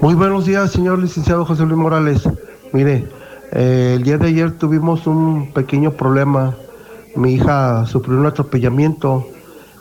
Muy 0.00 0.14
buenos 0.14 0.46
días, 0.46 0.70
señor 0.72 1.00
licenciado 1.00 1.44
José 1.44 1.64
Luis 1.64 1.78
Morales. 1.78 2.22
Mire, 2.72 3.08
eh, 3.52 3.94
el 3.96 4.02
día 4.02 4.18
de 4.18 4.28
ayer 4.28 4.52
tuvimos 4.52 5.06
un 5.06 5.52
pequeño 5.52 5.92
problema. 5.92 6.54
Mi 7.16 7.34
hija 7.34 7.86
sufrió 7.86 8.18
un 8.18 8.26
atropellamiento 8.26 9.26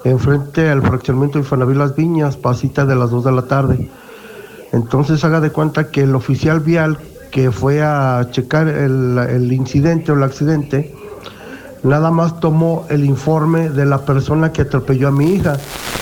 enfrente 0.03 0.69
al 0.69 0.81
fraccionamiento 0.81 1.37
de 1.37 1.43
Infonavit 1.43 1.77
Las 1.77 1.95
Viñas, 1.95 2.37
pasita 2.37 2.85
de 2.85 2.95
las 2.95 3.11
2 3.11 3.25
de 3.25 3.31
la 3.31 3.41
tarde. 3.43 3.89
Entonces 4.71 5.23
haga 5.23 5.41
de 5.41 5.51
cuenta 5.51 5.89
que 5.89 6.03
el 6.03 6.15
oficial 6.15 6.59
vial 6.59 6.97
que 7.31 7.51
fue 7.51 7.81
a 7.81 8.27
checar 8.31 8.67
el, 8.67 9.17
el 9.17 9.51
incidente 9.51 10.11
o 10.11 10.15
el 10.15 10.23
accidente, 10.23 10.95
nada 11.83 12.09
más 12.09 12.39
tomó 12.39 12.85
el 12.89 13.05
informe 13.05 13.69
de 13.69 13.85
la 13.85 13.99
persona 13.99 14.51
que 14.51 14.61
atropelló 14.61 15.09
a 15.09 15.11
mi 15.11 15.33
hija, 15.33 15.57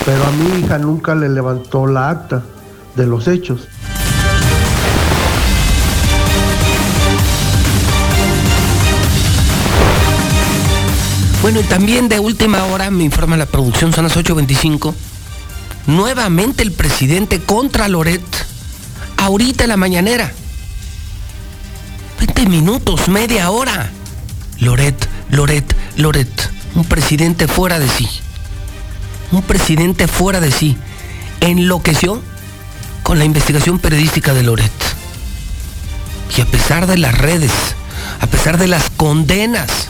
pero 0.05 0.23
a 0.23 0.31
mi 0.31 0.59
hija 0.59 0.77
nunca 0.77 1.15
le 1.15 1.29
levantó 1.29 1.87
la 1.87 2.09
acta 2.09 2.43
de 2.95 3.07
los 3.07 3.27
hechos. 3.27 3.67
Bueno, 11.45 11.59
y 11.59 11.63
también 11.65 12.09
de 12.09 12.19
última 12.19 12.65
hora, 12.65 12.89
me 12.89 13.03
informa 13.03 13.37
la 13.37 13.45
producción, 13.45 13.93
son 13.93 14.05
las 14.05 14.17
8.25. 14.17 14.95
Nuevamente 15.85 16.63
el 16.63 16.71
presidente 16.71 17.39
contra 17.39 17.87
Loret, 17.87 18.23
ahorita 19.17 19.65
en 19.65 19.69
la 19.69 19.77
mañanera. 19.77 20.33
20 22.17 22.47
minutos, 22.47 23.09
media 23.09 23.51
hora. 23.51 23.91
Loret, 24.59 25.07
Loret, 25.29 25.75
Loret, 25.97 26.51
un 26.73 26.83
presidente 26.85 27.47
fuera 27.47 27.77
de 27.77 27.89
sí. 27.89 28.09
Un 29.31 29.43
presidente 29.43 30.07
fuera 30.07 30.39
de 30.39 30.51
sí. 30.51 30.75
Enloqueció 31.41 32.23
con 33.03 33.19
la 33.19 33.25
investigación 33.25 33.77
periodística 33.77 34.33
de 34.33 34.41
Loret. 34.41 34.71
Y 36.35 36.41
a 36.41 36.45
pesar 36.47 36.87
de 36.87 36.97
las 36.97 37.15
redes, 37.15 37.51
a 38.19 38.25
pesar 38.25 38.57
de 38.57 38.67
las 38.67 38.89
condenas, 38.89 39.89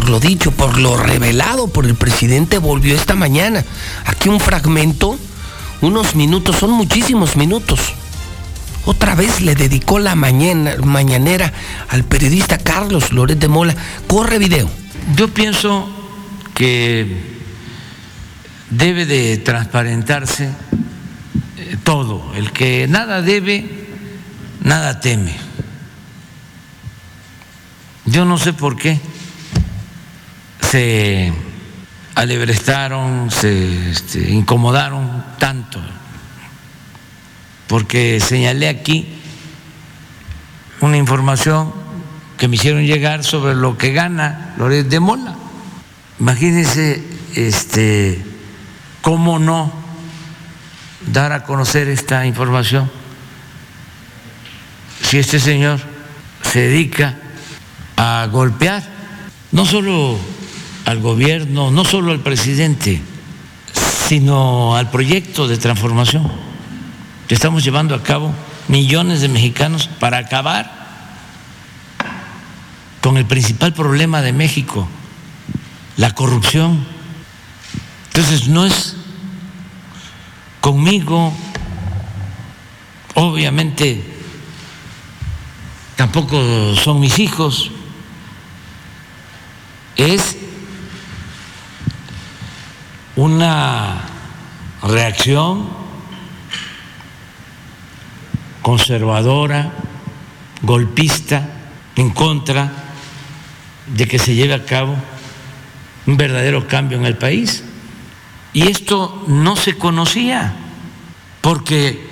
por 0.00 0.08
lo 0.08 0.18
dicho, 0.18 0.50
por 0.50 0.78
lo 0.78 0.96
revelado 0.96 1.68
por 1.68 1.84
el 1.84 1.94
presidente, 1.94 2.56
volvió 2.56 2.94
esta 2.94 3.14
mañana. 3.16 3.62
Aquí 4.06 4.30
un 4.30 4.40
fragmento, 4.40 5.18
unos 5.82 6.14
minutos, 6.14 6.56
son 6.56 6.70
muchísimos 6.70 7.36
minutos. 7.36 7.92
otra 8.86 9.14
vez 9.14 9.42
le 9.42 9.54
dedicó 9.54 9.98
la 9.98 10.14
mañana, 10.14 10.76
mañanera 10.82 11.52
al 11.90 12.04
periodista 12.04 12.56
Carlos 12.56 13.12
Loret 13.12 13.38
de 13.38 13.48
Mola. 13.48 13.76
Corre 14.06 14.38
video. 14.38 14.70
Yo 15.16 15.28
pienso 15.28 15.86
que 16.54 17.38
debe 18.70 19.04
de 19.04 19.36
transparentarse 19.36 20.46
eh, 21.58 21.76
todo. 21.84 22.32
El 22.36 22.52
que 22.52 22.86
nada 22.88 23.20
debe, 23.20 23.68
nada 24.62 24.98
teme. 24.98 25.36
Yo 28.06 28.24
no 28.24 28.38
sé 28.38 28.54
por 28.54 28.76
qué 28.78 28.98
se 30.60 31.32
alebrestaron, 32.14 33.30
se 33.30 33.90
este, 33.90 34.30
incomodaron 34.30 35.24
tanto, 35.38 35.80
porque 37.66 38.20
señalé 38.20 38.68
aquí 38.68 39.08
una 40.80 40.96
información 40.96 41.72
que 42.36 42.48
me 42.48 42.56
hicieron 42.56 42.84
llegar 42.84 43.22
sobre 43.24 43.54
lo 43.54 43.76
que 43.76 43.92
gana 43.92 44.54
Loret 44.58 44.86
de 44.88 45.00
Mola. 45.00 45.34
Imagínense 46.18 47.02
este, 47.34 48.24
cómo 49.02 49.38
no 49.38 49.72
dar 51.06 51.32
a 51.32 51.44
conocer 51.44 51.88
esta 51.88 52.26
información 52.26 52.90
si 55.02 55.18
este 55.18 55.40
señor 55.40 55.80
se 56.42 56.60
dedica 56.60 57.16
a 57.96 58.28
golpear 58.30 58.82
no 59.52 59.64
solo 59.66 60.18
al 60.84 61.00
gobierno, 61.00 61.70
no 61.70 61.84
solo 61.84 62.12
al 62.12 62.20
presidente, 62.20 63.00
sino 64.08 64.76
al 64.76 64.90
proyecto 64.90 65.46
de 65.46 65.56
transformación 65.56 66.30
que 67.28 67.34
estamos 67.34 67.62
llevando 67.62 67.94
a 67.94 68.02
cabo 68.02 68.34
millones 68.66 69.20
de 69.20 69.28
mexicanos 69.28 69.88
para 70.00 70.18
acabar 70.18 70.80
con 73.00 73.16
el 73.16 73.24
principal 73.24 73.72
problema 73.72 74.20
de 74.20 74.32
México, 74.32 74.88
la 75.96 76.14
corrupción. 76.14 76.84
Entonces 78.08 78.48
no 78.48 78.66
es 78.66 78.96
conmigo, 80.60 81.32
obviamente 83.14 84.04
tampoco 85.96 86.74
son 86.74 86.98
mis 86.98 87.18
hijos, 87.18 87.70
es 89.96 90.36
una 93.16 94.02
reacción 94.82 95.68
conservadora, 98.62 99.72
golpista, 100.62 101.48
en 101.96 102.10
contra 102.10 102.70
de 103.86 104.06
que 104.06 104.18
se 104.18 104.34
lleve 104.34 104.54
a 104.54 104.64
cabo 104.64 104.94
un 106.06 106.16
verdadero 106.16 106.66
cambio 106.66 106.98
en 106.98 107.06
el 107.06 107.16
país. 107.16 107.64
Y 108.52 108.68
esto 108.68 109.24
no 109.28 109.56
se 109.56 109.76
conocía, 109.76 110.54
porque 111.40 112.08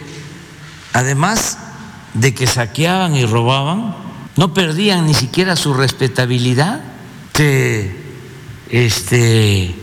además 0.92 1.58
de 2.14 2.34
que 2.34 2.46
saqueaban 2.46 3.14
y 3.14 3.24
robaban, 3.24 3.94
no 4.36 4.54
perdían 4.54 5.06
ni 5.06 5.14
siquiera 5.14 5.56
su 5.56 5.74
respetabilidad, 5.74 6.80
se 7.38 7.96
este, 8.70 9.74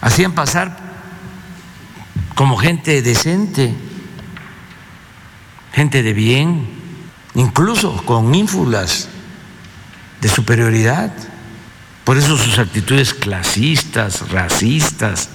hacían 0.00 0.32
pasar 0.32 0.76
como 2.34 2.56
gente 2.56 3.02
decente, 3.02 3.74
gente 5.72 6.02
de 6.02 6.12
bien, 6.12 6.68
incluso 7.34 7.96
con 8.04 8.34
ínfulas 8.34 9.08
de 10.20 10.28
superioridad. 10.28 11.12
Por 12.04 12.16
eso 12.16 12.36
sus 12.36 12.58
actitudes 12.58 13.12
clasistas, 13.12 14.30
racistas, 14.30 15.30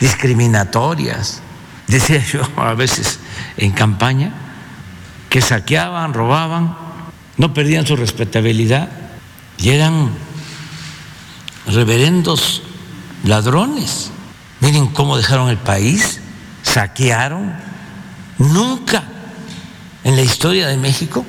discriminatorias. 0.00 1.40
Decía 1.86 2.24
yo 2.24 2.42
a 2.56 2.74
veces 2.74 3.18
en 3.56 3.72
campaña 3.72 4.32
que 5.28 5.40
saqueaban, 5.40 6.14
robaban, 6.14 6.76
no 7.36 7.52
perdían 7.52 7.86
su 7.86 7.96
respetabilidad 7.96 8.88
y 9.58 9.70
eran 9.70 10.10
reverendos 11.66 12.62
ladrones. 13.24 14.10
Miren 14.60 14.86
cómo 14.88 15.16
dejaron 15.16 15.48
el 15.48 15.58
país, 15.58 16.20
saquearon. 16.62 17.54
Nunca 18.38 19.04
en 20.04 20.16
la 20.16 20.22
historia 20.22 20.68
de 20.68 20.76
México 20.76 21.24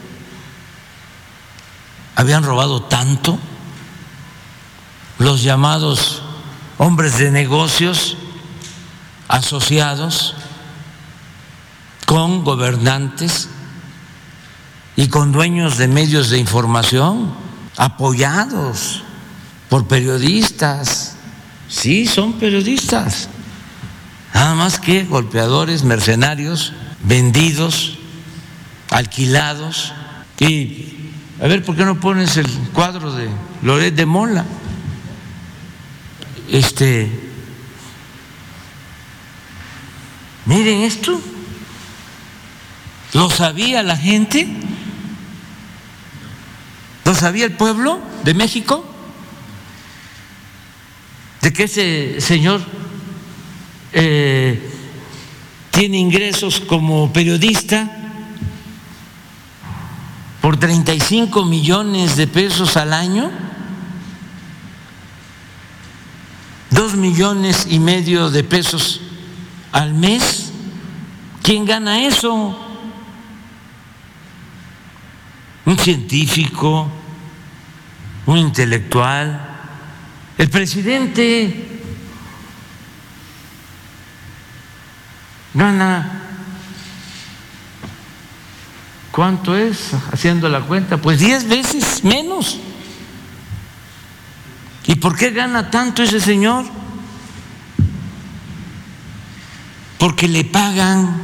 habían 2.16 2.44
robado 2.44 2.84
tanto 2.84 3.38
los 5.18 5.44
llamados 5.44 6.22
hombres 6.78 7.18
de 7.18 7.32
negocios 7.32 8.18
asociados 9.28 10.36
con 12.06 12.44
gobernantes 12.44 13.50
y 14.96 15.08
con 15.08 15.32
dueños 15.32 15.78
de 15.78 15.88
medios 15.88 16.30
de 16.30 16.38
información 16.38 17.34
apoyados 17.78 19.04
por 19.70 19.88
periodistas. 19.88 21.05
Sí, 21.68 22.06
son 22.06 22.34
periodistas. 22.34 23.30
Nada 24.34 24.56
más 24.56 24.80
que 24.80 25.04
golpeadores, 25.04 25.84
mercenarios, 25.84 26.74
vendidos, 27.04 27.98
alquilados. 28.90 29.94
Y 30.40 30.96
a 31.42 31.48
ver, 31.48 31.64
¿por 31.64 31.76
qué 31.76 31.86
no 31.86 32.00
pones 32.00 32.38
el 32.38 32.48
cuadro 32.74 33.14
de 33.14 33.30
Loret 33.62 33.96
de 33.96 34.06
Mola? 34.06 34.46
Este, 36.50 37.10
miren 40.46 40.82
esto, 40.82 41.20
¿lo 43.14 43.30
sabía 43.30 43.82
la 43.84 43.98
gente? 43.98 44.48
¿Lo 47.04 47.16
sabía 47.16 47.46
el 47.46 47.54
pueblo 47.54 48.00
de 48.24 48.34
México? 48.34 48.95
De 51.46 51.54
que 51.54 51.66
ese 51.66 52.20
señor 52.22 52.60
eh, 53.94 54.68
tiene 55.70 56.00
ingresos 56.00 56.60
como 56.60 57.14
periodista 57.14 57.88
por 60.42 60.58
35 60.58 61.46
millones 61.46 62.16
de 62.16 62.26
pesos 62.26 62.78
al 62.78 62.94
año. 62.94 63.30
dos 66.72 66.96
millones 66.96 67.68
y 67.70 67.78
medio 67.78 68.32
de 68.32 68.44
pesos 68.44 69.02
al 69.72 69.94
mes. 69.94 70.52
¿Quién 71.44 71.64
gana 71.64 72.08
eso? 72.08 72.60
Un 75.64 75.78
científico, 75.78 76.90
un 78.26 78.40
intelectual, 78.40 79.55
el 80.38 80.50
presidente 80.50 81.82
gana. 85.54 86.22
¿Cuánto 89.12 89.58
es 89.58 89.92
haciendo 90.12 90.50
la 90.50 90.60
cuenta? 90.62 90.98
Pues 90.98 91.20
diez 91.20 91.48
veces 91.48 92.04
menos. 92.04 92.60
¿Y 94.88 94.96
por 94.96 95.16
qué 95.16 95.32
gana 95.32 95.72
tanto 95.72 96.04
ese 96.04 96.20
señor? 96.20 96.66
Porque 99.98 100.28
le 100.28 100.44
pagan 100.44 101.24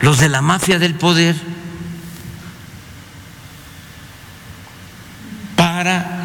los 0.00 0.18
de 0.18 0.28
la 0.28 0.42
mafia 0.42 0.80
del 0.80 0.96
poder 0.96 1.36
para 5.56 6.17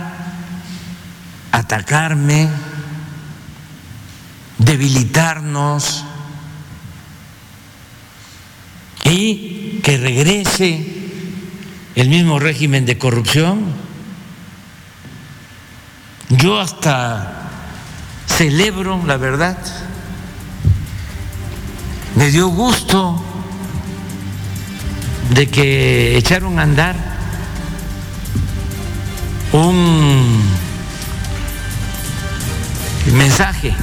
atacarme, 1.53 2.49
debilitarnos 4.57 6.03
y 9.03 9.79
que 9.83 9.97
regrese 9.97 10.83
el 11.93 12.09
mismo 12.09 12.39
régimen 12.39 12.87
de 12.87 12.97
corrupción. 12.97 13.65
Yo 16.29 16.59
hasta 16.59 17.51
celebro, 18.25 18.99
la 19.05 19.17
verdad, 19.17 19.57
me 22.15 22.31
dio 22.31 22.47
gusto 22.47 23.23
de 25.35 25.47
que 25.49 26.17
echaron 26.17 26.57
a 26.57 26.63
andar 26.63 26.95
un 29.51 30.41
mensaje 33.11 33.73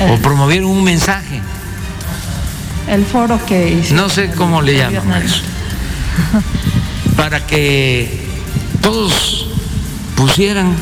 o 0.00 0.16
promovieron 0.16 0.70
un 0.70 0.82
mensaje 0.82 1.40
el 2.88 3.04
foro 3.04 3.38
que 3.46 3.82
No 3.92 4.08
sé 4.08 4.30
cómo 4.32 4.62
le 4.62 4.76
llaman 4.76 5.12
a 5.12 5.18
eso. 5.18 5.42
Para 7.16 7.46
que 7.46 8.26
todos 8.80 9.46
pusieran 10.16 10.74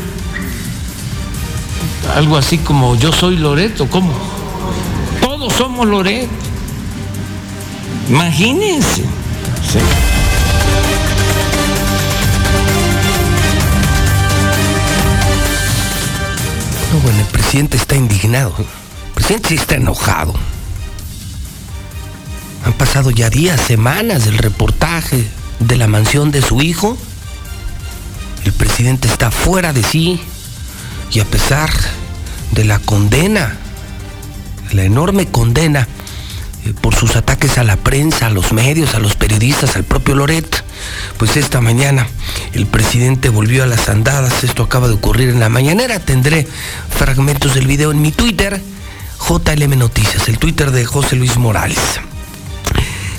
algo 2.17 2.37
así 2.37 2.59
como 2.59 2.97
yo 2.97 3.13
soy 3.13 3.37
Loreto, 3.37 3.89
¿cómo? 3.89 4.13
Todos 5.21 5.53
somos 5.53 5.87
Loreto. 5.87 6.31
Imagínense. 8.09 9.03
Sí. 9.71 10.10
Presidente 17.51 17.79
está 17.79 17.97
indignado. 17.97 18.55
El 18.59 19.13
presidente 19.13 19.49
sí 19.49 19.55
está 19.57 19.75
enojado. 19.75 20.33
Han 22.65 22.73
pasado 22.75 23.11
ya 23.11 23.29
días, 23.29 23.61
semanas 23.61 24.25
del 24.25 24.39
reportaje 24.39 25.27
de 25.59 25.77
la 25.77 25.89
mansión 25.89 26.31
de 26.31 26.43
su 26.43 26.63
hijo. 26.63 26.97
El 28.45 28.53
presidente 28.53 29.09
está 29.09 29.33
fuera 29.33 29.73
de 29.73 29.83
sí 29.83 30.21
y 31.11 31.19
a 31.19 31.25
pesar 31.25 31.71
de 32.53 32.63
la 32.63 32.79
condena, 32.79 33.57
la 34.71 34.85
enorme 34.85 35.27
condena 35.27 35.89
eh, 36.65 36.73
por 36.81 36.95
sus 36.95 37.17
ataques 37.17 37.59
a 37.59 37.65
la 37.65 37.75
prensa, 37.75 38.29
a 38.29 38.31
los 38.31 38.53
medios, 38.53 38.95
a 38.95 39.01
los 39.01 39.17
periodistas, 39.17 39.75
al 39.75 39.83
propio 39.83 40.15
Loret, 40.15 40.63
pues 41.19 41.37
esta 41.37 41.61
mañana 41.61 42.07
el 42.53 42.67
presidente 42.67 43.29
volvió 43.29 43.63
a 43.63 43.67
las 43.67 43.89
andadas. 43.89 44.45
Esto 44.45 44.63
acaba 44.63 44.89
de 44.89 44.95
ocurrir 44.95 45.29
en 45.29 45.41
la 45.41 45.49
mañanera. 45.49 46.01
Tendré 46.01 46.47
fragmentos 46.91 47.55
del 47.55 47.67
video 47.67 47.91
en 47.91 48.03
mi 48.03 48.13
Twitter, 48.13 48.61
JLM 49.29 49.79
Noticias, 49.79 50.29
el 50.29 50.39
Twitter 50.39 50.71
de 50.71 50.85
José 50.85 51.17
Luis 51.17 51.37
Morales. 51.37 51.79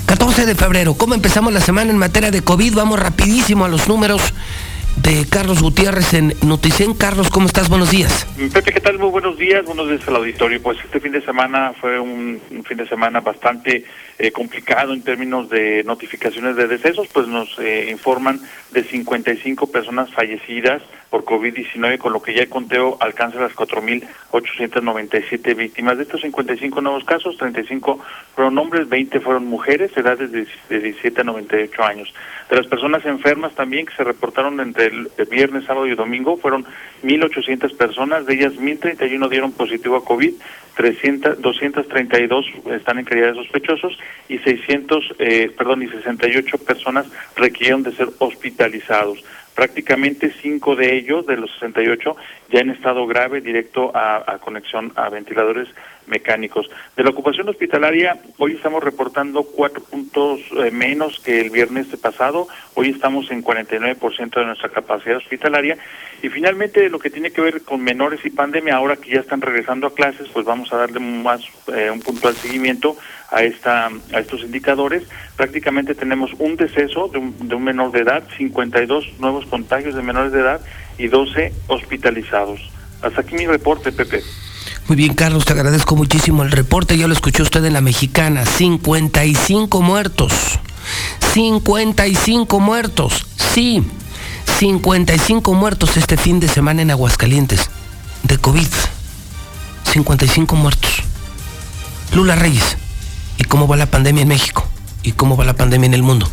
14 0.06 0.46
de 0.46 0.54
febrero, 0.54 0.94
¿cómo 0.94 1.14
empezamos 1.14 1.52
la 1.52 1.60
semana 1.60 1.90
en 1.90 1.96
materia 1.96 2.30
de 2.30 2.42
COVID? 2.42 2.74
Vamos 2.74 2.98
rapidísimo 2.98 3.64
a 3.64 3.68
los 3.68 3.88
números 3.88 4.20
de 4.96 5.26
Carlos 5.28 5.62
Gutiérrez 5.62 6.14
en 6.14 6.34
Noticen. 6.42 6.94
Carlos, 6.94 7.30
¿cómo 7.30 7.46
estás? 7.46 7.68
Buenos 7.68 7.90
días. 7.90 8.26
Pepe, 8.52 8.72
¿qué 8.72 8.80
tal? 8.80 8.98
Muy 8.98 9.10
buenos 9.10 9.36
días, 9.38 9.64
buenos 9.64 9.88
días 9.88 10.06
al 10.08 10.16
auditorio. 10.16 10.62
Pues 10.62 10.78
este 10.84 11.00
fin 11.00 11.12
de 11.12 11.22
semana 11.22 11.72
fue 11.80 11.98
un, 11.98 12.40
un 12.50 12.64
fin 12.64 12.76
de 12.76 12.88
semana 12.88 13.20
bastante 13.20 13.84
eh, 14.18 14.30
complicado 14.32 14.92
en 14.92 15.02
términos 15.02 15.48
de 15.50 15.82
notificaciones 15.84 16.56
de 16.56 16.66
decesos, 16.66 17.08
pues 17.12 17.26
nos 17.26 17.58
eh, 17.58 17.88
informan 17.90 18.40
de 18.72 18.84
55 18.84 19.70
personas 19.70 20.10
fallecidas 20.10 20.82
por 21.12 21.24
COVID-19, 21.26 21.98
con 21.98 22.14
lo 22.14 22.22
que 22.22 22.32
ya 22.32 22.40
el 22.40 22.48
conteo 22.48 22.96
alcanza 22.98 23.38
las 23.38 23.54
4.897 23.54 25.54
víctimas. 25.54 25.98
De 25.98 26.04
estos 26.04 26.22
55 26.22 26.80
nuevos 26.80 27.04
casos, 27.04 27.36
35 27.36 28.00
fueron 28.34 28.56
hombres, 28.56 28.88
20 28.88 29.20
fueron 29.20 29.44
mujeres, 29.44 29.94
edades 29.94 30.32
de, 30.32 30.46
de 30.70 30.80
17 30.80 31.20
a 31.20 31.24
98 31.24 31.84
años. 31.84 32.14
De 32.48 32.56
las 32.56 32.66
personas 32.66 33.04
enfermas 33.04 33.54
también 33.54 33.84
que 33.84 33.94
se 33.94 34.04
reportaron 34.04 34.58
entre 34.60 34.86
el 34.86 35.10
viernes, 35.30 35.66
sábado 35.66 35.86
y 35.86 35.94
domingo, 35.94 36.38
fueron 36.38 36.64
1.800 37.04 37.76
personas, 37.76 38.24
de 38.24 38.32
ellas 38.32 38.54
1.031 38.54 39.28
dieron 39.28 39.52
positivo 39.52 39.96
a 39.96 40.04
COVID, 40.06 40.32
300, 40.76 41.42
232 41.42 42.46
están 42.70 42.98
en 42.98 43.04
calidad 43.04 43.28
de 43.28 43.34
sospechosos 43.34 43.98
y 44.30 44.38
600, 44.38 45.14
eh, 45.18 45.50
perdón, 45.56 45.82
y 45.82 45.88
68 45.88 46.56
personas 46.56 47.06
requirieron 47.36 47.82
de 47.82 47.92
ser 47.92 48.08
hospitalizados. 48.18 49.22
Prácticamente 49.54 50.32
cinco 50.40 50.76
de 50.76 50.94
ellos, 50.94 51.26
de 51.26 51.36
los 51.36 51.50
68, 51.52 52.16
ya 52.50 52.60
en 52.60 52.70
estado 52.70 53.06
grave, 53.06 53.40
directo 53.40 53.90
a, 53.94 54.24
a 54.26 54.38
conexión 54.38 54.92
a 54.96 55.08
ventiladores 55.08 55.68
mecánicos. 56.06 56.68
De 56.96 57.02
la 57.02 57.10
ocupación 57.10 57.48
hospitalaria, 57.48 58.20
hoy 58.38 58.54
estamos 58.54 58.82
reportando 58.82 59.44
cuatro 59.44 59.82
puntos 59.82 60.40
eh, 60.56 60.70
menos 60.70 61.20
que 61.20 61.40
el 61.40 61.50
viernes 61.50 61.88
pasado. 61.96 62.48
Hoy 62.74 62.90
estamos 62.90 63.30
en 63.30 63.42
49% 63.42 64.30
de 64.30 64.44
nuestra 64.44 64.68
capacidad 64.68 65.16
hospitalaria. 65.16 65.78
Y 66.22 66.28
finalmente, 66.28 66.88
lo 66.88 66.98
que 66.98 67.10
tiene 67.10 67.30
que 67.30 67.40
ver 67.40 67.62
con 67.62 67.82
menores 67.82 68.24
y 68.24 68.30
pandemia, 68.30 68.76
ahora 68.76 68.96
que 68.96 69.10
ya 69.10 69.20
están 69.20 69.40
regresando 69.40 69.86
a 69.86 69.94
clases, 69.94 70.28
pues 70.28 70.44
vamos 70.44 70.72
a 70.72 70.76
darle 70.76 71.00
más 71.00 71.40
eh, 71.74 71.90
un 71.90 72.00
puntual 72.00 72.34
seguimiento 72.34 72.96
a 73.30 73.42
esta 73.42 73.90
a 74.12 74.20
estos 74.20 74.42
indicadores. 74.42 75.04
Prácticamente 75.36 75.94
tenemos 75.94 76.32
un 76.38 76.56
deceso 76.56 77.08
de 77.08 77.18
un, 77.18 77.48
de 77.48 77.54
un 77.54 77.64
menor 77.64 77.90
de 77.90 78.00
edad, 78.00 78.22
52 78.36 79.18
nuevos 79.18 79.46
contagios 79.46 79.94
de 79.94 80.02
menores 80.02 80.32
de 80.32 80.40
edad 80.40 80.60
y 80.98 81.08
12 81.08 81.52
hospitalizados. 81.68 82.60
Hasta 83.00 83.22
aquí 83.22 83.34
mi 83.34 83.46
reporte, 83.46 83.90
Pepe. 83.90 84.22
Muy 84.88 84.96
bien, 84.96 85.14
Carlos, 85.14 85.44
te 85.44 85.52
agradezco 85.52 85.96
muchísimo 85.96 86.42
el 86.42 86.50
reporte. 86.50 86.98
Ya 86.98 87.06
lo 87.06 87.14
escuchó 87.14 87.44
usted 87.44 87.64
en 87.64 87.72
la 87.72 87.80
mexicana. 87.80 88.44
55 88.44 89.80
muertos. 89.80 90.32
55 91.32 92.60
muertos. 92.60 93.26
Sí, 93.54 93.84
55 94.58 95.54
muertos 95.54 95.96
este 95.96 96.16
fin 96.16 96.40
de 96.40 96.48
semana 96.48 96.82
en 96.82 96.90
Aguascalientes. 96.90 97.70
De 98.24 98.38
COVID. 98.38 98.68
55 99.92 100.56
muertos. 100.56 100.90
Lula 102.12 102.34
Reyes. 102.34 102.76
¿Y 103.38 103.44
cómo 103.44 103.68
va 103.68 103.76
la 103.76 103.86
pandemia 103.86 104.22
en 104.22 104.28
México? 104.28 104.66
¿Y 105.02 105.12
cómo 105.12 105.36
va 105.36 105.44
la 105.44 105.54
pandemia 105.54 105.86
en 105.86 105.94
el 105.94 106.02
mundo? 106.02 106.28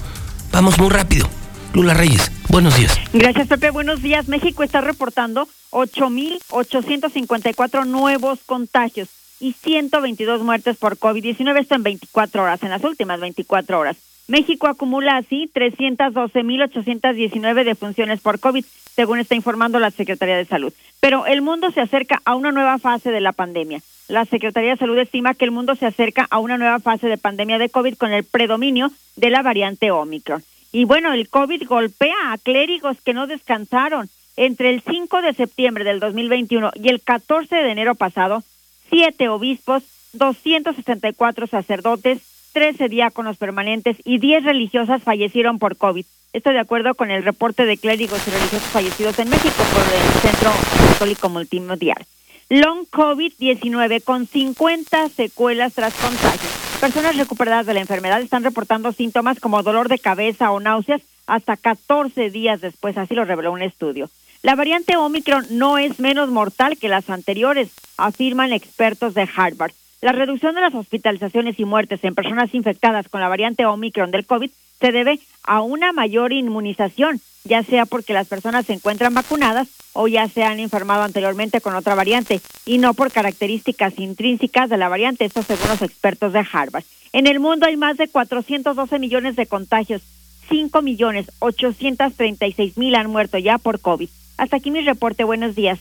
Vamos 0.52 0.80
muy 0.80 0.90
rápido. 0.90 1.30
Lula 1.74 1.94
Reyes, 1.94 2.32
buenos 2.50 2.78
días. 2.78 3.00
Gracias, 3.14 3.48
Pepe. 3.48 3.70
Buenos 3.70 4.02
días. 4.02 4.28
México 4.28 4.64
está 4.64 4.82
reportando 4.82 5.48
8.854 5.72 7.86
nuevos 7.86 8.40
contagios 8.46 9.08
y 9.40 9.54
122 9.54 10.42
muertes 10.42 10.76
por 10.78 10.98
COVID-19. 10.98 11.62
Esto 11.62 11.76
en 11.76 11.84
24 11.84 12.42
horas, 12.44 12.64
en 12.64 12.72
las 12.72 12.84
últimas 12.84 13.20
24 13.20 13.80
horas. 13.80 13.98
México 14.28 14.66
acumula 14.68 15.18
así 15.18 15.52
312.819 15.54 17.64
defunciones 17.64 18.22
por 18.22 18.40
COVID, 18.40 18.66
según 18.96 19.20
está 19.20 19.36
informando 19.36 19.80
la 19.80 19.90
Secretaría 19.90 20.38
de 20.38 20.46
Salud. 20.46 20.72
Pero 21.00 21.26
el 21.26 21.42
mundo 21.42 21.72
se 21.72 21.82
acerca 21.82 22.22
a 22.26 22.36
una 22.36 22.52
nueva 22.52 22.78
fase 22.78 23.10
de 23.10 23.22
la 23.22 23.32
pandemia. 23.32 23.82
La 24.08 24.26
Secretaría 24.26 24.70
de 24.72 24.78
Salud 24.78 25.00
estima 25.00 25.34
que 25.34 25.46
el 25.46 25.52
mundo 25.52 25.76
se 25.76 25.88
acerca 25.88 26.28
a 26.30 26.40
una 26.40 26.58
nueva 26.58 26.80
fase 26.80 27.08
de 27.08 27.18
pandemia 27.18 27.58
de 27.58 27.70
COVID 27.70 27.96
con 27.96 28.12
el 28.12 28.24
predominio 28.24 28.92
de 29.16 29.32
la 29.32 29.42
variante 29.42 29.92
Omicron. 29.92 30.44
Y 30.72 30.86
bueno, 30.86 31.14
el 31.14 31.30
COVID 31.30 31.68
golpea 31.68 32.32
a 32.32 32.38
clérigos 32.38 33.02
que 33.02 33.14
no 33.14 33.28
descansaron. 33.28 34.10
Entre 34.38 34.70
el 34.70 34.82
5 34.82 35.22
de 35.22 35.34
septiembre 35.34 35.84
del 35.84 36.00
2021 36.00 36.72
y 36.76 36.88
el 36.88 37.02
14 37.02 37.56
de 37.56 37.72
enero 37.72 37.96
pasado, 37.96 38.42
siete 38.90 39.28
obispos, 39.28 39.84
264 40.14 41.48
sacerdotes, 41.48 42.22
13 42.54 42.88
diáconos 42.88 43.38
permanentes 43.38 43.98
y 44.06 44.18
10 44.20 44.46
religiosas 44.46 45.04
fallecieron 45.04 45.60
por 45.60 45.76
COVID. 45.76 46.06
Esto 46.32 46.52
de 46.52 46.60
acuerdo 46.60 46.94
con 46.94 47.12
el 47.12 47.24
reporte 47.24 47.66
de 47.66 47.78
clérigos 47.78 48.26
y 48.28 48.32
religiosos 48.32 48.70
fallecidos 48.70 49.18
en 49.20 49.30
México 49.30 49.64
por 49.74 49.84
el 49.84 50.22
Centro 50.22 50.52
Católico 50.94 51.28
Multimedial. 51.28 52.06
Long 52.52 52.88
COVID-19 52.88 54.04
con 54.04 54.26
50 54.26 55.10
secuelas 55.10 55.76
tras 55.76 55.94
contagio. 55.94 56.50
Personas 56.82 57.16
recuperadas 57.16 57.68
de 57.68 57.76
la 57.76 57.80
enfermedad 57.80 58.24
están 58.24 58.44
reportando 58.44 58.92
síntomas 58.92 59.40
como 59.40 59.62
dolor 59.62 59.88
de 59.88 60.00
cabeza 60.00 60.50
o 60.50 60.60
náuseas 60.60 61.04
hasta 61.28 61.58
14 61.58 62.32
días 62.32 62.60
después, 62.60 62.98
así 62.98 63.14
lo 63.14 63.24
reveló 63.24 63.52
un 63.52 63.62
estudio. 63.62 64.10
La 64.42 64.56
variante 64.56 64.98
Omicron 64.98 65.46
no 65.52 65.78
es 65.78 66.00
menos 66.00 66.32
mortal 66.32 66.80
que 66.80 66.90
las 66.90 67.12
anteriores, 67.12 67.70
afirman 67.98 68.52
expertos 68.52 69.14
de 69.14 69.30
Harvard. 69.36 69.74
La 70.02 70.12
reducción 70.12 70.56
de 70.56 70.62
las 70.62 70.74
hospitalizaciones 70.74 71.60
y 71.60 71.66
muertes 71.66 72.04
en 72.04 72.16
personas 72.16 72.56
infectadas 72.56 73.10
con 73.10 73.22
la 73.22 73.30
variante 73.30 73.68
Omicron 73.68 74.10
del 74.10 74.26
COVID 74.26 74.50
se 74.80 74.92
debe 74.92 75.20
a 75.44 75.62
una 75.62 75.94
mayor 75.94 76.34
inmunización, 76.34 77.22
ya 77.44 77.62
sea 77.62 77.86
porque 77.86 78.14
las 78.14 78.28
personas 78.28 78.66
se 78.66 78.74
encuentran 78.74 79.14
vacunadas 79.14 79.68
o 80.02 80.08
ya 80.08 80.30
se 80.30 80.44
han 80.44 80.62
enfermado 80.62 81.04
anteriormente 81.04 81.60
con 81.60 81.76
otra 81.76 81.94
variante, 81.94 82.40
y 82.66 82.78
no 82.78 82.94
por 82.94 83.12
características 83.12 84.00
intrínsecas 84.00 84.70
de 84.70 84.78
la 84.78 84.88
variante, 84.88 85.26
esto 85.26 85.44
según 85.44 85.68
los 85.68 85.82
expertos 85.82 86.32
de 86.32 86.40
Harvard. 86.40 86.86
En 87.12 87.28
el 87.28 87.42
mundo 87.42 87.66
hay 87.66 87.76
más 87.76 87.98
de 87.98 88.08
412 88.08 88.98
millones 88.98 89.36
de 89.36 89.46
contagios, 89.46 90.02
5 90.48 90.82
millones 90.84 91.30
836 91.40 92.78
mil 92.78 92.96
han 92.96 93.08
muerto 93.10 93.38
ya 93.40 93.58
por 93.58 93.82
COVID. 93.82 94.08
Hasta 94.38 94.56
aquí 94.56 94.72
mi 94.72 94.80
reporte, 94.86 95.26
buenos 95.26 95.54
días. 95.54 95.80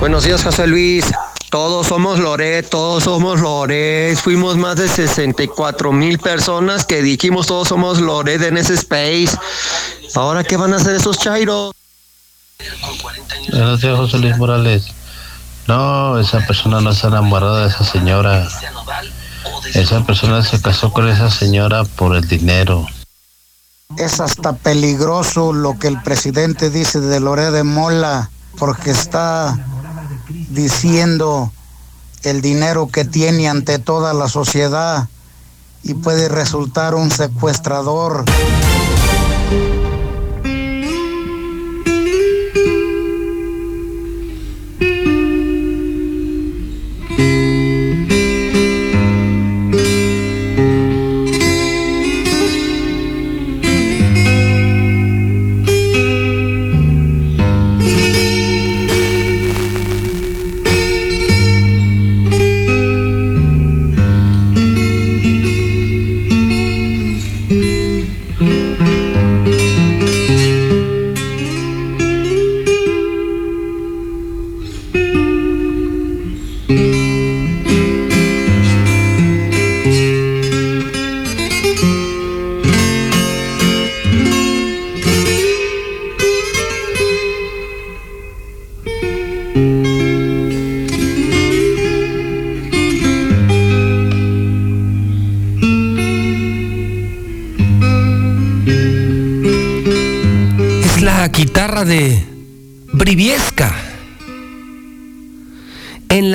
Buenos 0.00 0.24
días, 0.24 0.42
José 0.42 0.66
Luis. 0.66 1.12
Todos 1.50 1.88
somos 1.88 2.18
Loret, 2.20 2.66
todos 2.70 3.04
somos 3.04 3.42
Loret. 3.42 4.16
Fuimos 4.16 4.56
más 4.56 4.76
de 4.76 4.88
64 4.88 5.92
mil 5.92 6.18
personas 6.18 6.86
que 6.86 7.02
dijimos 7.02 7.46
todos 7.46 7.68
somos 7.68 8.00
Loret 8.00 8.40
en 8.40 8.56
ese 8.56 8.72
space. 8.72 9.36
Ahora, 10.14 10.42
¿qué 10.42 10.56
van 10.56 10.72
a 10.72 10.76
hacer 10.76 10.94
esos 10.94 11.18
chairos? 11.18 11.74
Días, 12.58 13.96
José 13.96 14.18
Luis 14.18 14.36
Morales. 14.36 14.86
No, 15.66 16.18
esa 16.18 16.40
persona 16.46 16.80
no 16.80 16.90
está 16.90 17.08
enamorada 17.08 17.62
de 17.62 17.68
esa 17.68 17.84
señora. 17.84 18.48
Esa 19.74 20.04
persona 20.04 20.42
se 20.42 20.60
casó 20.60 20.92
con 20.92 21.08
esa 21.08 21.30
señora 21.30 21.84
por 21.84 22.14
el 22.14 22.26
dinero. 22.28 22.86
Es 23.96 24.20
hasta 24.20 24.54
peligroso 24.54 25.52
lo 25.52 25.78
que 25.78 25.88
el 25.88 26.00
presidente 26.02 26.70
dice 26.70 27.00
de 27.00 27.20
Loré 27.20 27.50
de 27.50 27.62
Mola, 27.62 28.30
porque 28.58 28.90
está 28.90 29.58
diciendo 30.50 31.52
el 32.22 32.40
dinero 32.40 32.88
que 32.88 33.04
tiene 33.04 33.48
ante 33.48 33.78
toda 33.78 34.14
la 34.14 34.28
sociedad 34.28 35.08
y 35.82 35.94
puede 35.94 36.28
resultar 36.28 36.94
un 36.94 37.10
secuestrador. 37.10 38.24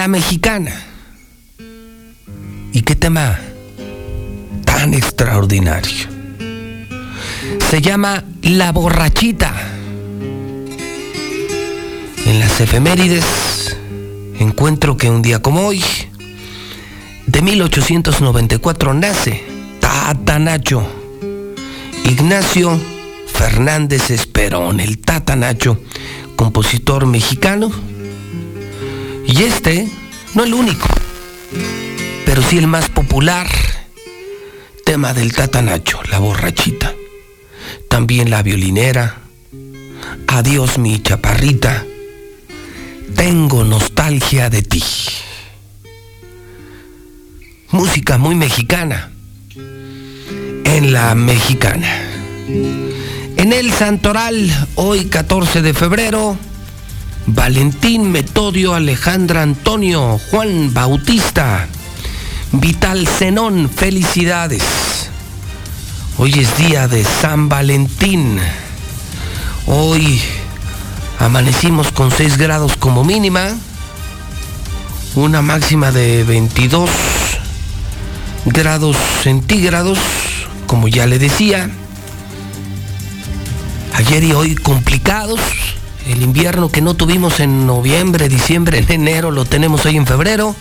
Mexicana. 0.10 0.74
¿Y 2.74 2.82
qué 2.82 2.96
tema 2.96 3.40
tan 4.66 4.94
extraordinario? 4.94 6.08
Se 7.70 7.82
llama 7.82 8.24
La 8.42 8.72
borrachita. 8.72 9.54
En 12.26 12.40
las 12.40 12.60
efemérides 12.60 13.78
encuentro 14.40 14.98
que 14.98 15.10
un 15.10 15.22
día 15.22 15.42
como 15.42 15.68
hoy, 15.68 15.84
de 17.26 17.42
1894, 17.42 18.94
nace 18.94 19.44
Tatanacho 19.80 21.00
Ignacio 22.10 22.80
Fernández 23.28 24.10
Esperón, 24.10 24.80
el 24.80 24.98
Tata 24.98 25.36
Nacho, 25.36 25.80
compositor 26.36 27.06
mexicano. 27.06 27.72
Y 29.32 29.44
este, 29.44 29.88
no 30.34 30.44
el 30.44 30.56
único, 30.56 30.88
pero 32.26 32.42
sí 32.42 32.58
el 32.58 32.66
más 32.66 32.90
popular 32.90 33.48
tema 34.84 35.14
del 35.14 35.34
Tata 35.34 35.62
Nacho, 35.62 36.00
la 36.10 36.18
borrachita. 36.18 36.96
También 37.88 38.32
la 38.32 38.42
violinera, 38.42 39.18
Adiós 40.28 40.80
mi 40.80 41.00
chaparrita, 41.00 41.86
Tengo 43.16 43.64
nostalgia 43.64 44.50
de 44.50 44.64
ti. 44.64 44.84
Música 47.70 48.18
muy 48.18 48.34
mexicana 48.34 49.12
en 50.64 50.92
la 50.92 51.14
mexicana. 51.14 52.02
En 53.38 53.54
el 53.54 53.72
Santoral, 53.74 54.68
hoy 54.74 55.06
14 55.06 55.62
de 55.62 55.74
febrero, 55.76 56.36
Valentín 57.34 58.12
Metodio 58.12 58.74
Alejandra 58.74 59.44
Antonio 59.44 60.20
Juan 60.32 60.74
Bautista, 60.74 61.68
Vital 62.52 63.08
Zenón, 63.08 63.70
felicidades. 63.70 64.64
Hoy 66.18 66.40
es 66.40 66.58
día 66.58 66.88
de 66.88 67.04
San 67.04 67.48
Valentín. 67.48 68.40
Hoy 69.68 70.20
amanecimos 71.20 71.92
con 71.92 72.12
6 72.12 72.38
grados 72.38 72.76
como 72.78 73.04
mínima, 73.04 73.56
una 75.16 75.42
máxima 75.42 75.92
de 75.92 76.24
22 76.24 76.90
grados 78.46 78.98
centígrados, 79.22 80.00
como 80.68 80.88
ya 80.88 81.06
le 81.06 81.20
decía. 81.20 81.70
Ayer 83.94 84.24
y 84.24 84.32
hoy 84.32 84.56
complicados. 84.56 85.40
El 86.10 86.24
invierno 86.24 86.72
que 86.72 86.82
no 86.82 86.96
tuvimos 86.96 87.40
en 87.40 87.68
noviembre, 87.68 88.30
diciembre, 88.30 88.80
en 88.80 88.92
enero, 88.92 89.30
lo 89.30 89.46
tenemos 89.46 89.86
hoy 89.86 89.96
en 89.96 90.08
febrero. 90.08 90.56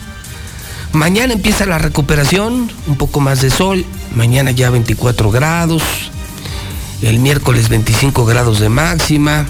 Mañana 0.93 1.33
empieza 1.33 1.65
la 1.65 1.79
recuperación, 1.79 2.71
un 2.85 2.97
poco 2.97 3.19
más 3.19 3.41
de 3.41 3.49
sol. 3.49 3.83
Mañana 4.13 4.51
ya 4.51 4.69
24 4.69 5.31
grados. 5.31 5.81
El 7.01 7.17
miércoles 7.17 7.67
25 7.67 8.25
grados 8.25 8.59
de 8.59 8.69
máxima. 8.69 9.47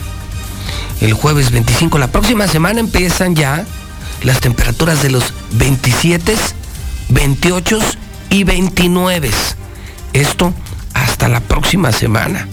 El 1.01 1.11
jueves 1.11 1.51
25. 1.51 1.97
La 1.97 2.07
próxima 2.07 2.47
semana 2.47 2.79
empiezan 2.79 3.35
ya 3.35 3.65
las 4.23 4.39
temperaturas 4.39 5.03
de 5.03 5.09
los 5.09 5.33
27, 5.51 6.33
28 7.09 7.77
y 8.29 8.45
29. 8.45 9.31
Esto 10.13 10.53
hasta 10.93 11.27
la 11.27 11.41
próxima 11.41 11.91
semana. 11.91 12.47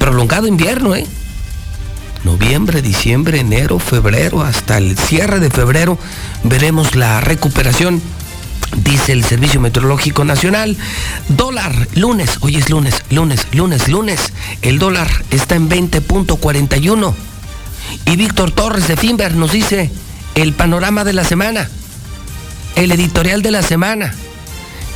Prolongado 0.00 0.48
invierno, 0.48 0.96
¿eh? 0.96 1.06
Noviembre, 2.24 2.82
diciembre, 2.82 3.40
enero, 3.40 3.78
febrero, 3.78 4.42
hasta 4.42 4.76
el 4.76 4.98
cierre 4.98 5.40
de 5.40 5.50
febrero 5.50 5.98
veremos 6.44 6.94
la 6.94 7.20
recuperación, 7.22 8.02
dice 8.76 9.12
el 9.12 9.24
Servicio 9.24 9.58
Meteorológico 9.58 10.24
Nacional. 10.26 10.76
Dólar, 11.28 11.88
lunes, 11.94 12.38
hoy 12.40 12.56
es 12.56 12.68
lunes, 12.68 13.02
lunes, 13.08 13.46
lunes, 13.52 13.88
lunes. 13.88 14.32
El 14.60 14.78
dólar 14.78 15.08
está 15.30 15.54
en 15.54 15.70
20.41. 15.70 17.14
Y 18.04 18.16
Víctor 18.16 18.50
Torres 18.50 18.86
de 18.86 18.98
Finver 18.98 19.34
nos 19.34 19.52
dice 19.52 19.90
el 20.34 20.52
panorama 20.52 21.04
de 21.04 21.14
la 21.14 21.24
semana, 21.24 21.70
el 22.76 22.92
editorial 22.92 23.40
de 23.40 23.50
la 23.50 23.62
semana. 23.62 24.14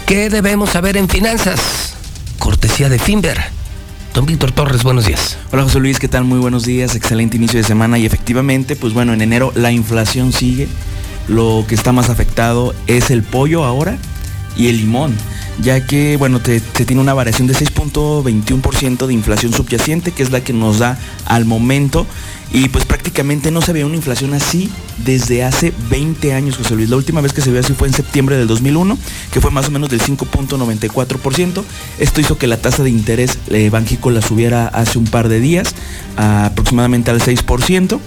¿Qué 0.06 0.28
debemos 0.28 0.70
saber 0.70 0.98
en 0.98 1.08
finanzas? 1.08 1.94
Cortesía 2.38 2.90
de 2.90 2.98
Finver. 2.98 3.63
Don 4.14 4.26
Víctor 4.26 4.52
Torres, 4.52 4.84
buenos 4.84 5.06
días. 5.06 5.36
Hola 5.50 5.64
José 5.64 5.80
Luis, 5.80 5.98
¿qué 5.98 6.06
tal? 6.06 6.22
Muy 6.22 6.38
buenos 6.38 6.64
días, 6.64 6.94
excelente 6.94 7.36
inicio 7.36 7.58
de 7.58 7.64
semana 7.64 7.98
y 7.98 8.06
efectivamente, 8.06 8.76
pues 8.76 8.92
bueno, 8.92 9.12
en 9.12 9.20
enero 9.20 9.50
la 9.56 9.72
inflación 9.72 10.32
sigue, 10.32 10.68
lo 11.26 11.64
que 11.66 11.74
está 11.74 11.90
más 11.90 12.10
afectado 12.10 12.76
es 12.86 13.10
el 13.10 13.24
pollo 13.24 13.64
ahora 13.64 13.98
y 14.56 14.68
el 14.68 14.76
limón, 14.76 15.16
ya 15.60 15.86
que, 15.86 16.16
bueno, 16.16 16.40
te 16.40 16.60
tiene 16.60 17.00
una 17.00 17.14
variación 17.14 17.46
de 17.46 17.54
6.21% 17.54 19.06
de 19.06 19.14
inflación 19.14 19.52
subyacente, 19.52 20.12
que 20.12 20.22
es 20.22 20.30
la 20.30 20.42
que 20.42 20.52
nos 20.52 20.78
da 20.78 20.98
al 21.26 21.44
momento, 21.44 22.06
y 22.52 22.68
pues 22.68 22.84
prácticamente 22.84 23.50
no 23.50 23.60
se 23.62 23.72
ve 23.72 23.84
una 23.84 23.96
inflación 23.96 24.32
así 24.32 24.70
desde 24.98 25.42
hace 25.42 25.72
20 25.90 26.34
años, 26.34 26.56
José 26.56 26.76
Luis. 26.76 26.88
La 26.88 26.96
última 26.96 27.20
vez 27.20 27.32
que 27.32 27.40
se 27.40 27.50
vio 27.50 27.58
así 27.58 27.72
fue 27.72 27.88
en 27.88 27.94
septiembre 27.94 28.36
del 28.36 28.46
2001, 28.46 28.96
que 29.32 29.40
fue 29.40 29.50
más 29.50 29.66
o 29.66 29.70
menos 29.72 29.90
del 29.90 30.00
5.94%. 30.00 31.64
Esto 31.98 32.20
hizo 32.20 32.38
que 32.38 32.46
la 32.46 32.56
tasa 32.56 32.84
de 32.84 32.90
interés 32.90 33.38
eh, 33.48 33.70
Banjico 33.70 34.10
la 34.10 34.22
subiera 34.22 34.68
hace 34.68 34.98
un 34.98 35.06
par 35.06 35.28
de 35.28 35.40
días, 35.40 35.74
aproximadamente 36.16 37.10
al 37.10 37.20
6%. 37.20 37.98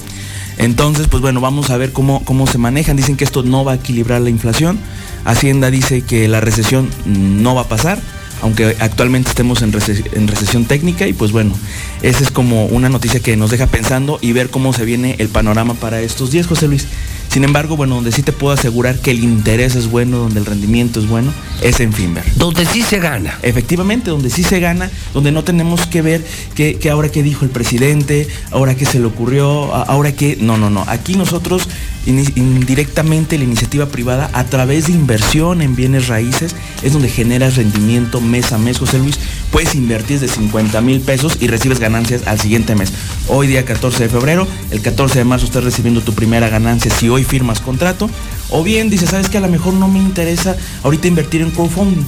Entonces, 0.57 1.07
pues 1.07 1.21
bueno, 1.21 1.41
vamos 1.41 1.69
a 1.69 1.77
ver 1.77 1.91
cómo, 1.91 2.23
cómo 2.25 2.47
se 2.47 2.57
manejan. 2.57 2.97
Dicen 2.97 3.15
que 3.15 3.23
esto 3.23 3.43
no 3.43 3.63
va 3.63 3.73
a 3.73 3.75
equilibrar 3.75 4.21
la 4.21 4.29
inflación. 4.29 4.79
Hacienda 5.25 5.69
dice 5.69 6.01
que 6.01 6.27
la 6.27 6.41
recesión 6.41 6.89
no 7.05 7.53
va 7.53 7.61
a 7.61 7.67
pasar, 7.67 7.99
aunque 8.41 8.75
actualmente 8.79 9.29
estemos 9.29 9.61
en, 9.61 9.73
en, 10.13 10.27
recesión 10.27 10.65
técnica 10.65 11.07
y 11.07 11.13
pues 11.13 11.31
bueno, 11.31 11.53
esa 12.01 12.23
es 12.23 12.31
como 12.31 12.65
una 12.65 12.89
noticia 12.89 13.19
que 13.19 13.35
nos 13.35 13.51
deja 13.51 13.67
pensando 13.67 14.19
y 14.21 14.31
ver 14.31 14.49
cómo 14.49 14.73
se 14.73 14.85
viene 14.85 15.15
el 15.19 15.29
panorama 15.29 15.73
para 15.73 16.01
estos 16.01 16.31
días, 16.31 16.47
José 16.47 16.67
Luis. 16.67 16.88
Sin 17.29 17.43
embargo, 17.43 17.77
bueno, 17.77 17.95
donde 17.95 18.11
sí 18.11 18.23
te 18.23 18.31
puedo 18.31 18.53
asegurar 18.53 18.99
que 18.99 19.11
el 19.11 19.23
interés 19.23 19.75
es 19.75 19.89
bueno, 19.89 20.17
donde 20.17 20.39
el 20.39 20.45
rendimiento 20.45 20.99
es 20.99 21.07
bueno, 21.07 21.31
es 21.61 21.79
en 21.79 21.93
Finver. 21.93 22.23
Donde 22.35 22.65
sí 22.65 22.81
se 22.81 22.99
gana. 22.99 23.37
Efectivamente, 23.43 24.09
donde 24.09 24.29
sí 24.29 24.43
se 24.43 24.59
gana, 24.59 24.89
donde 25.13 25.31
no 25.31 25.43
tenemos 25.43 25.85
que 25.87 26.01
ver 26.01 26.25
que, 26.55 26.75
que 26.75 26.89
ahora 26.89 27.09
qué 27.09 27.23
dijo 27.23 27.45
el 27.45 27.51
presidente, 27.51 28.27
ahora 28.51 28.75
qué 28.75 28.85
se 28.85 28.99
le 28.99 29.05
ocurrió, 29.05 29.73
ahora 29.73 30.11
qué... 30.13 30.37
No, 30.39 30.57
no, 30.57 30.69
no. 30.69 30.83
Aquí 30.87 31.15
nosotros 31.15 31.67
indirectamente 32.07 33.37
la 33.37 33.43
iniciativa 33.43 33.87
privada 33.87 34.29
a 34.33 34.45
través 34.45 34.87
de 34.87 34.93
inversión 34.93 35.61
en 35.61 35.75
bienes 35.75 36.07
raíces 36.07 36.55
es 36.81 36.93
donde 36.93 37.09
generas 37.09 37.57
rendimiento 37.57 38.21
mes 38.21 38.53
a 38.53 38.57
mes, 38.57 38.79
José 38.79 38.99
Luis. 38.99 39.19
puedes 39.51 39.75
invertir 39.75 40.19
de 40.19 40.27
50 40.27 40.79
mil 40.81 41.01
pesos 41.01 41.37
y 41.41 41.47
recibes 41.47 41.79
ganancias 41.79 42.25
al 42.25 42.39
siguiente 42.39 42.75
mes. 42.75 42.93
Hoy 43.27 43.47
día 43.47 43.65
14 43.65 44.03
de 44.03 44.09
febrero, 44.09 44.47
el 44.71 44.81
14 44.81 45.19
de 45.19 45.25
marzo 45.25 45.45
estás 45.45 45.63
recibiendo 45.63 46.01
tu 46.01 46.13
primera 46.13 46.47
ganancia 46.49 46.91
si 46.91 47.09
hoy 47.09 47.16
firmas 47.23 47.60
contrato. 47.60 48.10
O 48.49 48.64
bien 48.64 48.89
dices, 48.89 49.10
sabes 49.10 49.30
que 49.30 49.38
a 49.38 49.41
lo 49.41 49.49
mejor 49.49 49.73
no 49.73 49.88
me 49.88 49.99
interesa 49.99 50.56
ahorita 50.84 51.07
invertir 51.07 51.41
en 51.41 51.52
crowdfunding 51.52 52.06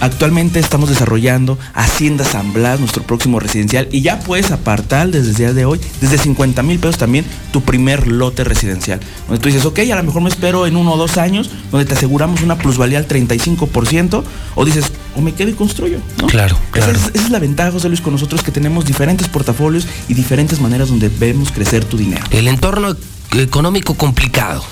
Actualmente 0.00 0.60
estamos 0.60 0.88
desarrollando 0.88 1.58
Hacienda 1.74 2.24
San 2.24 2.52
Blas, 2.52 2.78
nuestro 2.78 3.02
próximo 3.02 3.40
residencial, 3.40 3.88
y 3.90 4.00
ya 4.00 4.20
puedes 4.20 4.50
apartar 4.52 5.10
desde 5.10 5.30
el 5.30 5.36
día 5.36 5.52
de 5.52 5.64
hoy, 5.64 5.80
desde 6.00 6.18
50 6.18 6.62
mil 6.62 6.78
pesos 6.78 6.98
también, 6.98 7.24
tu 7.52 7.62
primer 7.62 8.06
lote 8.06 8.44
residencial. 8.44 9.00
Donde 9.26 9.42
tú 9.42 9.48
dices, 9.48 9.64
ok, 9.64 9.80
a 9.80 9.96
lo 9.96 10.02
mejor 10.04 10.22
me 10.22 10.28
espero 10.28 10.66
en 10.66 10.76
uno 10.76 10.92
o 10.92 10.96
dos 10.96 11.18
años, 11.18 11.50
donde 11.72 11.84
te 11.84 11.94
aseguramos 11.94 12.42
una 12.42 12.56
plusvalía 12.56 12.98
al 12.98 13.08
35%, 13.08 14.22
o 14.54 14.64
dices, 14.64 14.92
o 15.16 15.20
me 15.20 15.32
quedo 15.32 15.50
y 15.50 15.54
construyo. 15.54 15.98
Claro, 16.28 16.56
claro. 16.70 16.92
Esa 16.92 17.08
es, 17.08 17.14
esa 17.14 17.24
es 17.24 17.30
la 17.30 17.40
ventaja, 17.40 17.72
José 17.72 17.88
Luis, 17.88 18.00
con 18.00 18.12
nosotros 18.12 18.42
que 18.42 18.52
tenemos 18.52 18.84
diferentes 18.84 19.28
portafolios 19.28 19.86
y 20.08 20.14
diferentes 20.14 20.60
maneras 20.60 20.88
donde 20.88 21.08
vemos 21.08 21.50
crecer 21.50 21.84
tu 21.84 21.96
dinero. 21.96 22.24
El 22.30 22.46
entorno 22.46 22.96
económico 23.32 23.94
complicado 23.94 24.64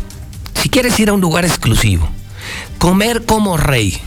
Si 0.55 0.69
quieres 0.69 0.99
ir 0.99 1.11
a 1.11 1.13
un 1.13 1.21
lugar 1.21 1.45
exclusivo, 1.45 2.09
comer 2.79 3.25
como 3.25 3.57
rey 3.57 3.99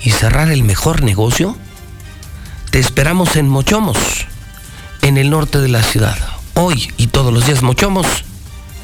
y 0.00 0.10
cerrar 0.10 0.50
el 0.50 0.64
mejor 0.64 1.02
negocio, 1.02 1.56
te 2.70 2.80
esperamos 2.80 3.36
en 3.36 3.48
Mochomos, 3.48 3.98
en 5.02 5.18
el 5.18 5.30
norte 5.30 5.58
de 5.58 5.68
la 5.68 5.82
ciudad. 5.82 6.31
Hoy 6.54 6.92
y 6.96 7.06
todos 7.06 7.32
los 7.32 7.46
días 7.46 7.62
Mochomos 7.62 8.06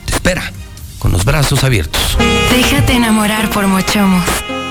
te 0.06 0.14
espera 0.14 0.52
con 0.98 1.12
los 1.12 1.24
brazos 1.24 1.64
abiertos. 1.64 2.16
Déjate 2.50 2.94
enamorar 2.94 3.50
por 3.50 3.66
Mochomos. 3.66 4.24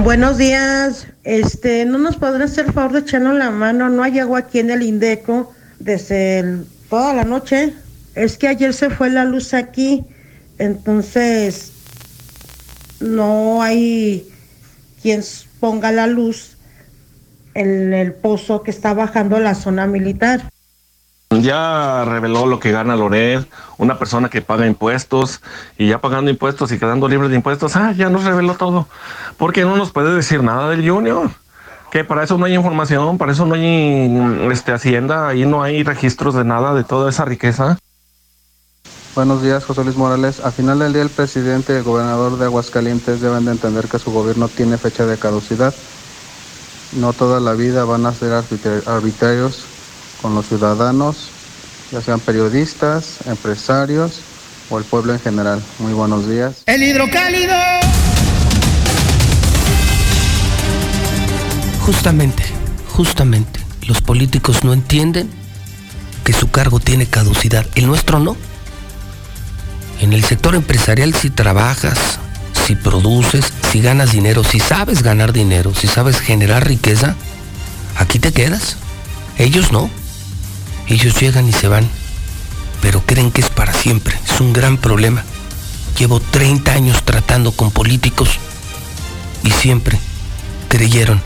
Buenos 0.04 0.38
días. 0.38 1.08
Este, 1.24 1.86
¿no 1.86 1.98
nos 1.98 2.18
podrán 2.18 2.42
hacer 2.42 2.74
favor 2.74 2.92
de 2.92 3.00
echarnos 3.00 3.36
la 3.36 3.50
mano? 3.50 3.90
No 3.90 4.04
hay 4.04 4.20
agua 4.20 4.40
aquí 4.40 4.60
en 4.60 4.70
el 4.70 4.84
Indeco 4.84 5.54
desde 5.80 6.64
toda 6.90 7.14
la 7.14 7.24
noche. 7.24 7.74
Es 8.14 8.38
que 8.38 8.50
ayer 8.50 8.74
se 8.74 8.90
fue 8.90 9.10
la 9.10 9.24
luz 9.24 9.54
aquí, 9.54 10.04
entonces 10.60 11.72
no 13.00 13.62
hay 13.62 14.28
quien 15.02 15.24
ponga 15.62 15.94
la 15.94 16.08
luz 16.08 16.58
en 17.54 17.94
el 17.94 18.14
pozo 18.14 18.64
que 18.64 18.72
está 18.72 18.94
bajando 18.94 19.40
la 19.40 19.56
zona 19.56 19.88
militar. 19.88 20.52
Ya 21.32 22.06
reveló 22.06 22.46
lo 22.46 22.60
que 22.60 22.72
gana 22.72 22.96
Loret, 22.96 23.48
una 23.78 23.98
persona 23.98 24.30
que 24.30 24.42
paga 24.42 24.68
impuestos 24.68 25.42
y 25.78 25.90
ya 25.90 26.00
pagando 26.00 26.30
impuestos 26.30 26.72
y 26.72 26.78
quedando 26.78 27.08
libre 27.08 27.30
de 27.30 27.36
impuestos, 27.36 27.76
ah, 27.76 27.94
ya 27.94 28.10
nos 28.10 28.24
reveló 28.24 28.54
todo. 28.56 28.88
Porque 29.38 29.64
no 29.64 29.76
nos 29.76 29.92
puede 29.92 30.14
decir 30.14 30.44
nada 30.44 30.70
del 30.70 30.88
Junior. 30.88 31.32
Que 31.92 32.04
para 32.04 32.24
eso 32.24 32.38
no 32.38 32.46
hay 32.46 32.54
información, 32.54 33.18
para 33.18 33.32
eso 33.32 33.46
no 33.46 33.56
hay 33.56 34.50
este, 34.52 34.72
hacienda, 34.72 35.28
ahí 35.28 35.46
no 35.46 35.64
hay 35.64 35.84
registros 35.84 36.36
de 36.36 36.44
nada 36.44 36.74
de 36.74 36.84
toda 36.84 37.10
esa 37.10 37.26
riqueza. 37.26 37.78
Buenos 39.16 39.42
días, 39.42 39.64
José 39.64 39.84
Luis 39.84 39.96
Morales. 39.96 40.42
Al 40.42 40.52
final 40.52 40.80
del 40.80 40.94
día, 40.94 41.02
el 41.02 41.10
presidente 41.10 41.74
y 41.74 41.78
el 41.78 41.84
gobernador 41.84 42.38
de 42.38 42.46
Aguascalientes 42.46 43.22
deben 43.22 43.46
de 43.46 43.52
entender 43.52 43.88
que 43.88 43.98
su 43.98 44.12
gobierno 44.12 44.48
tiene 44.50 44.78
fecha 44.78 45.06
de 45.06 45.18
caducidad. 45.18 45.74
No 47.00 47.14
toda 47.14 47.40
la 47.40 47.54
vida 47.54 47.86
van 47.86 48.06
a 48.06 48.14
ser 48.14 48.34
arbitrarios 48.86 49.66
con 50.26 50.34
los 50.34 50.48
ciudadanos, 50.48 51.30
ya 51.92 52.02
sean 52.02 52.20
periodistas, 52.20 53.18
empresarios 53.28 54.22
o 54.72 54.80
el 54.80 54.84
pueblo 54.84 55.14
en 55.14 55.20
general. 55.20 55.62
Muy 55.78 55.94
buenos 55.94 56.28
días. 56.28 56.64
El 56.66 56.82
hidrocálido. 56.82 57.54
Justamente, 61.82 62.44
justamente, 62.88 63.60
los 63.84 64.02
políticos 64.02 64.64
no 64.64 64.74
entienden 64.74 65.30
que 66.24 66.34
su 66.34 66.50
cargo 66.50 66.80
tiene 66.80 67.06
caducidad. 67.06 67.68
El 67.76 67.86
nuestro 67.86 68.18
no. 68.18 68.36
En 70.02 70.12
el 70.12 70.24
sector 70.24 70.56
empresarial 70.56 71.14
si 71.14 71.30
trabajas, 71.30 72.00
si 72.66 72.76
produces, 72.76 73.54
si 73.72 73.80
ganas 73.80 74.12
dinero, 74.12 74.44
si 74.44 74.60
sabes 74.60 75.04
ganar 75.04 75.34
dinero, 75.34 75.76
si 75.76 75.86
sabes 75.86 76.20
generar 76.20 76.68
riqueza, 76.68 77.14
aquí 77.96 78.18
te 78.18 78.32
quedas. 78.32 78.78
Ellos 79.38 79.72
no. 79.72 79.88
Ellos 80.88 81.20
llegan 81.20 81.48
y 81.48 81.52
se 81.52 81.68
van, 81.68 81.90
pero 82.82 83.02
creen 83.02 83.32
que 83.32 83.42
es 83.42 83.50
para 83.50 83.74
siempre. 83.74 84.18
Es 84.30 84.40
un 84.40 84.54
gran 84.54 84.78
problema. 84.78 85.24
Llevo 85.98 86.20
30 86.20 86.72
años 86.72 87.04
tratando 87.04 87.52
con 87.52 87.72
políticos 87.72 88.30
y 89.44 89.52
siempre 89.52 89.98
creyeron 90.70 91.22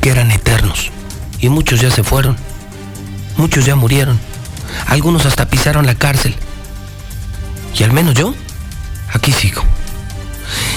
que 0.00 0.10
eran 0.10 0.30
eternos. 0.30 0.90
Y 1.40 1.48
muchos 1.48 1.80
ya 1.80 1.90
se 1.90 2.02
fueron. 2.02 2.36
Muchos 3.36 3.66
ya 3.66 3.76
murieron. 3.76 4.18
Algunos 4.86 5.26
hasta 5.26 5.48
pisaron 5.48 5.86
la 5.86 5.94
cárcel. 5.94 6.34
Y 7.78 7.82
al 7.82 7.92
menos 7.92 8.14
yo, 8.14 8.34
aquí 9.12 9.32
sigo. 9.32 9.62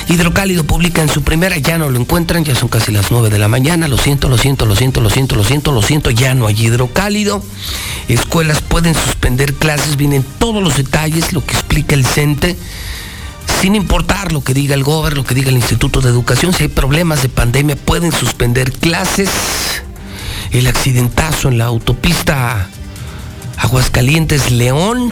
Hidrocálido 0.08 0.64
publica 0.64 1.02
en 1.02 1.10
su 1.10 1.24
primera, 1.24 1.58
ya 1.58 1.78
no 1.78 1.90
lo 1.90 2.00
encuentran, 2.00 2.44
ya 2.44 2.56
son 2.56 2.70
casi 2.70 2.92
las 2.92 3.12
9 3.12 3.30
de 3.30 3.40
la 3.40 3.48
mañana, 3.48 3.88
lo 3.88 3.98
siento, 3.98 4.30
lo 4.30 4.38
siento, 4.38 4.66
lo 4.66 4.76
siento, 4.76 5.02
lo 5.02 5.10
siento, 5.10 5.36
lo 5.36 5.44
siento, 5.44 5.72
lo 5.72 5.82
siento, 5.82 6.12
ya 6.12 6.36
no 6.36 6.48
hay 6.48 6.62
hidrocálido. 6.62 7.44
Escuelas 8.08 8.62
pueden 8.62 8.94
suspender 8.96 9.54
clases, 9.54 9.96
vienen 9.96 10.26
todos 10.40 10.62
los 10.62 10.78
detalles, 10.78 11.34
lo 11.34 11.46
que 11.46 11.54
explica 11.54 11.96
el 11.96 12.06
CENTE, 12.06 12.58
sin 13.62 13.76
importar 13.76 14.32
lo 14.32 14.44
que 14.44 14.54
diga 14.54 14.76
el 14.76 14.84
gobierno, 14.84 15.22
lo 15.22 15.26
que 15.26 15.36
diga 15.36 15.50
el 15.50 15.56
Instituto 15.56 16.02
de 16.02 16.10
Educación, 16.10 16.54
si 16.54 16.64
hay 16.64 16.70
problemas 16.70 17.22
de 17.22 17.30
pandemia 17.30 17.76
pueden 17.76 18.12
suspender 18.12 18.72
clases. 18.72 19.30
El 20.52 20.68
accidentazo 20.68 21.48
en 21.48 21.58
la 21.58 21.66
autopista 21.66 22.68
Aguascalientes 23.58 24.52
León, 24.52 25.10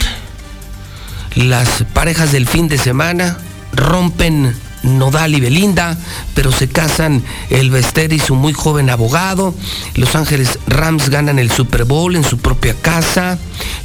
las 1.34 1.84
parejas 1.94 2.30
del 2.30 2.46
fin 2.46 2.68
de 2.68 2.78
semana 2.78 3.38
rompen 3.72 4.54
Nodal 4.82 5.34
y 5.34 5.40
Belinda, 5.40 5.96
pero 6.34 6.52
se 6.52 6.68
casan 6.68 7.22
el 7.50 7.70
Bester 7.70 8.12
y 8.12 8.18
su 8.18 8.34
muy 8.34 8.52
joven 8.52 8.90
abogado. 8.90 9.54
Los 9.94 10.16
Ángeles 10.16 10.58
Rams 10.66 11.08
ganan 11.08 11.38
el 11.38 11.50
Super 11.50 11.84
Bowl 11.84 12.16
en 12.16 12.24
su 12.24 12.38
propia 12.38 12.74
casa. 12.74 13.38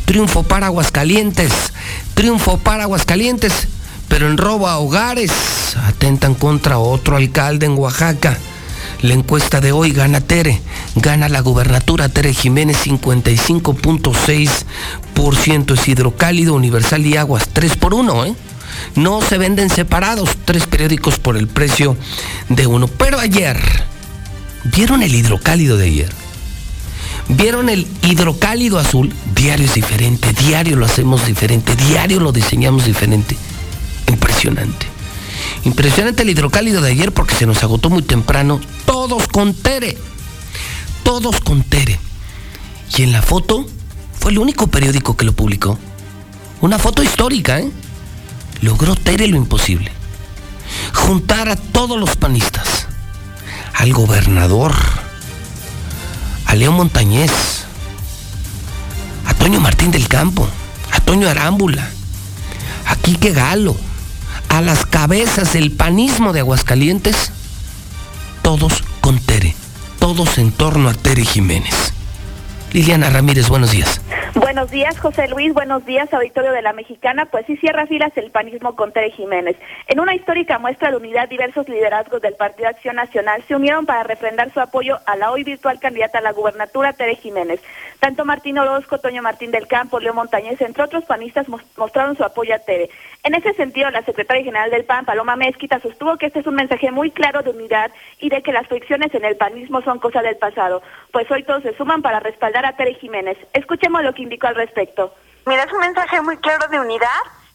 Triunfo 0.06 0.44
para 0.44 0.68
Aguascalientes. 0.68 1.52
Triunfo 2.14 2.58
para 2.58 2.84
Aguascalientes. 2.84 3.68
Pero 4.08 4.30
en 4.30 4.38
robo 4.38 4.68
a 4.68 4.80
hogares 4.80 5.32
atentan 5.86 6.34
contra 6.34 6.80
otro 6.80 7.18
alcalde 7.18 7.66
en 7.66 7.78
Oaxaca. 7.78 8.38
La 9.02 9.14
encuesta 9.14 9.60
de 9.62 9.72
hoy 9.72 9.92
gana 9.92 10.22
Tere, 10.22 10.60
gana 10.96 11.30
la 11.30 11.42
gubernatura 11.42 12.10
Tere 12.10 12.34
Jiménez 12.34 12.88
55.6%, 12.88 15.74
es 15.74 15.88
hidrocálido, 15.88 16.56
universal 16.56 17.06
y 17.06 17.16
aguas 17.16 17.48
3 17.54 17.78
por 17.78 17.94
1, 17.94 18.26
¿eh? 18.26 18.34
No 18.96 19.22
se 19.22 19.38
venden 19.38 19.70
separados, 19.70 20.30
tres 20.46 20.66
periódicos 20.68 21.20
por 21.20 21.38
el 21.38 21.48
precio 21.48 21.98
de 22.50 22.68
uno. 22.68 22.88
Pero 22.88 23.20
ayer, 23.20 23.58
¿vieron 24.64 25.04
el 25.04 25.14
hidrocálido 25.16 25.78
de 25.78 25.86
ayer? 25.86 26.28
¿Vieron 27.30 27.70
el 27.70 27.88
hidrocálido 28.04 28.80
azul? 28.80 29.14
Diario 29.36 29.66
es 29.66 29.74
diferente, 29.74 30.32
diario 30.34 30.78
lo 30.78 30.86
hacemos 30.86 31.26
diferente, 31.26 31.76
diario 31.76 32.20
lo 32.20 32.32
diseñamos 32.32 32.86
diferente. 32.86 33.36
Impresionante. 34.08 34.88
Impresionante 35.66 36.24
el 36.24 36.30
hidrocálido 36.30 36.82
de 36.82 36.92
ayer 36.92 37.12
porque 37.12 37.36
se 37.36 37.46
nos 37.46 37.64
agotó 37.64 37.90
muy 37.90 38.02
temprano. 38.02 38.62
Todos 38.86 39.28
con 39.28 39.54
Tere. 39.54 39.98
Todos 41.04 41.42
con 41.42 41.64
Tere. 41.64 42.00
Y 42.98 43.04
en 43.04 43.12
la 43.12 43.22
foto 43.22 43.66
fue 44.14 44.32
el 44.32 44.40
único 44.40 44.68
periódico 44.68 45.18
que 45.18 45.26
lo 45.26 45.34
publicó. 45.34 45.78
Una 46.62 46.80
foto 46.80 47.04
histórica, 47.04 47.60
¿eh? 47.60 47.70
Logró 48.62 48.96
Tere 48.96 49.28
lo 49.28 49.38
imposible. 49.38 49.92
Juntar 50.94 51.50
a 51.50 51.56
todos 51.56 52.00
los 52.00 52.16
panistas. 52.16 52.88
Al 53.74 53.94
gobernador. 53.94 54.74
A 56.46 56.56
León 56.56 56.76
Montañez. 56.76 57.32
A 59.26 59.34
Toño 59.36 59.60
Martín 59.60 59.92
del 59.92 60.08
Campo. 60.08 60.48
A 60.92 61.00
Toño 61.00 61.30
Arámbula. 61.30 61.88
A 62.88 62.96
Quique 62.96 63.32
Galo. 63.32 63.76
A 64.50 64.62
las 64.62 64.86
cabezas 64.86 65.54
del 65.54 65.72
panismo 65.72 66.34
de 66.34 66.40
Aguascalientes. 66.40 67.32
Todos 68.42 68.84
con 69.02 69.20
Tere. 69.20 69.56
Todos 70.00 70.38
en 70.38 70.52
torno 70.52 70.90
a 70.90 70.94
Tere 70.94 71.26
Jiménez. 71.26 71.94
Liliana 72.78 73.10
Ramírez, 73.10 73.50
buenos 73.50 73.72
días. 73.72 74.00
Buenos 74.36 74.70
días, 74.70 75.00
José 75.00 75.28
Luis. 75.30 75.52
Buenos 75.52 75.84
días, 75.88 76.14
auditorio 76.14 76.52
de 76.52 76.62
la 76.62 76.74
Mexicana. 76.74 77.26
Pues 77.26 77.48
sí 77.48 77.58
cierra 77.58 77.88
filas 77.88 78.12
el 78.18 78.30
panismo 78.30 78.76
con 78.76 78.92
Tere 78.92 79.10
Jiménez. 79.10 79.56
En 79.88 80.00
una 80.00 80.14
histórica 80.14 80.60
muestra 80.60 80.92
de 80.92 80.98
unidad, 80.98 81.28
diversos 81.28 81.68
liderazgos 81.68 82.22
del 82.22 82.36
Partido 82.36 82.70
Acción 82.70 82.98
Nacional 82.98 83.44
se 83.48 83.56
unieron 83.56 83.88
para 83.88 84.04
refrendar 84.04 84.54
su 84.54 84.60
apoyo 84.60 85.00
a 85.08 85.16
la 85.16 85.32
hoy 85.32 85.44
virtual 85.44 85.80
candidata 85.80 86.20
a 86.20 86.22
la 86.22 86.34
gubernatura, 86.34 86.94
Tere 86.94 87.16
Jiménez. 87.16 87.62
Tanto 88.00 88.26
Martín 88.26 88.60
Orozco, 88.60 89.00
Toño 89.00 89.24
Martín 89.24 89.52
del 89.52 89.68
Campo, 89.68 90.00
Leo 90.00 90.14
Montañez, 90.14 90.62
entre 90.62 90.84
otros 90.84 91.06
panistas, 91.06 91.48
mostraron 91.50 92.16
su 92.16 92.24
apoyo 92.24 92.54
a 92.54 92.60
Tere. 92.60 92.90
En 93.24 93.34
ese 93.34 93.54
sentido, 93.54 93.90
la 93.90 94.04
secretaria 94.04 94.44
general 94.44 94.70
del 94.70 94.86
PAN, 94.86 95.06
Paloma 95.06 95.36
Mezquita, 95.36 95.80
sostuvo 95.80 96.18
que 96.18 96.28
este 96.28 96.40
es 96.40 96.48
un 96.48 96.56
mensaje 96.56 96.92
muy 96.92 97.12
claro 97.12 97.42
de 97.42 97.50
unidad 97.50 97.92
y 98.20 98.30
de 98.30 98.44
que 98.44 98.52
las 98.52 98.68
fricciones 98.68 99.14
en 99.16 99.26
el 99.26 99.36
panismo 99.36 99.82
son 99.82 100.00
cosa 100.00 100.22
del 100.22 100.38
pasado. 100.38 100.82
Pues 101.12 101.30
hoy 101.32 101.44
todos 101.44 101.64
se 101.64 101.76
suman 101.76 102.02
para 102.02 102.20
respaldar 102.20 102.66
a 102.66 102.76
Tere 102.76 102.94
Jiménez. 102.96 103.38
Escuchemos 103.54 104.04
lo 104.04 104.14
que 104.14 104.24
indicó 104.24 104.48
al 104.48 104.56
respecto. 104.56 105.14
Mira, 105.46 105.64
es 105.64 105.72
un 105.72 105.80
mensaje 105.80 106.22
muy 106.22 106.38
claro 106.38 106.68
de 106.68 106.80
unidad. 106.80 107.08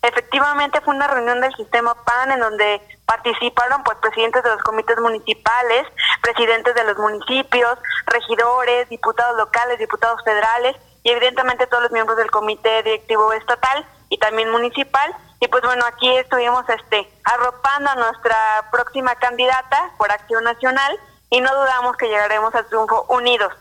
Efectivamente 0.02 0.80
fue 0.80 0.96
una 0.96 1.06
reunión 1.06 1.40
del 1.40 1.54
sistema 1.54 1.94
PAN 1.94 2.32
en 2.32 2.40
donde 2.40 2.82
participaron 3.06 3.84
pues 3.84 3.96
presidentes 3.98 4.42
de 4.42 4.50
los 4.50 4.62
comités 4.62 4.98
municipales, 4.98 5.86
presidentes 6.20 6.74
de 6.74 6.84
los 6.84 6.98
municipios, 6.98 7.78
regidores, 8.06 8.88
diputados 8.88 9.36
locales, 9.36 9.78
diputados 9.78 10.20
federales 10.24 10.76
y 11.04 11.10
evidentemente 11.10 11.68
todos 11.68 11.84
los 11.84 11.92
miembros 11.92 12.18
del 12.18 12.30
comité 12.30 12.82
directivo 12.82 13.32
estatal 13.32 13.86
y 14.08 14.18
también 14.18 14.50
municipal. 14.50 15.14
Y 15.40 15.48
pues 15.48 15.62
bueno, 15.62 15.84
aquí 15.86 16.16
estuvimos 16.16 16.68
este 16.68 17.08
arropando 17.24 17.90
a 17.90 17.94
nuestra 17.94 18.36
próxima 18.72 19.14
candidata 19.16 19.92
por 19.98 20.10
Acción 20.10 20.42
Nacional 20.42 20.98
y 21.30 21.40
no 21.40 21.54
dudamos 21.54 21.96
que 21.96 22.08
llegaremos 22.08 22.52
al 22.54 22.66
triunfo 22.66 23.06
unidos. 23.08 23.52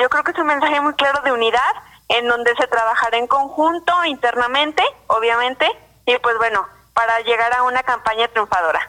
Yo 0.00 0.08
creo 0.08 0.22
que 0.22 0.30
es 0.30 0.38
un 0.38 0.46
mensaje 0.46 0.80
muy 0.80 0.94
claro 0.94 1.20
de 1.22 1.32
unidad, 1.32 1.74
en 2.08 2.26
donde 2.28 2.54
se 2.56 2.66
trabajará 2.68 3.18
en 3.18 3.26
conjunto, 3.26 3.92
internamente, 4.04 4.82
obviamente, 5.08 5.66
y 6.12 6.18
pues 6.18 6.36
bueno, 6.38 6.66
para 6.94 7.20
llegar 7.20 7.52
a 7.52 7.62
una 7.64 7.82
campaña 7.82 8.28
triunfadora. 8.28 8.80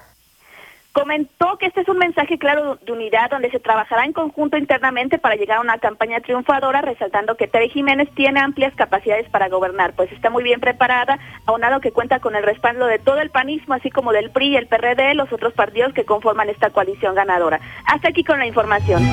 Comentó 0.93 1.57
que 1.59 1.67
este 1.67 1.81
es 1.81 1.87
un 1.87 1.97
mensaje 1.97 2.39
claro 2.39 2.77
de 2.77 2.91
unidad 2.91 3.29
donde 3.29 3.51
se 3.51 3.59
trabajará 3.59 4.05
en 4.05 4.13
conjunto 4.13 4.57
internamente 4.57 5.19
para 5.19 5.35
llegar 5.35 5.57
a 5.57 5.61
una 5.61 5.77
campaña 5.77 6.19
triunfadora, 6.19 6.81
resaltando 6.81 7.35
que 7.35 7.47
Tere 7.47 7.69
Jiménez 7.69 8.09
tiene 8.15 8.39
amplias 8.39 8.73
capacidades 8.73 9.29
para 9.29 9.49
gobernar, 9.49 9.93
pues 9.93 10.11
está 10.11 10.29
muy 10.29 10.43
bien 10.43 10.59
preparada, 10.59 11.19
aunado 11.45 11.79
que 11.79 11.91
cuenta 11.91 12.19
con 12.19 12.35
el 12.35 12.43
respaldo 12.43 12.87
de 12.87 12.99
todo 12.99 13.19
el 13.19 13.29
panismo, 13.29 13.75
así 13.75 13.91
como 13.91 14.11
del 14.13 14.31
PRI, 14.31 14.57
el 14.57 14.67
PRD, 14.67 15.13
los 15.13 15.31
otros 15.31 15.53
partidos 15.53 15.93
que 15.93 16.05
conforman 16.05 16.49
esta 16.49 16.71
coalición 16.71 17.15
ganadora. 17.15 17.59
Hasta 17.85 18.09
aquí 18.09 18.23
con 18.23 18.39
la 18.39 18.47
información. 18.47 19.03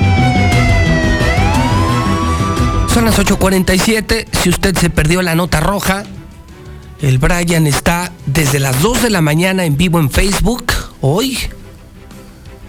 Son 2.87 3.05
las 3.05 3.19
8.47. 3.19 4.25
Si 4.31 4.49
usted 4.49 4.75
se 4.75 4.89
perdió 4.89 5.21
la 5.21 5.35
nota 5.35 5.59
roja, 5.59 6.03
el 7.01 7.19
Brian 7.19 7.67
está 7.67 8.11
desde 8.25 8.59
las 8.59 8.81
2 8.81 9.03
de 9.03 9.09
la 9.09 9.21
mañana 9.21 9.65
en 9.65 9.77
vivo 9.77 9.99
en 9.99 10.09
Facebook, 10.09 10.73
hoy, 11.01 11.37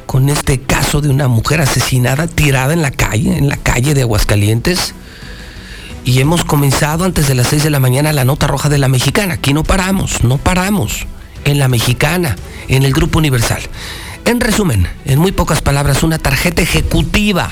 con 0.07 0.29
este 0.29 0.61
caso 0.61 1.01
de 1.01 1.09
una 1.09 1.29
mujer 1.29 1.61
asesinada 1.61 2.27
tirada 2.27 2.75
en 2.75 2.83
la 2.83 2.91
calle, 2.91 3.39
en 3.39 3.49
la 3.49 3.57
calle 3.57 3.95
de 3.95 4.03
Aguascalientes. 4.03 4.95
Y 6.05 6.21
hemos 6.21 6.45
comenzado 6.45 7.05
antes 7.05 7.29
de 7.29 7.35
las 7.35 7.49
6 7.49 7.65
de 7.65 7.71
la 7.71 7.81
mañana 7.81 8.13
la 8.13 8.25
nota 8.25 8.47
roja 8.47 8.69
de 8.69 8.79
la 8.79 8.89
mexicana. 8.89 9.35
Aquí 9.35 9.53
no 9.53 9.65
paramos, 9.65 10.23
no 10.23 10.39
paramos. 10.39 11.07
En 11.45 11.59
la 11.59 11.69
mexicana, 11.69 12.37
en 12.69 12.83
el 12.83 12.93
Grupo 12.93 13.19
Universal. 13.19 13.63
En 14.25 14.41
resumen, 14.41 14.87
en 15.07 15.19
muy 15.19 15.33
pocas 15.33 15.63
palabras, 15.63 16.03
una 16.03 16.19
tarjeta 16.19 16.61
ejecutiva 16.61 17.49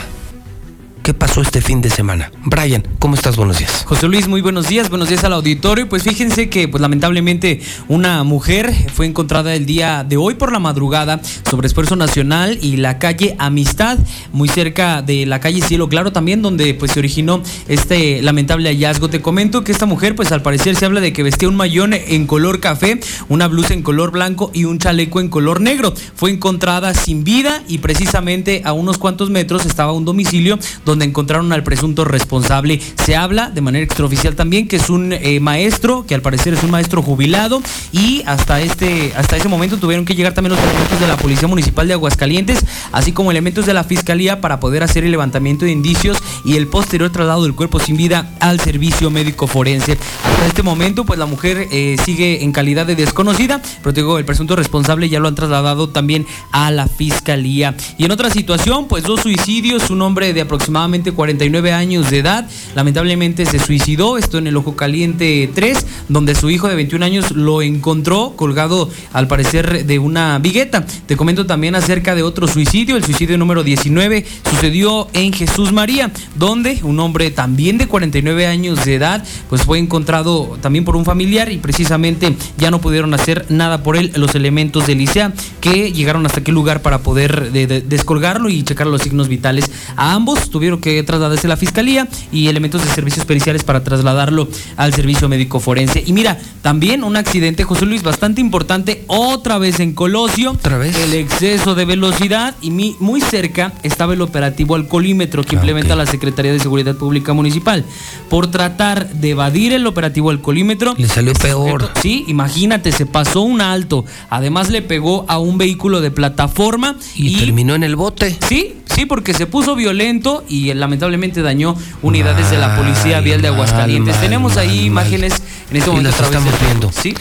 ¿Qué 1.07 1.15
pasó 1.15 1.41
este 1.41 1.61
fin 1.61 1.81
de 1.83 1.89
semana? 1.89 2.33
Brian, 2.45 2.83
¿cómo 2.99 3.15
estás? 3.15 3.37
Buenos 3.37 3.59
días. 3.59 3.85
José 3.85 4.09
Luis, 4.09 4.27
muy 4.27 4.41
buenos 4.41 4.67
días. 4.67 4.91
Buenos 4.91 5.09
días 5.09 5.23
al 5.23 5.35
auditorio. 5.35 5.89
Pues 5.89 6.03
fíjense 6.03 6.49
que 6.51 6.67
pues 6.67 6.81
lamentablemente 6.81 7.61
una 7.87 8.25
mujer 8.25 8.75
fue 8.93 9.07
encontrada 9.07 9.55
el 9.55 9.67
día 9.67 10.03
de 10.03 10.17
hoy 10.17 10.35
por 10.35 10.51
la 10.51 10.59
madrugada 10.59 11.21
sobre 11.49 11.69
Esfuerzo 11.69 11.95
Nacional 11.95 12.59
y 12.61 12.79
la 12.79 12.99
calle 12.99 13.37
Amistad, 13.39 14.01
muy 14.33 14.49
cerca 14.49 15.01
de 15.01 15.27
la 15.27 15.39
calle 15.39 15.63
Cielo 15.63 15.89
Claro 15.89 16.11
también, 16.11 16.43
donde 16.43 16.75
pues 16.75 16.91
se 16.91 16.99
originó 16.99 17.41
este 17.69 18.21
lamentable 18.21 18.69
hallazgo. 18.69 19.09
Te 19.09 19.23
comento 19.23 19.63
que 19.63 19.71
esta 19.71 19.87
mujer 19.87 20.17
pues 20.17 20.33
al 20.33 20.43
parecer 20.43 20.75
se 20.75 20.87
habla 20.87 21.01
de 21.01 21.13
que 21.13 21.23
vestía 21.23 21.49
un 21.49 21.55
mayón 21.55 21.95
en 21.95 22.27
color 22.27 22.59
café, 22.59 22.99
una 23.29 23.47
blusa 23.47 23.75
en 23.75 23.83
color 23.83 24.11
blanco 24.11 24.51
y 24.53 24.65
un 24.65 24.81
chaleco 24.81 25.21
en 25.21 25.29
color 25.29 25.61
negro. 25.61 25.95
Fue 26.17 26.33
encontrada 26.33 26.95
sin 26.95 27.23
vida 27.23 27.63
y 27.69 27.79
precisamente 27.79 28.63
a 28.65 28.73
unos 28.73 28.99
cuantos 28.99 29.31
metros 29.31 29.67
estaba 29.67 29.93
un 29.93 30.05
domicilio 30.05 30.59
donde 30.85 30.96
donde 30.97 31.05
encontraron 31.05 31.53
al 31.53 31.63
presunto 31.63 32.07
responsable. 32.07 32.81
Se 33.05 33.17
habla 33.17 33.51
de 33.51 33.61
manera 33.61 33.85
extraoficial 33.85 34.35
también 34.35 34.67
que 34.67 34.77
es 34.77 34.89
un 34.89 35.13
eh, 35.13 35.41
maestro, 35.41 36.07
que 36.07 36.15
al 36.15 36.23
parecer 36.23 36.55
es 36.55 36.65
un 36.65 36.71
maestro 36.71 37.03
jubilado 37.03 37.63
y 37.93 38.23
hasta 38.25 38.63
este 38.63 39.13
hasta 39.15 39.37
ese 39.37 39.49
momento 39.49 39.77
tuvieron 39.77 40.07
que 40.07 40.15
llegar 40.15 40.33
también 40.33 40.55
los 40.55 40.65
elementos 40.65 40.99
de 40.99 41.07
la 41.07 41.19
Policía 41.19 41.49
Municipal 41.49 41.87
de 41.87 41.93
Aguascalientes, 41.93 42.65
así 42.93 43.13
como 43.13 43.31
elementos 43.31 43.67
de 43.67 43.75
la 43.75 43.85
Fiscalía 43.85 44.41
para 44.41 44.59
poder 44.59 44.83
hacer 44.83 45.05
el 45.05 45.11
levantamiento 45.11 45.67
de 45.67 45.73
indicios 45.73 46.17
y 46.47 46.57
el 46.57 46.67
posterior 46.67 47.11
traslado 47.11 47.43
del 47.43 47.55
cuerpo 47.55 47.79
sin 47.79 47.99
vida 47.99 48.31
al 48.41 48.59
servicio 48.59 49.11
médico 49.11 49.47
forense. 49.47 49.99
Hasta 50.25 50.47
este 50.47 50.63
momento, 50.63 51.05
pues 51.05 51.19
la 51.19 51.27
mujer 51.27 51.69
eh, 51.73 51.97
sigue 52.03 52.43
en 52.43 52.53
calidad 52.53 52.87
de 52.87 52.97
desconocida, 52.97 53.61
pero 53.83 53.93
digo, 53.93 54.19
el 54.19 54.25
presunto 54.25 54.57
responsable 54.57 55.11
ya 55.11 55.21
lo 55.21 55.29
han 55.29 55.35
trasladado 55.35 55.91
también 55.91 56.27
a 56.53 56.71
la 56.71 56.89
Fiscalía. 56.89 57.77
Y 57.99 58.07
en 58.07 58.13
otra 58.13 58.31
situación, 58.31 58.89
pues 58.89 59.05
dos 59.05 59.21
suicidios, 59.21 59.91
un 59.91 60.01
hombre 60.01 60.33
de 60.33 60.41
aproximadamente 60.41 60.86
49 60.87 61.73
años 61.73 62.11
de 62.11 62.19
edad. 62.19 62.49
Lamentablemente 62.75 63.45
se 63.45 63.59
suicidó, 63.59 64.19
esto 64.19 64.39
en 64.39 64.47
el 64.47 64.57
Ojo 64.57 64.77
Caliente 64.77 65.51
3, 65.53 65.87
donde 66.09 66.35
su 66.35 66.49
hijo 66.49 66.69
de 66.69 66.77
21 66.77 67.05
años 67.05 67.33
lo 67.33 67.61
encontró 67.61 68.35
colgado 68.37 68.89
al 69.13 69.27
parecer 69.27 69.85
de 69.85 69.99
una 69.99 70.39
vigueta. 70.39 70.87
Te 71.07 71.17
comento 71.17 71.45
también 71.47 71.75
acerca 71.75 72.15
de 72.15 72.23
otro 72.23 72.47
suicidio, 72.47 72.97
el 72.97 73.05
suicidio 73.05 73.37
número 73.37 73.65
19 73.65 74.25
sucedió 74.49 75.09
en 75.13 75.33
Jesús 75.33 75.73
María, 75.73 76.13
donde 76.37 76.79
un 76.83 77.01
hombre 77.01 77.31
también 77.31 77.79
de 77.79 77.89
49 77.89 78.47
años 78.47 78.85
de 78.85 78.95
edad 78.95 79.25
pues 79.49 79.63
fue 79.63 79.79
encontrado 79.79 80.57
también 80.61 80.85
por 80.85 80.97
un 80.97 81.05
familiar 81.05 81.51
y 81.51 81.59
precisamente 81.59 82.37
ya 82.59 82.71
no 82.71 82.81
pudieron 82.81 83.13
hacer 83.15 83.47
nada 83.49 83.83
por 83.83 83.97
él 83.97 84.13
los 84.15 84.35
elementos 84.35 84.87
del 84.87 85.01
ICEA 85.01 85.33
que 85.61 85.93
llegaron 85.93 86.25
hasta 86.27 86.41
aquel 86.41 86.55
lugar 86.55 86.83
para 86.83 86.99
poder 86.99 87.51
descolgarlo 87.51 88.49
y 88.49 88.63
checar 88.63 88.87
los 88.87 89.03
signos 89.03 89.29
vitales. 89.29 89.71
A 89.97 90.13
ambos 90.13 90.51
tuvieron 90.51 90.76
que 90.81 91.03
trasladarse 91.03 91.47
a 91.47 91.51
la 91.51 91.57
fiscalía 91.57 92.09
y 92.33 92.49
elementos 92.49 92.83
de 92.83 92.91
servicios 92.91 93.27
periciales 93.27 93.65
para 93.65 93.83
trasladarlo 93.85 94.49
al 94.77 94.93
servicio 94.95 95.29
médico 95.29 95.61
forense. 95.61 96.03
Y 96.07 96.13
mira, 96.13 96.39
también 96.63 97.05
un 97.05 97.17
accidente, 97.17 97.65
José 97.65 97.87
Luis, 97.87 98.03
bastante 98.03 98.41
importante, 98.41 99.05
otra 99.07 99.59
vez 99.59 99.81
en 99.81 99.93
Colosio. 99.93 100.53
Otra 100.53 100.79
vez. 100.79 100.97
El 100.97 101.15
exceso 101.15 101.75
de 101.75 101.85
velocidad 101.85 102.55
y 102.61 102.71
muy 102.71 103.21
cerca 103.21 103.73
estaba 103.83 104.15
el 104.15 104.23
operativo 104.23 104.75
alcoholímetro 104.75 105.43
que 105.45 105.57
ah, 105.57 105.59
implementa 105.59 105.97
la 105.97 106.07
Secretaría 106.07 106.53
de 106.53 106.61
Seguridad 106.61 106.97
Pública 106.97 107.33
Municipal. 107.33 107.85
Por 108.29 108.51
tratar 108.51 109.09
de 109.09 109.31
evadir 109.31 109.73
el 109.73 109.87
operativo 109.87 110.31
alcoholímetro. 110.31 110.95
Le 110.97 111.09
salió 111.09 111.33
peor. 111.35 111.91
sí, 112.01 112.25
imagínate, 112.29 112.93
se 112.93 113.07
pasó 113.07 113.43
un 113.43 113.61
alto. 113.61 114.05
Además 114.31 114.71
le 114.71 114.83
pegó 114.83 115.25
a 115.29 115.39
un 115.39 115.59
vehículo 115.59 116.01
de 116.01 116.11
plataforma. 116.11 116.97
Y, 117.15 117.29
y 117.29 117.37
terminó 117.37 117.75
en 117.75 117.83
el 117.83 117.97
bote. 117.97 118.37
Sí, 118.49 118.75
sí, 118.87 119.07
porque 119.07 119.35
se 119.35 119.47
puso 119.47 119.75
violento 119.77 120.45
y 120.49 120.73
lamentablemente 120.75 121.43
dañó 121.43 121.77
unidades 122.03 122.51
de 122.51 122.59
la 122.59 122.77
Policía 122.77 123.21
Vial 123.21 123.43
de 123.43 123.49
Aguascalientes. 123.49 124.21
Tenemos 124.21 124.57
ahí 124.57 124.85
imágenes 124.85 125.35
en 125.71 125.77
este 125.77 125.91
momento. 125.91 126.11
estamos 126.11 126.55
viendo. 126.61 126.91
Sí. 126.93 127.15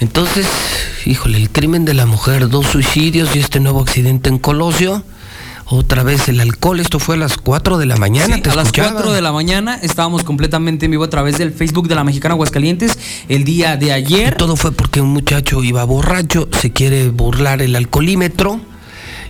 Entonces, 0.00 0.46
híjole, 1.04 1.36
el 1.36 1.50
crimen 1.50 1.84
de 1.84 1.92
la 1.92 2.06
mujer, 2.06 2.48
dos 2.48 2.66
suicidios 2.66 3.36
y 3.36 3.38
este 3.38 3.60
nuevo 3.60 3.80
accidente 3.82 4.30
en 4.30 4.38
Colosio. 4.38 5.04
otra 5.66 6.02
vez 6.02 6.28
el 6.28 6.40
alcohol. 6.40 6.80
Esto 6.80 6.98
fue 6.98 7.14
a 7.14 7.18
las 7.18 7.36
4 7.36 7.78
de 7.78 7.86
la 7.86 7.96
mañana. 7.96 8.34
Sí, 8.34 8.42
a 8.50 8.54
las 8.54 8.72
4 8.72 9.12
de 9.12 9.20
la 9.20 9.30
mañana 9.30 9.78
estábamos 9.80 10.24
completamente 10.24 10.86
en 10.86 10.90
vivo 10.90 11.04
a 11.04 11.10
través 11.10 11.38
del 11.38 11.52
Facebook 11.52 11.86
de 11.86 11.94
la 11.94 12.02
Mexicana 12.02 12.34
Aguascalientes 12.34 12.98
el 13.28 13.44
día 13.44 13.76
de 13.76 13.92
ayer. 13.92 14.32
Y 14.34 14.36
todo 14.36 14.56
fue 14.56 14.72
porque 14.72 15.00
un 15.00 15.10
muchacho 15.10 15.62
iba 15.62 15.84
borracho, 15.84 16.48
se 16.60 16.72
quiere 16.72 17.10
burlar 17.10 17.62
el 17.62 17.76
alcoholímetro. 17.76 18.58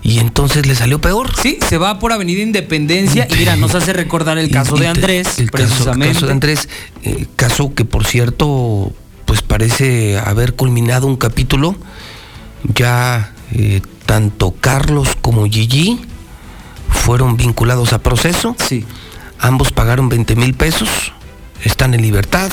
Y 0.03 0.19
entonces 0.19 0.67
le 0.67 0.75
salió 0.75 1.01
peor. 1.01 1.31
Sí, 1.41 1.59
se 1.67 1.77
va 1.77 1.99
por 1.99 2.13
Avenida 2.13 2.41
Independencia 2.41 3.27
y 3.31 3.35
mira, 3.35 3.57
nos 3.57 3.75
hace 3.75 3.93
recordar 3.93 4.39
el 4.39 4.51
caso 4.51 4.77
de 4.77 4.89
Andrés, 4.89 5.39
el 5.39 5.51
caso, 5.51 5.85
de 5.85 6.31
Andrés, 6.31 6.69
eh, 7.03 7.27
caso 7.37 7.75
que 7.75 7.85
por 7.85 8.07
cierto, 8.07 8.93
pues 9.27 9.43
parece 9.43 10.19
haber 10.19 10.55
culminado 10.55 11.07
un 11.07 11.17
capítulo. 11.17 11.77
Ya 12.75 13.33
eh, 13.53 13.83
tanto 14.07 14.55
Carlos 14.61 15.17
como 15.21 15.47
Gigi 15.47 16.01
fueron 16.89 17.37
vinculados 17.37 17.93
a 17.93 17.99
proceso. 17.99 18.57
Sí. 18.59 18.85
Ambos 19.39 19.73
pagaron 19.73 20.09
20 20.09 20.37
mil 20.37 20.55
pesos, 20.55 21.13
están 21.63 21.95
en 21.95 22.03
libertad. 22.03 22.51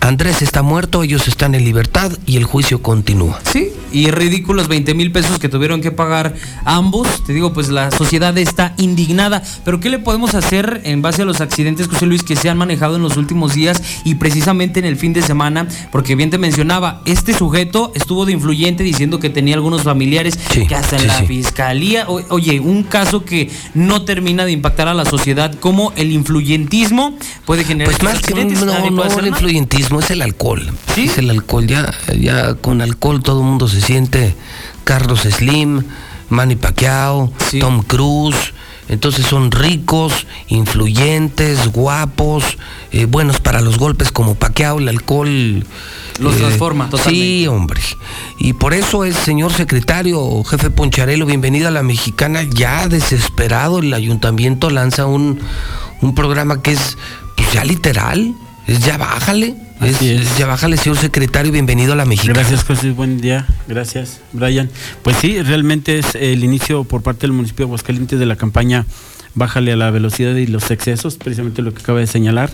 Andrés 0.00 0.40
está 0.42 0.62
muerto, 0.62 1.02
ellos 1.02 1.28
están 1.28 1.54
en 1.54 1.64
libertad 1.64 2.10
y 2.26 2.36
el 2.38 2.44
juicio 2.44 2.82
continúa. 2.82 3.38
Sí, 3.44 3.68
y 3.92 4.10
ridículos 4.10 4.66
20 4.66 4.94
mil 4.94 5.12
pesos 5.12 5.38
que 5.38 5.48
tuvieron 5.50 5.82
que 5.82 5.90
pagar 5.92 6.34
ambos. 6.64 7.06
Te 7.26 7.34
digo, 7.34 7.52
pues 7.52 7.68
la 7.68 7.90
sociedad 7.90 8.36
está 8.38 8.74
indignada. 8.78 9.42
Pero 9.64 9.78
¿qué 9.78 9.90
le 9.90 9.98
podemos 9.98 10.34
hacer 10.34 10.80
en 10.84 11.02
base 11.02 11.22
a 11.22 11.24
los 11.26 11.40
accidentes, 11.42 11.86
José 11.86 12.06
Luis, 12.06 12.22
que 12.22 12.34
se 12.34 12.48
han 12.48 12.56
manejado 12.56 12.96
en 12.96 13.02
los 13.02 13.18
últimos 13.18 13.54
días 13.54 13.82
y 14.04 14.14
precisamente 14.14 14.80
en 14.80 14.86
el 14.86 14.96
fin 14.96 15.12
de 15.12 15.20
semana? 15.22 15.68
Porque 15.92 16.14
bien 16.16 16.30
te 16.30 16.38
mencionaba, 16.38 17.02
este 17.04 17.34
sujeto 17.34 17.92
estuvo 17.94 18.24
de 18.24 18.32
influyente 18.32 18.82
diciendo 18.82 19.20
que 19.20 19.28
tenía 19.28 19.54
algunos 19.54 19.82
familiares 19.82 20.38
que 20.66 20.74
hasta 20.74 20.96
en 20.96 21.02
sí, 21.02 21.08
la 21.08 21.18
sí. 21.18 21.26
fiscalía. 21.26 22.06
o- 22.08 22.22
oye, 22.30 22.58
un 22.58 22.84
caso 22.84 23.24
que 23.24 23.50
no 23.74 24.02
termina 24.02 24.46
de 24.46 24.52
impactar 24.52 24.88
a 24.88 24.94
la 24.94 25.04
sociedad, 25.04 25.54
como 25.60 25.92
el 25.96 26.10
influyentismo 26.12 27.16
puede 27.44 27.64
generar 27.64 27.92
Pues 27.94 28.02
más 28.02 28.22
que 28.22 28.34
no, 28.34 28.64
no 28.90 28.96
puede 29.02 29.28
el 29.28 29.34
influyentismo, 29.90 30.00
es 30.00 30.10
el 30.10 30.22
alcohol. 30.22 30.70
Es 30.96 31.18
el 31.18 31.30
alcohol. 31.30 31.66
Ya, 31.66 31.92
ya 32.18 32.54
con 32.54 32.80
alcohol 32.80 33.22
todo 33.22 33.40
el 33.40 33.46
mundo 33.46 33.68
se 33.68 33.80
siente 33.80 34.34
Carlos 34.84 35.20
Slim, 35.20 35.84
Manny 36.28 36.56
Pacquiao, 36.56 37.32
Tom 37.60 37.82
Cruise. 37.82 38.54
Entonces 38.88 39.24
son 39.24 39.52
ricos, 39.52 40.26
influyentes, 40.48 41.68
guapos, 41.68 42.58
eh, 42.90 43.04
buenos 43.04 43.38
para 43.38 43.60
los 43.60 43.78
golpes 43.78 44.10
como 44.10 44.34
Pacquiao, 44.34 44.78
el 44.80 44.88
alcohol... 44.88 45.64
Los 46.18 46.36
transforma 46.36 46.90
totalmente. 46.90 47.18
Sí, 47.18 47.46
hombre. 47.46 47.80
Y 48.38 48.52
por 48.52 48.74
eso 48.74 49.04
es, 49.04 49.16
señor 49.16 49.54
secretario, 49.54 50.44
jefe 50.44 50.68
Poncharelo, 50.68 51.24
bienvenido 51.24 51.68
a 51.68 51.70
la 51.70 51.82
mexicana. 51.82 52.42
Ya 52.42 52.88
desesperado, 52.88 53.78
el 53.78 53.94
ayuntamiento 53.94 54.68
lanza 54.68 55.06
un, 55.06 55.38
un 56.02 56.14
programa 56.14 56.60
que 56.60 56.72
es 56.72 56.98
pues 57.36 57.52
ya 57.52 57.64
literal. 57.64 58.34
Ya 58.78 58.98
bájale. 58.98 59.56
Es, 59.80 60.00
es 60.00 60.38
ya 60.38 60.46
bájale, 60.46 60.76
señor 60.76 60.96
secretario, 60.96 61.50
bienvenido 61.50 61.94
a 61.94 61.96
la 61.96 62.04
mexicana. 62.04 62.38
Gracias, 62.38 62.62
José. 62.62 62.92
Buen 62.92 63.20
día. 63.20 63.46
Gracias, 63.66 64.20
Brian. 64.32 64.70
Pues 65.02 65.16
sí, 65.16 65.42
realmente 65.42 65.98
es 65.98 66.14
el 66.14 66.44
inicio 66.44 66.84
por 66.84 67.02
parte 67.02 67.22
del 67.22 67.32
municipio 67.32 67.66
de 67.66 67.70
Aguascalientes 67.70 68.18
de 68.18 68.26
la 68.26 68.36
campaña 68.36 68.86
Bájale 69.34 69.72
a 69.72 69.76
la 69.76 69.90
velocidad 69.90 70.34
y 70.34 70.46
los 70.46 70.70
excesos, 70.70 71.16
precisamente 71.16 71.62
lo 71.62 71.72
que 71.72 71.82
acaba 71.82 72.00
de 72.00 72.06
señalar. 72.06 72.50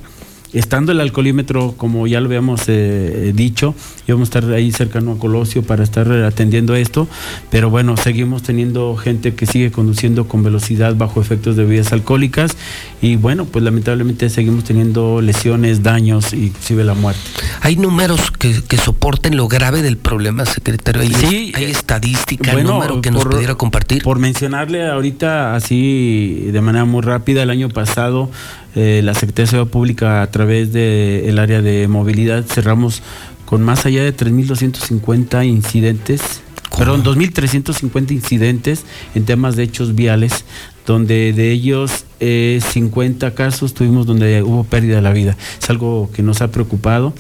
Estando 0.59 0.93
el 0.93 1.01
alcoholímetro, 1.01 1.75
como 1.77 2.07
ya 2.07 2.21
lo 2.21 2.27
habíamos 2.27 2.63
eh, 2.69 3.33
dicho, 3.35 3.75
íbamos 4.09 4.29
a 4.35 4.39
estar 4.39 4.53
ahí 4.53 4.73
cercano 4.73 5.13
a 5.13 5.19
Colosio 5.19 5.63
para 5.63 5.85
estar 5.85 6.07
eh, 6.11 6.25
atendiendo 6.25 6.75
esto, 6.75 7.07
pero 7.51 7.71
bueno, 7.71 7.97
seguimos 7.97 8.43
teniendo 8.43 8.97
gente 8.97 9.35
que 9.35 9.47
sigue 9.47 9.71
conduciendo 9.71 10.27
con 10.29 10.43
velocidad 10.43 10.95
bajo 10.97 11.21
efectos 11.21 11.57
de 11.57 11.65
bebidas 11.65 11.93
alcohólicas 11.93 12.57
y 13.03 13.17
bueno, 13.17 13.45
pues 13.45 13.65
lamentablemente 13.65 14.31
seguimos 14.31 14.65
teniendo 14.65 15.21
lesiones, 15.21 15.83
daños 15.83 16.33
y 16.33 16.47
inclusive 16.47 16.85
la 16.85 16.95
muerte. 16.95 17.21
Hay 17.61 17.77
números 17.77 18.31
que, 18.31 18.63
que 18.67 18.77
soporten 18.79 19.37
lo 19.37 19.49
grave 19.49 19.83
del 19.83 19.97
problema, 19.99 20.47
secretario. 20.47 21.03
Hay, 21.03 21.13
Sí, 21.13 21.53
hay 21.55 21.65
estadística, 21.65 22.53
Bueno, 22.53 22.75
número 22.75 23.01
que 23.03 23.11
nos 23.11 23.23
por- 23.23 23.33
pudiera 23.35 23.55
compartir. 23.57 24.03
Por 24.03 24.19
mencionarle 24.19 24.87
ahorita 24.89 25.55
así 25.55 26.49
de 26.53 26.61
manera 26.61 26.85
muy 26.85 27.03
rápida, 27.03 27.43
el 27.43 27.51
año 27.51 27.69
pasado 27.69 28.31
eh, 28.77 29.01
la 29.03 29.15
Secretaría 29.15 29.47
de 29.47 29.51
Seguridad 29.51 29.73
Pública 29.73 30.23
a 30.23 30.31
través 30.31 30.73
del 30.73 31.39
área 31.39 31.63
de 31.63 31.89
movilidad 31.89 32.45
cerramos 32.45 33.03
con 33.47 33.63
más 33.63 33.87
allá 33.87 34.05
de 34.05 34.15
3.250 34.15 35.47
incidentes, 35.47 36.43
perdón, 36.77 37.03
2.350 37.03 38.11
incidentes 38.13 38.85
en 39.15 39.25
temas 39.25 39.57
de 39.57 39.63
hechos 39.63 39.95
viales, 39.95 40.45
donde 40.85 41.33
de 41.33 41.53
ellos 41.53 42.05
eh, 42.21 42.61
50 42.63 43.35
casos 43.35 43.73
tuvimos 43.73 44.05
donde 44.05 44.43
hubo 44.43 44.65
pérdida 44.65 44.97
de 44.97 45.03
la 45.03 45.13
vida. 45.13 45.37
Es 45.61 45.71
algo 45.71 46.11
que 46.13 46.23
nos 46.23 46.43
ha 46.43 46.51
preocupado 46.51 47.15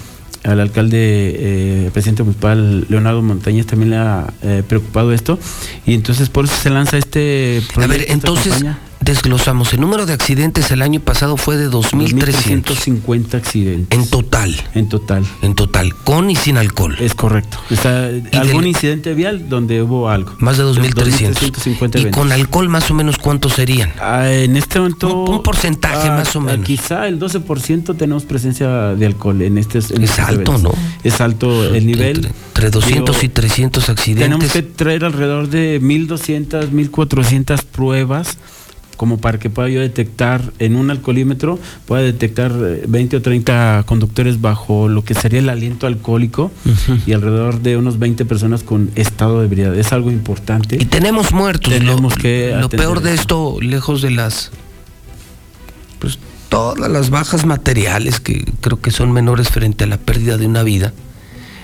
al 0.44 0.60
alcalde, 0.60 0.98
eh, 0.98 1.90
presidente 1.92 2.22
municipal 2.22 2.86
Leonardo 2.88 3.22
Montañez 3.22 3.66
también 3.66 3.90
le 3.90 3.96
ha 3.96 4.32
eh, 4.42 4.62
preocupado 4.66 5.12
esto 5.12 5.38
y 5.86 5.94
entonces 5.94 6.28
por 6.28 6.44
eso 6.44 6.54
se 6.54 6.70
lanza 6.70 6.98
este 6.98 7.62
A 7.74 7.80
ver, 7.80 7.88
proyecto, 7.88 8.12
entonces. 8.12 8.64
Desglosamos. 9.06 9.72
El 9.72 9.80
número 9.80 10.04
de 10.04 10.12
accidentes 10.12 10.70
el 10.70 10.82
año 10.82 11.00
pasado 11.00 11.36
fue 11.36 11.56
de 11.56 11.70
2.300. 11.70 12.64
2.350 12.64 13.34
accidentes. 13.34 13.98
En 13.98 14.06
total. 14.08 14.54
En 14.74 14.88
total. 14.88 15.24
En 15.42 15.54
total, 15.54 15.94
con 15.94 16.28
y 16.28 16.36
sin 16.36 16.58
alcohol. 16.58 16.96
Es 17.00 17.14
correcto. 17.14 17.58
Está 17.70 18.08
algún 18.32 18.62
del- 18.62 18.66
incidente 18.66 19.14
vial 19.14 19.48
donde 19.48 19.80
hubo 19.80 20.10
algo. 20.10 20.34
Más 20.40 20.58
de 20.58 20.64
2.300. 20.64 21.34
2.350 21.52 22.00
¿Y 22.00 22.10
con 22.10 22.32
alcohol 22.32 22.68
más 22.68 22.90
o 22.90 22.94
menos 22.94 23.16
cuántos 23.18 23.54
serían? 23.54 23.92
Ah, 24.00 24.30
en 24.30 24.56
este 24.56 24.80
momento. 24.80 25.22
Un, 25.24 25.34
un 25.36 25.42
porcentaje 25.42 26.08
ah, 26.08 26.16
más 26.16 26.34
o 26.34 26.40
menos. 26.40 26.66
Quizá 26.66 27.06
el 27.06 27.20
12% 27.20 27.96
tenemos 27.96 28.24
presencia 28.24 28.68
de 28.94 29.06
alcohol 29.06 29.40
en 29.40 29.56
este 29.56 29.78
en 29.78 30.02
Es 30.02 30.18
alto, 30.18 30.32
eventos. 30.34 30.62
¿no? 30.62 30.72
Es 31.04 31.20
alto 31.20 31.74
el 31.74 31.86
nivel. 31.86 32.26
Entre 32.48 32.70
200 32.70 33.16
y 33.18 33.20
Digo, 33.20 33.34
300 33.34 33.88
accidentes. 33.88 34.24
Tenemos 34.24 34.52
que 34.52 34.62
traer 34.62 35.04
alrededor 35.04 35.48
de 35.48 35.78
1200, 35.80 36.72
1400 36.72 37.62
pruebas 37.62 38.38
como 38.96 39.18
para 39.18 39.38
que 39.38 39.50
pueda 39.50 39.68
yo 39.68 39.80
detectar 39.80 40.52
en 40.58 40.76
un 40.76 40.90
alcoholímetro, 40.90 41.58
pueda 41.86 42.02
detectar 42.02 42.52
eh, 42.52 42.84
20 42.88 43.18
o 43.18 43.22
30 43.22 43.84
conductores 43.86 44.40
bajo 44.40 44.88
lo 44.88 45.04
que 45.04 45.14
sería 45.14 45.40
el 45.40 45.48
aliento 45.48 45.86
alcohólico 45.86 46.50
y 47.06 47.12
alrededor 47.12 47.60
de 47.60 47.76
unos 47.76 47.98
20 47.98 48.24
personas 48.24 48.62
con 48.62 48.90
estado 48.94 49.40
de 49.40 49.46
ebriedad. 49.46 49.74
Es 49.76 49.92
algo 49.92 50.10
importante. 50.10 50.76
Y 50.80 50.86
tenemos 50.86 51.32
muertos. 51.32 51.72
Tenemos 51.72 52.16
lo, 52.16 52.22
que 52.22 52.56
lo 52.58 52.68
peor 52.68 53.02
de 53.02 53.14
esto, 53.14 53.58
lejos 53.60 54.02
de 54.02 54.10
las. 54.10 54.50
Pues 55.98 56.18
todas 56.48 56.90
las 56.90 57.10
bajas 57.10 57.44
materiales 57.44 58.20
que 58.20 58.44
creo 58.60 58.80
que 58.80 58.90
son 58.90 59.12
menores 59.12 59.48
frente 59.48 59.84
a 59.84 59.86
la 59.86 59.98
pérdida 59.98 60.36
de 60.36 60.46
una 60.46 60.62
vida. 60.62 60.92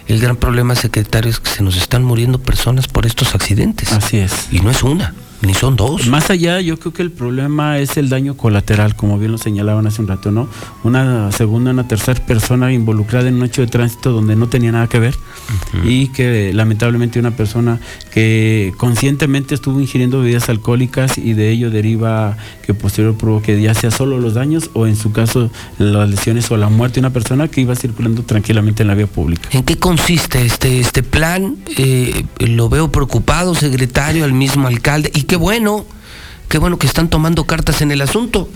El 0.09 0.21
gran 0.21 0.37
problema, 0.37 0.75
secretario, 0.75 1.31
es 1.31 1.39
que 1.39 1.49
se 1.49 1.63
nos 1.63 1.77
están 1.77 2.03
muriendo 2.03 2.39
personas 2.39 2.89
por 2.89 3.07
estos 3.07 3.35
accidentes. 3.35 3.93
Así 3.93 4.19
es. 4.19 4.49
Y 4.51 4.61
no 4.61 4.71
es 4.71 4.83
una, 4.83 5.15
ni 5.43 5.55
son 5.55 5.77
dos. 5.77 6.07
Más 6.07 6.31
allá, 6.31 6.61
yo 6.61 6.79
creo 6.79 6.93
que 6.93 7.03
el 7.03 7.11
problema 7.11 7.79
es 7.79 7.97
el 7.97 8.09
daño 8.09 8.37
colateral, 8.37 8.95
como 8.95 9.19
bien 9.19 9.33
lo 9.33 9.39
señalaban 9.39 9.87
hace 9.87 10.01
un 10.01 10.09
rato, 10.09 10.31
¿no? 10.31 10.49
Una 10.85 11.33
segunda, 11.33 11.73
una 11.73 11.89
tercera 11.89 12.25
persona 12.25 12.73
involucrada 12.73 13.29
en 13.29 13.37
un 13.37 13.45
hecho 13.45 13.63
de 13.63 13.67
tránsito 13.67 14.13
donde 14.13 14.37
no 14.37 14.49
tenía 14.49 14.73
nada 14.73 14.89
que 14.89 14.99
ver 14.99 15.15
y 15.85 16.09
que 16.09 16.53
lamentablemente 16.53 17.19
una 17.19 17.33
persona 17.33 17.81
que 18.13 18.73
conscientemente 18.77 19.55
estuvo 19.55 19.81
ingiriendo 19.81 20.21
bebidas 20.21 20.49
alcohólicas 20.49 21.19
y 21.19 21.33
de 21.33 21.51
ello 21.51 21.71
deriva 21.71 22.37
que 22.65 22.75
posterior 22.75 23.17
provoque 23.17 23.61
ya 23.61 23.75
sea 23.75 23.91
solo 23.91 24.19
los 24.21 24.35
daños 24.35 24.71
o 24.75 24.87
en 24.87 24.97
su 24.97 25.13
caso 25.13 25.51
las 25.79 26.09
lesiones 26.09 26.51
o 26.51 26.57
la 26.57 26.69
muerte 26.69 26.97
de 26.97 27.01
una 27.01 27.11
persona 27.11 27.49
que 27.49 27.61
iba 27.61 27.75
circulando 27.75 28.23
tranquilamente 28.23 28.83
en 28.83 28.89
la 28.89 28.95
vía 28.95 29.07
pública. 29.07 29.49
¿En 29.53 29.65
qué 29.65 29.79
consiste 29.79 30.45
este, 30.45 30.79
este 30.79 31.03
plan? 31.03 31.57
Eh, 31.77 32.25
lo 32.39 32.69
veo 32.69 32.93
preocupado, 32.93 33.55
secretario, 33.55 34.25
al 34.25 34.33
mismo 34.33 34.69
alcalde, 34.69 35.11
y 35.15 35.23
qué 35.33 35.37
bueno, 35.37 35.87
qué 36.51 36.59
bueno 36.59 36.77
que 36.79 36.87
están 36.87 37.09
tomando 37.09 37.45
cartas 37.45 37.81
en 37.81 37.91
el 37.91 38.03
asunto. 38.03 38.51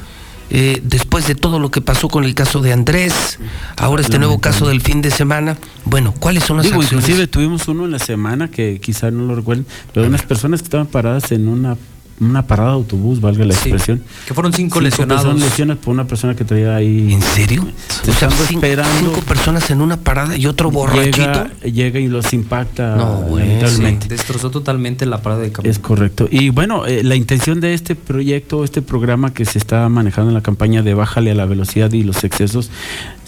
Eh, 0.51 0.83
después 0.85 1.27
de 1.27 1.35
todo 1.35 1.59
lo 1.59 1.71
que 1.71 1.81
pasó 1.81 2.11
con 2.11 2.25
el 2.25 2.35
caso 2.35 2.61
de 2.61 2.75
Andrés, 2.75 3.39
ahora 3.79 4.03
este 4.03 4.19
nuevo 4.19 4.43
caso 4.43 4.69
del 4.69 4.83
fin 4.83 5.01
de 5.01 5.11
semana, 5.11 5.57
bueno, 5.87 6.13
¿cuáles 6.21 6.45
son 6.45 6.59
las 6.59 6.67
Digo, 6.67 6.83
acciones? 6.83 7.03
inclusive 7.07 7.29
tuvimos 7.29 7.67
uno 7.69 7.87
en 7.87 7.93
la 7.93 7.99
semana 7.99 8.49
que 8.51 8.79
quizá 8.79 9.11
no 9.11 9.25
lo 9.25 9.35
recuerden, 9.35 9.65
pero 9.95 10.07
unas 10.07 10.21
personas 10.25 10.61
que 10.61 10.65
estaban 10.65 10.87
paradas 10.87 11.33
en 11.33 11.49
una 11.49 11.79
una 12.21 12.47
parada 12.47 12.71
de 12.71 12.75
autobús, 12.77 13.21
valga 13.21 13.45
la 13.45 13.53
expresión. 13.55 14.03
Que 14.27 14.33
fueron 14.35 14.53
cinco 14.53 14.81
lesionados. 14.81 15.23
personas 15.25 15.49
lesionadas 15.51 15.85
por 15.85 15.93
una 15.95 16.07
persona 16.07 16.35
que 16.35 16.45
traía 16.45 16.75
ahí. 16.75 17.13
¿En 17.13 17.21
serio? 17.23 17.63
O 18.09 18.13
sea, 18.13 18.31
cinco, 18.31 18.45
esperando. 18.65 18.91
cinco 18.99 19.21
personas 19.27 19.71
en 19.71 19.83
una 19.83 19.99
parada 19.99 20.37
y 20.37 20.47
otro 20.47 20.71
borrachito. 20.71 21.17
Llega, 21.19 21.51
llega 21.65 22.01
y 22.01 22.09
los 22.09 22.33
impacta 22.33 22.97
No, 22.97 23.17
güey, 23.23 23.45
lamentablemente. 23.47 24.09
Destrozó 24.09 24.51
totalmente 24.51 25.05
la 25.05 25.21
parada 25.21 25.43
de 25.43 25.53
camión. 25.53 25.71
Es 25.71 25.79
correcto. 25.79 26.27
Y 26.31 26.49
bueno, 26.49 26.87
eh, 26.87 27.03
la 27.03 27.17
intención 27.17 27.61
de 27.61 27.75
este 27.75 27.95
proyecto, 27.95 28.65
este 28.65 28.81
programa 28.81 29.35
que 29.35 29.45
se 29.45 29.59
está 29.59 29.87
manejando 29.91 30.31
en 30.31 30.35
la 30.35 30.43
campaña 30.43 30.83
de 30.83 30.95
Bájale 30.95 31.33
a 31.33 31.35
la 31.35 31.45
velocidad 31.45 31.93
y 31.93 32.03
los 32.03 32.25
excesos, 32.25 32.71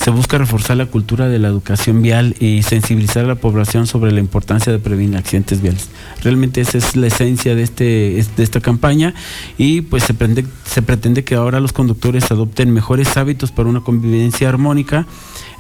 se 0.03 0.11
busca 0.11 0.39
reforzar 0.39 0.77
la 0.79 0.87
cultura 0.87 1.29
de 1.29 1.39
la 1.39 1.49
educación 1.49 2.01
vial 2.01 2.37
y 2.41 2.63
sensibilizar 2.63 3.25
a 3.25 3.29
la 3.29 3.35
población 3.35 3.87
sobre 3.87 4.13
la 4.13 4.21
importancia 4.21 4.73
de 4.73 4.79
prevenir 4.79 5.17
accidentes 5.19 5.61
viales. 5.61 5.89
Realmente 6.23 6.61
esa 6.63 6.79
es 6.79 6.97
la 6.97 7.09
esencia 7.09 7.55
de, 7.55 7.63
este, 7.63 8.19
es- 8.19 8.35
de 8.37 8.45
esta 8.45 8.61
campaña 8.61 8.78
y 9.59 9.83
pues 9.83 10.05
se, 10.05 10.15
prende- 10.15 10.47
se 10.65 10.83
pretende 10.83 11.25
que 11.25 11.35
ahora 11.35 11.61
los 11.61 11.73
conductores 11.73 12.31
adopten 12.31 12.71
mejores 12.73 13.17
hábitos 13.17 13.53
para 13.53 13.69
una 13.69 13.81
convivencia 13.81 14.49
armónica 14.49 15.07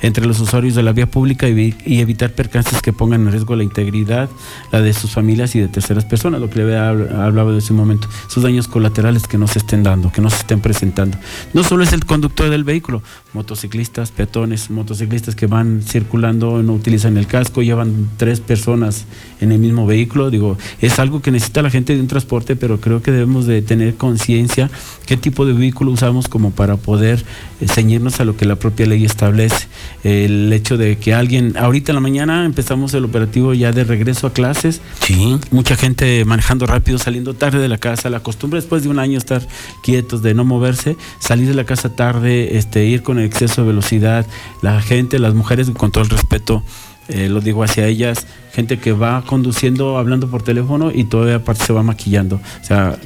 entre 0.03 0.27
los 0.27 0.41
usuarios 0.41 0.75
de 0.75 0.83
la 0.83 0.93
vía 0.93 1.11
pública 1.11 1.49
y, 1.49 1.75
y 1.85 2.01
evitar 2.01 2.33
percances 2.33 2.81
que 2.83 2.93
pongan 2.93 3.23
en 3.23 3.33
riesgo 3.33 3.57
la 3.57 3.65
integridad, 3.65 4.29
la 4.73 4.81
de 4.81 4.93
sus 4.93 5.11
familias 5.11 5.55
y 5.55 5.61
de 5.61 5.69
terceras 5.69 6.05
personas, 6.05 6.41
lo 6.41 6.49
que 6.51 6.57
le 6.57 6.63
había 6.65 6.93
habl- 6.93 7.13
hablado 7.15 7.53
de 7.53 7.59
ese 7.59 7.73
momento, 7.73 8.09
esos 8.29 8.43
daños 8.43 8.69
colaterales 8.69 9.27
que 9.27 9.39
no 9.39 9.49
se 9.49 9.59
estén 9.59 9.83
dando, 9.83 10.13
que 10.13 10.21
no 10.21 10.31
se 10.31 10.37
estén 10.37 10.61
presentando. 10.61 11.19
No 11.55 11.65
solo 11.65 11.83
es 11.83 11.93
el 11.93 12.05
conductor 12.05 12.51
del 12.51 12.65
vehículo, 12.65 13.03
motociclistas, 13.33 14.11
peatones, 14.11 14.71
motociclistas 14.71 15.35
que 15.35 15.47
van 15.47 15.83
circulando, 15.83 16.63
no 16.63 16.75
utilizan 16.75 17.17
el 17.17 17.27
casco, 17.27 17.63
llevan 17.63 18.09
tres 18.17 18.41
personas 18.41 19.07
en 19.41 19.53
el 19.53 19.59
mismo 19.59 19.87
vehículo, 19.87 20.31
digo, 20.31 20.59
es 20.81 20.99
algo 20.99 21.23
que 21.23 21.31
necesita 21.31 21.63
la 21.63 21.71
gente 21.71 21.95
de 21.95 22.01
un 22.01 22.09
transporte, 22.09 22.57
pero 22.57 22.81
creo 22.81 23.03
que 23.03 23.11
debemos 23.11 23.47
de 23.47 23.63
tener 23.63 23.95
conciencia 23.95 24.71
qué 25.07 25.17
tipo 25.17 25.47
de 25.47 25.53
vehículo 25.53 25.91
usamos 25.91 26.29
como 26.29 26.51
para 26.51 26.77
poder 26.77 27.25
ceñirnos 27.67 28.21
a 28.21 28.25
lo 28.25 28.37
que 28.37 28.45
la 28.45 28.57
propia 28.57 28.87
ley 28.87 29.05
establece. 29.05 29.67
El 30.05 30.53
hecho 30.53 30.77
de 30.77 30.99
que 30.99 31.15
alguien, 31.15 31.57
ahorita 31.57 31.93
en 31.93 31.97
la 31.97 32.01
mañana 32.01 32.45
empezamos 32.45 32.95
el 32.95 33.05
operativo 33.05 33.55
ya 33.55 33.73
de 33.73 33.85
regreso 33.85 34.27
a 34.27 34.33
clases, 34.33 34.81
sí. 35.01 35.39
mucha 35.51 35.77
gente 35.77 36.25
manejando 36.25 36.67
rápido, 36.67 36.99
saliendo 36.99 37.35
tarde 37.35 37.59
de 37.59 37.69
la 37.69 37.79
casa, 37.79 38.11
la 38.11 38.21
costumbre 38.21 38.61
después 38.61 38.83
de 38.83 38.89
un 38.89 38.99
año 38.99 39.19
estar 39.19 39.47
quietos, 39.83 40.23
de 40.23 40.35
no 40.35 40.45
moverse, 40.45 40.97
salir 41.19 41.49
de 41.49 41.55
la 41.55 41.65
casa 41.65 41.95
tarde, 41.95 42.57
este, 42.57 42.85
ir 42.85 43.03
con 43.03 43.19
exceso 43.19 43.63
de 43.63 43.69
velocidad, 43.69 44.27
la 44.63 44.81
gente, 44.81 45.19
las 45.19 45.35
mujeres, 45.35 45.71
con 45.71 45.91
todo 45.91 46.05
el 46.05 46.11
respeto, 46.11 46.63
eh, 47.09 47.29
lo 47.29 47.41
digo 47.41 47.63
hacia 47.63 47.87
ellas, 47.87 48.27
gente 48.53 48.79
que 48.79 48.93
va 48.93 49.23
conduciendo, 49.23 49.99
hablando 49.99 50.31
por 50.31 50.43
teléfono 50.43 50.91
y 50.93 51.05
todavía 51.05 51.37
aparte 51.37 51.65
se 51.65 51.73
va 51.73 51.83
maquillando. 51.83 52.37
O 52.37 52.65
sea, 52.65 52.99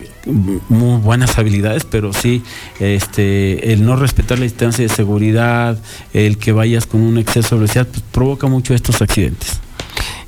muy 0.69 1.01
buenas 1.01 1.39
habilidades, 1.39 1.85
pero 1.85 2.13
sí, 2.13 2.43
este, 2.81 3.73
el 3.73 3.85
no 3.85 3.97
respetar 3.97 4.39
la 4.39 4.45
distancia 4.45 4.87
de 4.87 4.89
seguridad, 4.89 5.79
el 6.13 6.39
que 6.39 6.53
vayas 6.53 6.87
con 6.87 7.01
un 7.01 7.19
exceso 7.19 7.55
de 7.55 7.63
velocidad, 7.63 7.87
pues, 7.87 8.03
provoca 8.13 8.47
mucho 8.47 8.75
estos 8.75 9.03
accidentes. 9.03 9.61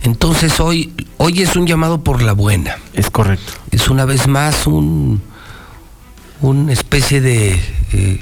Entonces 0.02 0.60
hoy, 0.60 0.92
hoy 1.16 1.42
es 1.42 1.56
un 1.56 1.66
llamado 1.66 2.05
por 2.05 2.22
la 2.22 2.32
buena. 2.32 2.76
Es 2.92 3.10
correcto. 3.10 3.52
Es 3.70 3.88
una 3.88 4.05
vez 4.05 4.26
más 4.28 4.66
un 4.66 5.22
una 6.40 6.72
especie 6.72 7.20
de 7.20 7.59
eh, 7.92 8.20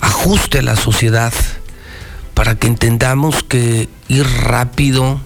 ajuste 0.00 0.60
a 0.60 0.62
la 0.62 0.76
sociedad 0.76 1.32
para 2.34 2.54
que 2.54 2.68
entendamos 2.68 3.42
que 3.42 3.88
ir 4.10 4.26
rápido, 4.26 5.20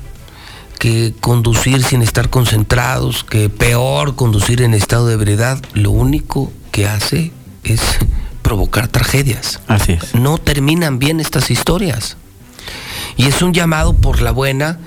que 0.78 1.14
conducir 1.20 1.82
sin 1.82 2.02
estar 2.02 2.28
concentrados, 2.28 3.24
que 3.24 3.48
peor 3.48 4.14
conducir 4.14 4.60
en 4.60 4.74
estado 4.74 5.06
de 5.06 5.14
ebriedad, 5.14 5.58
lo 5.72 5.90
único 5.90 6.52
que 6.70 6.86
hace 6.86 7.32
es 7.64 7.80
provocar 8.42 8.88
tragedias. 8.88 9.60
Así 9.66 9.92
es. 9.92 10.14
No 10.14 10.36
terminan 10.36 10.98
bien 10.98 11.18
estas 11.18 11.50
historias. 11.50 12.18
Y 13.16 13.26
es 13.26 13.40
un 13.40 13.54
llamado 13.54 13.94
por 13.94 14.20
la 14.20 14.32
buena, 14.32 14.78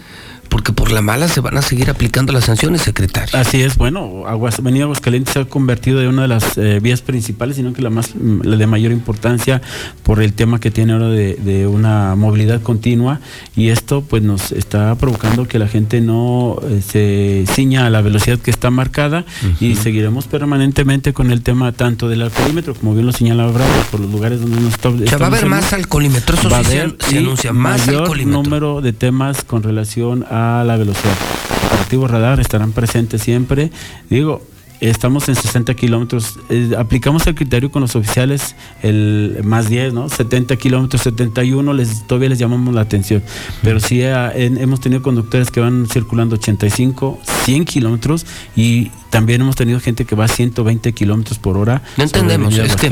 porque 0.50 0.72
por 0.74 0.92
la 0.92 1.02
mala 1.02 1.28
se 1.28 1.40
van 1.42 1.58
a 1.58 1.62
seguir 1.62 1.90
aplicando 1.90 2.32
las 2.34 2.46
sanciones, 2.46 2.82
secretario. 2.82 3.38
Así 3.38 3.62
es, 3.62 3.78
bueno, 3.78 4.24
Aguas, 4.28 4.60
Avenida 4.60 4.84
Aguascalientes 4.86 5.34
se 5.34 5.40
ha 5.40 5.46
convertido 5.46 6.02
en 6.02 6.08
una 6.10 6.24
de 6.24 6.28
las 6.30 6.58
eh, 6.58 6.80
vías 6.82 7.02
principales, 7.02 7.56
sino 7.58 7.74
que 7.74 7.82
la 7.82 7.90
más 7.90 8.12
la 8.16 8.56
de 8.58 8.68
mayor 8.68 8.92
importancia 8.92 9.62
por 10.04 10.22
el 10.22 10.34
tema 10.34 10.60
que 10.60 10.72
tiene 10.72 10.94
ahora 10.94 11.10
de, 11.10 11.36
de 11.36 11.68
una 11.68 12.16
movilidad 12.16 12.62
continua 12.62 13.20
y 13.56 13.70
esto 13.70 14.02
pues 14.02 14.24
nos 14.24 14.52
está 14.52 14.96
provocando 14.96 15.48
que 15.48 15.60
la 15.60 15.68
gente 15.68 16.02
no 16.02 16.58
eh, 16.64 16.82
se 16.86 17.46
ciña 17.54 17.86
a 17.86 17.90
la 17.90 18.02
velocidad 18.02 18.40
que 18.40 18.52
está 18.52 18.70
marcada 18.70 19.26
y 19.60 19.76
seguiremos 19.76 20.26
permanentemente 20.28 21.14
con 21.14 21.32
el 21.32 21.42
tema 21.42 21.72
tanto 21.72 22.08
del 22.10 22.22
alcoholímetro, 22.22 22.74
como 22.76 22.94
bien 22.94 23.06
lo 23.06 23.12
señalaba 23.12 23.52
Bravo, 23.52 23.72
por 23.92 24.00
los 24.00 24.12
lugares 24.12 24.40
donde 24.42 24.60
nos 24.62 24.74
está 24.74 24.90
Ya 24.92 25.18
va 25.18 25.26
a 25.26 25.30
haber 25.30 25.46
más 25.48 25.74
alcoholímetro, 25.74 26.36
eso 26.38 26.50
va 26.50 26.60
a 26.60 26.64
sí 26.64 26.78
se- 27.10 27.18
anuncia, 27.18 27.54
más 27.54 27.86
mayor 27.88 28.02
alcoholímetro. 28.04 28.44
número 28.44 28.82
de 28.82 28.94
temas 28.94 29.44
con 29.44 29.64
relación 29.64 30.26
a 30.30 30.37
la 30.66 30.76
velocidad. 30.78 31.14
Operativos 31.68 32.12
radar 32.12 32.40
estarán 32.40 32.72
presentes 32.72 33.22
siempre. 33.22 33.72
Digo, 34.10 34.42
estamos 34.80 35.28
en 35.30 35.36
60 35.36 35.74
kilómetros. 35.74 36.38
eh, 36.50 36.72
aplicamos 36.78 37.26
el 37.28 37.36
criterio 37.36 37.72
con 37.72 37.82
los 37.82 37.96
oficiales, 37.96 38.56
el 38.84 39.40
más 39.44 39.70
10, 39.70 39.94
¿no? 39.94 40.08
70 40.10 40.56
kilómetros, 40.58 41.02
71, 41.02 41.74
les, 41.74 42.06
todavía 42.08 42.30
les 42.30 42.40
llamamos 42.40 42.74
la 42.76 42.82
atención. 42.82 43.24
Pero 43.64 43.80
sí 43.80 44.02
eh, 44.02 44.14
en- 44.36 44.58
hemos 44.58 44.80
tenido 44.80 45.02
conductores 45.02 45.50
que 45.52 45.60
van 45.62 45.88
circulando 45.92 46.36
85, 46.36 47.20
100 47.46 47.66
kilómetros 47.66 48.26
y 48.56 48.92
también 49.10 49.42
hemos 49.42 49.56
tenido 49.56 49.80
gente 49.80 50.06
que 50.06 50.16
va 50.16 50.26
a 50.26 50.28
120 50.28 50.94
kilómetros 50.94 51.40
por 51.40 51.58
hora. 51.58 51.82
No 51.98 52.04
entendemos, 52.04 52.54
es 52.58 52.76
que, 52.76 52.88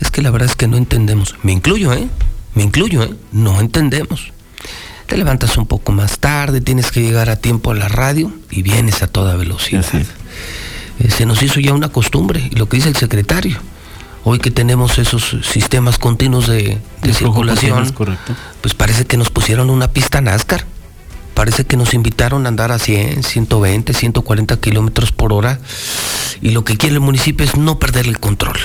es 0.00 0.10
que 0.10 0.20
la 0.22 0.30
verdad 0.30 0.48
es 0.50 0.56
que 0.56 0.68
no 0.68 0.76
entendemos. 0.76 1.34
Me 1.42 1.52
incluyo, 1.52 1.92
¿eh? 1.92 2.08
Me 2.54 2.62
incluyo, 2.64 3.02
¿eh? 3.04 3.14
No 3.32 3.58
entendemos. 3.60 4.32
Te 5.06 5.16
levantas 5.16 5.56
un 5.56 5.66
poco 5.66 5.92
más 5.92 6.18
tarde, 6.18 6.60
tienes 6.60 6.90
que 6.90 7.02
llegar 7.02 7.30
a 7.30 7.36
tiempo 7.36 7.70
a 7.70 7.74
la 7.74 7.88
radio 7.88 8.32
y 8.50 8.62
vienes 8.62 9.02
a 9.02 9.06
toda 9.06 9.36
velocidad. 9.36 9.84
Eh, 10.98 11.10
Se 11.10 11.26
nos 11.26 11.42
hizo 11.42 11.60
ya 11.60 11.72
una 11.72 11.90
costumbre, 11.90 12.48
y 12.50 12.56
lo 12.56 12.68
que 12.68 12.76
dice 12.76 12.88
el 12.88 12.96
secretario. 12.96 13.58
Hoy 14.24 14.38
que 14.38 14.52
tenemos 14.52 14.98
esos 14.98 15.36
sistemas 15.42 15.98
continuos 15.98 16.46
de, 16.46 16.78
circulación, 17.12 17.92
pues 18.60 18.72
parece 18.74 19.04
que 19.04 19.16
nos 19.16 19.30
pusieron 19.30 19.68
una 19.68 19.88
pista 19.88 20.20
NASCAR. 20.20 20.64
Parece 21.34 21.64
que 21.64 21.76
nos 21.76 21.92
invitaron 21.92 22.46
a 22.46 22.48
andar 22.48 22.70
a 22.70 22.78
100, 22.78 23.24
120, 23.24 23.92
140 23.92 24.60
kilómetros 24.60 25.10
por 25.10 25.32
hora. 25.32 25.58
Y 26.40 26.50
lo 26.50 26.62
que 26.62 26.76
quiere 26.76 26.94
el 26.94 27.00
municipio 27.00 27.44
es 27.44 27.56
no 27.56 27.80
perder 27.80 28.06
el 28.06 28.20
control. 28.20 28.58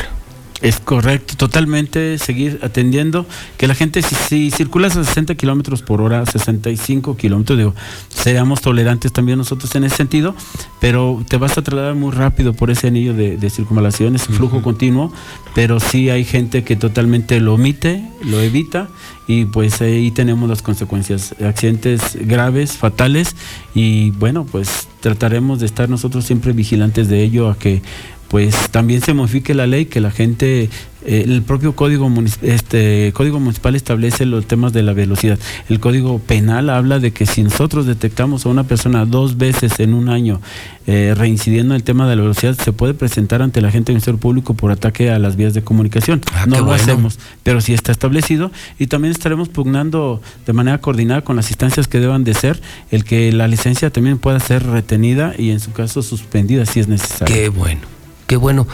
Es 0.61 0.79
correcto, 0.79 1.35
totalmente 1.37 2.17
seguir 2.17 2.59
atendiendo 2.63 3.27
que 3.57 3.67
la 3.67 3.75
gente 3.75 4.01
si, 4.01 4.15
si 4.15 4.49
circulas 4.49 4.97
a 4.97 5.03
60 5.03 5.35
kilómetros 5.35 5.83
por 5.83 6.01
hora, 6.01 6.25
65 6.25 7.15
kilómetros, 7.15 7.59
digo, 7.59 7.75
seamos 8.09 8.61
tolerantes 8.61 9.13
también 9.13 9.37
nosotros 9.37 9.75
en 9.75 9.83
ese 9.83 9.97
sentido, 9.97 10.33
pero 10.81 11.23
te 11.27 11.37
vas 11.37 11.59
a 11.59 11.61
trasladar 11.61 11.93
muy 11.93 12.11
rápido 12.11 12.53
por 12.53 12.71
ese 12.71 12.87
anillo 12.87 13.13
de, 13.13 13.37
de 13.37 13.49
circunvalación, 13.51 14.15
ese 14.15 14.33
flujo 14.33 14.63
continuo, 14.63 15.13
pero 15.53 15.79
sí 15.79 16.09
hay 16.09 16.25
gente 16.25 16.63
que 16.63 16.75
totalmente 16.75 17.39
lo 17.39 17.53
omite, 17.53 18.03
lo 18.23 18.41
evita 18.41 18.87
y 19.27 19.45
pues 19.45 19.81
ahí 19.81 20.09
tenemos 20.09 20.49
las 20.49 20.63
consecuencias, 20.63 21.35
accidentes 21.39 22.17
graves, 22.21 22.77
fatales 22.77 23.35
y 23.75 24.11
bueno, 24.11 24.45
pues 24.45 24.87
trataremos 25.01 25.59
de 25.59 25.67
estar 25.67 25.87
nosotros 25.89 26.25
siempre 26.25 26.53
vigilantes 26.53 27.09
de 27.09 27.21
ello 27.21 27.49
a 27.49 27.57
que 27.57 27.81
pues 28.29 28.69
también 28.71 29.01
se 29.01 29.13
modifique 29.13 29.53
la 29.53 29.67
ley, 29.67 29.85
que 29.85 30.01
la 30.01 30.11
gente, 30.11 30.69
eh, 31.05 31.23
el 31.25 31.41
propio 31.43 31.75
código, 31.75 32.11
este, 32.41 33.11
código 33.13 33.39
municipal 33.39 33.75
establece 33.75 34.25
los 34.25 34.45
temas 34.45 34.73
de 34.73 34.83
la 34.83 34.93
velocidad. 34.93 35.39
El 35.69 35.79
código 35.79 36.19
penal 36.19 36.69
habla 36.69 36.99
de 36.99 37.11
que 37.11 37.25
si 37.25 37.43
nosotros 37.43 37.85
detectamos 37.85 38.45
a 38.45 38.49
una 38.49 38.65
persona 38.65 39.05
dos 39.05 39.37
veces 39.37 39.79
en 39.79 39.93
un 39.93 40.09
año 40.09 40.41
eh, 40.87 41.13
reincidiendo 41.15 41.73
en 41.73 41.77
el 41.77 41.83
tema 41.83 42.07
de 42.09 42.15
la 42.17 42.21
velocidad, 42.23 42.57
se 42.61 42.73
puede 42.73 42.93
presentar 42.93 43.41
ante 43.41 43.61
la 43.61 43.71
gente 43.71 43.87
del 43.87 43.95
Ministerio 43.95 44.19
Público 44.19 44.53
por 44.55 44.71
ataque 44.71 45.09
a 45.09 45.19
las 45.19 45.35
vías 45.37 45.53
de 45.53 45.61
comunicación. 45.61 46.21
no 46.33 46.37
Ah, 46.37 46.43
qué 46.43 46.49
lo 46.57 46.65
bueno. 46.65 46.81
hacemos, 46.81 47.19
pero 47.43 47.61
sí 47.61 47.73
está 47.73 47.91
establecido 47.93 48.51
y 48.77 48.87
también 48.87 49.11
estaremos 49.13 49.47
pugnando 49.49 50.21
de 50.45 50.53
manera 50.53 50.79
coordinada 50.79 51.21
con 51.21 51.37
las 51.37 51.49
instancias 51.49 51.87
que 51.87 51.99
deban 52.01 52.23
de 52.25 52.33
ser 52.33 52.61
el 52.91 53.05
que 53.05 53.31
la 53.31 53.47
licencia 53.47 53.89
también 53.89 54.17
pueda 54.17 54.39
ser 54.41 54.65
retenida 54.65 55.33
y 55.37 55.51
en 55.51 55.59
su 55.61 55.71
caso 55.71 56.01
suspendida 56.01 56.65
si 56.65 56.81
es 56.81 56.87
necesario. 56.89 57.33
Qué 57.33 57.49
bueno, 57.49 57.81
qué 58.27 58.35
bueno. 58.35 58.67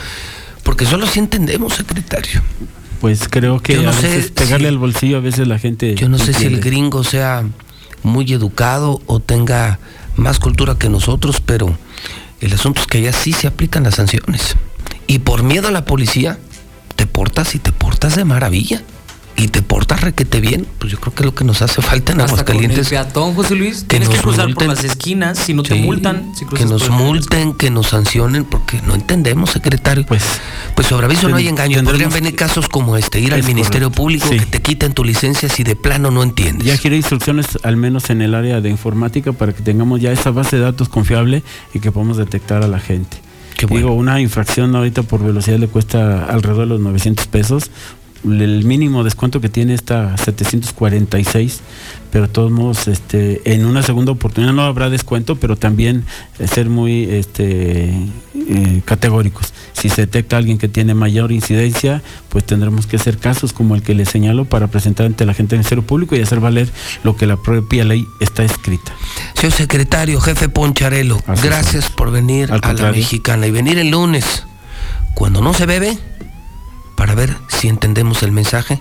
Porque 0.63 0.85
solo 0.85 1.07
si 1.07 1.19
entendemos, 1.19 1.73
secretario. 1.73 2.41
Pues 3.01 3.27
creo 3.29 3.59
que 3.59 3.77
no 3.77 3.89
a 3.89 3.93
veces 3.93 4.31
pegarle 4.31 4.67
si- 4.69 4.73
al 4.73 4.77
bolsillo 4.77 5.17
a 5.17 5.19
veces 5.19 5.47
la 5.47 5.59
gente. 5.59 5.95
Yo 5.95 6.07
no 6.09 6.17
sé 6.17 6.33
si 6.33 6.45
el 6.45 6.59
gringo 6.61 7.03
sea 7.03 7.43
muy 8.01 8.31
educado 8.33 9.01
o 9.07 9.19
tenga 9.19 9.79
más 10.15 10.39
cultura 10.39 10.75
que 10.77 10.89
nosotros, 10.89 11.41
pero 11.45 11.77
el 12.39 12.53
asunto 12.53 12.81
es 12.81 12.87
que 12.87 12.99
allá 12.99 13.11
sí 13.13 13.33
se 13.33 13.47
aplican 13.47 13.83
las 13.83 13.95
sanciones. 13.95 14.55
Y 15.07 15.19
por 15.19 15.43
miedo 15.43 15.67
a 15.67 15.71
la 15.71 15.83
policía, 15.85 16.37
te 16.95 17.05
portas 17.05 17.55
y 17.55 17.59
te 17.59 17.71
portas 17.73 18.15
de 18.15 18.23
maravilla. 18.23 18.83
Y 19.35 19.47
te 19.47 19.61
portas 19.63 20.01
requete 20.01 20.39
bien. 20.39 20.67
Pues 20.77 20.91
yo 20.91 20.99
creo 20.99 21.13
que 21.15 21.23
es 21.23 21.25
lo 21.25 21.33
que 21.33 21.43
nos 21.43 21.61
hace 21.63 21.81
falta 21.81 22.11
en 22.13 22.21
Hasta 22.21 22.45
con 22.45 22.55
el 22.55 22.65
Aguascalientes. 22.65 22.89
peatón, 22.89 23.33
José 23.33 23.55
Luis, 23.55 23.81
que 23.81 23.87
tienes 23.87 24.09
que 24.09 24.15
nos 24.15 24.23
cruzar 24.23 24.45
multen. 24.47 24.67
por 24.67 24.75
las 24.75 24.83
esquinas, 24.85 25.39
si 25.39 25.53
no 25.55 25.63
te 25.63 25.73
Sí, 25.75 25.81
multan. 25.81 26.31
Si 26.37 26.45
que 26.45 26.65
nos 26.65 26.89
multen, 26.91 27.53
que 27.55 27.71
nos 27.71 27.87
sancionen, 27.87 28.45
porque 28.45 28.79
no 28.85 28.93
entendemos, 28.93 29.49
secretario. 29.49 30.05
Pues, 30.05 30.23
pues 30.75 30.87
sobre 30.87 31.07
aviso 31.07 31.27
no 31.29 31.35
hay 31.37 31.47
engaño. 31.47 31.83
Podrían 31.83 32.11
venir 32.11 32.35
casos 32.35 32.69
como 32.69 32.95
este, 32.95 33.19
ir 33.19 33.33
al 33.33 33.43
Ministerio 33.43 33.87
correcto. 33.87 34.01
Público, 34.03 34.27
Sí. 34.29 34.37
que 34.39 34.45
te 34.45 34.61
quiten 34.61 34.93
tu 34.93 35.03
licencia 35.03 35.49
si 35.49 35.63
de 35.63 35.75
plano 35.75 36.11
no 36.11 36.21
entiendes. 36.21 36.67
Ya 36.67 36.77
quiero 36.77 36.95
instrucciones, 36.95 37.47
al 37.63 37.75
menos 37.75 38.09
en 38.11 38.21
el 38.21 38.35
área 38.35 38.61
de 38.61 38.69
informática, 38.69 39.33
para 39.33 39.51
que 39.53 39.63
tengamos 39.63 39.99
ya 39.99 40.11
esa 40.11 40.29
base 40.29 40.57
de 40.57 40.61
datos 40.61 40.89
confiable 40.89 41.41
y 41.73 41.79
que 41.79 41.91
podamos 41.91 42.17
detectar 42.17 42.61
a 42.63 42.67
la 42.67 42.79
gente. 42.79 43.17
Digo, 43.69 43.93
una 43.93 44.19
infracción 44.19 44.75
ahorita 44.75 45.03
por 45.03 45.23
velocidad 45.23 45.57
le 45.57 45.67
cuesta 45.67 46.25
alrededor 46.25 46.63
de 46.63 46.65
los 46.67 46.81
900 46.81 47.27
pesos. 47.27 47.71
El 48.23 48.63
mínimo 48.63 49.03
descuento 49.03 49.41
que 49.41 49.49
tiene 49.49 49.73
está 49.73 50.17
746, 50.17 51.61
pero 52.11 52.27
de 52.27 52.31
todos 52.31 52.51
modos, 52.51 52.87
este, 52.87 53.41
en 53.53 53.65
una 53.65 53.83
segunda 53.83 54.11
oportunidad 54.11 54.53
no 54.53 54.63
habrá 54.63 54.89
descuento, 54.89 55.35
pero 55.35 55.55
también 55.55 56.05
eh, 56.39 56.47
ser 56.47 56.69
muy 56.69 57.03
este, 57.05 57.91
eh, 58.35 58.81
categóricos. 58.85 59.53
Si 59.73 59.89
se 59.89 60.01
detecta 60.01 60.37
alguien 60.37 60.57
que 60.57 60.67
tiene 60.67 60.93
mayor 60.93 61.31
incidencia, 61.31 62.01
pues 62.29 62.45
tendremos 62.45 62.87
que 62.87 62.95
hacer 62.95 63.17
casos 63.17 63.51
como 63.51 63.75
el 63.75 63.81
que 63.81 63.93
le 63.93 64.05
señalo 64.05 64.45
para 64.45 64.67
presentar 64.67 65.05
ante 65.05 65.25
la 65.25 65.33
gente 65.33 65.51
del 65.51 65.59
Ministerio 65.59 65.85
Público 65.85 66.15
y 66.15 66.21
hacer 66.21 66.39
valer 66.39 66.69
lo 67.03 67.15
que 67.15 67.25
la 67.25 67.37
propia 67.37 67.83
ley 67.83 68.05
está 68.19 68.43
escrita. 68.43 68.93
Señor 69.35 69.53
secretario, 69.53 70.21
jefe 70.21 70.49
Poncharelo, 70.49 71.21
gracias 71.43 71.89
por 71.89 72.11
venir 72.11 72.51
a 72.51 72.73
la 72.73 72.91
mexicana 72.91 73.47
y 73.47 73.51
venir 73.51 73.79
el 73.79 73.89
lunes, 73.89 74.45
cuando 75.13 75.41
no 75.41 75.53
se 75.53 75.65
bebe, 75.65 75.97
para 76.95 77.15
ver 77.15 77.35
si 77.47 77.67
entendemos 77.67 78.23
el 78.23 78.31
mensaje 78.31 78.79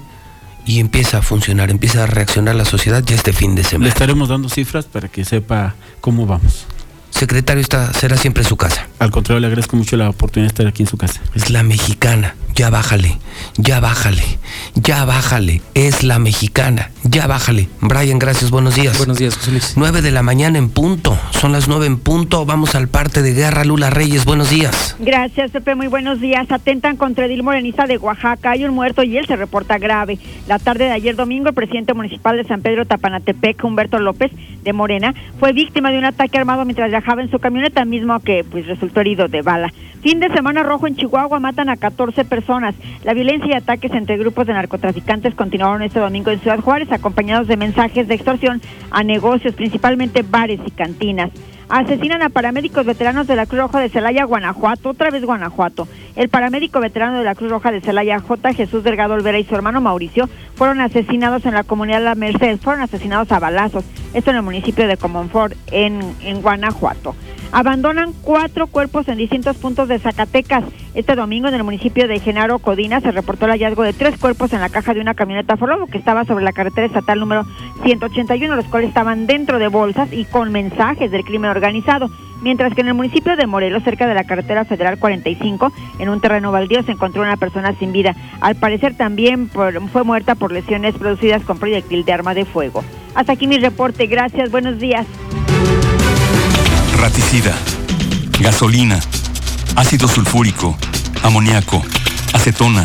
y 0.64 0.78
empieza 0.78 1.18
a 1.18 1.22
funcionar, 1.22 1.70
empieza 1.70 2.04
a 2.04 2.06
reaccionar 2.06 2.54
la 2.54 2.64
sociedad 2.64 3.02
ya 3.04 3.16
este 3.16 3.32
fin 3.32 3.54
de 3.54 3.62
Le 3.62 3.68
semana. 3.68 3.88
estaremos 3.88 4.28
dando 4.28 4.48
cifras 4.48 4.86
para 4.86 5.08
que 5.08 5.24
sepa 5.24 5.74
cómo 6.00 6.26
vamos. 6.26 6.66
Secretario, 7.10 7.60
esta 7.60 7.92
será 7.92 8.16
siempre 8.16 8.42
su 8.42 8.56
casa. 8.56 8.88
Al 8.98 9.10
contrario, 9.10 9.40
le 9.40 9.46
agradezco 9.46 9.76
mucho 9.76 9.96
la 9.96 10.08
oportunidad 10.08 10.48
de 10.48 10.52
estar 10.54 10.66
aquí 10.66 10.82
en 10.82 10.88
su 10.88 10.96
casa. 10.96 11.20
Es 11.34 11.50
la 11.50 11.62
mexicana, 11.62 12.36
ya 12.54 12.70
bájale, 12.70 13.18
ya 13.56 13.80
bájale, 13.80 14.22
ya 14.74 15.04
bájale, 15.04 15.62
es 15.74 16.02
la 16.02 16.18
mexicana, 16.18 16.90
ya 17.02 17.26
bájale. 17.26 17.68
Brian, 17.80 18.18
gracias, 18.18 18.50
buenos 18.50 18.74
días. 18.74 18.98
Buenos 18.98 19.18
días, 19.18 19.36
José 19.36 19.50
Luis. 19.52 19.74
9 19.76 20.02
de 20.02 20.10
la 20.10 20.22
mañana 20.22 20.58
en 20.58 20.68
punto, 20.68 21.18
son 21.30 21.52
las 21.52 21.68
9 21.68 21.86
en 21.86 21.98
punto, 21.98 22.44
vamos 22.44 22.74
al 22.74 22.88
parte 22.88 23.22
de 23.22 23.32
guerra, 23.32 23.64
Lula 23.64 23.90
Reyes, 23.90 24.24
buenos 24.24 24.50
días. 24.50 24.96
Gracias, 24.98 25.50
Pepe. 25.50 25.74
Muy 25.74 25.88
buenos 25.88 26.20
días. 26.20 26.50
Atentan 26.50 26.96
contra 26.96 27.26
Edil 27.26 27.42
Morenista 27.42 27.86
de 27.86 27.98
Oaxaca. 27.98 28.50
Hay 28.50 28.64
un 28.64 28.74
muerto 28.74 29.02
y 29.02 29.16
él 29.16 29.26
se 29.26 29.36
reporta 29.36 29.78
grave. 29.78 30.18
La 30.46 30.58
tarde 30.58 30.84
de 30.84 30.92
ayer 30.92 31.16
domingo, 31.16 31.48
el 31.48 31.54
presidente 31.54 31.94
municipal 31.94 32.36
de 32.36 32.44
San 32.44 32.62
Pedro 32.62 32.84
Tapanatepec, 32.84 33.64
Humberto 33.64 33.98
López 33.98 34.30
de 34.62 34.72
Morena, 34.72 35.14
fue 35.40 35.52
víctima 35.52 35.90
de 35.90 35.98
un 35.98 36.04
ataque 36.04 36.38
armado 36.38 36.64
mientras 36.64 36.90
viajaba 36.90 37.22
en 37.22 37.30
su 37.30 37.38
camioneta, 37.38 37.84
mismo 37.84 38.20
que 38.20 38.44
pues 38.44 38.66
resultó 38.66 39.00
herido 39.00 39.28
de 39.28 39.42
bala. 39.42 39.72
Fin 40.02 40.18
de 40.18 40.28
semana 40.32 40.64
rojo 40.64 40.88
en 40.88 40.96
Chihuahua 40.96 41.38
matan 41.38 41.68
a 41.68 41.76
14 41.76 42.24
personas. 42.24 42.41
La 43.04 43.14
violencia 43.14 43.48
y 43.50 43.54
ataques 43.54 43.92
entre 43.92 44.16
grupos 44.16 44.46
de 44.46 44.52
narcotraficantes 44.52 45.34
continuaron 45.34 45.82
este 45.82 46.00
domingo 46.00 46.30
en 46.30 46.40
Ciudad 46.40 46.60
Juárez, 46.60 46.90
acompañados 46.90 47.46
de 47.46 47.56
mensajes 47.56 48.08
de 48.08 48.14
extorsión 48.14 48.60
a 48.90 49.02
negocios, 49.02 49.54
principalmente 49.54 50.22
bares 50.22 50.60
y 50.66 50.70
cantinas. 50.70 51.30
Asesinan 51.68 52.22
a 52.22 52.28
paramédicos 52.28 52.84
veteranos 52.84 53.26
de 53.26 53.36
la 53.36 53.46
Cruz 53.46 53.62
Roja 53.62 53.80
de 53.80 53.88
Celaya, 53.88 54.24
Guanajuato, 54.24 54.90
otra 54.90 55.10
vez 55.10 55.24
Guanajuato. 55.24 55.88
El 56.16 56.28
paramédico 56.28 56.80
veterano 56.80 57.18
de 57.18 57.24
la 57.24 57.34
Cruz 57.34 57.50
Roja 57.50 57.70
de 57.70 57.80
Celaya, 57.80 58.20
J. 58.20 58.52
Jesús 58.52 58.84
Delgado 58.84 59.14
Olvera 59.14 59.38
y 59.38 59.44
su 59.44 59.54
hermano 59.54 59.80
Mauricio 59.80 60.28
fueron 60.54 60.80
asesinados 60.80 61.46
en 61.46 61.54
la 61.54 61.64
comunidad 61.64 62.02
La 62.02 62.14
Merced, 62.14 62.58
fueron 62.58 62.82
asesinados 62.82 63.32
a 63.32 63.38
balazos, 63.38 63.84
esto 64.12 64.30
en 64.30 64.36
el 64.36 64.42
municipio 64.42 64.86
de 64.86 64.96
Comonfort, 64.96 65.54
en, 65.70 66.00
en 66.22 66.42
Guanajuato. 66.42 67.14
Abandonan 67.54 68.14
cuatro 68.22 68.66
cuerpos 68.66 69.08
en 69.08 69.18
distintos 69.18 69.58
puntos 69.58 69.86
de 69.86 69.98
Zacatecas. 69.98 70.64
Este 70.94 71.14
domingo 71.14 71.48
en 71.48 71.54
el 71.54 71.64
municipio 71.64 72.08
de 72.08 72.18
Genaro 72.18 72.58
Codina 72.58 73.02
se 73.02 73.12
reportó 73.12 73.44
el 73.44 73.52
hallazgo 73.52 73.82
de 73.82 73.92
tres 73.92 74.18
cuerpos 74.18 74.54
en 74.54 74.60
la 74.60 74.70
caja 74.70 74.94
de 74.94 75.00
una 75.00 75.12
camioneta 75.12 75.58
Ford 75.58 75.90
que 75.90 75.98
estaba 75.98 76.24
sobre 76.24 76.44
la 76.44 76.52
carretera 76.52 76.86
estatal 76.86 77.20
número 77.20 77.44
181, 77.84 78.56
los 78.56 78.64
cuales 78.66 78.88
estaban 78.88 79.26
dentro 79.26 79.58
de 79.58 79.68
bolsas 79.68 80.10
y 80.14 80.24
con 80.24 80.50
mensajes 80.50 81.10
del 81.10 81.24
crimen 81.24 81.50
organizado. 81.52 82.10
Mientras 82.42 82.74
que 82.74 82.80
en 82.80 82.88
el 82.88 82.94
municipio 82.94 83.36
de 83.36 83.46
Morelos, 83.46 83.84
cerca 83.84 84.08
de 84.08 84.14
la 84.14 84.24
carretera 84.24 84.64
federal 84.64 84.98
45, 84.98 85.72
en 86.00 86.08
un 86.08 86.20
terreno 86.20 86.50
baldío 86.50 86.82
se 86.82 86.90
encontró 86.90 87.22
una 87.22 87.36
persona 87.36 87.74
sin 87.78 87.92
vida. 87.92 88.16
Al 88.40 88.56
parecer 88.56 88.96
también 88.96 89.48
fue 89.48 90.02
muerta 90.02 90.34
por 90.34 90.50
lesiones 90.50 90.96
producidas 90.96 91.42
con 91.44 91.58
proyectil 91.58 92.04
de 92.04 92.12
arma 92.12 92.34
de 92.34 92.44
fuego. 92.44 92.82
Hasta 93.14 93.32
aquí 93.32 93.46
mi 93.46 93.58
reporte. 93.58 94.06
Gracias. 94.06 94.50
Buenos 94.50 94.80
días. 94.80 95.06
Raticida, 96.98 97.54
gasolina, 98.40 98.98
ácido 99.76 100.08
sulfúrico, 100.08 100.76
amoníaco, 101.22 101.82
acetona. 102.32 102.84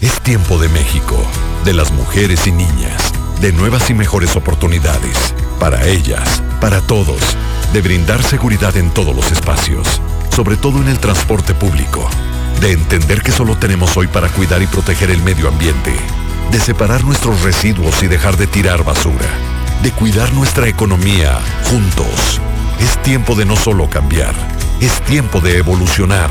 Es 0.00 0.20
tiempo 0.20 0.58
de 0.58 0.68
México, 0.68 1.16
de 1.64 1.72
las 1.72 1.90
mujeres 1.90 2.46
y 2.46 2.52
niñas, 2.52 3.12
de 3.40 3.52
nuevas 3.52 3.90
y 3.90 3.94
mejores 3.94 4.36
oportunidades, 4.36 5.34
para 5.58 5.88
ellas, 5.88 6.40
para 6.60 6.80
todos, 6.80 7.20
de 7.72 7.82
brindar 7.82 8.22
seguridad 8.22 8.76
en 8.76 8.90
todos 8.90 9.16
los 9.16 9.32
espacios, 9.32 10.00
sobre 10.30 10.56
todo 10.56 10.80
en 10.80 10.86
el 10.86 11.00
transporte 11.00 11.52
público, 11.52 12.08
de 12.60 12.70
entender 12.70 13.22
que 13.22 13.32
solo 13.32 13.56
tenemos 13.56 13.96
hoy 13.96 14.06
para 14.06 14.28
cuidar 14.28 14.62
y 14.62 14.68
proteger 14.68 15.10
el 15.10 15.20
medio 15.20 15.48
ambiente, 15.48 15.92
de 16.52 16.60
separar 16.60 17.02
nuestros 17.02 17.42
residuos 17.42 18.00
y 18.04 18.06
dejar 18.06 18.36
de 18.36 18.46
tirar 18.46 18.84
basura, 18.84 19.28
de 19.82 19.90
cuidar 19.90 20.32
nuestra 20.32 20.68
economía 20.68 21.40
juntos. 21.64 22.40
Es 22.78 23.02
tiempo 23.02 23.34
de 23.34 23.46
no 23.46 23.56
solo 23.56 23.90
cambiar, 23.90 24.36
es 24.80 25.00
tiempo 25.06 25.40
de 25.40 25.58
evolucionar. 25.58 26.30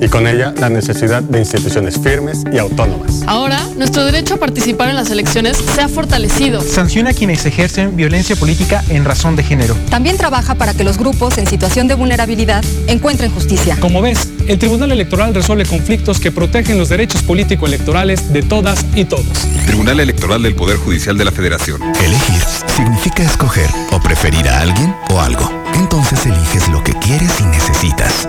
y 0.00 0.08
con 0.08 0.26
ella 0.26 0.52
la 0.58 0.68
necesidad 0.68 1.22
de 1.22 1.38
instituciones 1.38 1.98
firmes 2.00 2.44
y 2.52 2.58
autónomas. 2.58 3.22
Ahora, 3.26 3.60
nuestro 3.76 4.04
derecho 4.04 4.34
a 4.34 4.36
participar 4.38 4.88
en 4.88 4.96
las 4.96 5.10
elecciones 5.10 5.56
se 5.56 5.80
ha 5.80 5.88
fortalecido. 5.88 6.60
Sanciona 6.60 7.10
a 7.10 7.14
quienes 7.14 7.44
ejercen 7.46 7.96
violencia 7.96 8.36
política 8.36 8.84
en 8.88 9.04
razón 9.04 9.36
de 9.36 9.42
género. 9.42 9.76
También 9.90 10.16
trabaja 10.16 10.54
para 10.54 10.74
que 10.74 10.84
los 10.84 10.98
grupos 10.98 11.38
en 11.38 11.46
situación 11.46 11.88
de 11.88 11.94
vulnerabilidad 11.94 12.64
encuentren 12.86 13.30
justicia. 13.30 13.76
Como 13.80 14.02
ves, 14.02 14.28
el 14.46 14.58
Tribunal 14.58 14.92
Electoral 14.92 15.34
resuelve 15.34 15.64
conflictos 15.64 16.20
que 16.20 16.30
protegen 16.30 16.78
los 16.78 16.88
derechos 16.88 17.22
político-electorales 17.22 18.32
de 18.32 18.42
todas 18.42 18.84
y 18.94 19.04
todos. 19.04 19.26
Tribunal 19.66 20.00
Electoral 20.00 20.42
del 20.42 20.54
Poder 20.54 20.76
Judicial 20.76 21.18
de 21.18 21.24
la 21.24 21.32
Federación. 21.32 21.82
Elegir 21.82 22.42
significa 22.76 23.22
escoger 23.22 23.68
o 23.92 24.00
preferir 24.00 24.48
a 24.48 24.60
alguien 24.60 24.94
o 25.10 25.20
algo. 25.20 25.50
Entonces 25.74 26.24
eliges 26.26 26.68
lo 26.68 26.82
que 26.82 26.92
quieres 26.94 27.40
y 27.40 27.44
necesitas. 27.44 28.28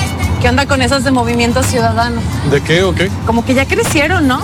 ¿Qué 0.41 0.49
onda 0.49 0.65
con 0.65 0.81
esas 0.81 1.03
de 1.03 1.11
Movimiento 1.11 1.63
Ciudadano? 1.63 2.21
¿De 2.49 2.61
qué 2.61 2.83
o 2.83 2.93
qué? 2.93 3.09
Como 3.25 3.45
que 3.45 3.53
ya 3.53 3.65
crecieron, 3.65 4.27
¿no? 4.27 4.41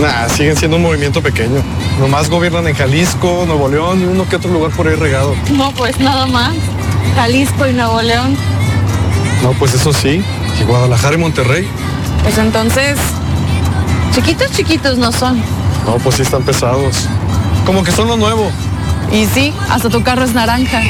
Nah, 0.00 0.28
siguen 0.28 0.56
siendo 0.56 0.76
un 0.76 0.82
movimiento 0.82 1.22
pequeño. 1.22 1.60
Nomás 1.98 2.30
gobiernan 2.30 2.68
en 2.68 2.74
Jalisco, 2.74 3.44
Nuevo 3.46 3.68
León 3.68 4.00
y 4.00 4.04
uno 4.04 4.28
que 4.28 4.36
otro 4.36 4.52
lugar 4.52 4.70
por 4.72 4.86
ahí 4.86 4.94
regado. 4.94 5.34
No, 5.52 5.72
pues 5.72 5.98
nada 5.98 6.26
más. 6.26 6.54
Jalisco 7.16 7.66
y 7.66 7.72
Nuevo 7.72 8.00
León. 8.02 8.36
No, 9.42 9.52
pues 9.52 9.74
eso 9.74 9.92
sí. 9.92 10.22
Y 10.60 10.64
Guadalajara 10.64 11.14
y 11.14 11.18
Monterrey. 11.18 11.68
Pues 12.22 12.38
entonces, 12.38 12.98
Chiquitos, 14.12 14.50
chiquitos 14.50 14.98
no 14.98 15.12
son. 15.12 15.40
No, 15.86 15.96
pues 16.02 16.16
sí 16.16 16.22
están 16.22 16.42
pesados. 16.42 17.06
Como 17.64 17.84
que 17.84 17.92
son 17.92 18.08
lo 18.08 18.16
nuevo. 18.16 18.50
Y 19.12 19.26
sí, 19.26 19.54
hasta 19.70 19.88
tu 19.88 20.02
carro 20.02 20.24
es 20.24 20.34
naranja. 20.34 20.82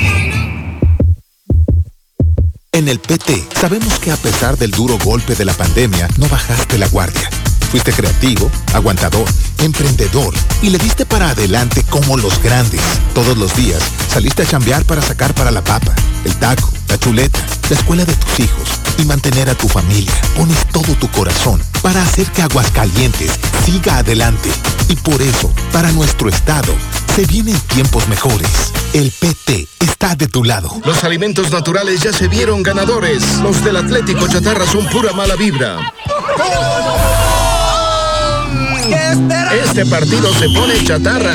En 2.73 2.87
el 2.87 3.01
PT 3.01 3.49
sabemos 3.59 3.99
que 3.99 4.13
a 4.13 4.17
pesar 4.17 4.59
del 4.59 4.71
duro 4.71 4.99
golpe 5.03 5.35
de 5.35 5.47
la 5.47 5.55
pandemia, 5.55 6.07
no 6.19 6.29
bajaste 6.29 6.77
la 6.77 6.87
guardia. 6.89 7.31
Fuiste 7.71 7.93
creativo, 7.93 8.51
aguantador, 8.75 9.27
emprendedor 9.59 10.35
y 10.61 10.69
le 10.69 10.79
diste 10.79 11.07
para 11.07 11.31
adelante 11.31 11.83
como 11.89 12.19
los 12.19 12.43
grandes. 12.43 12.83
Todos 13.15 13.39
los 13.39 13.57
días 13.57 13.83
saliste 14.09 14.43
a 14.43 14.47
chambear 14.47 14.85
para 14.85 15.01
sacar 15.01 15.35
para 15.35 15.51
la 15.51 15.65
papa, 15.65 15.95
el 16.25 16.37
taco, 16.37 16.71
la 16.89 16.99
chuleta, 16.99 17.39
la 17.69 17.77
escuela 17.77 18.05
de 18.05 18.15
tus 18.15 18.41
hijos 18.41 18.69
y 18.99 19.05
mantener 19.05 19.49
a 19.49 19.55
tu 19.55 19.69
familia. 19.69 20.13
Pones 20.37 20.59
todo 20.73 20.93
tu 20.95 21.09
corazón 21.11 21.63
para 21.83 22.03
hacer 22.03 22.27
que 22.33 22.43
Aguascalientes 22.43 23.33
siga 23.65 23.99
adelante. 23.99 24.51
Y 24.89 24.97
por 24.97 25.21
eso, 25.21 25.53
para 25.73 25.93
nuestro 25.93 26.29
estado, 26.29 26.73
se 27.15 27.25
vienen 27.27 27.59
tiempos 27.61 28.09
mejores. 28.09 28.73
El 28.93 29.11
PT 29.11 29.69
está 29.81 30.15
de 30.15 30.27
tu 30.27 30.45
lado. 30.45 30.71
Los 30.85 31.05
alimentos 31.05 31.51
naturales 31.51 32.01
ya 32.01 32.13
se 32.13 32.29
vieron 32.29 32.63
ganadores. 32.63 33.39
Los 33.43 33.63
del 33.65 33.77
Atlético 33.77 34.27
Chatarra 34.29 34.67
son 34.67 34.87
pura 34.89 35.13
mala 35.13 35.37
vibra. 35.37 35.93
Este 39.65 39.85
partido 39.87 40.33
se 40.35 40.49
pone 40.49 40.85
chatarra. 40.85 41.35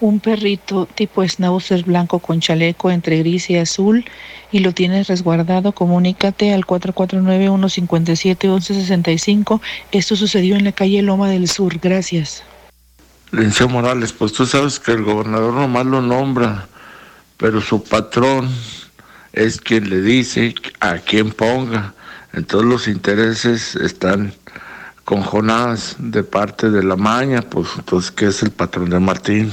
un 0.00 0.20
perrito 0.20 0.86
tipo 0.94 1.26
schnauzer 1.26 1.82
blanco 1.84 2.18
con 2.18 2.40
chaleco 2.40 2.90
entre 2.90 3.18
gris 3.18 3.50
y 3.50 3.56
azul 3.56 4.04
y 4.52 4.60
lo 4.60 4.72
tienes 4.72 5.08
resguardado, 5.08 5.72
comunícate 5.72 6.52
al 6.52 6.66
449-157-1165. 6.66 9.60
Esto 9.92 10.16
sucedió 10.16 10.56
en 10.56 10.64
la 10.64 10.72
calle 10.72 11.00
Loma 11.02 11.28
del 11.28 11.48
Sur. 11.48 11.78
Gracias. 11.78 12.42
Linceo 13.32 13.68
Morales, 13.68 14.12
pues 14.12 14.32
tú 14.32 14.46
sabes 14.46 14.78
que 14.78 14.92
el 14.92 15.02
gobernador 15.02 15.52
nomás 15.54 15.84
lo 15.86 16.00
nombra, 16.00 16.68
pero 17.36 17.60
su 17.60 17.82
patrón 17.82 18.48
es 19.32 19.60
quien 19.60 19.90
le 19.90 20.00
dice 20.00 20.54
a 20.80 20.98
quién 20.98 21.32
ponga. 21.32 21.92
Entonces 22.32 22.68
los 22.68 22.86
intereses 22.88 23.76
están 23.76 24.32
con 25.04 25.22
Jonás 25.22 25.94
de 25.98 26.24
parte 26.24 26.70
de 26.70 26.82
la 26.82 26.96
maña, 26.96 27.42
pues 27.42 27.68
entonces, 27.76 28.10
¿qué 28.10 28.26
es 28.26 28.42
el 28.42 28.50
patrón 28.50 28.90
de 28.90 28.98
Martín? 28.98 29.52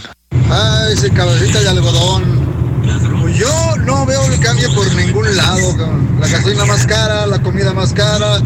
Ah, 0.49 0.87
ese 0.91 1.09
cabecita 1.11 1.59
de 1.61 1.69
algodón. 1.69 2.43
Pues 3.21 3.37
yo 3.37 3.77
no 3.85 4.05
veo 4.05 4.21
que 4.29 4.39
cambie 4.39 4.67
por 4.69 4.93
ningún 4.95 5.35
lado. 5.35 5.77
La 6.19 6.27
gasolina 6.27 6.65
más 6.65 6.85
cara, 6.85 7.25
la 7.25 7.41
comida 7.41 7.73
más 7.73 7.93
cara, 7.93 8.39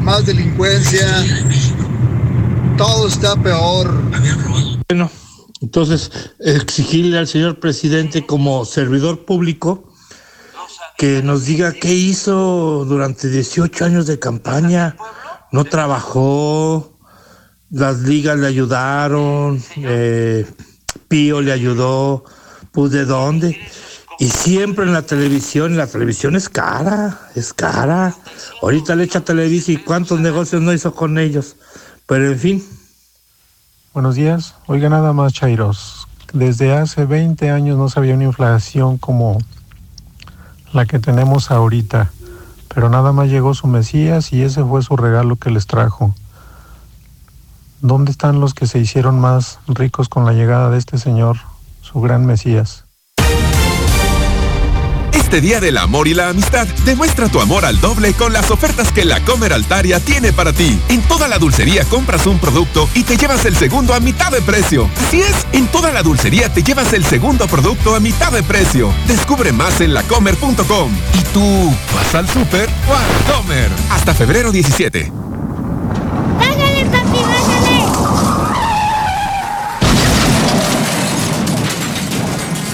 más 0.00 0.26
delincuencia. 0.26 1.06
Todo 2.76 3.08
está 3.08 3.36
peor. 3.36 3.92
Bueno, 4.88 5.10
entonces 5.60 6.10
exigirle 6.40 7.18
al 7.18 7.28
señor 7.28 7.60
presidente 7.60 8.26
como 8.26 8.64
servidor 8.64 9.24
público 9.24 9.92
que 10.98 11.22
nos 11.22 11.46
diga 11.46 11.72
qué 11.72 11.92
hizo 11.92 12.84
durante 12.84 13.28
18 13.28 13.84
años 13.84 14.06
de 14.06 14.18
campaña. 14.18 14.96
No 15.50 15.64
trabajó, 15.64 16.96
las 17.70 18.00
ligas 18.00 18.38
le 18.38 18.46
ayudaron, 18.46 19.62
eh, 19.76 20.46
Pío 21.08 21.40
le 21.40 21.52
ayudó, 21.52 22.24
pues 22.72 22.92
de 22.92 23.04
dónde. 23.04 23.58
Y 24.18 24.28
siempre 24.28 24.84
en 24.84 24.92
la 24.92 25.02
televisión, 25.02 25.76
la 25.76 25.86
televisión 25.86 26.36
es 26.36 26.48
cara, 26.48 27.18
es 27.34 27.52
cara. 27.52 28.14
Ahorita 28.60 28.94
le 28.94 29.04
echa 29.04 29.20
Televisa 29.20 29.72
y 29.72 29.78
cuántos 29.78 30.20
negocios 30.20 30.62
no 30.62 30.72
hizo 30.72 30.94
con 30.94 31.18
ellos. 31.18 31.56
Pero 32.06 32.26
en 32.30 32.38
fin. 32.38 32.64
Buenos 33.92 34.14
días. 34.14 34.54
Oiga 34.66 34.88
nada 34.88 35.12
más, 35.12 35.32
Chairos. 35.32 36.06
Desde 36.32 36.72
hace 36.72 37.04
20 37.04 37.50
años 37.50 37.76
no 37.76 37.88
se 37.88 37.98
había 37.98 38.14
una 38.14 38.24
inflación 38.24 38.96
como 38.96 39.38
la 40.72 40.86
que 40.86 40.98
tenemos 40.98 41.50
ahorita. 41.50 42.10
Pero 42.74 42.88
nada 42.88 43.12
más 43.12 43.28
llegó 43.28 43.54
su 43.54 43.66
Mesías 43.66 44.32
y 44.32 44.42
ese 44.42 44.64
fue 44.64 44.82
su 44.82 44.96
regalo 44.96 45.36
que 45.36 45.50
les 45.50 45.66
trajo. 45.66 46.14
¿Dónde 47.82 48.12
están 48.12 48.38
los 48.38 48.54
que 48.54 48.68
se 48.68 48.78
hicieron 48.78 49.18
más 49.18 49.58
ricos 49.66 50.08
con 50.08 50.24
la 50.24 50.32
llegada 50.32 50.70
de 50.70 50.78
este 50.78 50.98
Señor, 50.98 51.38
su 51.80 52.00
gran 52.00 52.24
Mesías? 52.24 52.84
Este 55.12 55.40
Día 55.40 55.60
del 55.60 55.76
Amor 55.78 56.06
y 56.06 56.14
la 56.14 56.28
Amistad, 56.28 56.68
demuestra 56.84 57.28
tu 57.28 57.40
amor 57.40 57.64
al 57.64 57.80
doble 57.80 58.12
con 58.12 58.32
las 58.32 58.52
ofertas 58.52 58.92
que 58.92 59.04
la 59.04 59.18
Comer 59.24 59.52
Altaria 59.52 59.98
tiene 59.98 60.32
para 60.32 60.52
ti. 60.52 60.78
En 60.90 61.02
toda 61.08 61.26
la 61.26 61.40
dulcería 61.40 61.84
compras 61.86 62.24
un 62.26 62.38
producto 62.38 62.88
y 62.94 63.02
te 63.02 63.16
llevas 63.16 63.44
el 63.46 63.56
segundo 63.56 63.94
a 63.94 64.00
mitad 64.00 64.30
de 64.30 64.42
precio. 64.42 64.88
Así 65.08 65.20
es, 65.20 65.44
en 65.50 65.66
toda 65.66 65.90
la 65.90 66.04
dulcería 66.04 66.52
te 66.54 66.62
llevas 66.62 66.92
el 66.92 67.04
segundo 67.04 67.48
producto 67.48 67.96
a 67.96 68.00
mitad 68.00 68.30
de 68.30 68.44
precio. 68.44 68.92
Descubre 69.08 69.50
más 69.50 69.80
en 69.80 69.92
lacomer.com. 69.92 70.92
¿Y 71.18 71.22
tú 71.34 71.74
vas 71.92 72.14
al 72.14 72.28
súper 72.28 72.68
o 72.88 73.32
Comer? 73.32 73.72
Hasta 73.90 74.14
febrero 74.14 74.52
17. 74.52 75.31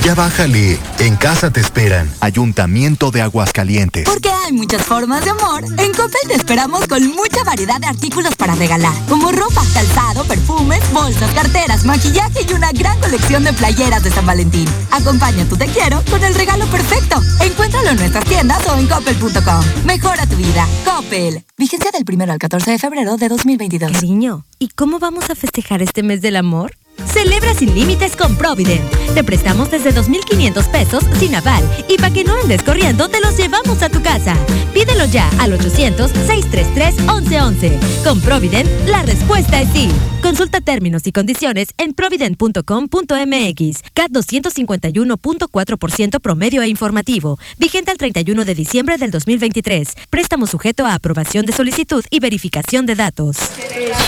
Ya 0.09 0.15
bájale. 0.15 0.79
En 1.01 1.17
casa 1.17 1.51
te 1.51 1.61
esperan. 1.61 2.11
Ayuntamiento 2.21 3.11
de 3.11 3.21
Aguascalientes. 3.21 4.07
Porque 4.09 4.31
hay 4.31 4.55
muchas 4.55 4.81
formas 4.81 5.23
de 5.23 5.33
amor. 5.33 5.65
En 5.65 5.93
Coppel 5.93 6.29
te 6.29 6.33
esperamos 6.33 6.89
con 6.89 7.07
mucha 7.09 7.45
variedad 7.45 7.79
de 7.79 7.89
artículos 7.89 8.35
para 8.35 8.55
regalar, 8.55 8.95
como 9.07 9.31
ropa, 9.31 9.63
calzado, 9.75 10.25
perfumes, 10.25 10.81
bolsas, 10.95 11.31
carteras, 11.35 11.85
maquillaje 11.85 12.47
y 12.49 12.55
una 12.55 12.73
gran 12.73 12.99
colección 13.01 13.45
de 13.45 13.53
playeras 13.53 14.03
de 14.03 14.11
San 14.11 14.25
Valentín. 14.25 14.67
Acompaña 14.93 15.45
tu 15.45 15.59
te 15.59 15.67
quiero 15.67 16.03
con 16.09 16.25
el 16.25 16.35
regalo 16.35 16.65
perfecto. 16.69 17.21
Encuéntralo 17.45 17.91
en 17.91 17.97
nuestras 17.99 18.25
tiendas 18.25 18.67
o 18.67 18.79
en 18.79 18.87
coppel.com. 18.87 19.85
Mejora 19.85 20.25
tu 20.25 20.37
vida. 20.37 20.67
Coppel. 20.87 21.45
Vigencia 21.59 21.91
del 21.91 22.05
1 22.11 22.33
al 22.33 22.39
14 22.39 22.71
de 22.71 22.79
febrero 22.79 23.19
de 23.19 23.29
2022. 23.29 23.93
Cariño, 23.93 24.47
¿y 24.59 24.69
cómo 24.69 25.01
vamos 25.01 25.29
a 25.29 25.35
festejar 25.35 25.83
este 25.83 26.03
mes 26.03 26.23
del 26.23 26.37
amor? 26.37 26.79
Celebra 27.07 27.55
sin 27.55 27.75
límites 27.75 28.15
con 28.17 28.37
Provident. 28.37 28.83
Te 29.15 29.25
prestamos 29.25 29.71
desde 29.71 29.95
2.500 29.95 30.71
pesos 30.71 31.03
sin 31.19 31.35
aval 31.35 31.65
y 31.89 31.97
para 31.97 32.13
que 32.13 32.25
no 32.25 32.35
andes 32.43 32.63
corriendo 32.63 33.09
te 33.09 33.21
los 33.21 33.35
llevamos 33.37 33.83
a 33.83 33.89
tu 33.89 34.03
casa. 34.03 34.37
Pídelo 34.75 35.07
ya 35.07 35.29
al 35.39 35.59
800-633-1111. 35.59 37.79
Con 38.05 38.21
Provident, 38.21 38.69
la 38.87 39.03
respuesta 39.03 39.61
es 39.61 39.69
sí. 39.71 39.89
Consulta 40.23 40.61
términos 40.61 41.05
y 41.07 41.13
condiciones 41.13 41.69
en 41.79 41.95
provident.com.mx. 41.95 43.83
CAT 43.95 44.11
251.4% 44.11 46.21
promedio 46.21 46.61
e 46.63 46.69
informativo. 46.69 47.39
Vigente 47.59 47.93
al 47.93 47.99
31 47.99 48.45
de 48.45 48.55
diciembre 48.55 48.99
del 48.99 49.11
2023. 49.11 49.95
Préstamo 50.11 50.47
sujeto 50.47 50.85
a 50.87 50.95
aprobación 50.95 51.47
de 51.47 51.53
solicitud 51.53 52.05
y 52.11 52.21
verificación 52.21 52.85
de 52.87 52.97
datos. 52.97 53.37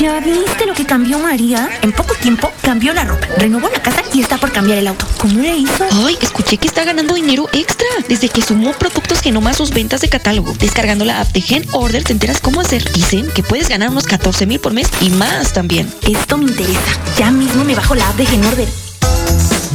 ¿Ya 0.00 0.20
viste 0.20 0.66
lo 0.66 0.74
que 0.74 0.84
cambió 0.84 1.18
María? 1.18 1.68
En 1.82 1.92
poco 1.92 2.14
tiempo 2.14 2.50
cambió 2.62 2.79
la 2.88 3.04
ropa, 3.04 3.26
renovó 3.36 3.68
la 3.68 3.82
casa 3.82 4.02
y 4.14 4.20
está 4.20 4.38
por 4.38 4.52
cambiar 4.52 4.78
el 4.78 4.88
auto. 4.88 5.06
¿Cómo 5.18 5.40
le 5.40 5.56
hizo? 5.56 5.84
Ay, 6.06 6.16
escuché 6.20 6.56
que 6.56 6.66
está 6.66 6.84
ganando 6.84 7.14
dinero 7.14 7.48
extra 7.52 7.86
desde 8.08 8.28
que 8.28 8.42
sumó 8.42 8.72
productos 8.72 9.20
Genoma 9.20 9.50
a 9.50 9.54
sus 9.54 9.70
ventas 9.70 10.00
de 10.00 10.08
catálogo. 10.08 10.54
Descargando 10.54 11.04
la 11.04 11.20
app 11.20 11.28
de 11.28 11.42
Gen 11.42 11.64
Order 11.72 12.02
te 12.02 12.12
enteras 12.12 12.40
cómo 12.40 12.60
hacer. 12.60 12.90
Dicen 12.92 13.30
que 13.30 13.42
puedes 13.42 13.68
ganar 13.68 13.90
unos 13.90 14.06
14 14.06 14.46
mil 14.46 14.60
por 14.60 14.72
mes 14.72 14.88
y 15.00 15.10
más 15.10 15.52
también. 15.52 15.92
Esto 16.08 16.38
me 16.38 16.50
interesa. 16.50 16.98
Ya 17.18 17.30
mismo 17.30 17.64
me 17.64 17.74
bajo 17.74 17.94
la 17.94 18.08
app 18.08 18.16
de 18.16 18.26
Gen 18.26 18.44
Order. 18.44 18.89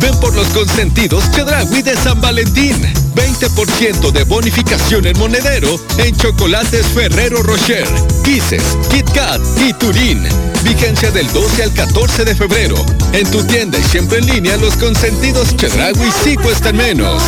Ven 0.05 0.19
por 0.19 0.35
los 0.35 0.47
consentidos 0.49 1.23
Chedragui 1.31 1.81
de 1.81 1.95
San 1.95 2.21
Valentín. 2.21 2.79
20% 3.15 4.11
de 4.11 4.23
bonificación 4.23 5.07
en 5.07 5.17
monedero 5.17 5.79
en 5.97 6.15
chocolates 6.15 6.85
Ferrero 6.85 7.41
Rocher, 7.41 7.87
Kisses, 8.23 8.61
Kit 8.91 9.09
Kat 9.15 9.41
y 9.57 9.73
Turín. 9.73 10.21
Vigencia 10.63 11.09
del 11.09 11.27
12 11.33 11.63
al 11.63 11.73
14 11.73 12.23
de 12.23 12.35
febrero. 12.35 12.75
En 13.13 13.29
tu 13.31 13.43
tienda 13.45 13.79
y 13.79 13.83
siempre 13.83 14.19
en 14.19 14.27
línea, 14.27 14.57
los 14.57 14.75
consentidos 14.75 15.57
Chedragui 15.57 16.11
sí 16.23 16.35
cuestan 16.35 16.77
menos. 16.77 17.23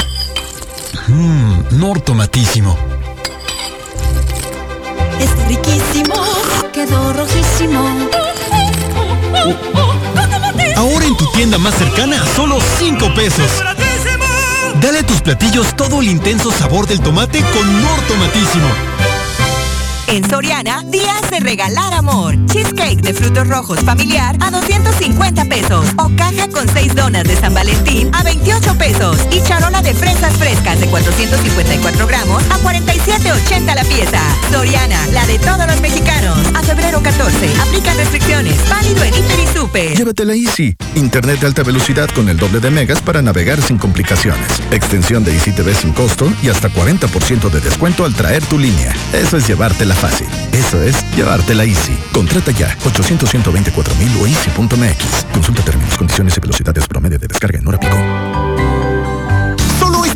Mmm, 1.07 1.79
nortomatísimo. 1.79 2.77
Está 5.17 5.47
riquísimo. 5.47 6.15
Quedó 6.73 7.13
rojísimo. 7.13 8.09
Ahora 10.75 11.05
en 11.05 11.15
tu 11.15 11.25
tienda 11.31 11.57
más 11.57 11.75
cercana, 11.75 12.21
solo 12.35 12.57
5 12.79 13.13
pesos. 13.13 13.49
Dale 14.81 14.99
a 14.99 15.05
tus 15.05 15.21
platillos 15.21 15.73
todo 15.77 16.01
el 16.01 16.09
intenso 16.09 16.51
sabor 16.51 16.85
del 16.85 16.99
tomate 16.99 17.41
con 17.53 17.81
Nortomatísimo. 17.81 18.90
En 20.11 20.29
Soriana, 20.29 20.83
días 20.87 21.31
de 21.31 21.39
regalar 21.39 21.93
amor. 21.93 22.35
Cheesecake 22.47 23.01
de 23.01 23.13
frutos 23.13 23.47
rojos 23.47 23.79
familiar 23.79 24.35
a 24.41 24.51
250 24.51 25.45
pesos. 25.45 25.85
O 25.95 26.11
caja 26.17 26.49
con 26.49 26.67
6 26.67 26.95
donas 26.95 27.23
de 27.23 27.33
San 27.37 27.53
Valentín 27.53 28.13
a 28.13 28.21
28 28.21 28.77
pesos. 28.77 29.17
Y 29.31 29.41
charola 29.41 29.81
de 29.81 29.93
fresas 29.93 30.33
frescas 30.33 30.81
de 30.81 30.87
454 30.87 32.07
gramos 32.07 32.43
a 32.51 32.59
47,80 32.59 33.73
la 33.73 33.85
pieza. 33.85 34.19
Soriana, 34.51 35.07
la 35.13 35.25
de 35.27 35.39
todos 35.39 35.65
los 35.65 35.79
mexicanos. 35.79 36.37
A 36.55 36.61
febrero 36.61 37.01
14. 37.01 37.49
Aplican 37.61 37.95
restricciones. 37.95 38.57
Válido 38.69 39.03
en 39.05 39.15
Inter 39.15 39.39
y 39.39 39.57
Super. 39.57 39.95
Llévatela 39.95 40.35
Easy. 40.35 40.75
Internet 40.95 41.39
de 41.39 41.47
alta 41.47 41.63
velocidad 41.63 42.09
con 42.09 42.29
el 42.29 42.37
doble 42.37 42.59
de 42.59 42.69
megas 42.69 43.01
para 43.01 43.21
navegar 43.21 43.61
sin 43.61 43.77
complicaciones. 43.77 44.47
Extensión 44.71 45.23
de 45.23 45.33
Easy 45.33 45.51
TV 45.51 45.73
sin 45.73 45.93
costo 45.93 46.31
y 46.43 46.49
hasta 46.49 46.69
40% 46.69 47.49
de 47.49 47.59
descuento 47.61 48.05
al 48.05 48.13
traer 48.13 48.43
tu 48.45 48.59
línea. 48.59 48.93
Eso 49.13 49.37
es 49.37 49.47
llevártela 49.47 49.95
fácil. 49.95 50.27
Eso 50.51 50.81
es 50.81 51.03
llevártela 51.15 51.63
Easy. 51.63 51.97
Contrata 52.13 52.51
ya 52.51 52.77
800 52.85 53.29
124 53.29 53.95
mil 53.95 54.11
o 54.21 54.27
easy.mx. 54.27 55.25
Consulta 55.33 55.63
términos, 55.63 55.97
condiciones 55.97 56.37
y 56.37 56.41
velocidades 56.41 56.87
promedio 56.87 57.17
de 57.17 57.27
descarga 57.27 57.59
en 57.59 57.67
hora 57.67 57.79
pico. 57.79 58.60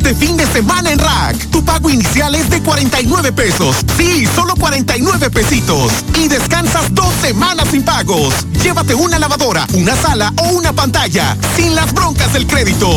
Este 0.06 0.24
fin 0.24 0.36
de 0.36 0.46
semana 0.46 0.92
en 0.92 1.00
Rack. 1.00 1.50
Tu 1.50 1.64
pago 1.64 1.90
inicial 1.90 2.32
es 2.36 2.48
de 2.48 2.62
49 2.62 3.32
pesos. 3.32 3.78
Sí, 3.96 4.24
solo 4.36 4.54
49 4.54 5.30
pesitos. 5.30 5.90
Y 6.16 6.28
descansas 6.28 6.94
dos 6.94 7.12
semanas 7.20 7.66
sin 7.72 7.82
pagos. 7.82 8.32
Llévate 8.62 8.94
una 8.94 9.18
lavadora, 9.18 9.66
una 9.74 9.96
sala 9.96 10.32
o 10.36 10.50
una 10.50 10.72
pantalla. 10.72 11.36
Sin 11.56 11.74
las 11.74 11.92
broncas 11.92 12.32
del 12.32 12.46
crédito. 12.46 12.88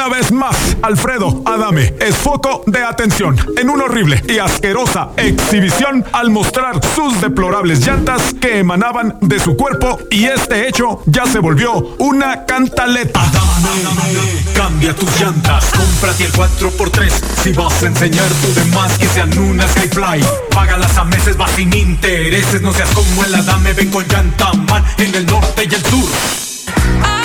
Una 0.00 0.16
vez 0.16 0.32
más, 0.32 0.56
Alfredo 0.80 1.42
Adame 1.44 1.92
es 2.00 2.16
foco 2.16 2.62
de 2.66 2.82
atención 2.82 3.36
en 3.58 3.68
una 3.68 3.84
horrible 3.84 4.22
y 4.26 4.38
asquerosa 4.38 5.10
exhibición 5.18 6.06
al 6.12 6.30
mostrar 6.30 6.80
sus 6.94 7.20
deplorables 7.20 7.86
llantas 7.86 8.32
que 8.40 8.60
emanaban 8.60 9.18
de 9.20 9.38
su 9.38 9.56
cuerpo 9.58 9.98
y 10.10 10.24
este 10.24 10.66
hecho 10.66 11.02
ya 11.04 11.26
se 11.26 11.38
volvió 11.38 11.96
una 11.98 12.46
cantaleta. 12.46 13.20
Adame, 13.20 14.22
cambia 14.54 14.96
tus 14.96 15.20
llantas, 15.20 15.66
cómprate 15.76 16.24
el 16.24 16.32
4x3 16.32 17.10
si 17.42 17.52
vas 17.52 17.82
a 17.82 17.86
enseñar 17.88 18.28
tu 18.40 18.54
demás 18.54 18.96
que 18.96 19.06
sean 19.06 19.38
una 19.38 19.68
Skyfly. 19.68 20.24
Págalas 20.50 20.96
a 20.96 21.04
meses, 21.04 21.36
vas 21.36 21.50
sin 21.50 21.74
intereses, 21.74 22.62
no 22.62 22.72
seas 22.72 22.88
como 22.94 23.22
el 23.22 23.34
Adame, 23.34 23.74
ven 23.74 23.90
con 23.90 24.08
Llantaman 24.08 24.82
en 24.96 25.14
el 25.14 25.26
norte 25.26 25.68
y 25.70 25.74
el 25.74 25.84
sur. 25.84 27.19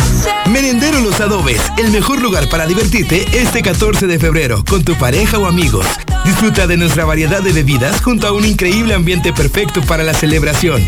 Merendero 0.50 1.00
Los 1.00 1.20
Adobes, 1.20 1.62
el 1.78 1.92
mejor 1.92 2.22
lugar 2.22 2.48
para 2.50 2.66
divertirte 2.66 3.26
este 3.34 3.62
14 3.62 4.08
de 4.08 4.20
febrero 4.20 4.64
con 4.64 4.84
tu 4.84 4.96
pareja 4.96 5.38
o 5.38 5.48
amigos. 5.48 5.86
Disfruta 6.24 6.68
de 6.68 6.78
nuestra 6.78 7.06
variedad 7.06 7.42
de 7.42 7.52
bebidas 7.52 8.02
junto 8.02 8.28
a 8.28 8.32
un 8.32 8.46
increíble 8.46 8.94
ambiente 8.94 9.34
perfecto 9.34 9.82
para 9.82 10.04
la 10.04 10.14
celebración. 10.14 10.84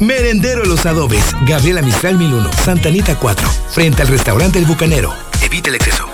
Merendero 0.00 0.64
Los 0.64 0.84
Adobes, 0.86 1.24
Gabriela 1.46 1.80
Mistral 1.82 2.18
1001, 2.18 2.50
Santanita 2.52 3.18
4, 3.18 3.48
frente 3.70 4.02
al 4.02 4.08
restaurante 4.08 4.58
El 4.58 4.66
Bucanero. 4.66 5.14
Evite 5.40 5.70
el 5.70 5.76
exceso. 5.76 6.11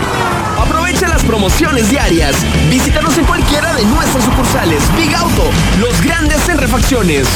Aprovecha 0.59 1.07
las 1.07 1.23
promociones 1.23 1.89
diarias. 1.89 2.35
Visítanos 2.69 3.16
en 3.19 3.24
cualquiera 3.24 3.73
de 3.74 3.85
nuestras 3.85 4.24
sucursales. 4.24 4.82
Big 4.97 5.15
Auto, 5.15 5.45
los 5.81 6.03
grandes 6.03 6.49
en 6.49 6.59
refacciones. 6.59 7.28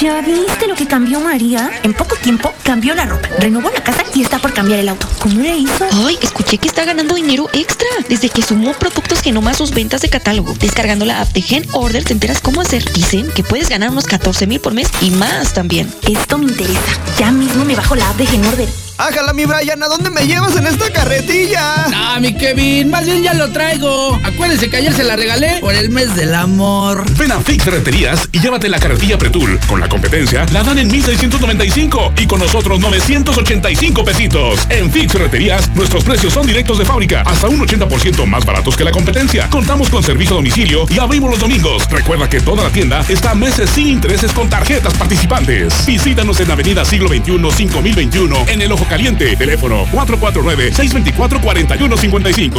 ¿Ya 0.00 0.22
viste 0.22 0.66
lo 0.66 0.74
que 0.74 0.86
cambió 0.86 1.20
María? 1.20 1.70
En 1.82 1.92
poco 1.92 2.16
tiempo 2.16 2.50
cambió 2.62 2.94
la 2.94 3.04
ropa, 3.04 3.28
renovó 3.38 3.68
la 3.68 3.84
casa 3.84 4.02
y 4.14 4.22
está 4.22 4.38
por 4.38 4.54
cambiar 4.54 4.80
el 4.80 4.88
auto. 4.88 5.06
¿Cómo 5.18 5.42
le 5.42 5.54
hizo? 5.58 5.86
Ay, 6.06 6.18
escuché 6.22 6.56
que 6.56 6.68
está 6.68 6.86
ganando 6.86 7.16
dinero 7.16 7.50
extra 7.52 7.86
desde 8.08 8.30
que 8.30 8.40
sumó 8.40 8.72
productos 8.72 9.20
que 9.20 9.30
nomás 9.30 9.58
sus 9.58 9.72
ventas 9.72 10.00
de 10.00 10.08
catálogo. 10.08 10.54
Descargando 10.54 11.04
la 11.04 11.20
app 11.20 11.28
de 11.34 11.42
Gen 11.42 11.66
Order 11.72 12.02
te 12.02 12.14
enteras 12.14 12.40
cómo 12.40 12.62
hacer. 12.62 12.82
Dicen 12.94 13.30
que 13.30 13.42
puedes 13.42 13.68
ganar 13.68 13.90
unos 13.90 14.06
14 14.06 14.46
mil 14.46 14.60
por 14.60 14.72
mes 14.72 14.88
y 15.02 15.10
más 15.10 15.52
también. 15.52 15.92
Esto 16.08 16.38
me 16.38 16.46
interesa. 16.46 16.98
Ya 17.18 17.30
mismo 17.30 17.66
me 17.66 17.76
bajo 17.76 17.94
la 17.94 18.08
app 18.08 18.16
de 18.16 18.24
Gen 18.24 18.46
Order. 18.46 18.89
Ájala, 19.00 19.32
mi 19.32 19.46
Brian, 19.46 19.82
¿a 19.82 19.86
dónde 19.86 20.10
me 20.10 20.26
llevas 20.26 20.54
en 20.56 20.66
esta 20.66 20.92
carretilla? 20.92 21.86
Ah, 21.94 22.18
mi 22.20 22.34
Kevin, 22.34 22.90
más 22.90 23.06
bien 23.06 23.22
ya 23.22 23.32
lo 23.32 23.50
traigo. 23.50 24.20
Acuérdense 24.22 24.68
que 24.68 24.76
ayer 24.76 24.92
se 24.92 25.04
la 25.04 25.16
regalé 25.16 25.58
por 25.60 25.74
el 25.74 25.88
mes 25.88 26.14
del 26.16 26.34
amor. 26.34 27.10
Ven 27.16 27.32
a 27.32 27.40
Fix 27.40 27.64
Ferreterías 27.64 28.28
y 28.30 28.40
llévate 28.40 28.68
la 28.68 28.78
carretilla 28.78 29.16
Pretul. 29.16 29.58
Con 29.66 29.80
la 29.80 29.88
competencia, 29.88 30.44
la 30.52 30.62
dan 30.62 30.78
en 30.78 30.88
1695 30.88 32.12
y 32.18 32.26
con 32.26 32.40
nosotros 32.40 32.78
985 32.78 34.04
pesitos. 34.04 34.66
En 34.68 34.92
Fix 34.92 35.14
Ferreterías, 35.14 35.74
nuestros 35.74 36.04
precios 36.04 36.34
son 36.34 36.46
directos 36.46 36.76
de 36.76 36.84
fábrica, 36.84 37.22
hasta 37.22 37.48
un 37.48 37.66
80% 37.66 38.26
más 38.26 38.44
baratos 38.44 38.76
que 38.76 38.84
la 38.84 38.90
competencia. 38.90 39.48
Contamos 39.48 39.88
con 39.88 40.02
servicio 40.02 40.34
a 40.34 40.36
domicilio 40.36 40.84
y 40.90 40.98
abrimos 40.98 41.30
los 41.30 41.40
domingos. 41.40 41.88
Recuerda 41.88 42.28
que 42.28 42.42
toda 42.42 42.64
la 42.64 42.70
tienda 42.70 43.02
está 43.08 43.30
a 43.30 43.34
meses 43.34 43.70
sin 43.70 43.88
intereses 43.88 44.30
con 44.32 44.50
tarjetas 44.50 44.92
participantes. 44.92 45.86
Visítanos 45.86 46.38
en 46.40 46.50
Avenida 46.50 46.84
Siglo 46.84 47.08
XXI 47.08 47.50
5021 47.50 48.44
en 48.46 48.60
el 48.60 48.72
Ojo 48.72 48.89
Caliente. 48.90 49.34
Teléfono 49.36 49.86
449-624-4155. 49.86 52.52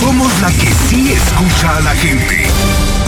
Somos 0.00 0.40
la 0.40 0.50
que 0.50 0.72
sí 0.88 1.12
escucha 1.12 1.76
a 1.76 1.80
la 1.80 1.94
gente. 1.94 2.46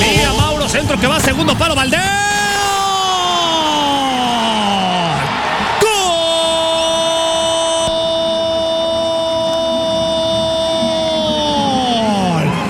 Mira 0.00 0.32
Mauro, 0.34 0.68
centro 0.68 0.98
que 0.98 1.06
va 1.06 1.20
segundo 1.20 1.56
palo, 1.56 1.74
Valdés. 1.74 2.00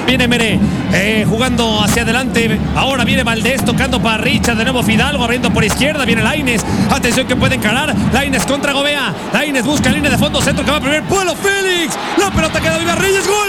Viene 0.06 0.28
Mere, 0.28 0.60
eh, 0.92 1.24
jugando 1.26 1.80
hacia 1.82 2.02
adelante. 2.02 2.60
Ahora 2.76 3.02
viene 3.02 3.22
Valdés 3.22 3.64
tocando 3.64 3.98
para 3.98 4.18
Richard. 4.18 4.58
De 4.58 4.64
nuevo 4.64 4.82
Fidalgo 4.82 5.24
abriendo 5.24 5.50
por 5.50 5.64
izquierda. 5.64 6.04
Viene 6.04 6.22
Laines. 6.22 6.62
Atención 6.90 7.26
que 7.26 7.34
puede 7.34 7.54
encarar. 7.54 7.94
Laines 8.12 8.44
contra 8.44 8.74
Gobea. 8.74 9.14
Laines 9.32 9.64
busca 9.64 9.90
línea 9.90 10.10
de 10.10 10.18
fondo. 10.18 10.42
Centro 10.42 10.66
que 10.66 10.70
va 10.70 10.76
a 10.76 10.80
primer. 10.80 11.02
Pueblo 11.04 11.34
Félix. 11.34 11.96
La 12.18 12.30
pelota 12.30 12.60
queda 12.60 12.76
viva 12.76 12.94
Reyes. 12.94 13.26
Gol. 13.26 13.48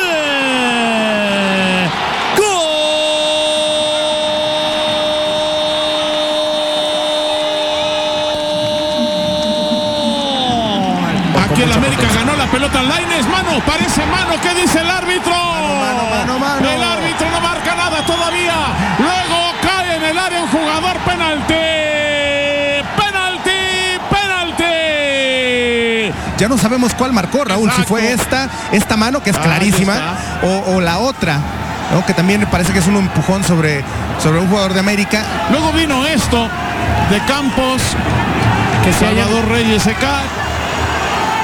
Pelota 12.53 12.83
Laines, 12.83 13.25
mano, 13.29 13.59
parece 13.65 14.05
mano, 14.05 14.35
¿qué 14.39 14.53
dice 14.53 14.81
el 14.81 14.87
árbitro? 14.87 15.33
El 15.33 16.83
árbitro 16.83 17.31
no 17.31 17.41
marca 17.41 17.73
nada 17.73 18.05
todavía. 18.05 18.53
Luego 18.99 19.53
cae 19.63 19.95
en 19.95 20.03
el 20.03 20.19
área 20.19 20.43
un 20.43 20.49
jugador 20.49 20.95
penalti. 20.99 21.55
Penalti, 22.95 23.97
penalti. 24.07 26.13
Ya 26.37 26.47
no 26.47 26.59
sabemos 26.59 26.93
cuál 26.93 27.11
marcó, 27.11 27.43
Raúl, 27.43 27.71
si 27.71 27.81
fue 27.85 28.13
esta, 28.13 28.47
esta 28.71 28.97
mano 28.97 29.23
que 29.23 29.31
es 29.31 29.37
clarísima, 29.39 30.13
o, 30.43 30.75
o 30.75 30.79
la 30.79 30.99
otra, 30.99 31.39
¿no? 31.91 32.05
que 32.05 32.13
también 32.13 32.45
parece 32.51 32.71
que 32.71 32.77
es 32.77 32.85
un 32.87 32.97
empujón 32.97 33.43
sobre, 33.43 33.83
sobre 34.21 34.39
un 34.39 34.47
jugador 34.47 34.75
de 34.75 34.79
América. 34.79 35.23
Luego 35.49 35.71
vino 35.71 36.05
esto 36.05 36.47
de 37.09 37.19
Campos, 37.25 37.81
que 38.83 38.93
Salvador 38.93 39.47
Reyes 39.49 39.81
se 39.81 39.95
cae. 39.95 40.43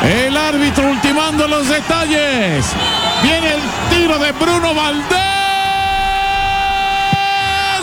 El 0.04 0.38
árbitro 0.38 0.90
ultimando 0.90 1.48
los 1.48 1.68
detalles. 1.68 2.66
Viene 3.22 3.54
el 3.54 3.62
tiro 3.90 4.18
de 4.18 4.32
Bruno 4.32 4.74
Valdés. 4.74 5.20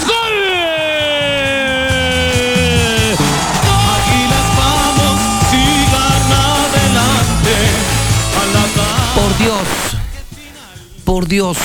¡Gol! 0.07 0.39
Águilas 3.95 4.49
vamos, 4.57 5.21
sigan 5.51 6.33
adelante. 6.73 7.57
Por 9.15 9.31
Dios, 9.39 9.69
por 11.05 11.29
Dios, 11.29 11.59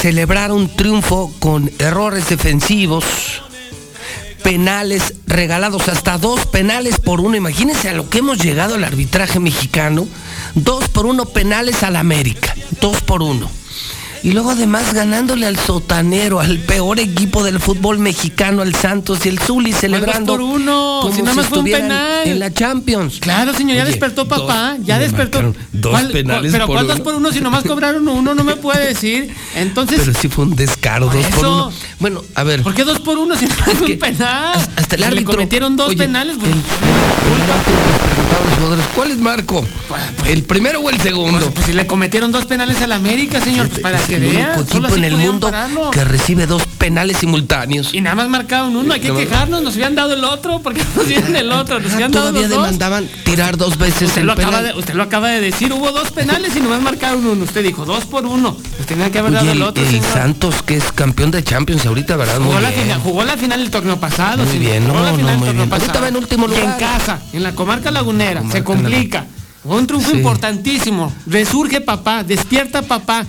celebrar 0.00 0.52
un 0.52 0.74
triunfo 0.74 1.32
con 1.38 1.70
errores 1.78 2.28
defensivos, 2.28 3.04
penales 4.48 5.12
regalados, 5.26 5.88
hasta 5.88 6.16
dos 6.16 6.46
penales 6.46 6.98
por 6.98 7.20
uno. 7.20 7.36
Imagínense 7.36 7.90
a 7.90 7.92
lo 7.92 8.08
que 8.08 8.20
hemos 8.20 8.38
llegado 8.38 8.76
al 8.76 8.84
arbitraje 8.84 9.38
mexicano. 9.40 10.08
Dos 10.54 10.88
por 10.88 11.04
uno 11.04 11.26
penales 11.26 11.82
al 11.82 11.96
América, 11.96 12.54
dos 12.80 13.02
por 13.02 13.22
uno. 13.22 13.50
Y 14.22 14.32
luego 14.32 14.50
además 14.50 14.92
ganándole 14.92 15.46
al 15.46 15.56
sotanero, 15.58 16.40
al 16.40 16.58
peor 16.58 16.98
equipo 17.00 17.44
del 17.44 17.60
fútbol 17.60 17.98
mexicano, 17.98 18.62
al 18.62 18.74
Santos 18.74 19.24
y 19.24 19.28
el 19.28 19.38
Zuli 19.38 19.72
celebrando 19.72 20.32
por 20.32 20.40
uno, 20.40 20.98
como 21.02 21.14
si 21.14 21.22
nada 21.22 21.34
más 21.36 21.46
fue 21.46 21.58
un 21.58 21.64
penal. 21.64 22.26
en 22.26 22.38
la 22.38 22.52
Champions. 22.52 23.18
Claro, 23.20 23.52
señor, 23.54 23.76
ya 23.76 23.82
Oye, 23.82 23.90
despertó 23.92 24.26
papá, 24.26 24.74
dos- 24.76 24.86
ya 24.86 24.98
despertó. 24.98 25.54
dos 25.72 25.90
¿Cuál- 25.92 26.08
penales 26.10 26.52
Pero 26.52 26.66
por 26.66 26.76
¿cuál 26.76 26.86
dos 26.88 27.00
por 27.00 27.14
uno 27.14 27.32
si 27.32 27.40
nomás 27.40 27.64
cobraron 27.64 28.06
uno? 28.08 28.34
No 28.34 28.44
me 28.44 28.56
puede 28.56 28.86
decir. 28.88 29.32
Entonces, 29.54 30.00
Pero 30.04 30.18
sí 30.18 30.28
fue 30.28 30.44
un 30.46 30.56
descaro, 30.56 31.06
dos 31.06 31.26
por 31.26 31.46
uno. 31.46 31.72
Bueno, 32.00 32.22
a 32.34 32.42
ver. 32.44 32.62
¿por 32.62 32.74
qué 32.74 32.84
dos 32.84 33.00
por 33.00 33.18
uno 33.18 33.36
si 33.36 33.46
no 33.46 33.54
es 33.72 33.80
un 33.80 33.98
penal? 33.98 34.58
hasta 34.76 34.94
el 34.96 35.00
Le 35.02 35.06
árbitro- 35.06 35.32
cometieron 35.34 35.76
dos 35.76 35.88
Oye, 35.88 35.96
penales. 35.96 36.36
pues, 36.40 36.50
¿cuál 38.94 39.10
es 39.10 39.18
Marco? 39.18 39.64
¿El 40.26 40.42
primero 40.44 40.80
o 40.80 40.90
el 40.90 41.00
segundo? 41.00 41.50
Pues 41.50 41.66
si 41.66 41.72
le 41.72 41.86
cometieron 41.86 42.32
dos 42.32 42.46
penales 42.46 42.80
al 42.82 42.92
América, 42.92 43.40
señor, 43.40 43.68
pues 43.68 43.80
para 43.80 43.98
que 44.08 44.16
el 44.16 44.22
vea. 44.32 44.54
único 44.56 44.72
solo 44.72 44.94
en 44.96 45.04
el 45.04 45.16
mundo 45.16 45.46
pararlo. 45.50 45.90
que 45.90 46.04
recibe 46.04 46.46
dos 46.46 46.62
penales 46.78 47.18
simultáneos. 47.18 47.92
Y 47.94 48.00
nada 48.00 48.16
más 48.16 48.28
marcaron 48.28 48.74
uno, 48.76 48.92
hay 48.94 49.00
que 49.00 49.08
No, 49.08 49.14
no. 49.14 49.20
quejarnos, 49.20 49.62
nos 49.62 49.74
habían 49.74 49.94
dado 49.94 50.14
el 50.14 50.24
otro, 50.24 50.60
porque 50.62 50.82
nos 50.96 51.06
dieron 51.06 51.34
el 51.36 51.52
otro, 51.52 51.78
nos 51.80 51.92
habían 51.92 52.10
dado 52.10 52.28
Todavía 52.28 52.48
los 52.48 52.56
dos. 52.56 52.64
demandaban 52.66 53.08
tirar 53.24 53.56
dos 53.56 53.78
veces 53.78 54.08
Usted 54.08 54.20
el 54.22 54.26
lo, 54.26 54.32
acaba 54.32 54.62
de, 54.62 54.72
usted 54.74 54.94
lo 54.94 55.02
acaba 55.02 55.28
de 55.28 55.40
decir, 55.40 55.72
hubo 55.72 55.92
dos 55.92 56.10
penales 56.10 56.56
y 56.56 56.60
nomás 56.60 56.80
marcaron 56.82 57.24
uno. 57.26 57.44
Usted 57.44 57.62
dijo 57.62 57.84
dos 57.84 58.04
por 58.06 58.24
uno. 58.26 58.56
Pues 58.76 58.86
tenía 58.86 59.10
que 59.12 59.18
haber 59.18 59.32
Oye, 59.32 59.40
dado 59.40 59.50
el 59.52 59.56
el, 59.58 59.62
otro, 59.62 59.84
señor. 59.84 60.04
Santos, 60.12 60.62
que 60.62 60.76
es 60.76 60.90
campeón 60.92 61.30
de 61.30 61.44
Champions 61.44 61.84
ahorita, 61.86 62.16
¿verdad? 62.16 62.38
Jugó 62.38 62.60
la, 62.60 62.70
final, 62.70 63.00
jugó 63.00 63.24
la 63.24 63.36
final 63.36 63.60
del 63.60 63.70
torneo 63.70 63.98
pasado. 64.00 64.44
Muy 64.44 64.58
bien, 64.58 64.84
Jugó 64.86 64.98
no, 64.98 65.04
la 65.04 65.12
no, 65.12 65.18
muy 65.38 65.50
bien. 65.52 65.72
Ahorita 65.72 66.00
va 66.00 66.08
en 66.08 66.16
último 66.16 66.46
Y 66.48 66.54
en 66.54 66.60
lugar. 66.60 66.78
casa, 66.78 67.20
en 67.32 67.42
la 67.42 67.52
comarca 67.54 67.90
lagunera. 67.90 68.40
se 68.50 68.62
Comarca 68.62 68.64
complica. 68.64 69.26
Un 69.64 69.86
triunfo 69.86 70.12
Sí. 70.12 70.16
importantísimo. 70.18 71.12
Resurge 71.26 71.80
papá, 71.82 72.22
despierta 72.24 72.80
papá. 72.82 73.26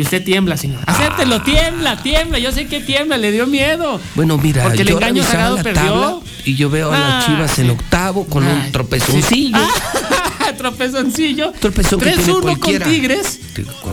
Y 0.00 0.02
usted 0.02 0.24
tiembla, 0.24 0.56
señor. 0.56 0.80
Acéptelo, 0.86 1.42
tiembla, 1.42 2.02
tiembla. 2.02 2.38
Yo 2.38 2.52
sé 2.52 2.66
que 2.66 2.80
tiembla, 2.80 3.18
le 3.18 3.32
dio 3.32 3.46
miedo. 3.46 4.00
Bueno, 4.14 4.38
mira, 4.38 4.62
Porque 4.62 4.80
el 4.80 4.88
yo 4.88 4.94
engaño 4.96 5.22
sagrado 5.22 5.56
la 5.58 5.62
perdió. 5.62 5.82
tabla 5.82 6.14
y 6.46 6.56
yo 6.56 6.70
veo 6.70 6.90
a 6.90 6.98
las 6.98 7.10
Ah, 7.10 7.26
Chivas 7.26 7.58
en 7.58 7.68
octavo 7.68 8.24
con 8.24 8.46
un 8.46 8.72
tropezoncillo. 8.72 9.58
Ah, 9.60 9.68
tropezoncillo. 10.60 11.52
Tropezón 11.58 12.00
que 12.00 12.10
tiene 12.12 12.22
3-1 12.32 12.58
con. 12.58 12.78
Tigres. 12.90 13.40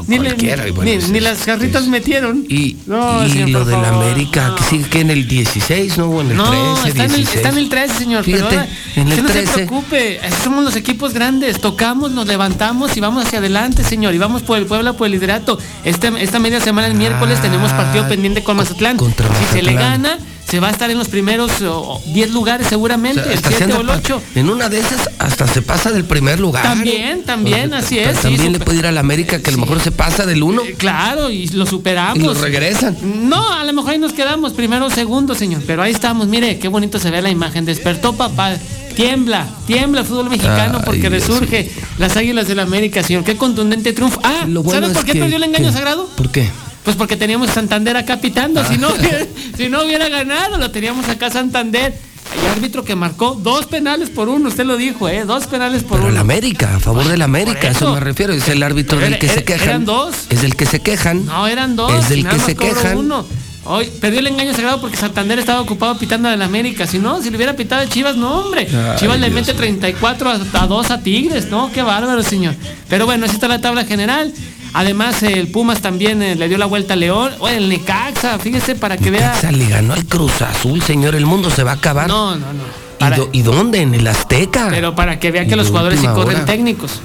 Ni, 0.08 0.20
le- 0.20 0.34
bueno, 0.72 0.84
ni- 0.84 0.92
es- 0.92 1.10
ni 1.10 1.20
las 1.20 1.40
jarritas 1.44 1.88
metieron. 1.88 2.46
Y, 2.50 2.78
No, 2.86 3.26
y 3.26 3.32
señor, 3.32 3.50
lo 3.50 3.66
del 3.66 3.76
favor, 3.82 4.04
América, 4.04 4.56
que 4.58 4.64
sigue 4.64 4.90
que 4.90 5.00
en 5.02 5.10
el 5.12 5.28
16, 5.28 5.98
¿no? 5.98 6.06
O 6.08 6.22
en 6.22 6.32
el 6.32 6.38
No, 6.38 6.50
13, 6.50 6.90
está, 6.90 7.04
en 7.06 7.12
el, 7.12 7.16
16. 7.18 7.36
está 7.38 7.50
en 7.50 7.58
el 7.58 7.70
13, 7.70 7.94
señor. 7.98 8.24
pero 8.26 8.38
Fíjate, 8.38 8.56
ahora, 8.58 8.70
en 8.96 9.08
el 9.08 9.24
no 9.24 9.30
13. 9.30 9.46
se 9.48 9.54
preocupe. 9.54 10.20
Así 10.24 10.36
somos 10.44 10.64
los 10.64 10.76
equipos 10.76 11.14
grandes. 11.14 11.60
Tocamos, 11.62 12.12
nos 12.12 12.28
levantamos 12.28 12.96
y 12.96 13.00
vamos 13.00 13.26
hacia 13.26 13.40
adelante, 13.40 13.84
señor. 13.84 14.14
Y 14.14 14.18
vamos 14.18 14.42
por 14.44 14.58
el 14.58 14.66
Puebla, 14.66 14.94
por 14.94 15.06
el 15.08 15.14
liderato. 15.14 15.58
Este, 15.84 16.12
esta 16.22 16.40
media 16.40 16.60
semana, 16.62 16.88
el 16.88 16.94
miércoles, 16.96 17.42
tenemos 17.42 17.72
partido 17.74 18.08
pendiente 18.08 18.44
con 18.44 18.58
Mazatlán. 18.58 18.98
si 19.00 19.06
se 19.54 19.62
le 19.64 19.74
Mazatlán. 19.74 20.04
gana, 20.04 20.18
se 20.50 20.60
va 20.60 20.70
a 20.70 20.72
estar 20.72 20.90
en 20.90 20.98
los 20.98 21.10
primeros 21.10 21.52
oh, 21.64 22.02
10 22.14 22.32
lugares 22.32 22.68
O 22.68 22.70
seguramente. 22.70 23.22
sea, 23.24 23.32
el 23.32 23.38
hasta 23.38 23.50
se 23.52 23.58
7 23.58 23.74
o 23.74 23.82
el 23.82 23.88
pa- 23.88 23.96
8. 23.98 24.22
En 24.36 24.50
una 24.50 24.70
de 24.70 24.80
esas 24.80 25.10
hasta 25.20 25.48
se 25.48 25.62
pasa 25.62 25.92
del 25.92 26.06
primer 26.06 26.40
lugar. 26.40 26.64
También, 26.64 27.24
también, 27.24 27.74
así 27.74 28.00
es. 28.00 28.16
sí, 28.18 28.24
También 28.24 28.54
le 28.54 28.60
puede 28.60 28.80
ir 28.80 28.86
a 28.88 28.92
la 28.92 29.02
América 29.02 29.40
que 29.42 29.50
a 29.50 29.54
lo 29.54 29.60
mejor 29.60 29.80
se 29.82 29.92
pasa 29.92 30.26
del 30.26 30.44
uno. 30.44 30.62
Claro, 30.78 31.30
y 31.30 31.48
lo 31.50 31.66
superamos. 31.66 32.18
Y 32.18 32.22
lo 32.26 32.34
regresan. 32.34 32.98
No, 33.30 33.52
a 33.52 33.64
lo 33.64 33.74
mejor 33.74 33.92
ahí 33.92 33.98
nos 34.00 34.14
quedamos 34.14 34.54
primero 34.54 34.86
o 34.86 34.90
segundo, 34.90 35.36
señor. 35.36 35.62
Pero 35.68 35.82
ahí 35.84 35.92
estamos, 35.92 36.28
mire, 36.28 36.60
qué 36.60 36.68
bonito 36.70 36.98
se 37.00 37.12
ve 37.12 37.22
la 37.22 37.30
imagen. 37.30 37.66
Despertó 37.66 38.14
papá. 38.14 38.56
Tiembla, 38.96 39.46
tiembla 39.68 40.02
el 40.02 40.08
fútbol 40.08 40.28
mexicano 40.30 40.78
Ay, 40.80 40.84
porque 40.84 41.02
Dios 41.10 41.12
resurge 41.28 41.70
las 42.00 42.18
águilas 42.18 42.48
del 42.48 42.60
América, 42.60 43.04
señor. 43.04 43.24
Qué 43.24 43.36
contundente 43.38 43.94
triunfo. 43.94 44.20
Ah, 44.24 44.46
bueno 44.48 44.72
¿sabes 44.72 44.90
por 44.94 45.06
qué 45.06 45.12
que- 45.14 45.20
perdió 45.20 45.38
el 45.38 45.44
engaño 45.44 45.68
que- 45.68 45.74
sagrado? 45.74 46.08
¿Por 46.16 46.32
qué? 46.32 46.50
Pues 46.88 46.96
porque 46.96 47.18
teníamos 47.18 47.50
a 47.50 47.54
Santander 47.54 47.98
acá 47.98 48.22
pitando. 48.22 48.64
Si, 48.66 48.78
no, 48.78 48.88
hubiera- 48.88 49.26
si 49.58 49.68
no 49.68 49.84
hubiera 49.84 50.08
ganado, 50.08 50.58
lo 50.58 50.72
teníamos 50.72 51.10
acá 51.10 51.30
Santander. 51.30 51.94
El 52.42 52.48
árbitro 52.50 52.86
que 52.86 52.96
marcó 52.96 53.36
dos 53.36 53.66
penales 53.66 54.10
por 54.10 54.30
uno, 54.30 54.48
usted 54.48 54.64
lo 54.64 54.78
dijo, 54.78 55.10
¿eh? 55.10 55.26
Dos 55.26 55.48
penales 55.48 55.84
por 55.84 55.98
Pero 55.98 56.08
el 56.08 56.14
uno. 56.14 56.22
América, 56.22 56.78
a 56.78 56.80
favor 56.80 57.06
del 57.06 57.22
América, 57.24 57.68
eso 57.68 57.80
eso. 57.88 57.94
me 57.96 58.00
refiero. 58.00 58.32
Es 58.32 58.48
el 58.48 58.64
árbitro 58.64 58.98
del 59.00 59.10
Era- 59.16 59.20
que 59.20 59.28
se 59.28 59.44
quejan. 59.44 59.68
eran 59.68 59.86
dos. 59.86 60.16
Es 60.30 60.42
del 60.42 60.56
que 60.56 60.66
se 60.66 60.80
quejan. 60.80 61.26
No, 61.26 61.46
eran 61.46 61.76
dos. 61.76 61.94
Es 61.94 62.08
del 62.08 62.26
que 62.26 62.40
se 62.40 62.56
quejan. 62.56 62.96
Uno. 63.00 63.26
Hoy 63.66 63.90
perdió 64.00 64.22
el 64.22 64.28
engaño 64.28 64.54
sagrado 64.54 64.80
porque 64.80 64.96
Santander 64.96 65.40
estaba 65.40 65.60
ocupado 65.60 65.98
pitando 66.00 66.30
al 66.30 66.42
América. 66.42 66.88
Si 66.88 67.00
no, 67.00 67.22
si 67.22 67.30
le 67.30 67.36
hubiera 67.36 67.54
pitado 67.58 67.82
a 67.82 67.90
Chivas, 67.90 68.16
no, 68.16 68.32
hombre. 68.46 68.66
Ay, 68.72 68.98
Chivas 68.98 69.20
le 69.20 69.30
Dios 69.30 69.42
mete 69.46 69.54
34 69.54 70.30
a, 70.30 70.40
a 70.64 70.68
2 70.68 70.92
a 70.92 71.02
Tigres, 71.02 71.48
¿no? 71.50 71.70
Qué 71.70 71.82
bárbaro, 71.82 72.24
señor. 72.24 72.56
Pero 72.88 73.06
bueno, 73.06 73.26
así 73.26 73.36
está 73.36 73.50
la 73.50 73.60
tabla 73.60 73.84
general. 73.84 74.32
Además, 74.74 75.24
el 75.24 75.48
Pumas 75.48 75.82
también 75.82 76.22
eh, 76.22 76.36
le 76.36 76.48
dio 76.50 76.58
la 76.58 76.66
vuelta 76.66 76.94
a 76.94 76.98
León. 76.98 77.32
O 77.40 77.48
el 77.48 77.70
Necaxa, 77.70 78.38
fíjese 78.40 78.76
para 78.76 78.98
que 78.98 79.10
vea. 79.10 79.28
Necaxa 79.30 79.52
le 79.52 79.68
ganó 79.68 79.94
al 79.94 80.06
Cruz 80.06 80.42
Azul, 80.42 80.82
señor. 80.82 81.16
El 81.16 81.26
mundo 81.26 81.50
se 81.50 81.64
va 81.64 81.72
a 81.72 81.76
acabar. 81.76 82.08
No, 82.08 82.36
no, 82.36 82.46
no. 82.54 83.08
¿Y, 83.08 83.16
do- 83.16 83.30
y 83.32 83.42
dónde? 83.44 83.82
En 83.82 83.94
el 83.96 84.08
Azteca. 84.08 84.68
Pero 84.70 84.96
para 84.96 85.20
que 85.20 85.32
vea 85.32 85.46
que 85.48 85.56
los 85.56 85.68
jugadores 85.68 86.00
sí 86.00 86.08
corren 86.08 86.38
hora. 86.38 86.46
técnicos. 86.46 87.00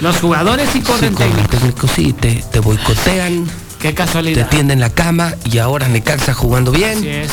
Los 0.00 0.16
jugadores 0.16 0.68
sí 0.72 0.80
corren 0.80 1.10
el 1.12 1.16
técnicos. 1.16 1.50
técnico 1.50 1.88
sí, 1.88 2.12
te, 2.12 2.42
te 2.50 2.60
boicotean. 2.60 3.44
Qué 3.80 3.88
Te 3.88 3.94
casualidad. 3.94 4.48
tienden 4.48 4.78
la 4.80 4.90
cama 4.90 5.34
y 5.50 5.58
ahora 5.58 5.88
Necaxa 5.88 6.32
jugando 6.34 6.70
bien. 6.70 6.98
Así 6.98 7.08
es. 7.08 7.30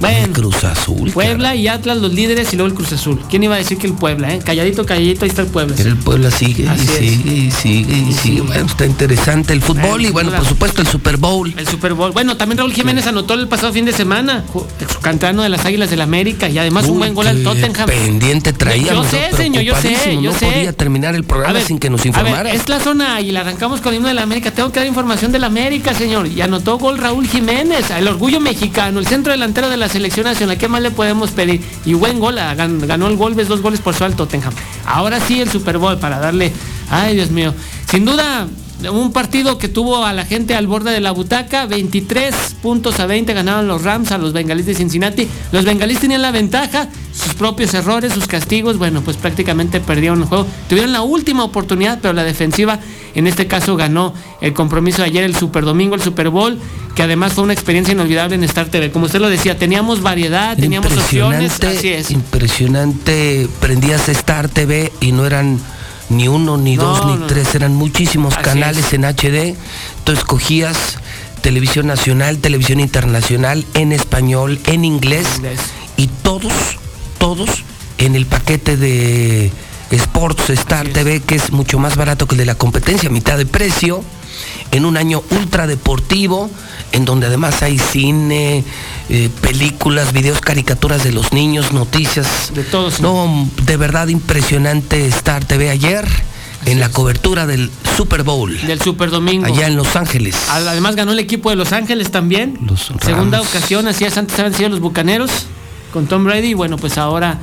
Bueno, 0.00 0.32
Cruz 0.32 0.64
Azul. 0.64 1.10
Puebla 1.10 1.54
y 1.54 1.68
Atlas 1.68 1.98
los 1.98 2.12
líderes 2.12 2.52
y 2.52 2.56
luego 2.56 2.68
el 2.68 2.74
Cruz 2.74 2.92
Azul. 2.92 3.20
¿Quién 3.28 3.42
iba 3.44 3.54
a 3.54 3.58
decir 3.58 3.78
que 3.78 3.86
el 3.86 3.92
Puebla, 3.94 4.34
eh? 4.34 4.40
Calladito, 4.44 4.86
calladito, 4.86 5.24
ahí 5.24 5.28
está 5.28 5.42
el 5.42 5.48
Puebla. 5.48 5.74
Pero 5.76 5.90
el 5.90 5.96
Puebla 5.96 6.30
sigue 6.30 6.68
Así 6.68 6.86
sigue 6.86 7.32
y 7.34 7.50
sigue 7.50 7.96
y 8.08 8.12
sigue. 8.12 8.40
Bueno, 8.40 8.66
está 8.66 8.86
interesante 8.86 9.52
el 9.52 9.60
fútbol 9.62 10.04
y 10.04 10.10
bueno, 10.10 10.30
por 10.32 10.46
supuesto 10.46 10.80
el 10.80 10.88
Super 10.88 11.16
Bowl. 11.16 11.52
El 11.56 11.66
Super 11.68 11.94
Bowl. 11.94 12.12
Bueno, 12.12 12.36
también 12.36 12.58
Raúl 12.58 12.72
Jiménez 12.72 13.06
anotó 13.06 13.34
el 13.34 13.46
pasado 13.48 13.72
fin 13.72 13.84
de 13.84 13.92
semana. 13.92 14.44
Excanterano 14.80 15.42
de 15.42 15.48
las 15.48 15.64
Águilas 15.64 15.90
del 15.90 16.00
América 16.00 16.48
y 16.48 16.58
además 16.58 16.86
un 16.88 16.98
buen 16.98 17.14
gol 17.14 17.26
al 17.26 17.42
Tottenham. 17.42 17.86
Pendiente 17.86 18.52
traíamos. 18.52 19.10
Yo 19.10 19.18
sé, 19.18 19.36
señor, 19.36 19.62
yo 19.62 19.74
sé, 19.76 20.16
yo 20.16 20.32
no 20.32 20.38
sé. 20.38 20.46
podía 20.46 20.72
terminar 20.72 21.14
el 21.14 21.24
programa 21.24 21.54
ver, 21.54 21.64
sin 21.64 21.78
que 21.78 21.90
nos 21.90 22.04
A 22.04 22.08
informara. 22.08 22.42
ver, 22.44 22.54
es 22.54 22.68
la 22.68 22.80
zona 22.80 23.20
y 23.20 23.32
la 23.32 23.40
arrancamos 23.40 23.80
con 23.80 23.92
el 23.92 23.96
himno 23.98 24.08
de 24.08 24.14
la 24.14 24.22
América. 24.22 24.50
Tengo 24.50 24.72
que 24.72 24.80
dar 24.80 24.88
información 24.88 25.30
de 25.32 25.38
la 25.38 25.46
América, 25.48 25.92
señor. 25.94 26.26
Y 26.26 26.40
anotó 26.40 26.78
gol 26.78 26.98
Raúl 26.98 27.26
Jiménez, 27.28 27.90
el 27.90 28.08
orgullo 28.08 28.40
mexicano, 28.40 28.98
el 28.98 29.06
centro 29.06 29.32
delantero 29.32 29.68
de 29.68 29.76
la 29.76 29.88
selección 29.90 30.24
nacional. 30.24 30.56
¿Qué 30.56 30.68
más 30.68 30.80
le 30.82 30.90
podemos 30.90 31.30
pedir? 31.32 31.62
Y 31.84 31.94
buen 31.94 32.18
gol, 32.20 32.38
ah, 32.38 32.54
gan- 32.56 32.86
ganó 32.86 33.06
el 33.08 33.16
Wolves, 33.16 33.48
dos 33.48 33.60
goles 33.60 33.80
por 33.80 33.94
su 33.94 34.04
al 34.04 34.16
Tottenham. 34.16 34.52
Ahora 34.86 35.20
sí 35.20 35.40
el 35.40 35.50
Super 35.50 35.78
Bowl 35.78 35.98
para 35.98 36.18
darle. 36.18 36.52
Ay, 36.90 37.14
Dios 37.16 37.30
mío. 37.30 37.52
Sin 37.90 38.04
duda. 38.04 38.46
Un 38.88 39.12
partido 39.12 39.58
que 39.58 39.68
tuvo 39.68 40.04
a 40.04 40.12
la 40.12 40.24
gente 40.24 40.54
al 40.54 40.66
borde 40.66 40.90
de 40.90 41.00
la 41.00 41.10
butaca, 41.10 41.66
23 41.66 42.34
puntos 42.62 42.98
a 43.00 43.06
20 43.06 43.34
ganaron 43.34 43.68
los 43.68 43.82
Rams 43.82 44.10
a 44.10 44.18
los 44.18 44.32
Bengalíes 44.32 44.66
de 44.66 44.74
Cincinnati. 44.74 45.28
Los 45.52 45.64
Bengalíes 45.64 46.00
tenían 46.00 46.22
la 46.22 46.30
ventaja, 46.30 46.88
sus 47.12 47.34
propios 47.34 47.74
errores, 47.74 48.12
sus 48.12 48.26
castigos, 48.26 48.78
bueno, 48.78 49.02
pues 49.02 49.16
prácticamente 49.16 49.80
perdieron 49.80 50.22
el 50.22 50.28
juego. 50.28 50.46
Tuvieron 50.68 50.92
la 50.92 51.02
última 51.02 51.44
oportunidad, 51.44 51.98
pero 52.00 52.14
la 52.14 52.24
defensiva 52.24 52.78
en 53.14 53.26
este 53.26 53.46
caso 53.46 53.76
ganó 53.76 54.14
el 54.40 54.54
compromiso 54.54 55.02
de 55.02 55.08
ayer, 55.08 55.24
el 55.24 55.36
Super 55.36 55.64
Domingo, 55.64 55.94
el 55.94 56.02
Super 56.02 56.30
Bowl, 56.30 56.58
que 56.94 57.02
además 57.02 57.34
fue 57.34 57.44
una 57.44 57.52
experiencia 57.52 57.92
inolvidable 57.92 58.34
en 58.34 58.44
Star 58.44 58.68
TV. 58.68 58.90
Como 58.90 59.06
usted 59.06 59.20
lo 59.20 59.28
decía, 59.28 59.58
teníamos 59.58 60.00
variedad, 60.02 60.56
teníamos 60.56 60.96
opciones, 60.96 61.62
así 61.62 61.88
es. 61.88 62.10
Impresionante. 62.10 63.48
Prendías 63.60 64.08
Star 64.08 64.48
TV 64.48 64.92
y 65.00 65.12
no 65.12 65.26
eran 65.26 65.58
ni 66.10 66.28
uno, 66.28 66.56
ni 66.58 66.76
No, 66.76 66.82
dos, 66.84 67.06
ni 67.06 67.14
no. 67.16 67.26
tres, 67.26 67.54
eran 67.54 67.74
muchísimos 67.74 68.34
Así 68.34 68.42
canales 68.44 68.86
es. 68.86 68.92
en 68.92 69.04
HD. 69.04 69.56
Tú 70.04 70.12
escogías 70.12 70.98
televisión 71.40 71.86
nacional, 71.86 72.38
televisión 72.38 72.80
internacional, 72.80 73.64
en 73.74 73.92
español, 73.92 74.60
en 74.66 74.84
inglés, 74.84 75.26
y 75.96 76.08
todos, 76.22 76.52
todos 77.18 77.64
en 77.98 78.14
el 78.14 78.26
paquete 78.26 78.76
de 78.76 79.50
Sports 79.90 80.50
Star 80.50 80.88
TV, 80.88 81.20
que 81.20 81.36
es 81.36 81.50
mucho 81.52 81.78
más 81.78 81.96
barato 81.96 82.26
que 82.26 82.34
el 82.34 82.38
de 82.40 82.46
la 82.46 82.54
competencia, 82.54 83.08
mitad 83.10 83.38
de 83.38 83.46
precio, 83.46 84.04
en 84.72 84.84
un 84.84 84.96
año 84.96 85.22
ultra 85.30 85.66
deportivo, 85.66 86.50
en 86.92 87.04
donde 87.04 87.26
además 87.26 87.62
hay 87.62 87.78
cine, 87.78 88.64
eh, 89.08 89.30
películas, 89.40 90.12
videos, 90.12 90.40
caricaturas 90.40 91.04
de 91.04 91.12
los 91.12 91.32
niños, 91.32 91.72
noticias. 91.72 92.52
De 92.54 92.64
todos. 92.64 93.00
No, 93.00 93.48
de 93.64 93.76
verdad 93.76 94.08
impresionante 94.08 95.06
Star 95.06 95.44
TV 95.44 95.70
ayer 95.70 96.06
en 96.66 96.80
la 96.80 96.90
cobertura 96.90 97.46
del 97.46 97.70
Super 97.96 98.22
Bowl. 98.22 98.56
Del 98.66 98.80
Super 98.80 99.10
Domingo. 99.10 99.46
Allá 99.46 99.66
en 99.66 99.76
Los 99.76 99.96
Ángeles. 99.96 100.36
Además 100.48 100.96
ganó 100.96 101.12
el 101.12 101.18
equipo 101.18 101.50
de 101.50 101.56
Los 101.56 101.72
Ángeles 101.72 102.10
también. 102.10 102.58
Segunda 103.04 103.38
Rams. 103.38 103.50
ocasión, 103.50 103.88
así 103.88 104.04
es, 104.04 104.16
antes 104.16 104.38
habían 104.38 104.54
sido 104.54 104.68
los 104.68 104.80
Bucaneros 104.80 105.30
con 105.92 106.06
Tom 106.06 106.24
Brady 106.24 106.48
y 106.48 106.54
bueno, 106.54 106.76
pues 106.76 106.98
ahora 106.98 107.38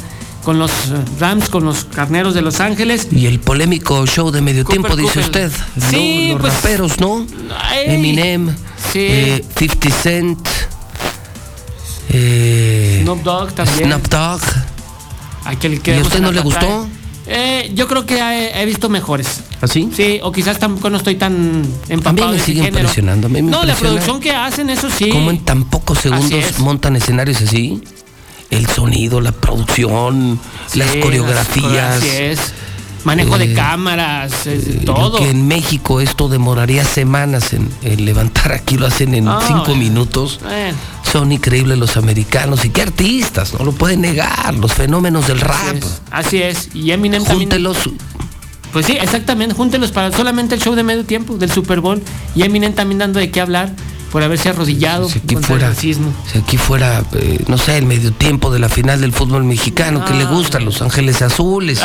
con 0.48 0.60
los 0.60 0.72
eh, 0.72 0.94
Rams, 1.20 1.50
con 1.50 1.66
los 1.66 1.84
Carneros 1.84 2.34
de 2.34 2.42
Los 2.42 2.62
Ángeles. 2.62 3.10
Y 3.12 3.26
el 3.26 3.42
polémico 3.42 4.06
show 4.08 4.32
de 4.32 4.40
medio 4.40 4.64
Cooper, 4.64 4.80
tiempo, 4.82 4.96
dice 4.96 5.22
Cooper. 5.22 5.48
usted. 5.48 5.52
Sí, 5.90 6.28
¿no? 6.30 6.34
Los 6.36 6.42
pues, 6.42 6.54
raperos, 6.54 7.00
¿no? 7.02 7.28
Ay. 7.60 7.96
Eminem, 7.96 8.56
Sí. 8.94 9.00
eh, 9.10 9.46
50 9.58 9.90
Cent, 9.92 10.48
eh, 12.08 13.00
Snoop 13.04 13.24
Dogg 13.24 13.52
también. 13.56 13.90
Snoop 13.90 14.08
Dogg. 14.08 14.42
Aquel 15.44 15.74
¿Y 15.74 15.80
que 15.80 15.98
a 15.98 16.02
usted 16.02 16.22
no 16.22 16.32
le 16.32 16.40
gustó? 16.40 16.88
Eh, 17.26 17.70
yo 17.76 17.90
creo 17.90 18.06
que 18.06 18.18
he, 18.18 18.62
he 18.62 18.66
visto 18.66 18.88
mejores. 18.88 19.42
¿Así? 19.60 19.90
Sí, 19.94 20.22
o 20.24 20.32
quizás 20.32 20.60
tampoco 20.60 20.90
no 20.90 20.96
estoy 20.96 21.16
tan 21.16 21.34
A 21.34 21.38
mí 21.66 21.70
empapado 21.90 22.28
me 22.28 22.32
de 22.36 22.38
ese 22.38 22.46
sigue 22.46 22.62
género. 22.62 22.80
impresionando. 22.84 23.28
a 23.28 23.30
mí 23.30 23.42
me 23.42 23.52
no, 23.52 23.66
la 23.66 23.76
producción 23.76 24.22
que 24.22 24.32
hacen, 24.32 24.70
eso 24.70 24.90
sí. 24.90 25.10
Cómo 25.10 25.30
en 25.30 25.44
tan 25.44 25.66
pocos 25.66 25.98
segundos 26.00 26.60
montan 26.60 26.96
escenarios 26.96 27.42
así. 27.42 27.82
El 28.50 28.66
sonido, 28.68 29.20
la 29.22 29.32
producción, 29.32 30.40
las 30.74 30.96
coreografías. 30.98 32.54
Manejo 33.04 33.38
de 33.38 33.52
Eh, 33.52 33.54
cámaras, 33.54 34.48
eh, 34.48 34.82
Lo 34.86 34.94
todo. 34.94 35.20
que 35.20 35.30
en 35.30 35.48
México 35.48 36.02
esto 36.02 36.28
demoraría 36.28 36.84
semanas 36.84 37.54
en, 37.54 37.70
en 37.84 38.04
levantar 38.06 38.52
aquí, 38.52 38.76
lo 38.78 38.88
hacen 38.88 39.14
en 39.14 39.30
cinco 39.48 39.76
minutos. 39.76 40.40
Son 41.10 41.32
increíbles 41.32 41.78
los 41.78 41.96
americanos 41.96 42.66
y 42.66 42.70
qué 42.70 42.82
artistas, 42.82 43.54
no 43.58 43.64
lo 43.64 43.72
pueden 43.72 44.02
negar, 44.02 44.54
los 44.56 44.74
fenómenos 44.74 45.28
del 45.28 45.40
rap. 45.40 45.78
Así 46.12 46.42
es. 46.42 46.70
Y 46.74 46.92
Eminem 46.92 47.24
también. 47.24 47.50
Júntelos. 47.50 47.78
Pues 48.74 48.86
sí, 48.86 48.98
exactamente. 49.00 49.56
Júntelos 49.56 49.92
para 49.92 50.12
solamente 50.12 50.56
el 50.56 50.62
show 50.62 50.76
de 50.76 50.84
medio 50.84 51.06
tiempo 51.06 51.38
del 51.38 51.50
Super 51.52 51.80
Bowl. 51.80 52.02
Y 52.36 52.44
Eminem 52.44 52.74
también 52.74 53.00
dando 53.00 53.20
de 53.20 53.32
qué 53.32 53.40
hablar 53.40 53.72
por 54.12 54.24
haberse 54.24 54.50
arrodillado 54.50 55.10
Si 55.10 55.20
aquí 55.20 55.34
contra 55.36 55.48
fuera, 55.50 55.68
el 55.68 55.76
racismo. 55.76 56.14
si 56.32 56.38
aquí 56.40 56.58
fuera, 56.58 57.04
eh, 57.14 57.44
no 57.48 57.58
sé, 57.58 57.78
el 57.78 57.86
medio 57.86 58.12
tiempo 58.14 58.52
de 58.52 58.60
la 58.60 58.70
final 58.70 59.02
del 59.02 59.12
fútbol 59.12 59.44
mexicano, 59.44 60.06
que 60.06 60.14
le 60.14 60.24
Ah. 60.24 60.28
gustan 60.30 60.64
Los 60.66 60.82
Ángeles 60.82 61.22
Azules 61.22 61.82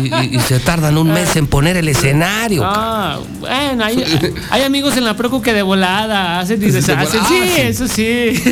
y, 0.00 0.06
y- 0.06 0.14
y- 0.32 0.36
y 0.36 0.40
se 0.40 0.60
tardan 0.60 0.96
un 0.98 1.12
mes 1.12 1.34
en 1.36 1.46
poner 1.46 1.76
el 1.76 1.88
escenario. 1.88 2.62
Ah, 2.64 3.18
bueno, 3.40 3.84
hay, 3.84 4.04
hay 4.50 4.62
amigos 4.62 4.96
en 4.96 5.04
la 5.04 5.14
Procu 5.16 5.42
que 5.42 5.52
de 5.52 5.62
volada 5.62 6.38
hacen 6.40 6.62
y 6.62 6.66
De 6.66 6.72
deshacen. 6.80 7.20
volada, 7.20 7.28
Sí, 7.28 7.52
sí. 7.56 7.60
eso 7.60 7.88
sí. 7.88 8.42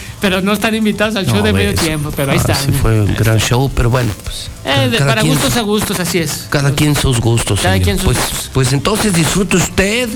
pero 0.20 0.40
no 0.40 0.52
están 0.52 0.74
invitados 0.74 1.16
al 1.16 1.26
show 1.26 1.36
No, 1.36 1.42
de 1.42 1.52
medio 1.52 1.70
eso. 1.70 1.82
tiempo, 1.82 2.10
pero 2.14 2.32
ahí 2.32 2.38
Ah, 2.38 2.52
están. 2.52 2.56
sí 2.66 2.72
fue 2.80 3.00
un 3.02 3.14
gran 3.14 3.38
show, 3.38 3.70
pero 3.74 3.90
bueno, 3.90 4.10
pues. 4.24 4.48
Eh, 4.64 4.88
de- 4.88 4.98
para 4.98 5.20
quien- 5.22 5.34
gustos 5.34 5.56
a 5.56 5.60
gustos, 5.62 6.00
así 6.00 6.18
es. 6.18 6.46
Cada 6.50 6.72
quien 6.72 6.94
sus 6.96 7.20
gustos. 7.20 7.60
Cada 7.60 7.74
señor. 7.74 7.84
quien 7.84 7.96
sus 7.98 8.04
pues, 8.14 8.50
pues 8.52 8.72
entonces 8.72 9.12
disfrute 9.14 9.56
usted 9.56 10.08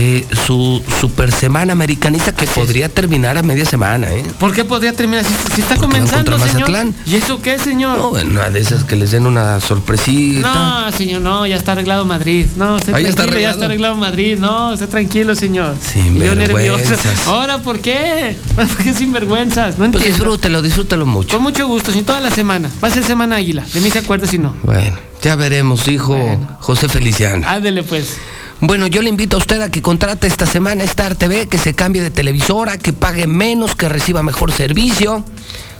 eh, 0.00 0.24
su 0.46 0.80
super 1.00 1.32
semana 1.32 1.72
americanista 1.72 2.30
que 2.32 2.46
podría 2.46 2.88
terminar 2.88 3.36
a 3.36 3.42
media 3.42 3.64
semana, 3.64 4.12
¿eh? 4.12 4.22
¿Por 4.38 4.54
qué 4.54 4.64
podría 4.64 4.92
terminar? 4.92 5.24
Si 5.24 5.60
está 5.60 5.74
Porque 5.74 5.80
comenzando, 5.80 6.38
señor. 6.38 6.54
Mazatlán. 6.70 6.94
¿Y 7.04 7.16
eso 7.16 7.42
qué, 7.42 7.58
señor? 7.58 7.98
No, 7.98 8.10
una 8.10 8.48
de 8.48 8.60
esas 8.60 8.84
que 8.84 8.94
les 8.94 9.10
den 9.10 9.26
una 9.26 9.58
sorpresita. 9.60 10.54
No, 10.86 10.92
señor, 10.92 11.22
no, 11.22 11.44
ya 11.48 11.56
está 11.56 11.72
arreglado 11.72 12.04
Madrid. 12.04 12.46
No, 12.56 12.76
Ah, 12.76 13.00
ya 13.00 13.08
está 13.08 13.22
tranquilo, 13.24 13.40
ya 13.40 13.50
está 13.50 13.64
arreglado 13.64 13.96
Madrid. 13.96 14.38
No, 14.38 14.72
usted 14.72 14.88
tranquilo, 14.88 15.34
señor. 15.34 15.74
Sin 15.82 16.14
Yo 16.16 16.32
nervioso. 16.36 16.54
vergüenzas. 16.78 17.26
Ahora, 17.26 17.58
¿por 17.58 17.80
qué? 17.80 18.36
¿Por 18.54 18.68
qué 18.68 18.94
sin 18.94 19.12
vergüenzas? 19.12 19.78
No 19.78 19.90
Pues 19.90 20.04
disfrútelo, 20.04 20.62
disfrútelo 20.62 21.06
mucho. 21.06 21.34
Con 21.34 21.42
mucho 21.42 21.66
gusto, 21.66 21.90
sin 21.90 22.04
toda 22.04 22.20
la 22.20 22.30
semana. 22.30 22.70
Va 22.82 22.86
a 22.86 22.90
ser 22.92 23.02
semana 23.02 23.34
águila. 23.34 23.64
De 23.74 23.80
mí 23.80 23.90
se 23.90 23.98
acuerda 23.98 24.28
si 24.28 24.38
no. 24.38 24.54
Bueno, 24.62 24.96
ya 25.22 25.34
veremos, 25.34 25.88
hijo 25.88 26.16
José 26.60 26.88
Feliciano. 26.88 27.44
Ándele 27.48 27.82
pues. 27.82 28.16
Bueno, 28.60 28.88
yo 28.88 29.02
le 29.02 29.08
invito 29.08 29.36
a 29.36 29.38
usted 29.38 29.60
a 29.60 29.70
que 29.70 29.82
contrate 29.82 30.26
esta 30.26 30.44
semana 30.44 30.82
Star 30.82 31.14
TV, 31.14 31.46
que 31.46 31.58
se 31.58 31.74
cambie 31.74 32.02
de 32.02 32.10
televisora, 32.10 32.76
que 32.76 32.92
pague 32.92 33.28
menos, 33.28 33.76
que 33.76 33.88
reciba 33.88 34.24
mejor 34.24 34.50
servicio. 34.50 35.24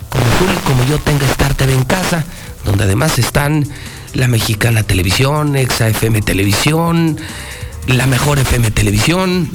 Como 0.09 0.25
como 0.65 0.85
yo 0.89 0.99
tenga 0.99 1.27
Star 1.27 1.55
TV 1.55 1.75
en 1.75 1.85
casa, 1.85 2.25
donde 2.65 2.85
además 2.85 3.19
están 3.19 3.67
la 4.15 4.29
Mexicana 4.29 4.85
Televisión, 4.85 5.57
Exa 5.57 5.89
FM 5.89 6.23
Televisión, 6.23 7.19
la 7.89 8.07
mejor 8.07 8.39
FM 8.39 8.71
Televisión 8.71 9.51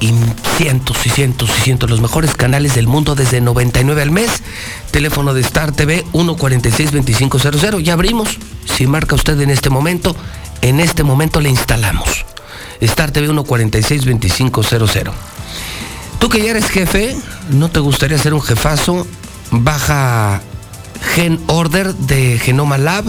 y 0.00 0.12
cientos 0.58 1.06
y 1.06 1.10
cientos 1.10 1.50
y 1.58 1.60
cientos 1.62 1.88
los 1.88 2.02
mejores 2.02 2.34
canales 2.34 2.74
del 2.74 2.86
mundo 2.86 3.14
desde 3.14 3.40
99 3.40 4.02
al 4.02 4.10
mes. 4.10 4.42
Teléfono 4.90 5.32
de 5.32 5.40
Star 5.40 5.72
TV 5.72 6.04
146-2500. 6.12 7.80
Ya 7.80 7.94
abrimos. 7.94 8.38
Si 8.66 8.86
marca 8.86 9.14
usted 9.14 9.40
en 9.40 9.50
este 9.50 9.70
momento, 9.70 10.14
en 10.64 10.80
este 10.80 11.04
momento 11.04 11.40
le 11.40 11.50
instalamos. 11.50 12.24
Star 12.80 13.10
TV 13.10 13.28
146-2500. 13.28 15.12
Tú 16.18 16.28
que 16.30 16.42
ya 16.42 16.50
eres 16.52 16.70
jefe, 16.70 17.14
¿no 17.50 17.68
te 17.68 17.80
gustaría 17.80 18.16
ser 18.16 18.32
un 18.32 18.40
jefazo? 18.40 19.06
Baja 19.50 20.40
Gen 21.14 21.38
Order 21.48 21.94
de 21.94 22.38
Genoma 22.38 22.78
Lab 22.78 23.04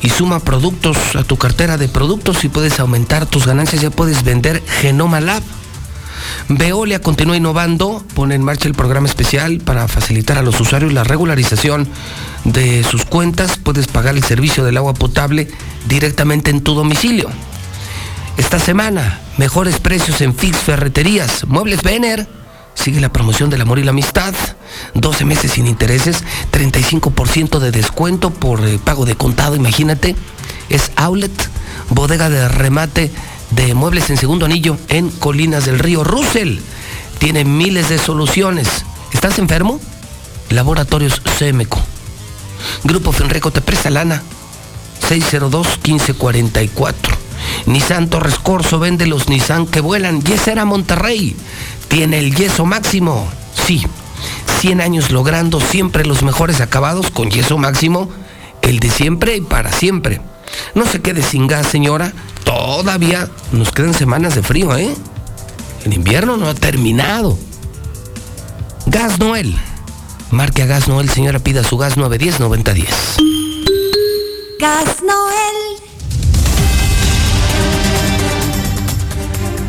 y 0.00 0.10
suma 0.10 0.38
productos 0.38 0.96
a 1.16 1.24
tu 1.24 1.36
cartera 1.36 1.76
de 1.76 1.88
productos 1.88 2.44
y 2.44 2.48
puedes 2.48 2.78
aumentar 2.78 3.26
tus 3.26 3.46
ganancias, 3.46 3.82
ya 3.82 3.90
puedes 3.90 4.22
vender 4.22 4.62
Genoma 4.80 5.20
Lab. 5.20 5.42
Veolia 6.48 7.00
continúa 7.00 7.36
innovando, 7.36 8.04
pone 8.14 8.34
en 8.34 8.42
marcha 8.42 8.68
el 8.68 8.74
programa 8.74 9.08
especial 9.08 9.58
para 9.58 9.88
facilitar 9.88 10.38
a 10.38 10.42
los 10.42 10.60
usuarios 10.60 10.92
la 10.92 11.04
regularización 11.04 11.88
de 12.44 12.84
sus 12.84 13.04
cuentas. 13.04 13.58
Puedes 13.58 13.86
pagar 13.88 14.14
el 14.16 14.24
servicio 14.24 14.64
del 14.64 14.76
agua 14.76 14.94
potable 14.94 15.48
directamente 15.88 16.50
en 16.50 16.62
tu 16.62 16.74
domicilio. 16.74 17.28
Esta 18.36 18.58
semana, 18.58 19.20
mejores 19.38 19.80
precios 19.80 20.20
en 20.20 20.34
Fix 20.34 20.58
Ferreterías, 20.58 21.46
Muebles 21.46 21.82
Vener. 21.82 22.28
Sigue 22.74 23.00
la 23.00 23.08
promoción 23.10 23.48
del 23.48 23.62
amor 23.62 23.78
y 23.78 23.82
la 23.82 23.90
amistad. 23.90 24.34
12 24.94 25.24
meses 25.24 25.52
sin 25.52 25.66
intereses, 25.66 26.22
35% 26.52 27.58
de 27.58 27.70
descuento 27.70 28.30
por 28.30 28.64
eh, 28.66 28.78
pago 28.82 29.06
de 29.06 29.14
contado, 29.14 29.56
imagínate. 29.56 30.14
Es 30.68 30.90
Outlet, 30.96 31.32
bodega 31.90 32.28
de 32.28 32.46
remate 32.48 33.10
de 33.50 33.74
muebles 33.74 34.10
en 34.10 34.16
segundo 34.16 34.46
anillo 34.46 34.76
en 34.88 35.10
Colinas 35.10 35.66
del 35.66 35.78
Río. 35.78 36.04
Russell 36.04 36.58
tiene 37.18 37.44
miles 37.44 37.88
de 37.88 37.98
soluciones. 37.98 38.84
¿Estás 39.12 39.38
enfermo? 39.38 39.80
Laboratorios 40.50 41.20
CMQ. 41.20 41.76
Grupo 42.84 43.12
Fenreco 43.12 43.50
te 43.50 43.60
presta 43.60 43.90
lana. 43.90 44.22
602-1544. 45.08 46.94
Nissan 47.66 48.08
Torres 48.08 48.38
Corso 48.38 48.78
vende 48.78 49.06
los 49.06 49.28
Nissan 49.28 49.66
que 49.66 49.80
vuelan. 49.80 50.22
Yesera 50.22 50.64
Monterrey. 50.64 51.36
Tiene 51.88 52.18
el 52.18 52.34
yeso 52.34 52.64
máximo. 52.66 53.28
Sí. 53.66 53.86
100 54.60 54.80
años 54.80 55.10
logrando 55.10 55.60
siempre 55.60 56.06
los 56.06 56.22
mejores 56.22 56.60
acabados 56.60 57.10
con 57.10 57.30
yeso 57.30 57.58
máximo. 57.58 58.10
El 58.62 58.80
de 58.80 58.90
siempre 58.90 59.36
y 59.36 59.40
para 59.40 59.72
siempre. 59.72 60.20
No 60.74 60.86
se 60.86 61.00
quede 61.00 61.22
sin 61.22 61.46
gas, 61.46 61.66
señora. 61.66 62.12
Todavía 62.44 63.28
nos 63.52 63.72
quedan 63.72 63.94
semanas 63.94 64.34
de 64.34 64.42
frío, 64.42 64.76
¿eh? 64.76 64.94
El 65.84 65.94
invierno 65.94 66.36
no 66.36 66.48
ha 66.48 66.54
terminado. 66.54 67.38
Gas 68.86 69.18
Noel. 69.18 69.56
Marque 70.30 70.62
a 70.62 70.66
Gas 70.66 70.88
Noel, 70.88 71.08
señora, 71.08 71.38
pida 71.38 71.62
su 71.62 71.76
gas 71.78 71.96
910-9010. 71.96 72.86
Gas 74.60 75.02
Noel. 75.02 75.36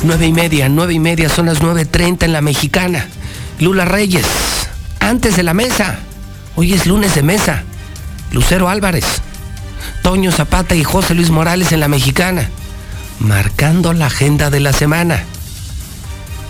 Nueve 0.03 0.27
y 0.27 0.33
media, 0.33 0.69
nueve 0.69 0.93
y 0.93 0.99
media, 0.99 1.29
son 1.29 1.47
las 1.47 1.61
9.30 1.61 2.23
en 2.23 2.33
la 2.33 2.41
mexicana. 2.41 3.07
Lula 3.59 3.85
Reyes, 3.85 4.25
antes 4.99 5.35
de 5.35 5.43
la 5.43 5.53
mesa. 5.53 5.99
Hoy 6.55 6.73
es 6.73 6.85
lunes 6.87 7.15
de 7.15 7.23
mesa. 7.23 7.63
Lucero 8.31 8.69
Álvarez, 8.69 9.05
Toño 10.07 10.31
Zapata 10.31 10.73
y 10.73 10.85
José 10.85 11.15
Luis 11.15 11.31
Morales 11.31 11.73
en 11.73 11.81
la 11.81 11.89
mexicana. 11.89 12.49
Marcando 13.19 13.91
la 13.91 14.05
agenda 14.05 14.49
de 14.49 14.61
la 14.61 14.71
semana. 14.71 15.25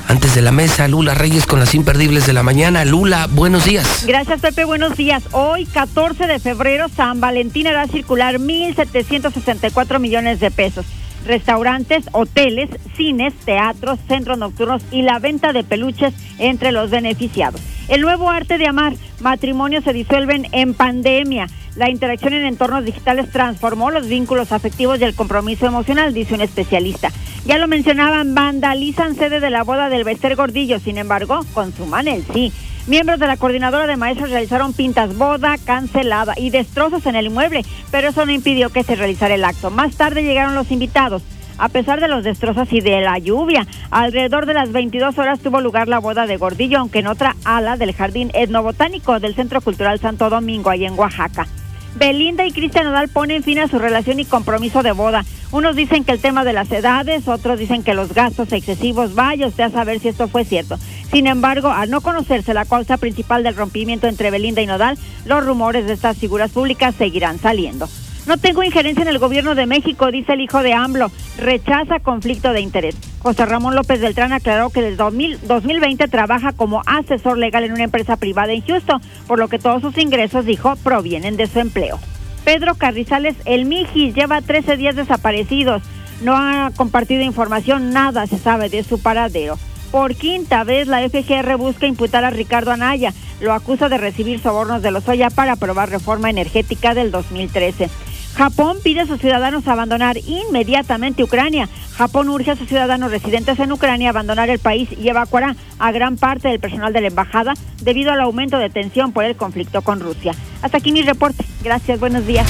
Antes 0.08 0.36
de 0.36 0.44
la 0.44 0.52
mesa, 0.52 0.88
Lula 0.88 1.16
Reyes 1.16 1.48
con 1.48 1.60
las 1.60 1.74
imperdibles 1.74 2.28
de 2.28 2.34
la 2.34 2.44
mañana. 2.44 2.86
Lula, 2.86 3.26
buenos 3.26 3.66
días. 3.66 4.06
Gracias, 4.06 4.42
Pepe. 4.42 4.64
Buenos 4.64 4.96
días. 4.96 5.24
Hoy, 5.32 5.66
14 5.66 6.28
de 6.28 6.38
febrero, 6.38 6.86
San 6.88 7.20
Valentín 7.20 7.66
hará 7.66 7.88
circular 7.88 8.38
1.764 8.38 9.98
millones 9.98 10.40
de 10.40 10.52
pesos. 10.52 10.86
Restaurantes, 11.26 12.06
hoteles, 12.12 12.70
cines, 12.96 13.34
teatros, 13.44 13.98
centros 14.08 14.38
nocturnos 14.38 14.84
y 14.92 15.02
la 15.02 15.18
venta 15.18 15.52
de 15.52 15.64
peluches 15.64 16.14
entre 16.38 16.72
los 16.72 16.92
beneficiados. 16.92 17.60
El 17.88 18.02
nuevo 18.02 18.30
arte 18.30 18.58
de 18.58 18.68
amar, 18.68 18.94
matrimonios 19.22 19.84
se 19.84 19.94
disuelven 19.94 20.48
en 20.52 20.74
pandemia. 20.74 21.48
La 21.78 21.90
interacción 21.90 22.34
en 22.34 22.46
entornos 22.46 22.84
digitales 22.84 23.32
transformó 23.32 23.92
los 23.92 24.08
vínculos 24.08 24.52
afectivos 24.52 25.00
y 25.00 25.06
el 25.06 25.16
compromiso 25.16 25.66
emocional, 25.66 26.14
dice 26.14 26.34
un 26.34 26.42
especialista. 26.42 27.12
Ya 27.46 27.58
lo 27.58 27.68
mencionaban, 27.68 28.36
vandalizan 28.36 29.16
sede 29.16 29.40
de 29.40 29.50
la 29.50 29.64
boda 29.64 29.88
del 29.88 30.04
Bester 30.04 30.36
Gordillo, 30.36 30.80
sin 30.80 30.98
embargo, 30.98 31.40
consuman 31.54 32.08
el 32.10 32.26
sí. 32.34 32.52
Miembros 32.88 33.20
de 33.20 33.28
la 33.28 33.38
coordinadora 33.38 33.88
de 33.88 33.96
maestros 33.96 34.32
realizaron 34.32 34.74
pintas 34.74 35.18
boda 35.18 35.58
cancelada 35.58 36.34
y 36.36 36.50
destrozos 36.50 37.06
en 37.06 37.16
el 37.16 37.28
inmueble, 37.28 37.64
pero 37.92 38.10
eso 38.10 38.26
no 38.26 38.32
impidió 38.32 38.70
que 38.70 38.84
se 38.84 38.96
realizara 38.96 39.36
el 39.36 39.46
acto. 39.46 39.70
Más 39.70 39.96
tarde 39.96 40.24
llegaron 40.24 40.56
los 40.56 40.72
invitados. 40.72 41.22
A 41.58 41.70
pesar 41.70 42.00
de 42.00 42.08
los 42.08 42.24
destrozos 42.24 42.72
y 42.72 42.82
de 42.82 43.02
la 43.02 43.18
lluvia, 43.18 43.66
alrededor 43.90 44.46
de 44.46 44.54
las 44.54 44.72
22 44.72 45.18
horas 45.18 45.40
tuvo 45.40 45.60
lugar 45.60 45.88
la 45.88 46.00
boda 46.00 46.28
de 46.28 46.38
Gordillo, 46.38 46.80
aunque 46.80 47.00
en 47.00 47.08
otra 47.08 47.36
ala 47.46 47.78
del 47.78 47.94
Jardín 47.94 48.30
Etnobotánico 48.34 49.20
del 49.20 49.34
Centro 49.34 49.62
Cultural 49.62 50.00
Santo 50.00 50.30
Domingo, 50.30 50.70
ahí 50.70 50.86
en 50.86 50.98
Oaxaca. 50.98 51.48
Belinda 51.96 52.46
y 52.46 52.52
Cristian 52.52 52.86
Nodal 52.86 53.10
ponen 53.10 53.42
fin 53.42 53.58
a 53.58 53.68
su 53.68 53.80
relación 53.80 54.20
y 54.20 54.26
compromiso 54.26 54.84
de 54.84 54.92
boda. 54.92 55.26
Unos 55.52 55.76
dicen 55.76 56.04
que 56.04 56.12
el 56.12 56.20
tema 56.20 56.44
de 56.44 56.54
las 56.54 56.72
edades, 56.72 57.28
otros 57.28 57.58
dicen 57.58 57.82
que 57.82 57.96
los 57.96 58.14
gastos 58.14 58.52
excesivos, 58.52 59.16
vaya 59.16 59.48
usted 59.48 59.64
a 59.64 59.70
saber 59.72 60.00
si 60.00 60.10
esto 60.10 60.28
fue 60.28 60.46
cierto. 60.46 60.78
Sin 61.12 61.26
embargo, 61.26 61.70
al 61.70 61.90
no 61.90 62.02
conocerse 62.02 62.54
la 62.54 62.66
causa 62.66 62.98
principal 62.98 63.42
del 63.42 63.56
rompimiento 63.56 64.08
entre 64.08 64.30
Belinda 64.30 64.62
y 64.62 64.68
Nodal, 64.68 65.00
los 65.26 65.44
rumores 65.44 65.88
de 65.88 65.94
estas 65.94 66.18
figuras 66.18 66.52
públicas 66.52 66.94
seguirán 66.94 67.40
saliendo. 67.40 67.90
No 68.28 68.36
tengo 68.36 68.62
injerencia 68.62 69.04
en 69.04 69.08
el 69.08 69.20
gobierno 69.20 69.56
de 69.56 69.66
México, 69.66 70.12
dice 70.12 70.34
el 70.34 70.42
hijo 70.42 70.62
de 70.62 70.74
AMLO. 70.74 71.10
Rechaza 71.38 72.02
conflicto 72.02 72.52
de 72.52 72.60
interés. 72.60 72.98
José 73.20 73.46
Ramón 73.46 73.74
López 73.74 74.02
Beltrán 74.02 74.34
aclaró 74.34 74.70
que 74.70 74.82
desde 74.82 74.98
2020 74.98 76.10
trabaja 76.10 76.52
como 76.52 76.82
asesor 76.86 77.38
legal 77.38 77.64
en 77.64 77.72
una 77.72 77.86
empresa 77.86 78.18
privada 78.18 78.52
en 78.52 78.66
Houston, 78.66 79.02
por 79.28 79.40
lo 79.40 79.48
que 79.48 79.60
todos 79.60 79.82
sus 79.82 79.98
ingresos, 79.98 80.46
dijo, 80.46 80.76
provienen 80.76 81.38
de 81.38 81.48
su 81.48 81.60
empleo. 81.60 82.00
Pedro 82.44 82.76
Carrizales, 82.76 83.38
el 83.46 83.64
Mijis, 83.64 84.14
lleva 84.14 84.42
13 84.42 84.76
días 84.76 84.98
desaparecidos. 84.98 85.82
No 86.22 86.36
ha 86.36 86.72
compartido 86.76 87.22
información, 87.24 87.92
nada 87.92 88.28
se 88.28 88.38
sabe 88.38 88.68
de 88.68 88.84
su 88.84 89.02
paradero. 89.02 89.58
Por 89.90 90.16
quinta 90.16 90.66
vez, 90.66 90.88
la 90.88 91.00
FGR 91.00 91.56
busca 91.56 91.88
imputar 91.88 92.26
a 92.26 92.30
Ricardo 92.30 92.72
Anaya. 92.72 93.14
Lo 93.40 93.54
acusa 93.54 93.88
de 93.88 93.98
recibir 93.98 94.42
sobornos 94.42 94.82
de 94.82 94.92
los 94.92 95.08
Oya 95.08 95.30
para 95.30 95.54
aprobar 95.54 95.90
reforma 95.90 96.30
energética 96.30 96.94
del 96.94 97.12
2013. 97.12 97.90
Japón 98.38 98.78
pide 98.84 99.02
a 99.02 99.08
sus 99.08 99.20
ciudadanos 99.20 99.68
abandonar 99.68 100.18
inmediatamente 100.18 101.24
Ucrania. 101.24 101.68
Japón 101.98 102.30
urge 102.30 102.52
a 102.52 102.56
sus 102.56 102.68
ciudadanos 102.68 103.10
residentes 103.10 103.58
en 103.58 103.72
Ucrania 103.72 104.10
a 104.10 104.12
abandonar 104.12 104.52
el 104.52 104.60
país 104.60 104.90
y 104.96 105.10
evacuará 105.10 105.56
a 105.80 105.92
gran 105.92 106.18
parte 106.18 106.48
del 106.48 106.60
personal 106.60 106.94
de 106.94 107.02
la 107.02 107.08
embajada 107.08 107.56
debido 107.82 108.12
al 108.12 108.22
aumento 108.22 108.60
de 108.60 108.70
tensión 108.70 109.12
por 109.12 109.26
el 109.26 109.36
conflicto 109.36 109.82
con 109.82 110.00
Rusia. 110.00 110.36
Hasta 110.62 110.78
aquí 110.78 110.92
mi 110.92 111.02
reporte. 111.02 111.44
Gracias, 111.64 112.00
buenos 112.00 112.28
días. 112.28 112.48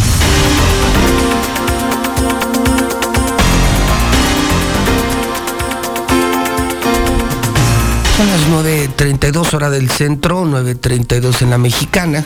Son 8.17 8.27
las 8.27 8.65
9.32 8.65 9.53
hora 9.53 9.69
del 9.69 9.89
centro, 9.89 10.43
9.32 10.43 11.43
en 11.43 11.49
la 11.49 11.57
mexicana. 11.57 12.25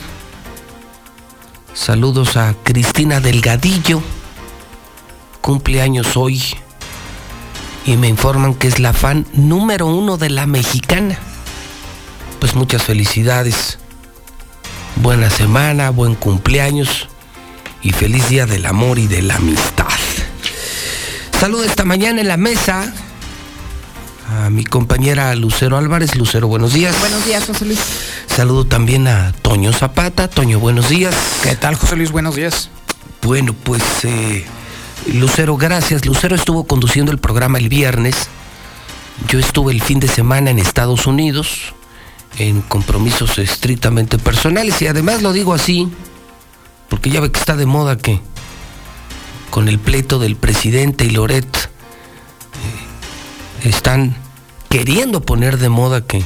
Saludos 1.74 2.36
a 2.36 2.54
Cristina 2.62 3.20
Delgadillo, 3.20 4.02
cumpleaños 5.40 6.18
hoy. 6.18 6.42
Y 7.86 7.96
me 7.96 8.08
informan 8.08 8.54
que 8.54 8.68
es 8.68 8.78
la 8.78 8.92
fan 8.92 9.26
número 9.32 9.86
uno 9.86 10.18
de 10.18 10.28
la 10.28 10.46
mexicana. 10.46 11.18
Pues 12.40 12.54
muchas 12.54 12.82
felicidades. 12.82 13.78
Buena 14.96 15.30
semana, 15.30 15.88
buen 15.88 16.14
cumpleaños 16.14 17.08
y 17.80 17.92
feliz 17.92 18.28
día 18.28 18.44
del 18.44 18.66
amor 18.66 18.98
y 18.98 19.06
de 19.06 19.22
la 19.22 19.36
amistad. 19.36 19.86
Saludo 21.40 21.64
esta 21.64 21.84
mañana 21.84 22.20
en 22.20 22.28
la 22.28 22.36
mesa 22.36 22.92
a 24.32 24.50
mi 24.50 24.64
compañera 24.64 25.34
Lucero 25.34 25.76
Álvarez. 25.76 26.16
Lucero, 26.16 26.48
buenos 26.48 26.72
días. 26.72 26.98
Buenos 27.00 27.24
días, 27.24 27.46
José 27.46 27.66
Luis. 27.66 27.80
Saludo 28.26 28.64
también 28.64 29.06
a 29.06 29.32
Toño 29.42 29.72
Zapata. 29.72 30.28
Toño, 30.28 30.58
buenos 30.58 30.88
días. 30.88 31.14
¿Qué 31.42 31.54
tal, 31.56 31.74
José 31.74 31.96
Luis? 31.96 32.10
Buenos 32.10 32.34
días. 32.34 32.70
Bueno, 33.22 33.52
pues 33.52 33.82
eh, 34.04 34.44
Lucero, 35.12 35.56
gracias. 35.56 36.06
Lucero 36.06 36.34
estuvo 36.34 36.64
conduciendo 36.64 37.12
el 37.12 37.18
programa 37.18 37.58
el 37.58 37.68
viernes. 37.68 38.28
Yo 39.28 39.38
estuve 39.38 39.72
el 39.72 39.82
fin 39.82 40.00
de 40.00 40.08
semana 40.08 40.50
en 40.50 40.58
Estados 40.58 41.06
Unidos 41.06 41.74
en 42.38 42.62
compromisos 42.62 43.38
estrictamente 43.38 44.18
personales 44.18 44.80
y 44.80 44.86
además 44.86 45.20
lo 45.20 45.32
digo 45.32 45.52
así 45.52 45.92
porque 46.88 47.10
ya 47.10 47.20
ve 47.20 47.30
que 47.30 47.38
está 47.38 47.56
de 47.56 47.66
moda 47.66 47.98
que 47.98 48.20
con 49.50 49.68
el 49.68 49.78
pleito 49.78 50.18
del 50.18 50.36
presidente 50.36 51.04
y 51.04 51.10
Loret 51.10 51.56
eh, 51.56 53.68
están 53.68 54.16
queriendo 54.72 55.20
poner 55.20 55.58
de 55.58 55.68
moda 55.68 56.00
que, 56.00 56.22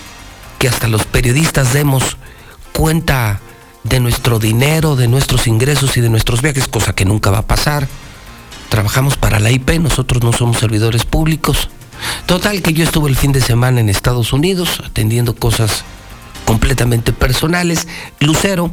que 0.60 0.68
hasta 0.68 0.86
los 0.86 1.05
periodistas 1.05 1.73
demos 1.73 2.16
cuenta 2.73 3.41
de 3.83 3.99
nuestro 3.99 4.39
dinero, 4.39 4.94
de 4.94 5.08
nuestros 5.08 5.49
ingresos 5.49 5.97
y 5.97 6.00
de 6.00 6.10
nuestros 6.10 6.42
viajes, 6.42 6.68
cosa 6.68 6.94
que 6.94 7.05
nunca 7.05 7.33
va 7.33 7.39
a 7.39 7.47
pasar. 7.49 7.89
Trabajamos 8.68 9.16
para 9.16 9.41
la 9.41 9.50
IP, 9.50 9.81
nosotros 9.81 10.23
no 10.23 10.33
somos 10.33 10.58
servidores 10.58 11.05
públicos. 11.05 11.70
Total 12.26 12.62
que 12.62 12.73
yo 12.73 12.84
estuve 12.84 13.10
el 13.10 13.16
fin 13.16 13.33
de 13.33 13.41
semana 13.41 13.81
en 13.81 13.89
Estados 13.89 14.33
Unidos 14.33 14.81
atendiendo 14.86 15.34
cosas 15.34 15.83
completamente 16.44 17.12
personales. 17.12 17.89
Lucero 18.20 18.70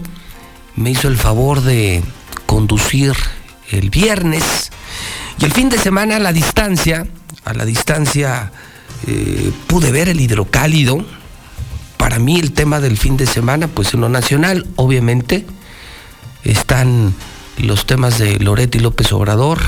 me 0.75 0.91
hizo 0.91 1.07
el 1.07 1.17
favor 1.17 1.61
de 1.61 2.03
conducir 2.45 3.15
el 3.71 3.89
viernes 3.89 4.71
y 5.39 5.45
el 5.45 5.51
fin 5.51 5.69
de 5.69 5.79
semana 5.79 6.17
a 6.17 6.19
la 6.19 6.31
distancia, 6.31 7.07
a 7.43 7.53
la 7.55 7.65
distancia 7.65 8.51
eh, 9.07 9.51
pude 9.67 9.91
ver 9.91 10.09
el 10.09 10.21
hidrocálido. 10.21 11.05
Para 11.97 12.19
mí 12.19 12.39
el 12.39 12.51
tema 12.51 12.79
del 12.79 12.97
fin 12.97 13.17
de 13.17 13.25
semana, 13.25 13.67
pues 13.67 13.93
en 13.93 14.01
lo 14.01 14.09
nacional, 14.09 14.67
obviamente, 14.75 15.45
están 16.43 17.13
los 17.57 17.85
temas 17.85 18.19
de 18.19 18.39
Loretti 18.39 18.79
López 18.79 19.11
Obrador, 19.13 19.59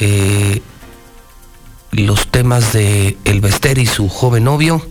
eh, 0.00 0.62
los 1.92 2.28
temas 2.28 2.72
de 2.72 3.16
El 3.24 3.40
Bester 3.40 3.78
y 3.78 3.86
su 3.86 4.08
joven 4.08 4.44
novio, 4.44 4.86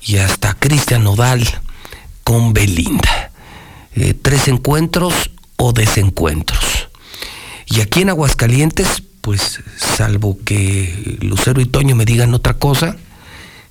y 0.00 0.18
hasta 0.18 0.54
Cristian 0.54 1.04
Nodal 1.04 1.46
con 2.22 2.52
Belinda. 2.52 3.30
Eh, 3.94 4.14
tres 4.14 4.48
encuentros 4.48 5.30
o 5.56 5.72
desencuentros. 5.72 6.88
Y 7.66 7.80
aquí 7.80 8.02
en 8.02 8.10
Aguascalientes, 8.10 9.03
pues 9.24 9.60
salvo 9.78 10.38
que 10.44 11.16
Lucero 11.22 11.62
y 11.62 11.64
Toño 11.64 11.96
me 11.96 12.04
digan 12.04 12.34
otra 12.34 12.58
cosa, 12.58 12.98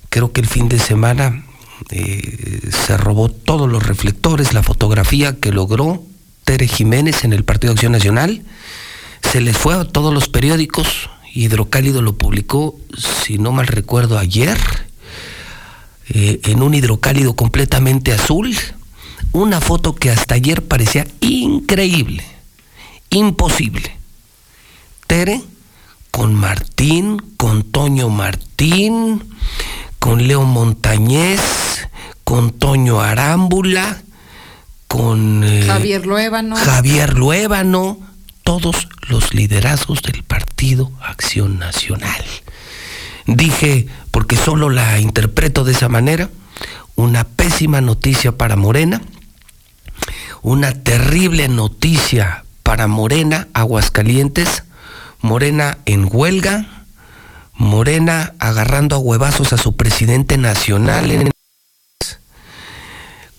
creo 0.08 0.32
que 0.32 0.40
el 0.40 0.48
fin 0.48 0.68
de 0.68 0.80
semana 0.80 1.44
eh, 1.90 2.70
se 2.72 2.96
robó 2.96 3.28
todos 3.28 3.70
los 3.70 3.86
reflectores, 3.86 4.52
la 4.52 4.64
fotografía 4.64 5.38
que 5.38 5.52
logró 5.52 6.02
Tere 6.42 6.66
Jiménez 6.66 7.22
en 7.22 7.32
el 7.32 7.44
Partido 7.44 7.72
Acción 7.72 7.92
Nacional. 7.92 8.42
Se 9.22 9.40
les 9.40 9.56
fue 9.56 9.74
a 9.74 9.84
todos 9.84 10.12
los 10.12 10.28
periódicos. 10.28 11.08
Hidrocálido 11.32 12.02
lo 12.02 12.18
publicó, 12.18 12.76
si 12.98 13.38
no 13.38 13.52
mal 13.52 13.68
recuerdo, 13.68 14.18
ayer, 14.18 14.58
eh, 16.08 16.40
en 16.46 16.64
un 16.64 16.74
hidrocálido 16.74 17.36
completamente 17.36 18.12
azul. 18.12 18.56
Una 19.30 19.60
foto 19.60 19.94
que 19.94 20.10
hasta 20.10 20.34
ayer 20.34 20.64
parecía 20.64 21.06
increíble, 21.20 22.24
imposible. 23.10 24.03
Tere 25.06 25.42
con 26.10 26.34
Martín, 26.34 27.20
con 27.36 27.62
Toño 27.62 28.08
Martín, 28.08 29.24
con 29.98 30.26
Leo 30.26 30.42
Montañez, 30.44 31.40
con 32.24 32.52
Toño 32.52 33.00
Arámbula, 33.00 34.02
con 34.86 35.42
eh, 35.44 35.64
Javier 35.66 36.06
Luébano. 36.06 36.56
Javier 36.56 37.14
Luébano, 37.14 37.98
todos 38.42 38.88
los 39.08 39.34
liderazgos 39.34 40.02
del 40.02 40.22
Partido 40.22 40.92
Acción 41.02 41.58
Nacional. 41.58 42.24
Dije, 43.26 43.86
porque 44.10 44.36
solo 44.36 44.70
la 44.70 45.00
interpreto 45.00 45.64
de 45.64 45.72
esa 45.72 45.88
manera, 45.88 46.30
una 46.94 47.24
pésima 47.24 47.80
noticia 47.80 48.36
para 48.36 48.56
Morena, 48.56 49.02
una 50.42 50.72
terrible 50.72 51.48
noticia 51.48 52.44
para 52.62 52.86
Morena, 52.86 53.48
Aguascalientes, 53.54 54.63
Morena 55.24 55.78
en 55.86 56.06
huelga, 56.12 56.84
Morena 57.54 58.34
agarrando 58.38 58.96
a 58.96 58.98
huevazos 58.98 59.54
a 59.54 59.56
su 59.56 59.74
presidente 59.74 60.36
nacional 60.36 61.10
en 61.10 61.30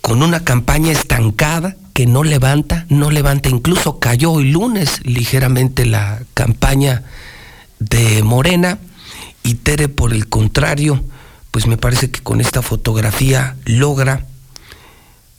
con 0.01 0.23
una 0.23 0.43
campaña 0.43 0.91
estancada 0.91 1.75
que 1.93 2.07
no 2.07 2.23
levanta, 2.23 2.87
no 2.89 3.11
levanta, 3.11 3.49
incluso 3.49 3.99
cayó 3.99 4.31
hoy 4.31 4.49
lunes 4.49 5.05
ligeramente 5.05 5.85
la 5.85 6.23
campaña 6.33 7.03
de 7.77 8.23
Morena 8.23 8.79
y 9.43 9.53
Tere 9.53 9.87
por 9.87 10.11
el 10.11 10.27
contrario, 10.27 11.03
pues 11.51 11.67
me 11.67 11.77
parece 11.77 12.09
que 12.09 12.19
con 12.19 12.41
esta 12.41 12.63
fotografía 12.63 13.57
logra, 13.65 14.25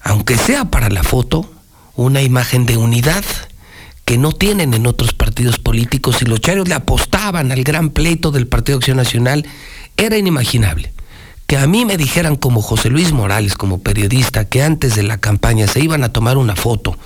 aunque 0.01 0.39
sea 0.39 0.67
para 0.67 0.91
la 0.91 1.03
foto, 1.03 1.53
una 1.97 2.23
imagen 2.23 2.67
de 2.67 2.77
unidad 2.77 3.25
que 4.07 4.17
no 4.17 4.33
tienen 4.33 4.73
en 4.73 4.87
otros 4.87 5.13
partidos 5.13 5.59
políticos 5.59 6.23
y 6.23 6.25
los 6.25 6.41
charios 6.41 6.69
le 6.69 6.75
apostaban 6.75 7.53
al 7.53 7.63
gran 7.65 7.91
pleito 7.91 8.31
del 8.31 8.47
Partido 8.47 8.79
Acción 8.79 8.97
Nacional, 8.97 9.47
era 9.99 10.17
inimaginable 10.17 10.95
que 11.47 11.57
a 11.57 11.67
mí 11.67 11.85
me 11.85 11.97
dijeran 11.97 12.37
como 12.37 12.61
José 12.61 12.89
Luis 12.89 13.13
Morales, 13.13 13.55
como 13.55 13.81
periodista, 13.81 14.47
que 14.47 14.63
antes 14.63 14.97
de 14.97 15.03
la 15.03 15.19
campaña 15.19 15.69
se 15.69 15.81
iban 15.81 16.03
a 16.03 16.13
tomar 16.13 16.39
una 16.39 16.57
foto. 16.57 16.99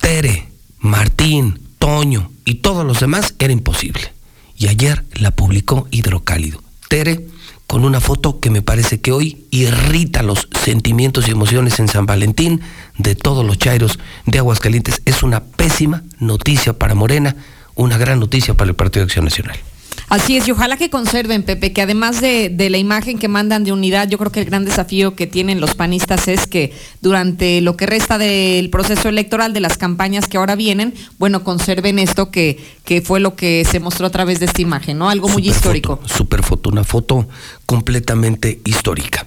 Tere, 0.00 0.48
Martín, 0.78 1.60
Toño 1.78 2.30
y 2.44 2.56
todos 2.56 2.84
los 2.84 3.00
demás 3.00 3.34
era 3.38 3.52
imposible. 3.52 4.12
Y 4.56 4.68
ayer 4.68 5.04
la 5.14 5.32
publicó 5.32 5.88
Hidrocálido. 5.90 6.62
Tere 6.88 7.26
con 7.70 7.84
una 7.84 8.00
foto 8.00 8.40
que 8.40 8.50
me 8.50 8.62
parece 8.62 9.00
que 9.00 9.12
hoy 9.12 9.46
irrita 9.52 10.24
los 10.24 10.48
sentimientos 10.64 11.28
y 11.28 11.30
emociones 11.30 11.78
en 11.78 11.86
San 11.86 12.04
Valentín 12.04 12.62
de 12.98 13.14
todos 13.14 13.46
los 13.46 13.58
chairos 13.58 14.00
de 14.26 14.38
Aguascalientes. 14.38 15.02
Es 15.04 15.22
una 15.22 15.44
pésima 15.44 16.02
noticia 16.18 16.72
para 16.72 16.96
Morena, 16.96 17.36
una 17.76 17.96
gran 17.96 18.18
noticia 18.18 18.54
para 18.54 18.70
el 18.70 18.74
Partido 18.74 19.02
de 19.02 19.04
Acción 19.04 19.24
Nacional. 19.24 19.56
Así 20.10 20.36
es, 20.36 20.48
y 20.48 20.50
ojalá 20.50 20.76
que 20.76 20.90
conserven, 20.90 21.44
Pepe, 21.44 21.72
que 21.72 21.82
además 21.82 22.20
de, 22.20 22.48
de, 22.48 22.68
la 22.68 22.78
imagen 22.78 23.16
que 23.16 23.28
mandan 23.28 23.62
de 23.62 23.70
unidad, 23.70 24.08
yo 24.08 24.18
creo 24.18 24.32
que 24.32 24.40
el 24.40 24.46
gran 24.46 24.64
desafío 24.64 25.14
que 25.14 25.28
tienen 25.28 25.60
los 25.60 25.76
panistas 25.76 26.26
es 26.26 26.48
que 26.48 26.72
durante 27.00 27.60
lo 27.60 27.76
que 27.76 27.86
resta 27.86 28.18
del 28.18 28.70
proceso 28.70 29.08
electoral, 29.08 29.52
de 29.52 29.60
las 29.60 29.78
campañas 29.78 30.26
que 30.26 30.36
ahora 30.36 30.56
vienen, 30.56 30.94
bueno, 31.18 31.44
conserven 31.44 32.00
esto 32.00 32.32
que, 32.32 32.58
que 32.84 33.02
fue 33.02 33.20
lo 33.20 33.36
que 33.36 33.64
se 33.64 33.78
mostró 33.78 34.08
a 34.08 34.10
través 34.10 34.40
de 34.40 34.46
esta 34.46 34.60
imagen, 34.60 34.98
¿no? 34.98 35.08
Algo 35.08 35.28
muy 35.28 35.44
Super 35.44 35.56
histórico. 35.56 35.96
Foto, 35.98 36.08
super 36.08 36.42
foto, 36.42 36.70
una 36.70 36.82
foto 36.82 37.28
completamente 37.70 38.60
histórica. 38.64 39.24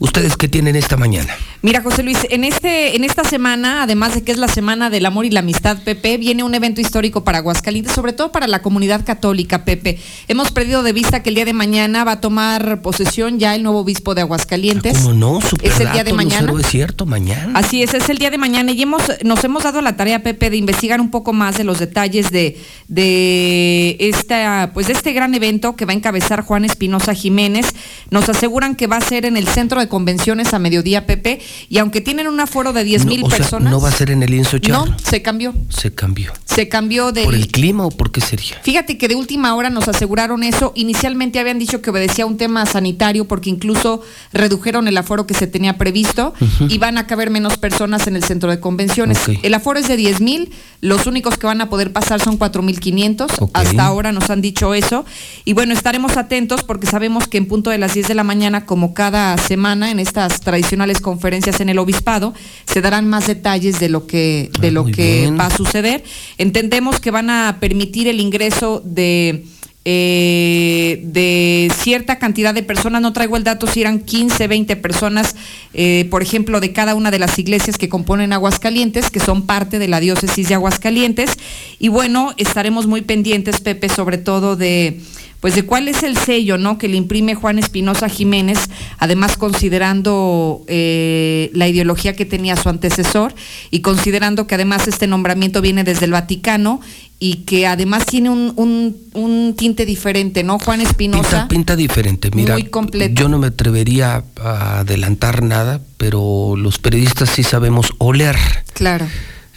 ¿Ustedes 0.00 0.36
qué 0.36 0.48
tienen 0.48 0.74
esta 0.74 0.96
mañana? 0.96 1.32
Mira, 1.62 1.82
José 1.82 2.02
Luis, 2.02 2.18
en, 2.30 2.42
este, 2.42 2.96
en 2.96 3.04
esta 3.04 3.22
semana, 3.22 3.84
además 3.84 4.14
de 4.14 4.22
que 4.22 4.32
es 4.32 4.38
la 4.38 4.48
Semana 4.48 4.90
del 4.90 5.06
Amor 5.06 5.24
y 5.24 5.30
la 5.30 5.40
Amistad, 5.40 5.78
Pepe, 5.84 6.18
viene 6.18 6.42
un 6.42 6.54
evento 6.54 6.80
histórico 6.80 7.22
para 7.22 7.38
Aguascalientes, 7.38 7.94
sobre 7.94 8.12
todo 8.12 8.32
para 8.32 8.48
la 8.48 8.60
comunidad 8.60 9.04
católica, 9.04 9.64
Pepe. 9.64 9.98
Hemos 10.26 10.50
perdido 10.50 10.82
de 10.82 10.92
vista 10.92 11.22
que 11.22 11.28
el 11.28 11.36
día 11.36 11.44
de 11.44 11.52
mañana 11.52 12.02
va 12.02 12.12
a 12.12 12.20
tomar 12.20 12.82
posesión 12.82 13.38
ya 13.38 13.54
el 13.54 13.62
nuevo 13.62 13.78
obispo 13.78 14.16
de 14.16 14.22
Aguascalientes. 14.22 14.98
¿Cómo 14.98 15.14
no? 15.14 15.40
Super 15.40 15.70
es 15.70 15.78
el 15.78 15.92
día 15.92 16.02
de 16.02 16.12
mañana. 16.12 16.52
Es 16.60 16.66
cierto, 16.66 17.06
mañana. 17.06 17.52
Así 17.54 17.84
es, 17.84 17.94
es 17.94 18.10
el 18.10 18.18
día 18.18 18.30
de 18.30 18.38
mañana 18.38 18.72
y 18.72 18.82
hemos, 18.82 19.02
nos 19.24 19.44
hemos 19.44 19.62
dado 19.62 19.80
la 19.80 19.96
tarea, 19.96 20.24
Pepe, 20.24 20.50
de 20.50 20.56
investigar 20.56 21.00
un 21.00 21.10
poco 21.10 21.32
más 21.32 21.56
de 21.56 21.62
los 21.62 21.78
detalles 21.78 22.32
de, 22.32 22.60
de, 22.88 23.96
esta, 24.00 24.72
pues 24.74 24.88
de 24.88 24.92
este 24.92 25.12
gran 25.12 25.34
evento 25.34 25.76
que 25.76 25.84
va 25.84 25.92
a 25.92 25.96
encabezar 25.96 26.42
Juan 26.42 26.64
Espinosa 26.64 27.14
Jiménez. 27.14 27.75
Nos 28.10 28.28
aseguran 28.28 28.76
que 28.76 28.86
va 28.86 28.96
a 28.96 29.00
ser 29.00 29.24
en 29.24 29.36
el 29.36 29.46
centro 29.48 29.80
de 29.80 29.88
convenciones 29.88 30.54
a 30.54 30.58
mediodía, 30.58 31.06
Pepe, 31.06 31.40
y 31.68 31.78
aunque 31.78 32.00
tienen 32.00 32.28
un 32.28 32.40
aforo 32.40 32.72
de 32.72 32.84
10 32.84 33.06
mil 33.06 33.20
sea, 33.20 33.38
personas. 33.38 33.70
¿No 33.70 33.80
va 33.80 33.88
a 33.88 33.92
ser 33.92 34.10
en 34.10 34.22
el 34.22 34.32
Inso? 34.34 34.58
No, 34.68 34.86
se 34.98 35.22
cambió. 35.22 35.54
Se 35.68 35.94
cambió. 35.94 36.32
Se 36.44 36.68
cambió 36.68 37.12
de. 37.12 37.24
¿Por 37.24 37.34
el 37.34 37.48
clima 37.48 37.84
o 37.86 37.90
por 37.90 38.10
qué 38.10 38.20
sería? 38.20 38.58
Fíjate 38.62 38.98
que 38.98 39.08
de 39.08 39.14
última 39.14 39.54
hora 39.54 39.70
nos 39.70 39.88
aseguraron 39.88 40.42
eso. 40.42 40.72
Inicialmente 40.74 41.38
habían 41.38 41.58
dicho 41.58 41.82
que 41.82 41.90
obedecía 41.90 42.24
a 42.24 42.26
un 42.26 42.36
tema 42.36 42.64
sanitario 42.66 43.26
porque 43.26 43.50
incluso 43.50 44.02
redujeron 44.32 44.88
el 44.88 44.96
aforo 44.96 45.26
que 45.26 45.34
se 45.34 45.46
tenía 45.46 45.78
previsto 45.78 46.34
y 46.68 46.78
van 46.78 46.98
a 46.98 47.06
caber 47.06 47.30
menos 47.30 47.58
personas 47.58 48.06
en 48.06 48.16
el 48.16 48.24
centro 48.24 48.50
de 48.50 48.60
convenciones. 48.60 49.18
El 49.42 49.54
aforo 49.54 49.78
es 49.78 49.88
de 49.88 49.96
10 49.96 50.20
mil, 50.20 50.52
los 50.80 51.06
únicos 51.06 51.38
que 51.38 51.46
van 51.46 51.60
a 51.60 51.68
poder 51.68 51.92
pasar 51.92 52.20
son 52.20 52.38
4.500. 52.38 53.26
Ok. 53.40 53.50
Hasta 53.52 53.84
ahora 53.84 54.12
nos 54.12 54.30
han 54.30 54.40
dicho 54.40 54.74
eso. 54.74 55.04
Y 55.44 55.52
bueno, 55.52 55.72
estaremos 55.72 56.16
atentos 56.16 56.64
porque 56.64 56.86
sabemos 56.86 57.28
que 57.28 57.38
en 57.38 57.46
punto 57.46 57.65
de 57.70 57.78
las 57.78 57.94
10 57.94 58.08
de 58.08 58.14
la 58.14 58.24
mañana, 58.24 58.66
como 58.66 58.94
cada 58.94 59.36
semana 59.38 59.90
en 59.90 59.98
estas 59.98 60.40
tradicionales 60.40 61.00
conferencias 61.00 61.60
en 61.60 61.68
el 61.68 61.78
obispado, 61.78 62.34
se 62.66 62.80
darán 62.80 63.08
más 63.08 63.26
detalles 63.26 63.80
de 63.80 63.88
lo 63.88 64.06
que, 64.06 64.50
de 64.60 64.70
lo 64.70 64.84
muy 64.84 64.92
que 64.92 65.20
bien. 65.22 65.38
va 65.38 65.46
a 65.46 65.56
suceder. 65.56 66.04
Entendemos 66.38 67.00
que 67.00 67.10
van 67.10 67.30
a 67.30 67.58
permitir 67.60 68.08
el 68.08 68.20
ingreso 68.20 68.82
de 68.84 69.44
eh, 69.88 70.98
de 71.04 71.70
cierta 71.78 72.18
cantidad 72.18 72.52
de 72.52 72.64
personas, 72.64 73.00
no 73.00 73.12
traigo 73.12 73.36
el 73.36 73.44
dato 73.44 73.68
si 73.68 73.82
eran 73.82 74.00
15, 74.00 74.48
20 74.48 74.74
personas, 74.74 75.36
eh, 75.74 76.08
por 76.10 76.24
ejemplo, 76.24 76.58
de 76.58 76.72
cada 76.72 76.96
una 76.96 77.12
de 77.12 77.20
las 77.20 77.38
iglesias 77.38 77.78
que 77.78 77.88
componen 77.88 78.32
Aguascalientes, 78.32 79.10
que 79.10 79.20
son 79.20 79.46
parte 79.46 79.78
de 79.78 79.86
la 79.86 80.00
diócesis 80.00 80.48
de 80.48 80.54
Aguascalientes. 80.54 81.30
Y 81.78 81.86
bueno, 81.86 82.34
estaremos 82.36 82.88
muy 82.88 83.02
pendientes, 83.02 83.60
Pepe, 83.60 83.88
sobre 83.88 84.18
todo 84.18 84.56
de 84.56 85.00
pues 85.46 85.54
de 85.54 85.62
cuál 85.64 85.86
es 85.86 86.02
el 86.02 86.16
sello 86.16 86.58
¿no? 86.58 86.76
que 86.76 86.88
le 86.88 86.96
imprime 86.96 87.36
Juan 87.36 87.60
Espinosa 87.60 88.08
Jiménez, 88.08 88.58
además 88.98 89.36
considerando 89.36 90.64
eh, 90.66 91.52
la 91.54 91.68
ideología 91.68 92.16
que 92.16 92.24
tenía 92.24 92.56
su 92.56 92.68
antecesor 92.68 93.32
y 93.70 93.78
considerando 93.78 94.48
que 94.48 94.56
además 94.56 94.88
este 94.88 95.06
nombramiento 95.06 95.60
viene 95.60 95.84
desde 95.84 96.06
el 96.06 96.10
Vaticano 96.10 96.80
y 97.20 97.44
que 97.44 97.68
además 97.68 98.06
tiene 98.06 98.28
un, 98.28 98.54
un- 98.56 98.96
un 99.12 99.54
tinte 99.56 99.86
diferente, 99.86 100.42
¿no? 100.42 100.58
Juan 100.58 100.80
Espinosa. 100.80 101.22
Pinta, 101.42 101.48
pinta 101.48 101.76
diferente. 101.76 102.30
Mira, 102.34 102.54
Muy 102.54 102.64
completo. 102.64 103.14
yo 103.14 103.28
no 103.28 103.38
me 103.38 103.46
atrevería 103.46 104.24
a 104.42 104.80
adelantar 104.80 105.44
nada, 105.44 105.80
pero 105.96 106.56
los 106.56 106.78
periodistas 106.80 107.30
sí 107.30 107.44
sabemos 107.44 107.92
oler. 107.98 108.36
Claro. 108.74 109.06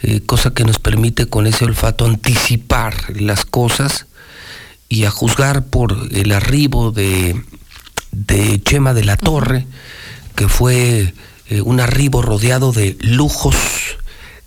eh, 0.02 0.20
cosa 0.24 0.54
que 0.54 0.62
nos 0.62 0.78
permite 0.78 1.26
con 1.26 1.48
ese 1.48 1.64
olfato 1.64 2.06
anticipar 2.06 2.94
las 3.20 3.44
cosas 3.44 4.06
y 4.90 5.04
a 5.04 5.10
juzgar 5.10 5.64
por 5.66 6.08
el 6.10 6.32
arribo 6.32 6.90
de, 6.90 7.40
de 8.10 8.60
Chema 8.62 8.92
de 8.92 9.04
la 9.04 9.16
Torre, 9.16 9.66
que 10.34 10.48
fue 10.48 11.14
eh, 11.48 11.60
un 11.62 11.80
arribo 11.80 12.22
rodeado 12.22 12.72
de 12.72 12.98
lujos, 13.00 13.54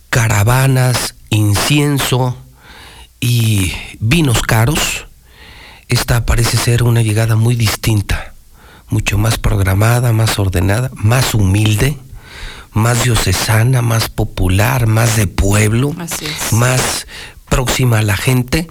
caravanas, 0.09 1.15
incienso 1.29 2.37
y 3.21 3.71
vinos 3.99 4.41
caros. 4.41 5.07
Esta 5.87 6.25
parece 6.25 6.57
ser 6.57 6.83
una 6.83 7.01
llegada 7.01 7.37
muy 7.37 7.55
distinta, 7.55 8.33
mucho 8.89 9.17
más 9.17 9.37
programada, 9.37 10.11
más 10.11 10.37
ordenada, 10.39 10.91
más 10.93 11.33
humilde, 11.33 11.97
más 12.73 13.05
diocesana, 13.05 13.81
más 13.81 14.09
popular, 14.09 14.87
más 14.87 15.15
de 15.15 15.27
pueblo, 15.27 15.95
más 16.51 17.07
próxima 17.47 17.99
a 17.99 18.03
la 18.03 18.17
gente. 18.17 18.67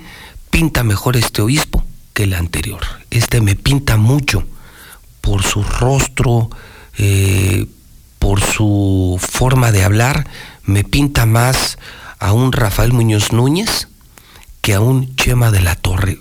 Pinta 0.53 0.85
mejor 0.85 1.17
este 1.17 1.41
obispo 1.41 1.83
que 2.13 2.25
el 2.25 2.35
anterior. 2.35 2.83
Este 3.11 3.41
me 3.41 3.57
pinta 3.57 3.97
mucho 3.97 4.45
por 5.23 5.43
su 5.43 5.63
rostro, 5.63 6.51
eh, 6.99 7.67
por 8.19 8.43
su 8.43 9.19
forma 9.19 9.73
de 9.73 9.83
hablar, 9.83 10.27
me 10.65 10.85
pinta 10.85 11.25
más 11.25 11.79
a 12.19 12.35
un 12.35 12.53
Rafael 12.53 12.93
Muñoz 12.93 13.33
Núñez 13.33 13.89
que 14.61 14.75
a 14.75 14.81
un 14.81 15.17
Chema 15.17 15.51
de 15.51 15.63
la 15.63 15.75
Torre. 15.75 16.19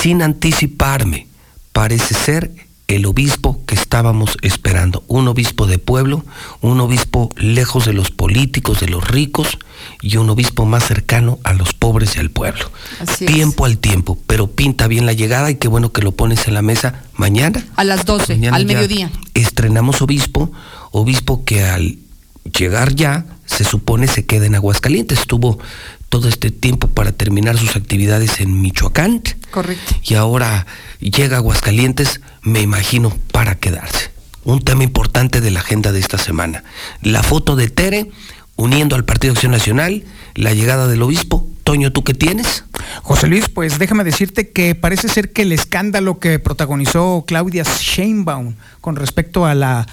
Sin 0.00 0.22
anticiparme, 0.22 1.26
parece 1.72 2.14
ser 2.14 2.65
el 2.88 3.04
obispo 3.06 3.60
que 3.66 3.74
estábamos 3.74 4.36
esperando. 4.42 5.02
Un 5.08 5.28
obispo 5.28 5.66
de 5.66 5.78
pueblo, 5.78 6.24
un 6.60 6.80
obispo 6.80 7.30
lejos 7.36 7.84
de 7.84 7.92
los 7.92 8.10
políticos, 8.10 8.80
de 8.80 8.88
los 8.88 9.06
ricos, 9.08 9.58
y 10.00 10.16
un 10.16 10.30
obispo 10.30 10.66
más 10.66 10.84
cercano 10.84 11.38
a 11.42 11.52
los 11.52 11.72
pobres 11.72 12.16
y 12.16 12.20
al 12.20 12.30
pueblo. 12.30 12.70
Así 13.00 13.24
es. 13.24 13.32
tiempo 13.32 13.64
al 13.64 13.78
tiempo, 13.78 14.18
pero 14.26 14.48
pinta 14.48 14.86
bien 14.86 15.06
la 15.06 15.12
llegada 15.12 15.50
y 15.50 15.56
qué 15.56 15.68
bueno 15.68 15.92
que 15.92 16.02
lo 16.02 16.12
pones 16.12 16.46
en 16.48 16.54
la 16.54 16.62
mesa 16.62 17.02
mañana. 17.14 17.64
A 17.76 17.84
las 17.84 18.04
12, 18.04 18.34
Mañana 18.36 18.56
al 18.56 18.66
mediodía. 18.66 19.10
Estrenamos 19.34 20.00
obispo, 20.02 20.52
obispo 20.92 21.44
que 21.44 21.64
al 21.64 21.98
llegar 22.56 22.94
ya 22.94 23.26
se 23.46 23.64
supone 23.64 24.06
se 24.08 24.24
queda 24.26 24.46
en 24.46 24.54
Aguascalientes. 24.54 25.20
Estuvo 25.20 25.58
todo 26.08 26.28
este 26.28 26.50
tiempo 26.50 26.88
para 26.88 27.12
terminar 27.12 27.58
sus 27.58 27.76
actividades 27.76 28.40
en 28.40 28.60
Michoacán 28.60 29.22
Correcto. 29.50 29.94
y 30.04 30.14
ahora 30.14 30.66
llega 31.00 31.36
a 31.36 31.38
Aguascalientes, 31.40 32.20
me 32.46 32.62
imagino, 32.62 33.12
para 33.32 33.56
quedarse. 33.56 34.10
Un 34.44 34.62
tema 34.62 34.84
importante 34.84 35.40
de 35.40 35.50
la 35.50 35.60
agenda 35.60 35.90
de 35.90 35.98
esta 35.98 36.16
semana. 36.16 36.62
La 37.02 37.24
foto 37.24 37.56
de 37.56 37.68
Tere 37.68 38.10
uniendo 38.54 38.94
al 38.96 39.04
Partido 39.04 39.32
Acción 39.32 39.52
Nacional, 39.52 40.04
la 40.34 40.54
llegada 40.54 40.86
del 40.86 41.02
obispo. 41.02 41.46
Toño, 41.64 41.92
¿tú 41.92 42.04
qué 42.04 42.14
tienes? 42.14 42.64
José 43.02 43.26
Luis, 43.26 43.48
pues 43.48 43.80
déjame 43.80 44.04
decirte 44.04 44.50
que 44.50 44.76
parece 44.76 45.08
ser 45.08 45.32
que 45.32 45.42
el 45.42 45.50
escándalo 45.50 46.20
que 46.20 46.38
protagonizó 46.38 47.24
Claudia 47.26 47.64
Sheinbaum 47.64 48.54
con 48.80 48.94
respecto 48.94 49.44
a 49.44 49.54
la 49.56 49.86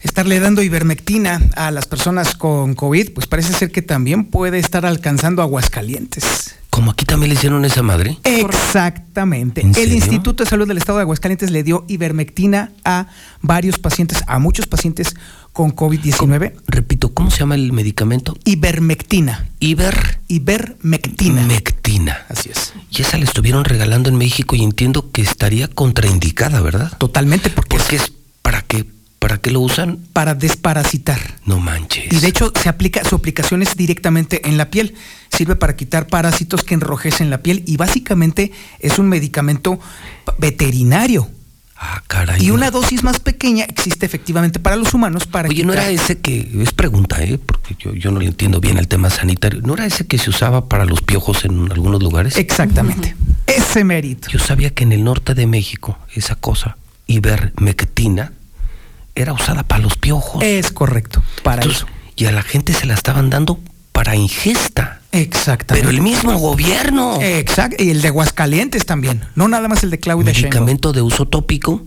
estarle 0.00 0.40
dando 0.40 0.62
ivermectina 0.62 1.38
a 1.54 1.70
las 1.70 1.86
personas 1.86 2.34
con 2.34 2.74
COVID, 2.74 3.12
pues 3.12 3.26
parece 3.26 3.52
ser 3.52 3.70
que 3.70 3.82
también 3.82 4.24
puede 4.24 4.58
estar 4.58 4.86
alcanzando 4.86 5.42
Aguascalientes. 5.42 6.56
Como 6.70 6.92
aquí 6.92 7.04
también 7.04 7.30
le 7.30 7.34
hicieron 7.34 7.64
esa 7.64 7.82
madre. 7.82 8.18
Exactamente. 8.24 9.60
¿En 9.60 9.68
El 9.68 9.74
serio? 9.74 9.94
Instituto 9.94 10.44
de 10.44 10.50
Salud 10.50 10.68
del 10.68 10.78
Estado 10.78 10.98
de 10.98 11.02
Aguascalientes 11.02 11.50
le 11.50 11.62
dio 11.62 11.84
ivermectina 11.88 12.72
a 12.84 13.08
varios 13.42 13.78
pacientes, 13.78 14.22
a 14.26 14.38
muchos 14.38 14.66
pacientes 14.66 15.14
con 15.52 15.74
COVID-19. 15.74 16.54
Repito, 16.68 17.12
¿cómo 17.12 17.30
se 17.30 17.40
llama 17.40 17.56
el 17.56 17.72
medicamento? 17.72 18.36
Ivermectina. 18.44 19.48
Iber. 19.58 20.20
Ivermectina. 20.28 21.42
Mectina. 21.42 22.18
Así 22.28 22.50
es. 22.50 22.72
Y 22.90 23.02
esa 23.02 23.18
la 23.18 23.24
estuvieron 23.24 23.64
regalando 23.64 24.08
en 24.08 24.16
México 24.16 24.54
y 24.54 24.62
entiendo 24.62 25.10
que 25.10 25.22
estaría 25.22 25.68
contraindicada, 25.68 26.60
¿verdad? 26.60 26.96
Totalmente, 26.98 27.50
porque, 27.50 27.76
es 27.76 28.12
para 28.42 28.62
qué 28.62 28.86
para 29.30 29.40
qué 29.40 29.52
lo 29.52 29.60
usan? 29.60 30.00
Para 30.12 30.34
desparasitar. 30.34 31.20
No 31.44 31.60
manches. 31.60 32.12
Y 32.12 32.18
de 32.18 32.26
hecho 32.26 32.52
se 32.60 32.68
aplica, 32.68 33.04
su 33.04 33.14
aplicación 33.14 33.62
es 33.62 33.76
directamente 33.76 34.48
en 34.48 34.56
la 34.56 34.70
piel. 34.70 34.96
Sirve 35.28 35.54
para 35.54 35.76
quitar 35.76 36.08
parásitos 36.08 36.64
que 36.64 36.74
enrojecen 36.74 37.30
la 37.30 37.38
piel 37.38 37.62
y 37.64 37.76
básicamente 37.76 38.50
es 38.80 38.98
un 38.98 39.08
medicamento 39.08 39.78
veterinario. 40.38 41.30
Ah, 41.76 42.02
caray. 42.08 42.44
Y 42.44 42.50
una 42.50 42.72
dosis 42.72 43.04
más 43.04 43.20
pequeña 43.20 43.66
existe 43.66 44.04
efectivamente 44.04 44.58
para 44.58 44.74
los 44.74 44.94
humanos 44.94 45.28
para 45.28 45.48
Oye, 45.48 45.62
no 45.62 45.74
era 45.74 45.88
ese 45.90 46.18
que, 46.18 46.50
es 46.60 46.72
pregunta, 46.72 47.22
¿eh? 47.22 47.38
porque 47.38 47.76
yo, 47.78 47.94
yo 47.94 48.10
no 48.10 48.18
le 48.18 48.26
entiendo 48.26 48.58
bien 48.58 48.78
al 48.78 48.88
tema 48.88 49.10
sanitario, 49.10 49.60
¿no 49.62 49.74
era 49.74 49.86
ese 49.86 50.08
que 50.08 50.18
se 50.18 50.28
usaba 50.28 50.68
para 50.68 50.86
los 50.86 51.02
piojos 51.02 51.44
en 51.44 51.70
algunos 51.70 52.02
lugares? 52.02 52.36
Exactamente. 52.36 53.14
Ese 53.46 53.84
mérito. 53.84 54.28
Yo 54.28 54.40
sabía 54.40 54.70
que 54.70 54.82
en 54.82 54.90
el 54.90 55.04
norte 55.04 55.34
de 55.34 55.46
México 55.46 55.96
esa 56.16 56.34
cosa, 56.34 56.76
ivermectina, 57.06 58.32
era 59.14 59.32
usada 59.32 59.62
para 59.62 59.82
los 59.82 59.96
piojos. 59.96 60.42
Es 60.42 60.70
correcto, 60.70 61.22
para 61.42 61.62
eso. 61.62 61.86
Y 62.16 62.26
a 62.26 62.32
la 62.32 62.42
gente 62.42 62.72
se 62.72 62.86
la 62.86 62.94
estaban 62.94 63.30
dando 63.30 63.60
para 63.92 64.14
ingesta. 64.16 65.00
Exactamente. 65.12 65.86
Pero 65.86 65.90
el 65.90 66.02
mismo 66.02 66.38
gobierno. 66.38 67.18
Exacto. 67.20 67.82
Y 67.82 67.90
el 67.90 68.02
de 68.02 68.08
Aguascalientes 68.08 68.86
también. 68.86 69.24
No 69.34 69.48
nada 69.48 69.68
más 69.68 69.82
el 69.82 69.90
de 69.90 69.98
Claudia. 69.98 70.32
Medicamento 70.32 70.92
de 70.92 71.02
uso 71.02 71.26
tópico 71.26 71.82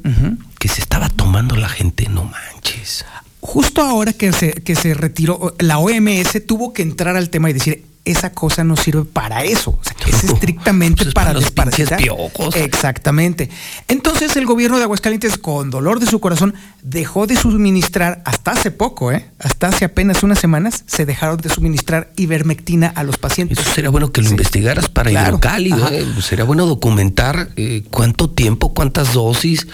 que 0.60 0.68
se 0.68 0.82
estaba 0.82 1.10
tomando 1.10 1.56
la 1.56 1.70
gente, 1.70 2.08
no 2.10 2.24
manches. 2.24 3.06
Justo 3.40 3.82
ahora 3.82 4.14
que 4.14 4.32
se, 4.32 4.54
que 4.54 4.76
se 4.76 4.94
retiró, 4.94 5.56
la 5.60 5.78
OMS 5.78 6.46
tuvo 6.48 6.72
que 6.72 6.82
entrar 6.82 7.18
al 7.18 7.30
tema 7.30 7.50
y 7.50 7.54
decir, 7.54 7.86
esa 8.06 8.32
cosa 8.34 8.64
no 8.64 8.76
sirve 8.76 9.06
para 9.06 9.44
eso. 9.44 9.72
O 9.72 9.84
sea, 9.84 9.94
que 9.94 10.10
es 10.12 10.24
estrictamente 10.26 11.04
Pues 11.04 11.14
para, 11.14 11.28
para 11.28 11.34
los 11.36 11.44
desparasitar. 11.46 11.98
piojos. 12.00 12.56
Exactamente. 12.56 13.50
Entonces 13.88 14.36
el 14.36 14.46
gobierno 14.46 14.78
de 14.78 14.84
Aguascalientes, 14.84 15.38
con 15.38 15.70
dolor 15.70 16.00
de 16.00 16.08
su 16.08 16.20
corazón, 16.20 16.54
dejó 16.82 17.28
de 17.28 17.36
suministrar, 17.38 18.22
hasta 18.26 18.52
hace 18.52 18.72
poco, 18.72 19.12
¿eh? 19.12 19.30
hasta 19.40 19.68
hace 19.68 19.86
apenas 19.86 20.22
unas 20.24 20.40
semanas, 20.40 20.84
se 20.86 21.06
dejaron 21.06 21.38
de 21.38 21.50
suministrar 21.50 22.12
ivermectina 22.18 22.88
a 22.88 23.04
los 23.04 23.18
pacientes. 23.18 23.58
Eso 23.60 23.72
sería 23.74 23.90
bueno 23.90 24.12
que 24.12 24.22
lo 24.22 24.30
investigaras 24.30 24.90
para 24.90 25.10
Claro. 25.10 25.28
hidrocálido. 25.30 25.88
¿eh? 25.90 26.06
Sería 26.22 26.44
bueno 26.46 26.66
documentar 26.66 27.50
eh, 27.56 27.84
cuánto 27.90 28.30
tiempo, 28.30 28.74
cuántas 28.74 29.14
dosis. 29.14 29.68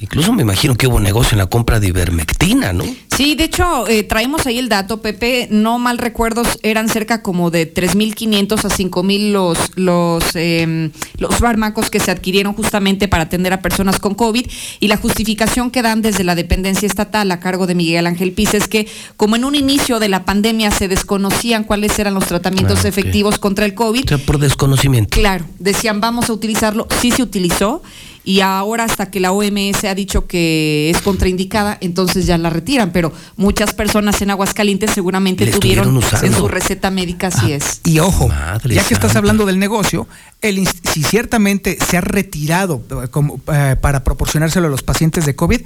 Incluso 0.00 0.32
me 0.32 0.42
imagino 0.42 0.74
que 0.74 0.86
hubo 0.86 0.98
negocio 0.98 1.32
en 1.32 1.38
la 1.38 1.46
compra 1.46 1.78
de 1.78 1.86
ivermectina, 1.88 2.72
¿no? 2.72 2.84
Sí, 3.16 3.36
de 3.36 3.44
hecho, 3.44 3.86
eh, 3.88 4.02
traemos 4.02 4.44
ahí 4.46 4.58
el 4.58 4.68
dato, 4.68 5.00
Pepe. 5.00 5.46
No 5.50 5.78
mal 5.78 5.98
recuerdos, 5.98 6.58
eran 6.62 6.88
cerca 6.88 7.22
como 7.22 7.50
de 7.50 7.72
3.500 7.72 8.64
a 8.64 8.68
5.000 8.68 9.30
los, 9.30 9.58
los, 9.76 10.24
eh, 10.34 10.90
los 11.18 11.36
fármacos 11.36 11.90
que 11.90 12.00
se 12.00 12.10
adquirieron 12.10 12.54
justamente 12.54 13.06
para 13.06 13.24
atender 13.24 13.52
a 13.52 13.62
personas 13.62 14.00
con 14.00 14.14
COVID. 14.14 14.46
Y 14.80 14.88
la 14.88 14.96
justificación 14.96 15.70
que 15.70 15.82
dan 15.82 16.02
desde 16.02 16.24
la 16.24 16.34
dependencia 16.34 16.86
estatal 16.86 17.30
a 17.30 17.38
cargo 17.38 17.68
de 17.68 17.76
Miguel 17.76 18.08
Ángel 18.08 18.32
Piz 18.32 18.54
es 18.54 18.66
que, 18.66 18.88
como 19.16 19.36
en 19.36 19.44
un 19.44 19.54
inicio 19.54 20.00
de 20.00 20.08
la 20.08 20.24
pandemia 20.24 20.72
se 20.72 20.88
desconocían 20.88 21.62
cuáles 21.62 21.96
eran 22.00 22.14
los 22.14 22.26
tratamientos 22.26 22.84
efectivos 22.84 23.38
contra 23.38 23.64
el 23.64 23.74
COVID, 23.74 24.04
O 24.06 24.08
sea, 24.08 24.18
por 24.18 24.38
desconocimiento. 24.38 25.10
Claro, 25.16 25.44
decían 25.60 26.00
vamos 26.00 26.30
a 26.30 26.32
utilizarlo, 26.32 26.88
sí 27.00 27.12
se 27.12 27.22
utilizó 27.22 27.82
y 28.24 28.40
ahora 28.40 28.84
hasta 28.84 29.10
que 29.10 29.20
la 29.20 29.32
OMS 29.32 29.84
ha 29.84 29.94
dicho 29.94 30.26
que 30.26 30.90
es 30.90 31.02
contraindicada, 31.02 31.76
entonces 31.80 32.26
ya 32.26 32.38
la 32.38 32.48
retiran, 32.48 32.90
pero 32.90 33.12
muchas 33.36 33.74
personas 33.74 34.20
en 34.22 34.30
Aguascalientes 34.30 34.92
seguramente 34.92 35.46
tuvieron 35.46 35.94
usando. 35.94 36.26
en 36.26 36.32
su 36.32 36.48
receta 36.48 36.90
médica, 36.90 37.26
así 37.26 37.52
es. 37.52 37.80
Y 37.84 37.98
ojo, 37.98 38.28
Madre 38.28 38.74
ya 38.74 38.82
que 38.82 38.94
estás 38.94 39.14
hablando 39.16 39.44
del 39.44 39.58
negocio, 39.58 40.08
el 40.40 40.66
si 40.66 41.02
ciertamente 41.02 41.76
se 41.86 41.98
ha 41.98 42.00
retirado 42.00 42.82
eh, 43.02 43.08
como, 43.08 43.40
eh, 43.52 43.76
para 43.80 44.04
proporcionárselo 44.04 44.68
a 44.68 44.70
los 44.70 44.82
pacientes 44.82 45.26
de 45.26 45.36
COVID, 45.36 45.60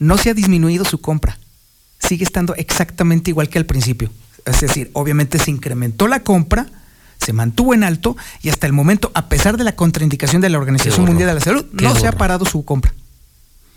no 0.00 0.18
se 0.18 0.30
ha 0.30 0.34
disminuido 0.34 0.84
su 0.84 1.00
compra. 1.00 1.38
Sigue 2.00 2.24
estando 2.24 2.54
exactamente 2.56 3.30
igual 3.30 3.48
que 3.48 3.58
al 3.58 3.66
principio. 3.66 4.10
Es 4.46 4.60
decir, 4.60 4.90
obviamente 4.94 5.38
se 5.38 5.50
incrementó 5.50 6.08
la 6.08 6.20
compra, 6.20 6.66
se 7.20 7.32
mantuvo 7.32 7.74
en 7.74 7.84
alto 7.84 8.16
y 8.42 8.48
hasta 8.48 8.66
el 8.66 8.72
momento, 8.72 9.10
a 9.14 9.28
pesar 9.28 9.56
de 9.56 9.64
la 9.64 9.76
contraindicación 9.76 10.40
de 10.42 10.48
la 10.48 10.58
Organización. 10.58 11.04
Mundial 11.06 11.28
de 11.28 11.34
la 11.34 11.40
Salud, 11.40 11.64
Qué 11.76 11.84
no 11.84 11.94
se 11.94 12.06
ha 12.08 12.12
parado 12.12 12.44
su 12.44 12.64
compra. 12.64 12.92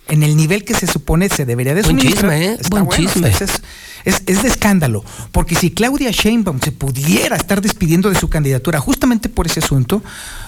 En 0.09 0.21
el 0.21 0.35
nivel 0.35 0.65
que 0.65 0.73
se 0.73 0.85
supone 0.85 1.29
se 1.29 1.45
debería 1.45 1.73
de 1.73 1.81
Buen 1.81 1.97
suministrar. 1.97 2.31
chisme, 2.33 2.45
¿eh? 2.45 2.57
Está 2.59 2.69
Buen 2.69 2.85
bueno, 2.85 3.09
chisme. 3.09 3.29
es- 3.29 3.41
es- 3.41 3.61
es, 4.05 4.21
es 4.25 4.43
de 4.43 4.49
escándalo, 4.49 5.01
porque 5.31 5.55
si 5.55 5.71
Claudia 5.71 6.11
Sheinbaum 6.11 6.59
se 6.59 6.73
pudiera 6.73 7.37
estar 7.37 7.61
despidiendo 7.61 8.09
de 8.09 8.19
su 8.19 8.27
candidatura 8.27 8.81
justamente 8.81 9.29
por 9.29 9.45
ese 9.47 9.61
asunto, 9.61 10.03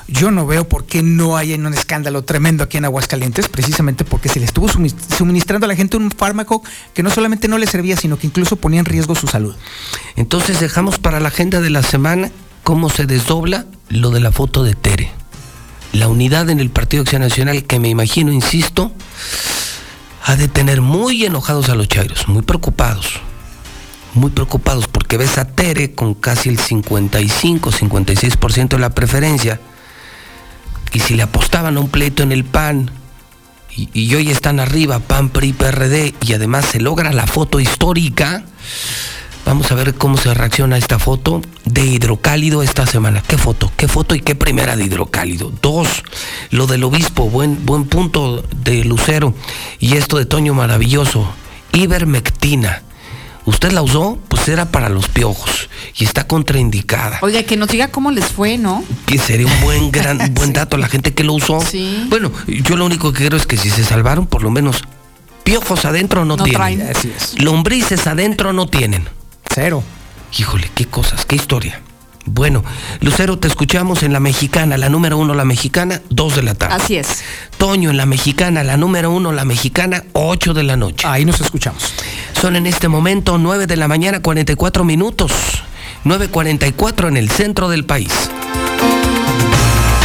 yo 0.10 0.30
no 0.30 0.46
veo 0.46 0.68
por 0.68 0.86
qué 0.86 1.02
no 1.04 1.38
hay 1.38 1.54
un 1.54 1.74
escándalo 1.74 2.26
tremendo 2.26 2.66
aquí 2.66 2.76
en 2.76 2.84
Aguascalientes, 2.84 3.48
precisamente 3.48 4.04
porque 4.04 4.28
se 4.28 4.42
le 4.42 4.46
estuvo 4.46 4.68
suministrando 4.68 5.64
a 5.64 5.68
la 5.70 5.76
gente 5.78 5.96
un 5.96 6.12
fármaco 6.12 6.62
que 6.94 7.02
no 7.02 7.10
solamente 7.10 7.48
no 7.48 7.58
le 7.58 7.66
servía, 7.66 7.96
sino 7.96 8.20
que 8.20 8.28
incluso 8.28 8.58
ponía 8.58 8.82
en 8.82 8.86
riesgo 8.86 9.16
su 9.16 9.28
salud. 9.28 9.56
Entonces 10.18 10.60
dejamos 10.60 11.00
para 11.00 11.22
la 11.22 11.30
agenda 11.30 11.62
de 11.62 11.70
la 11.70 11.82
semana 11.82 12.30
cómo 12.66 12.90
se 12.90 13.06
desdobla 13.06 13.68
lo 13.90 14.10
de 14.10 14.20
la 14.20 14.32
foto 14.32 14.64
de 14.64 14.74
Tere. 14.74 15.12
La 15.94 16.08
unidad 16.08 16.50
en 16.50 16.60
el 16.60 16.72
Partido 16.72 17.04
Acción 17.04 17.22
Nacional 17.22 17.64
que 17.64 17.80
me 17.80 17.90
imagino, 17.90 18.32
insisto, 18.32 18.92
ha 20.24 20.36
de 20.36 20.48
tener 20.48 20.82
muy 20.82 21.26
enojados 21.26 21.70
a 21.70 21.76
los 21.76 21.88
chairos, 21.88 22.28
muy 22.28 22.42
preocupados. 22.42 23.20
Muy 24.16 24.32
preocupados 24.32 24.88
porque 24.88 25.18
ves 25.18 25.38
a 25.38 25.46
Tere 25.46 25.94
con 25.94 26.16
casi 26.16 26.50
el 26.50 26.58
55, 26.58 27.72
56% 27.72 28.70
de 28.70 28.80
la 28.80 28.90
preferencia. 28.90 29.60
Y 30.92 31.02
si 31.02 31.14
le 31.14 31.22
apostaban 31.22 31.78
a 31.78 31.80
un 31.80 31.90
pleito 31.90 32.24
en 32.24 32.32
el 32.32 32.46
PAN 32.46 32.90
y, 33.78 33.90
y 33.94 34.16
hoy 34.16 34.32
están 34.32 34.60
arriba, 34.60 34.98
PAN, 34.98 35.30
PRI, 35.30 35.54
PRD, 35.54 36.16
y 36.20 36.34
además 36.34 36.66
se 36.66 36.80
logra 36.80 37.14
la 37.14 37.28
foto 37.28 37.60
histórica, 37.60 38.44
Vamos 39.46 39.72
a 39.72 39.76
ver 39.76 39.94
cómo 39.94 40.18
se 40.18 40.34
reacciona 40.34 40.78
esta 40.78 40.98
foto 40.98 41.42
de 41.66 41.86
hidrocálido 41.86 42.64
esta 42.64 42.88
semana. 42.88 43.22
¿Qué 43.28 43.38
foto? 43.38 43.72
¿Qué 43.78 43.88
foto 43.88 44.16
y 44.16 44.22
qué 44.22 44.34
primera 44.34 44.76
de 44.76 44.84
hidrocálido? 44.86 45.52
Dos, 45.62 46.04
lo 46.50 46.66
del 46.66 46.84
obispo, 46.84 47.30
buen, 47.30 47.64
buen 47.66 47.86
punto 47.86 48.44
de 48.64 48.84
Lucero. 48.84 49.36
Y 49.80 49.98
esto 49.98 50.18
de 50.18 50.26
Toño 50.26 50.56
maravilloso, 50.56 51.32
ivermectina. 51.74 52.82
¿Usted 53.46 53.72
la 53.72 53.84
usó? 53.84 54.18
Pues 54.28 54.48
era 54.48 54.72
para 54.72 54.90
los 54.90 55.08
piojos 55.10 55.70
y 55.96 56.04
está 56.06 56.26
contraindicada. 56.26 57.20
Oiga, 57.22 57.44
que 57.44 57.56
nos 57.56 57.70
diga 57.70 57.90
cómo 57.90 58.10
les 58.10 58.26
fue, 58.26 58.58
¿no? 58.58 58.84
Que 59.06 59.20
sería 59.20 59.46
un 59.46 59.62
buen 59.62 59.92
gran 59.92 60.18
buen 60.34 60.54
dato 60.54 60.78
la 60.78 60.88
gente 60.88 61.14
que 61.14 61.24
lo 61.24 61.34
usó. 61.34 61.62
Sí. 61.62 62.08
Bueno, 62.10 62.32
yo 62.48 62.76
lo 62.76 62.86
único 62.88 63.14
que 63.14 63.28
creo 63.28 63.38
es 63.38 63.46
que 63.46 63.58
si 63.58 63.70
se 63.70 63.84
salvaron, 63.84 64.26
por 64.26 64.42
lo 64.42 64.50
menos 64.50 64.82
piojos 65.44 65.86
adentro 65.86 66.26
no, 66.26 66.38
No 66.38 66.44
tienen. 66.44 66.56
traen. 66.88 66.94
Lombrices 67.38 68.08
adentro 68.08 68.52
no 68.52 68.66
tienen. 68.66 69.08
Cero. 69.56 69.82
Híjole, 70.38 70.70
qué 70.76 70.84
cosas, 70.84 71.26
qué 71.26 71.38
historia. 71.38 71.82
Bueno, 72.26 72.62
Lucero, 73.00 73.40
te 73.40 73.48
escuchamos 73.48 74.04
en 74.04 74.12
la 74.12 74.20
mexicana, 74.20 74.78
la 74.78 74.90
número 74.90 75.18
uno, 75.18 75.34
la 75.34 75.46
mexicana, 75.46 76.02
dos 76.10 76.36
de 76.36 76.44
la 76.44 76.56
tarde. 76.56 76.76
Así 76.76 76.98
es. 76.98 77.24
Toño 77.58 77.90
en 77.90 77.96
la 77.96 78.06
mexicana, 78.06 78.66
la 78.66 78.76
número 78.76 79.12
uno, 79.12 79.32
la 79.32 79.46
mexicana, 79.46 80.04
ocho 80.12 80.54
de 80.54 80.64
la 80.64 80.76
noche. 80.76 81.08
Ahí 81.08 81.24
nos 81.24 81.40
escuchamos. 81.40 81.94
Son 82.34 82.58
en 82.58 82.68
este 82.68 82.90
momento 82.90 83.38
nueve 83.38 83.66
de 83.66 83.78
la 83.78 83.88
mañana, 83.88 84.22
44 84.22 84.84
minutos. 84.84 85.32
9.44 86.04 87.08
en 87.08 87.16
el 87.16 87.30
centro 87.30 87.70
del 87.70 87.86
país. 87.86 88.12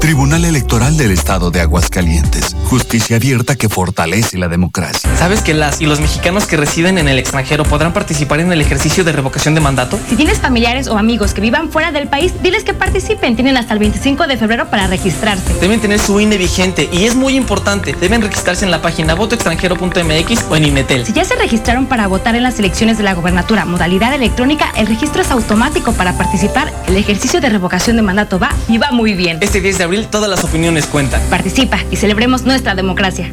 Tribunal 0.00 0.44
Electoral 0.44 0.96
del 0.96 1.10
Estado 1.10 1.50
de 1.50 1.60
Aguascalientes. 1.60 2.54
Justicia 2.66 3.16
abierta 3.16 3.56
que 3.56 3.68
fortalece 3.68 4.38
la 4.38 4.46
democracia. 4.46 5.10
¿Sabes 5.16 5.42
que 5.42 5.54
las 5.54 5.80
y 5.80 5.86
los 5.86 5.98
mexicanos 5.98 6.46
que 6.46 6.56
residen 6.56 6.98
en 6.98 7.08
el 7.08 7.18
extranjero 7.18 7.64
podrán 7.64 7.92
participar 7.92 8.38
en 8.38 8.52
el 8.52 8.60
ejercicio 8.60 9.02
de 9.02 9.10
revocación 9.10 9.56
de 9.56 9.60
mandato? 9.60 9.98
Si 10.08 10.14
tienes 10.14 10.38
familiares 10.38 10.86
o 10.86 10.96
amigos 10.96 11.34
que 11.34 11.40
vivan 11.40 11.70
fuera 11.70 11.90
del 11.90 12.06
país, 12.06 12.32
diles 12.42 12.62
que 12.62 12.74
participen. 12.74 13.34
Tienen 13.34 13.56
hasta 13.56 13.72
el 13.72 13.80
25 13.80 14.28
de 14.28 14.36
febrero 14.36 14.70
para 14.70 14.86
registrarse. 14.86 15.52
Deben 15.60 15.80
tener 15.80 15.98
su 15.98 16.20
INE 16.20 16.38
vigente 16.38 16.88
y 16.92 17.04
es 17.04 17.16
muy 17.16 17.34
importante. 17.34 17.94
Deben 18.00 18.22
registrarse 18.22 18.64
en 18.64 18.70
la 18.70 18.80
página 18.80 19.14
votoextranjero.mx 19.14 20.44
o 20.48 20.56
en 20.56 20.64
INETEL. 20.64 21.06
Si 21.06 21.12
ya 21.12 21.24
se 21.24 21.34
registraron 21.34 21.86
para 21.86 22.06
votar 22.06 22.36
en 22.36 22.44
las 22.44 22.58
elecciones 22.60 22.98
de 22.98 23.04
la 23.04 23.14
gobernatura 23.14 23.64
modalidad 23.64 24.14
electrónica, 24.14 24.72
el 24.76 24.86
registro 24.86 25.22
es 25.22 25.30
automático 25.32 25.92
para 25.92 26.16
participar. 26.16 26.72
El 26.86 26.96
ejercicio 26.96 27.40
de 27.40 27.48
revocación 27.48 27.96
de 27.96 28.02
mandato 28.02 28.38
va 28.38 28.54
y 28.68 28.78
va 28.78 28.92
muy 28.92 29.14
bien. 29.14 29.38
Este 29.40 29.60
10 29.60 29.78
de 29.78 29.87
abril 29.88 30.06
todas 30.06 30.28
las 30.28 30.44
opiniones 30.44 30.86
cuentan. 30.86 31.20
Participa 31.30 31.78
y 31.90 31.96
celebremos 31.96 32.44
nuestra 32.44 32.74
democracia. 32.74 33.32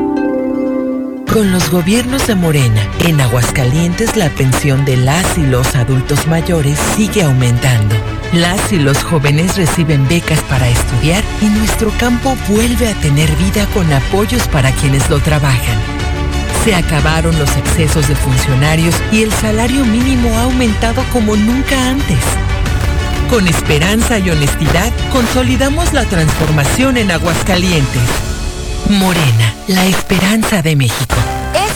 Con 1.33 1.49
los 1.49 1.69
gobiernos 1.69 2.27
de 2.27 2.35
Morena, 2.35 2.85
en 3.05 3.21
Aguascalientes 3.21 4.17
la 4.17 4.29
pensión 4.31 4.83
de 4.83 4.97
las 4.97 5.37
y 5.37 5.43
los 5.43 5.75
adultos 5.75 6.27
mayores 6.27 6.77
sigue 6.97 7.23
aumentando. 7.23 7.95
Las 8.33 8.73
y 8.73 8.77
los 8.77 9.01
jóvenes 9.01 9.55
reciben 9.55 10.05
becas 10.09 10.41
para 10.49 10.67
estudiar 10.67 11.23
y 11.41 11.45
nuestro 11.45 11.89
campo 11.91 12.35
vuelve 12.49 12.89
a 12.89 12.93
tener 12.95 13.33
vida 13.37 13.65
con 13.67 13.91
apoyos 13.93 14.45
para 14.49 14.73
quienes 14.73 15.09
lo 15.09 15.19
trabajan. 15.19 15.79
Se 16.65 16.75
acabaron 16.75 17.39
los 17.39 17.55
excesos 17.55 18.09
de 18.09 18.15
funcionarios 18.15 18.95
y 19.13 19.23
el 19.23 19.31
salario 19.31 19.85
mínimo 19.85 20.37
ha 20.37 20.43
aumentado 20.43 21.01
como 21.13 21.37
nunca 21.37 21.91
antes. 21.91 22.19
Con 23.29 23.47
esperanza 23.47 24.19
y 24.19 24.29
honestidad, 24.29 24.91
consolidamos 25.13 25.93
la 25.93 26.03
transformación 26.03 26.97
en 26.97 27.09
Aguascalientes. 27.09 28.30
Morena, 28.91 29.55
la 29.67 29.85
esperanza 29.85 30.61
de 30.61 30.75
México. 30.75 31.15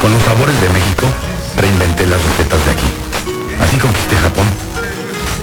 Con 0.00 0.12
los 0.12 0.22
sabores 0.22 0.60
de 0.60 0.68
México, 0.68 1.06
reinventé 1.56 2.06
las 2.06 2.22
recetas 2.24 2.64
de 2.64 2.70
aquí. 2.70 2.86
Así 3.60 3.76
conquisté 3.78 4.16
Japón. 4.16 4.46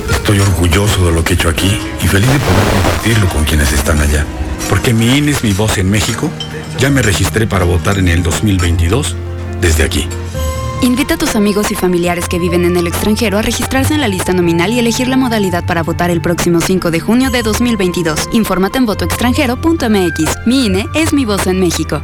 Estoy 0.10 0.40
orgulloso 0.40 1.06
de 1.06 1.12
lo 1.12 1.24
que 1.24 1.34
he 1.34 1.36
hecho 1.36 1.50
aquí 1.50 1.78
y 2.02 2.08
feliz 2.08 2.32
de 2.32 2.40
poder 2.40 2.68
compartirlo 2.74 3.28
con 3.30 3.44
quienes 3.44 3.74
están 3.74 4.00
allá. 4.00 4.26
Porque 4.70 4.94
mi 4.94 5.18
INE 5.18 5.32
es 5.32 5.44
mi 5.44 5.52
voz 5.52 5.78
en 5.78 5.90
México, 5.90 6.30
ya 6.80 6.90
me 6.90 7.02
registré 7.02 7.48
para 7.48 7.66
votar 7.66 7.98
en 7.98 8.08
el 8.08 8.24
2022 8.24 9.16
desde 9.62 9.84
aquí. 9.84 10.08
Invita 10.82 11.16
a 11.16 11.18
tus 11.18 11.36
amigos 11.36 11.72
y 11.72 11.76
familiares 11.76 12.28
que 12.30 12.40
viven 12.40 12.64
en 12.64 12.78
el 12.78 12.88
extranjero 12.88 13.38
a 13.38 13.42
registrarse 13.42 13.94
en 13.94 14.02
la 14.02 14.08
lista 14.08 14.34
nominal 14.34 14.72
y 14.72 14.80
elegir 14.80 15.08
la 15.08 15.18
modalidad 15.18 15.66
para 15.66 15.84
votar 15.84 16.12
el 16.12 16.22
próximo 16.22 16.62
5 16.62 16.92
de 16.92 17.00
junio 17.00 17.30
de 17.30 17.44
2022. 17.44 18.30
Infórmate 18.32 18.78
en 18.78 18.86
votoextranjero.mx. 18.86 20.46
Mi 20.46 20.66
INE 20.66 20.86
es 20.94 21.14
mi 21.14 21.26
voz 21.26 21.48
en 21.48 21.60
México. 21.60 22.02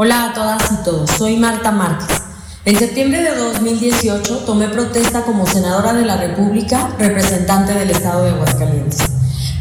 Hola 0.00 0.26
a 0.26 0.32
todas 0.32 0.62
y 0.70 0.76
todos, 0.84 1.10
soy 1.10 1.38
Marta 1.38 1.72
Márquez. 1.72 2.22
En 2.64 2.78
septiembre 2.78 3.20
de 3.20 3.34
2018 3.34 4.44
tomé 4.46 4.68
protesta 4.68 5.22
como 5.22 5.44
senadora 5.44 5.92
de 5.92 6.04
la 6.04 6.16
República, 6.16 6.90
representante 7.00 7.74
del 7.74 7.90
Estado 7.90 8.22
de 8.22 8.30
Aguascalientes. 8.30 9.00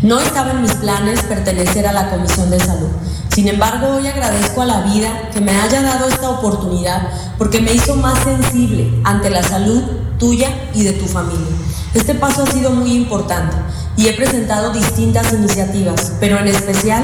No 0.03 0.19
estaba 0.19 0.51
en 0.51 0.61
mis 0.61 0.75
planes 0.75 1.24
pertenecer 1.24 1.88
a 1.88 1.91
la 1.91 2.11
Comisión 2.11 2.51
de 2.51 2.59
Salud. 2.59 2.90
Sin 3.33 3.48
embargo, 3.48 3.95
hoy 3.95 4.06
agradezco 4.06 4.61
a 4.61 4.67
la 4.67 4.82
vida 4.82 5.09
que 5.33 5.41
me 5.41 5.59
haya 5.59 5.82
dado 5.82 6.07
esta 6.07 6.30
oportunidad 6.30 7.09
porque 7.40 7.59
me 7.59 7.74
hizo 7.74 7.95
más 7.95 8.19
sensible 8.19 8.93
ante 9.06 9.32
la 9.32 9.41
salud 9.41 9.82
tuya 10.19 10.49
y 10.75 10.83
de 10.83 10.93
tu 10.93 11.07
familia. 11.07 11.48
Este 11.95 12.14
paso 12.14 12.43
ha 12.43 12.51
sido 12.51 12.69
muy 12.69 12.93
importante 12.93 13.57
y 13.95 14.07
he 14.07 14.14
presentado 14.14 14.72
distintas 14.72 15.33
iniciativas, 15.33 16.14
pero 16.19 16.38
en 16.38 16.48
especial 16.49 17.03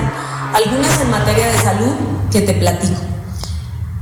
algunas 0.53 1.01
en 1.01 1.09
materia 1.09 1.47
de 1.47 1.57
salud 1.57 1.93
que 2.31 2.41
te 2.41 2.53
platico. 2.53 3.01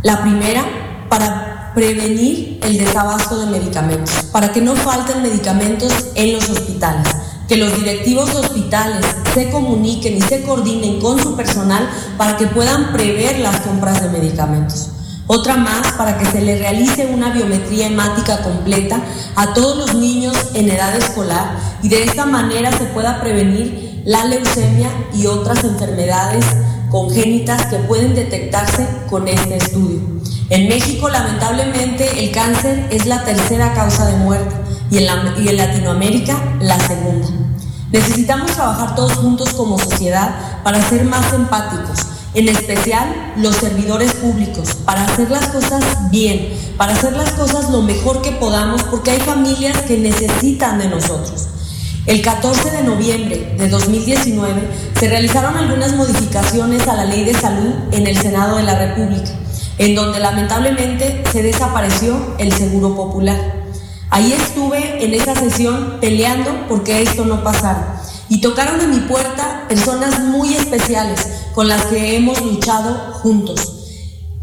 La 0.04 0.24
primera, 0.24 0.64
para 1.10 1.74
prevenir 1.76 2.60
el 2.64 2.80
desabasto 2.80 3.38
de 3.38 3.46
medicamentos, 3.46 4.12
para 4.32 4.52
que 4.52 4.60
no 4.60 4.76
falten 4.76 5.22
medicamentos 5.22 5.94
en 6.16 6.34
los 6.34 6.50
hospitales, 6.50 7.08
que 7.48 7.58
los 7.58 7.76
directivos 7.76 8.34
de 8.34 8.40
hospitales 8.40 9.06
se 9.36 9.52
comuniquen 9.52 10.18
y 10.18 10.22
se 10.22 10.42
coordinen 10.42 11.00
con 11.00 11.22
su 11.22 11.36
personal 11.36 11.88
para 12.18 12.36
que 12.36 12.48
puedan 12.48 12.92
prever 12.94 13.40
las 13.42 13.62
compras 13.62 14.02
de 14.02 14.10
medicamentos. 14.10 14.90
Otra 15.28 15.56
más 15.56 15.92
para 15.94 16.18
que 16.18 16.26
se 16.26 16.42
le 16.42 16.58
realice 16.58 17.06
una 17.06 17.30
biometría 17.30 17.86
hemática 17.86 18.42
completa 18.42 19.04
a 19.36 19.54
todos 19.54 19.78
los 19.78 19.94
niños 19.94 20.36
en 20.56 20.68
edad 20.72 20.96
escolar 20.96 21.58
y 21.84 21.90
de 21.90 22.06
esta 22.06 22.26
manera 22.26 22.72
se 22.76 22.86
pueda 22.86 23.22
prevenir 23.22 24.02
la 24.04 24.26
leucemia 24.26 24.90
y 25.14 25.28
otras 25.28 25.64
enfermedades 25.64 26.44
congénitas 26.92 27.66
que 27.68 27.78
pueden 27.78 28.14
detectarse 28.14 28.86
con 29.10 29.28
este 29.28 29.56
estudio. 29.56 30.02
En 30.50 30.68
México, 30.68 31.08
lamentablemente, 31.08 32.24
el 32.24 32.32
cáncer 32.32 32.88
es 32.92 33.06
la 33.06 33.24
tercera 33.24 33.74
causa 33.74 34.06
de 34.06 34.18
muerte 34.18 34.54
y 34.92 34.98
en, 34.98 35.06
la, 35.08 35.34
y 35.40 35.48
en 35.48 35.58
Latinoamérica 35.58 36.58
la 36.60 36.78
segunda. 36.80 37.28
Necesitamos 37.92 38.52
trabajar 38.52 38.96
todos 38.96 39.14
juntos 39.14 39.54
como 39.54 39.80
sociedad 39.80 40.62
para 40.64 40.82
ser 40.82 41.06
más 41.06 41.34
empáticos, 41.34 42.00
en 42.34 42.50
especial 42.50 43.34
los 43.38 43.56
servidores 43.56 44.14
públicos, 44.14 44.76
para 44.86 45.06
hacer 45.06 45.32
las 45.32 45.48
cosas 45.48 45.84
bien, 46.12 46.50
para 46.78 46.94
hacer 46.94 47.14
las 47.14 47.32
cosas 47.32 47.70
lo 47.70 47.82
mejor 47.82 48.22
que 48.22 48.32
podamos, 48.32 48.84
porque 48.84 49.12
hay 49.12 49.20
familias 49.22 49.82
que 49.84 49.98
necesitan 49.98 50.80
de 50.80 50.90
nosotros. 50.90 51.48
El 52.08 52.24
14 52.24 52.72
de 52.72 52.84
noviembre 52.84 53.54
de 53.60 53.70
2019 53.70 54.62
se 55.00 55.08
realizaron 55.08 55.56
algunas 55.56 55.96
modificaciones 55.96 56.88
a 56.88 56.96
la 56.96 57.06
ley 57.06 57.24
de 57.24 57.36
salud 57.36 57.76
en 57.92 58.08
el 58.08 58.18
Senado 58.18 58.58
de 58.58 58.64
la 58.64 58.74
República, 58.74 59.30
en 59.78 59.94
donde 59.94 60.20
lamentablemente 60.20 61.24
se 61.32 61.44
desapareció 61.44 62.36
el 62.40 62.52
Seguro 62.54 62.96
Popular. 62.96 63.38
Ahí 64.10 64.34
estuve 64.34 65.06
en 65.06 65.14
esa 65.14 65.36
sesión 65.36 66.00
peleando 66.02 66.66
porque 66.68 67.04
esto 67.04 67.24
no 67.24 67.44
pasara. 67.44 68.02
Y 68.30 68.42
tocaron 68.42 68.82
en 68.82 68.90
mi 68.90 69.02
puerta 69.02 69.66
personas 69.70 70.22
muy 70.22 70.56
especiales 70.56 71.28
con 71.54 71.68
las 71.68 71.86
que 71.86 72.16
hemos 72.16 72.42
luchado 72.42 73.14
juntos. 73.22 73.82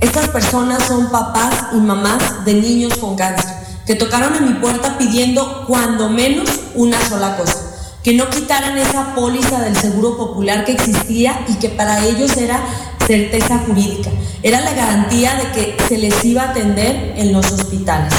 Estas 0.00 0.28
personas 0.28 0.84
son 0.84 1.10
papás 1.10 1.70
y 1.72 1.76
mamás 1.78 2.44
de 2.44 2.54
niños 2.54 2.96
con 2.98 3.16
cáncer, 3.16 3.50
que 3.88 3.94
tocaron 3.94 4.36
en 4.36 4.44
mi 4.44 4.52
puerta 4.60 4.98
pidiendo 4.98 5.64
cuando 5.66 6.10
menos 6.10 6.46
una 6.74 7.00
sola 7.08 7.38
cosa, 7.38 7.56
que 8.04 8.12
no 8.12 8.28
quitaran 8.28 8.76
esa 8.76 9.14
póliza 9.14 9.62
del 9.62 9.74
Seguro 9.76 10.18
Popular 10.18 10.66
que 10.66 10.72
existía 10.72 11.42
y 11.48 11.54
que 11.54 11.70
para 11.70 12.04
ellos 12.04 12.36
era 12.36 12.62
certeza 13.06 13.60
jurídica, 13.66 14.10
era 14.42 14.60
la 14.60 14.74
garantía 14.74 15.36
de 15.36 15.52
que 15.52 15.76
se 15.88 15.96
les 15.96 16.22
iba 16.22 16.42
a 16.42 16.50
atender 16.50 17.14
en 17.16 17.32
los 17.32 17.50
hospitales. 17.50 18.12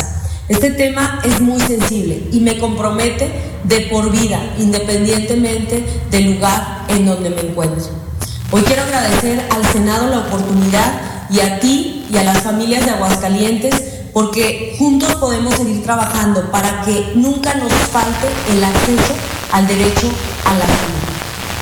Este 0.47 0.71
tema 0.71 1.21
es 1.23 1.39
muy 1.39 1.61
sensible 1.61 2.23
y 2.31 2.39
me 2.39 2.57
compromete 2.57 3.29
de 3.63 3.81
por 3.91 4.09
vida, 4.09 4.41
independientemente 4.57 5.83
del 6.09 6.33
lugar 6.33 6.85
en 6.87 7.05
donde 7.05 7.29
me 7.29 7.41
encuentre. 7.41 7.83
Hoy 8.49 8.63
quiero 8.63 8.81
agradecer 8.81 9.45
al 9.51 9.63
Senado 9.67 10.09
la 10.09 10.21
oportunidad 10.21 10.99
y 11.29 11.41
a 11.41 11.59
ti 11.59 12.07
y 12.11 12.17
a 12.17 12.23
las 12.23 12.41
familias 12.41 12.85
de 12.85 12.89
Aguascalientes 12.89 13.98
porque 14.13 14.75
juntos 14.77 15.15
podemos 15.15 15.53
seguir 15.55 15.83
trabajando 15.83 16.49
para 16.51 16.81
que 16.81 17.13
nunca 17.15 17.55
nos 17.55 17.71
falte 17.71 18.27
el 18.51 18.63
acceso 18.63 19.13
al 19.51 19.67
derecho 19.67 20.07
a 20.45 20.53
la 20.53 20.65
salud. 20.65 20.99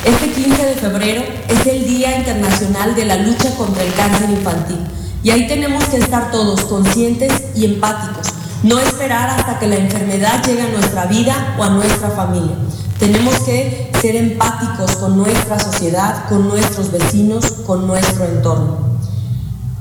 Este 0.05 0.31
15 0.31 0.65
de 0.65 0.75
febrero 0.75 1.23
es 1.47 1.65
el 1.67 1.85
Día 1.85 2.17
Internacional 2.17 2.95
de 2.95 3.05
la 3.05 3.17
Lucha 3.17 3.55
contra 3.55 3.83
el 3.83 3.93
Cáncer 3.93 4.29
Infantil 4.29 4.79
y 5.23 5.31
ahí 5.31 5.47
tenemos 5.47 5.83
que 5.85 5.97
estar 5.97 6.31
todos 6.31 6.61
conscientes 6.61 7.31
y 7.55 7.65
empáticos 7.65 8.27
no 8.63 8.79
esperar 8.79 9.29
hasta 9.29 9.59
que 9.59 9.67
la 9.67 9.75
enfermedad 9.75 10.43
llegue 10.43 10.63
a 10.63 10.69
nuestra 10.69 11.05
vida 11.05 11.55
o 11.59 11.63
a 11.63 11.69
nuestra 11.69 12.09
familia. 12.09 12.55
Tenemos 12.97 13.35
que 13.41 13.91
ser 14.01 14.15
empáticos 14.15 14.95
con 14.95 15.17
nuestra 15.17 15.59
sociedad, 15.59 16.27
con 16.27 16.47
nuestros 16.47 16.91
vecinos, 16.91 17.45
con 17.65 17.85
nuestro 17.85 18.25
entorno. 18.25 18.86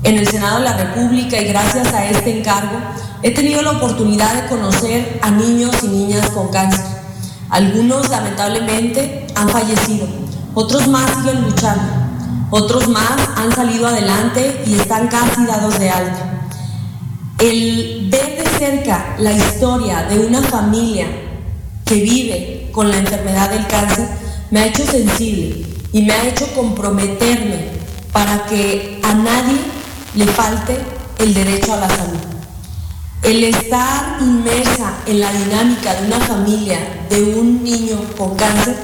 En 0.03 0.17
el 0.17 0.27
Senado 0.27 0.59
de 0.59 0.65
la 0.65 0.77
República 0.77 1.41
y 1.41 1.45
gracias 1.45 1.91
a 1.93 2.05
este 2.05 2.39
encargo, 2.39 2.77
he 3.23 3.31
tenido 3.31 3.63
la 3.63 3.71
oportunidad 3.71 4.41
de 4.41 4.47
conocer 4.47 5.19
a 5.23 5.31
niños 5.31 5.75
y 5.83 5.87
niñas 5.87 6.29
con 6.29 6.49
cáncer. 6.49 6.85
Algunos 7.49 8.09
lamentablemente 8.09 9.25
han 9.35 9.49
fallecido, 9.49 10.07
otros 10.53 10.87
más 10.87 11.09
siguen 11.15 11.41
luchando, 11.41 11.83
otros 12.51 12.87
más 12.89 13.17
han 13.35 13.51
salido 13.53 13.87
adelante 13.87 14.63
y 14.67 14.75
están 14.75 15.07
casi 15.07 15.45
dados 15.45 15.79
de 15.79 15.89
alta. 15.89 16.41
El 17.39 18.07
ver 18.11 18.43
de 18.43 18.49
cerca 18.59 19.15
la 19.17 19.31
historia 19.31 20.03
de 20.03 20.19
una 20.19 20.41
familia 20.43 21.07
que 21.85 21.95
vive 21.95 22.69
con 22.71 22.89
la 22.91 22.97
enfermedad 22.97 23.49
del 23.49 23.65
cáncer 23.65 24.07
me 24.51 24.59
ha 24.59 24.67
hecho 24.67 24.85
sensible 24.85 25.65
y 25.91 26.03
me 26.03 26.13
ha 26.13 26.27
hecho 26.27 26.45
comprometerme 26.53 27.69
para 28.11 28.45
que 28.45 28.99
a 29.03 29.13
nadie 29.13 29.76
le 30.17 30.25
falte 30.25 30.75
el 31.19 31.31
derecho 31.31 31.73
a 31.73 31.77
la 31.77 31.87
salud. 31.89 32.17
El 33.21 33.43
estar 33.43 34.17
inmersa 34.19 34.95
en 35.05 35.19
la 35.19 35.31
dinámica 35.31 35.93
de 35.93 36.07
una 36.07 36.19
familia, 36.19 36.79
de 37.07 37.21
un 37.35 37.63
niño 37.63 37.99
con 38.17 38.35
cáncer, 38.35 38.75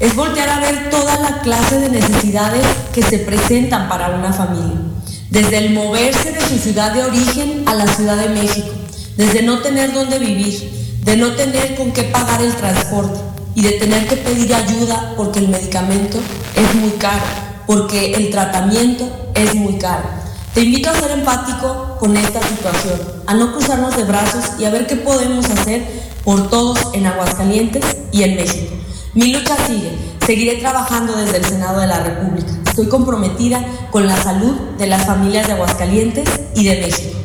es 0.00 0.16
voltear 0.16 0.48
a 0.48 0.60
ver 0.60 0.88
toda 0.88 1.18
la 1.18 1.42
clase 1.42 1.78
de 1.78 1.90
necesidades 1.90 2.64
que 2.94 3.02
se 3.02 3.18
presentan 3.18 3.86
para 3.86 4.16
una 4.16 4.32
familia 4.32 4.80
desde 5.28 5.58
el 5.58 5.74
moverse 5.74 6.32
de 6.32 6.40
su 6.40 6.58
ciudad 6.58 6.92
de 6.92 7.04
origen 7.04 7.64
a 7.66 7.74
la 7.74 7.86
Ciudad 7.86 8.16
de 8.16 8.28
México, 8.30 8.68
desde 9.16 9.42
no 9.42 9.60
tener 9.60 9.92
dónde 9.92 10.18
vivir, 10.18 10.98
de 11.04 11.16
no 11.16 11.32
tener 11.32 11.74
con 11.74 11.92
qué 11.92 12.04
pagar 12.04 12.40
el 12.40 12.54
transporte 12.54 13.20
y 13.54 13.62
de 13.62 13.72
tener 13.72 14.06
que 14.08 14.16
pedir 14.16 14.54
ayuda 14.54 15.14
porque 15.16 15.38
el 15.38 15.48
medicamento 15.48 16.18
es 16.54 16.74
muy 16.74 16.92
caro, 16.92 17.24
porque 17.66 18.12
el 18.12 18.30
tratamiento 18.30 19.30
es 19.34 19.54
muy 19.54 19.78
caro. 19.78 20.21
Te 20.54 20.60
invito 20.60 20.90
a 20.90 20.94
ser 20.94 21.10
empático 21.12 21.96
con 21.98 22.16
esta 22.16 22.42
situación, 22.42 23.00
a 23.26 23.34
no 23.34 23.52
cruzarnos 23.52 23.96
de 23.96 24.04
brazos 24.04 24.44
y 24.58 24.66
a 24.66 24.70
ver 24.70 24.86
qué 24.86 24.96
podemos 24.96 25.48
hacer 25.48 25.82
por 26.24 26.50
todos 26.50 26.78
en 26.92 27.06
Aguascalientes 27.06 27.84
y 28.12 28.22
en 28.22 28.36
México. 28.36 28.74
Mi 29.14 29.32
lucha 29.32 29.56
sigue, 29.66 29.96
seguiré 30.26 30.56
trabajando 30.56 31.16
desde 31.16 31.38
el 31.38 31.44
Senado 31.44 31.80
de 31.80 31.86
la 31.86 32.02
República 32.02 32.52
Estoy 32.72 32.88
comprometida 32.88 33.62
con 33.90 34.06
la 34.06 34.16
salud 34.16 34.54
de 34.78 34.86
las 34.86 35.04
familias 35.04 35.46
de 35.46 35.52
Aguascalientes 35.52 36.26
y 36.54 36.64
de 36.64 36.80
México. 36.80 37.18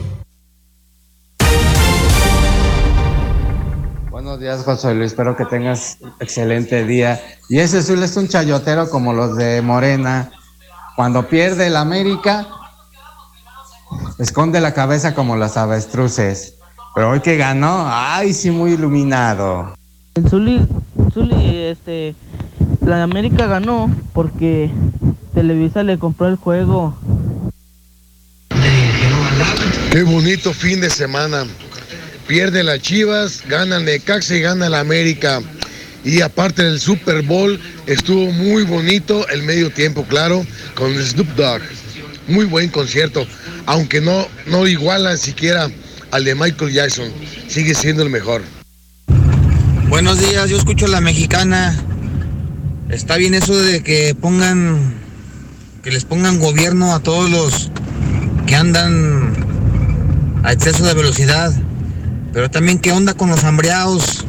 Buenos 4.11 4.41
días, 4.41 4.63
José 4.65 4.93
Luis. 4.93 5.11
Espero 5.11 5.37
que 5.37 5.45
tengas 5.45 5.99
excelente 6.19 6.83
día. 6.83 7.21
Y 7.47 7.59
ese 7.59 7.77
azul 7.77 8.03
es 8.03 8.17
un 8.17 8.27
chayotero 8.27 8.89
como 8.89 9.13
los 9.13 9.37
de 9.37 9.61
Morena. 9.61 10.31
Cuando 10.97 11.29
pierde 11.29 11.67
el 11.67 11.77
América, 11.77 12.45
esconde 14.19 14.61
la 14.61 14.73
cabeza 14.73 15.13
como 15.13 15.35
las 15.35 15.57
avestruces. 15.57 16.55
Pero 16.95 17.11
hoy 17.11 17.19
que 17.19 17.37
ganó, 17.37 17.85
ay, 17.87 18.33
sí, 18.33 18.49
muy 18.49 18.73
iluminado. 18.73 19.75
El 20.15 20.27
Zuli, 20.27 20.67
este, 21.69 22.15
la 22.83 23.03
América 23.03 23.45
ganó 23.45 23.95
porque 24.13 24.71
Televisa 25.33 25.83
le 25.83 25.99
compró 25.99 26.27
el 26.27 26.37
juego. 26.37 26.97
Qué 29.91 30.03
bonito 30.03 30.53
fin 30.53 30.81
de 30.81 30.89
semana. 30.89 31.45
Pierde 32.27 32.63
las 32.63 32.81
Chivas, 32.81 33.43
gana 33.47 33.77
el 33.77 33.85
Necaxa 33.85 34.35
y 34.35 34.41
gana 34.41 34.69
la 34.69 34.79
América. 34.79 35.41
Y 36.03 36.21
aparte 36.21 36.63
del 36.63 36.79
Super 36.79 37.21
Bowl, 37.21 37.59
estuvo 37.85 38.31
muy 38.31 38.63
bonito 38.63 39.27
el 39.29 39.43
medio 39.43 39.69
tiempo, 39.71 40.03
claro, 40.03 40.45
con 40.75 40.93
Snoop 40.93 41.27
Dogg. 41.35 41.61
Muy 42.27 42.45
buen 42.45 42.69
concierto, 42.69 43.25
aunque 43.65 44.01
no, 44.01 44.27
no 44.47 44.67
iguala 44.67 45.15
siquiera 45.17 45.69
al 46.11 46.23
de 46.25 46.35
Michael 46.35 46.73
Jackson. 46.73 47.09
Sigue 47.47 47.73
siendo 47.73 48.03
el 48.03 48.09
mejor. 48.09 48.41
Buenos 49.89 50.19
días, 50.19 50.49
yo 50.49 50.57
escucho 50.57 50.87
la 50.87 50.99
mexicana. 50.99 51.75
Está 52.89 53.17
bien 53.17 53.33
eso 53.33 53.55
de 53.57 53.81
que 53.81 54.15
pongan 54.15 54.95
que 55.83 55.91
les 55.91 56.03
pongan 56.03 56.39
gobierno 56.39 56.93
a 56.93 56.99
todos 56.99 57.29
los 57.29 57.71
que 58.45 58.55
andan 58.55 59.33
a 60.43 60.51
exceso 60.51 60.85
de 60.85 60.93
velocidad. 60.93 61.53
Pero 62.33 62.51
también 62.51 62.79
qué 62.79 62.91
onda 62.91 63.13
con 63.13 63.29
los 63.29 63.45
hambreados. 63.45 64.25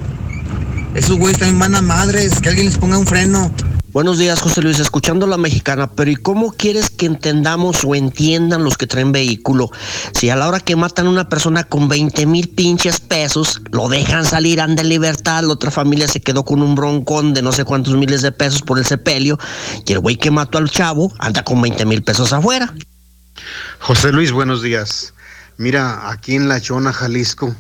Esos 0.95 1.19
güeyes 1.19 1.39
también 1.39 1.59
van 1.59 1.75
a 1.75 1.83
madres, 1.83 2.41
que 2.41 2.49
alguien 2.49 2.67
les 2.67 2.79
ponga 2.79 2.97
un 2.97 3.07
freno. 3.07 3.53
Buenos 3.91 4.19
días, 4.19 4.43
José 4.43 4.61
Luis, 4.61 4.79
escuchando 4.81 5.27
la 5.27 5.39
mexicana, 5.39 5.91
pero 5.91 6.11
¿y 6.11 6.17
cómo 6.17 6.53
quieres 6.53 6.91
que 6.91 7.07
entendamos 7.07 7.85
o 7.87 7.95
entiendan 7.95 8.63
los 8.63 8.77
que 8.77 8.87
traen 8.87 9.13
vehículo? 9.13 9.71
Si 10.13 10.29
a 10.29 10.37
la 10.37 10.47
hora 10.47 10.61
que 10.61 10.77
matan 10.77 11.07
a 11.07 11.11
una 11.11 11.31
persona 11.31 11.65
con 11.65 11.89
20 11.89 12.27
mil 12.27 12.51
pinches 12.51 13.01
pesos, 13.01 13.63
lo 13.73 13.89
dejan 13.89 14.27
salir, 14.27 14.61
anda 14.61 14.83
en 14.83 14.91
libertad, 14.91 15.43
la 15.43 15.55
otra 15.55 15.71
familia 15.71 16.07
se 16.07 16.21
quedó 16.21 16.45
con 16.45 16.61
un 16.61 16.75
broncón 16.75 17.33
de 17.33 17.41
no 17.41 17.51
sé 17.51 17.65
cuántos 17.65 17.95
miles 17.95 18.21
de 18.21 18.31
pesos 18.31 18.61
por 18.61 18.79
el 18.79 18.85
sepelio, 18.85 19.39
y 19.87 19.95
el 19.95 20.01
güey 20.01 20.17
que 20.17 20.31
mató 20.31 20.59
al 20.59 20.69
chavo 20.69 21.11
anda 21.19 21.43
con 21.43 21.63
20 21.63 21.87
mil 21.87 22.03
pesos 22.03 22.35
afuera. 22.35 22.75
José 23.79 24.13
Luis, 24.13 24.33
buenos 24.33 24.61
días. 24.61 25.15
Mira, 25.57 26.11
aquí 26.11 26.35
en 26.35 26.47
La 26.47 26.61
Chona, 26.61 26.93
Jalisco, 26.93 27.57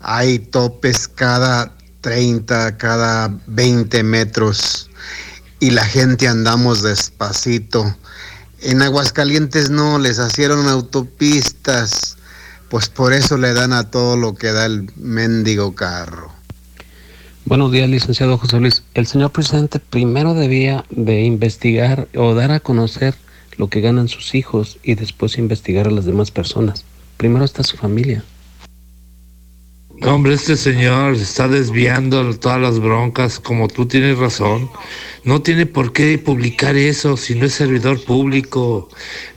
hay 0.00 0.40
topes 0.40 1.06
cada 1.06 1.72
30, 2.00 2.76
cada 2.78 3.32
20 3.46 4.02
metros 4.02 4.85
y 5.66 5.70
la 5.70 5.84
gente 5.84 6.28
andamos 6.28 6.82
despacito. 6.82 7.96
En 8.62 8.82
Aguascalientes 8.82 9.68
no, 9.68 9.98
les 9.98 10.16
hicieron 10.16 10.68
autopistas, 10.68 12.16
pues 12.68 12.88
por 12.88 13.12
eso 13.12 13.36
le 13.36 13.52
dan 13.52 13.72
a 13.72 13.90
todo 13.90 14.16
lo 14.16 14.36
que 14.36 14.52
da 14.52 14.66
el 14.66 14.88
mendigo 14.94 15.74
carro. 15.74 16.30
Buenos 17.46 17.72
días, 17.72 17.90
licenciado 17.90 18.38
José 18.38 18.60
Luis. 18.60 18.84
El 18.94 19.08
señor 19.08 19.32
presidente 19.32 19.80
primero 19.80 20.34
debía 20.34 20.84
de 20.90 21.24
investigar 21.24 22.06
o 22.14 22.34
dar 22.34 22.52
a 22.52 22.60
conocer 22.60 23.16
lo 23.56 23.68
que 23.68 23.80
ganan 23.80 24.06
sus 24.06 24.36
hijos 24.36 24.78
y 24.84 24.94
después 24.94 25.36
investigar 25.36 25.88
a 25.88 25.90
las 25.90 26.04
demás 26.04 26.30
personas. 26.30 26.84
Primero 27.16 27.44
está 27.44 27.64
su 27.64 27.76
familia. 27.76 28.22
Hombre, 30.02 30.34
este 30.34 30.56
señor 30.56 31.14
está 31.14 31.48
desviando 31.48 32.36
todas 32.38 32.60
las 32.60 32.78
broncas, 32.78 33.40
como 33.40 33.66
tú 33.66 33.86
tienes 33.86 34.18
razón. 34.18 34.70
No 35.24 35.42
tiene 35.42 35.66
por 35.66 35.92
qué 35.92 36.18
publicar 36.18 36.76
eso 36.76 37.16
si 37.16 37.34
no 37.34 37.46
es 37.46 37.54
servidor 37.54 38.04
público. 38.04 38.88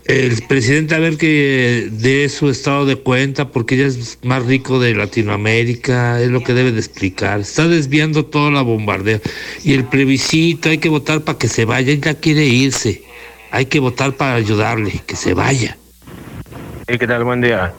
El 0.06 0.42
presidente 0.48 0.96
a 0.96 1.00
ver 1.00 1.18
que 1.18 1.90
dé 1.92 2.28
su 2.30 2.50
estado 2.50 2.86
de 2.86 2.98
cuenta 2.98 3.50
porque 3.50 3.76
ella 3.76 3.88
es 3.88 4.20
más 4.24 4.46
rico 4.46 4.80
de 4.80 4.94
Latinoamérica, 4.94 6.22
es 6.22 6.30
lo 6.30 6.44
que 6.44 6.54
debe 6.54 6.72
de 6.72 6.80
explicar. 6.80 7.40
Está 7.40 7.68
desviando 7.68 8.26
toda 8.26 8.52
la 8.52 8.62
bombardeo. 8.62 9.22
Y 9.64 9.74
el 9.74 9.86
plebiscito, 9.86 10.70
hay 10.70 10.78
que 10.78 10.90
votar 10.90 11.22
para 11.22 11.38
que 11.38 11.48
se 11.48 11.66
vaya, 11.66 11.94
ya 11.94 12.14
quiere 12.16 12.46
irse. 12.46 13.04
Hay 13.52 13.66
que 13.66 13.80
votar 13.80 14.14
para 14.14 14.36
ayudarle, 14.36 15.02
que 15.08 15.16
se 15.16 15.34
vaya. 15.34 15.78
¿qué 16.86 17.08
tal? 17.08 17.24
Buen 17.24 17.42
día. 17.42 17.74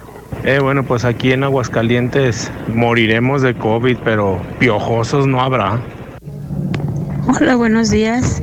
Eh, 0.44 0.58
bueno, 0.60 0.84
pues 0.84 1.04
aquí 1.04 1.32
en 1.32 1.44
Aguascalientes 1.44 2.50
moriremos 2.74 3.42
de 3.42 3.54
COVID, 3.54 3.98
pero 4.04 4.40
piojosos 4.58 5.26
no 5.26 5.40
habrá. 5.40 5.80
Hola, 7.28 7.56
buenos 7.56 7.90
días. 7.90 8.42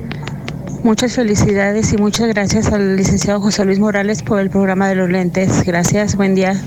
Muchas 0.83 1.15
felicidades 1.15 1.91
y 1.91 1.97
muchas 1.97 2.27
gracias 2.27 2.71
al 2.71 2.95
licenciado 2.95 3.41
José 3.41 3.65
Luis 3.65 3.79
Morales 3.79 4.23
por 4.23 4.39
el 4.39 4.49
programa 4.49 4.87
de 4.87 4.95
los 4.95 5.09
lentes. 5.09 5.63
Gracias, 5.65 6.15
buen 6.15 6.35
día. 6.35 6.61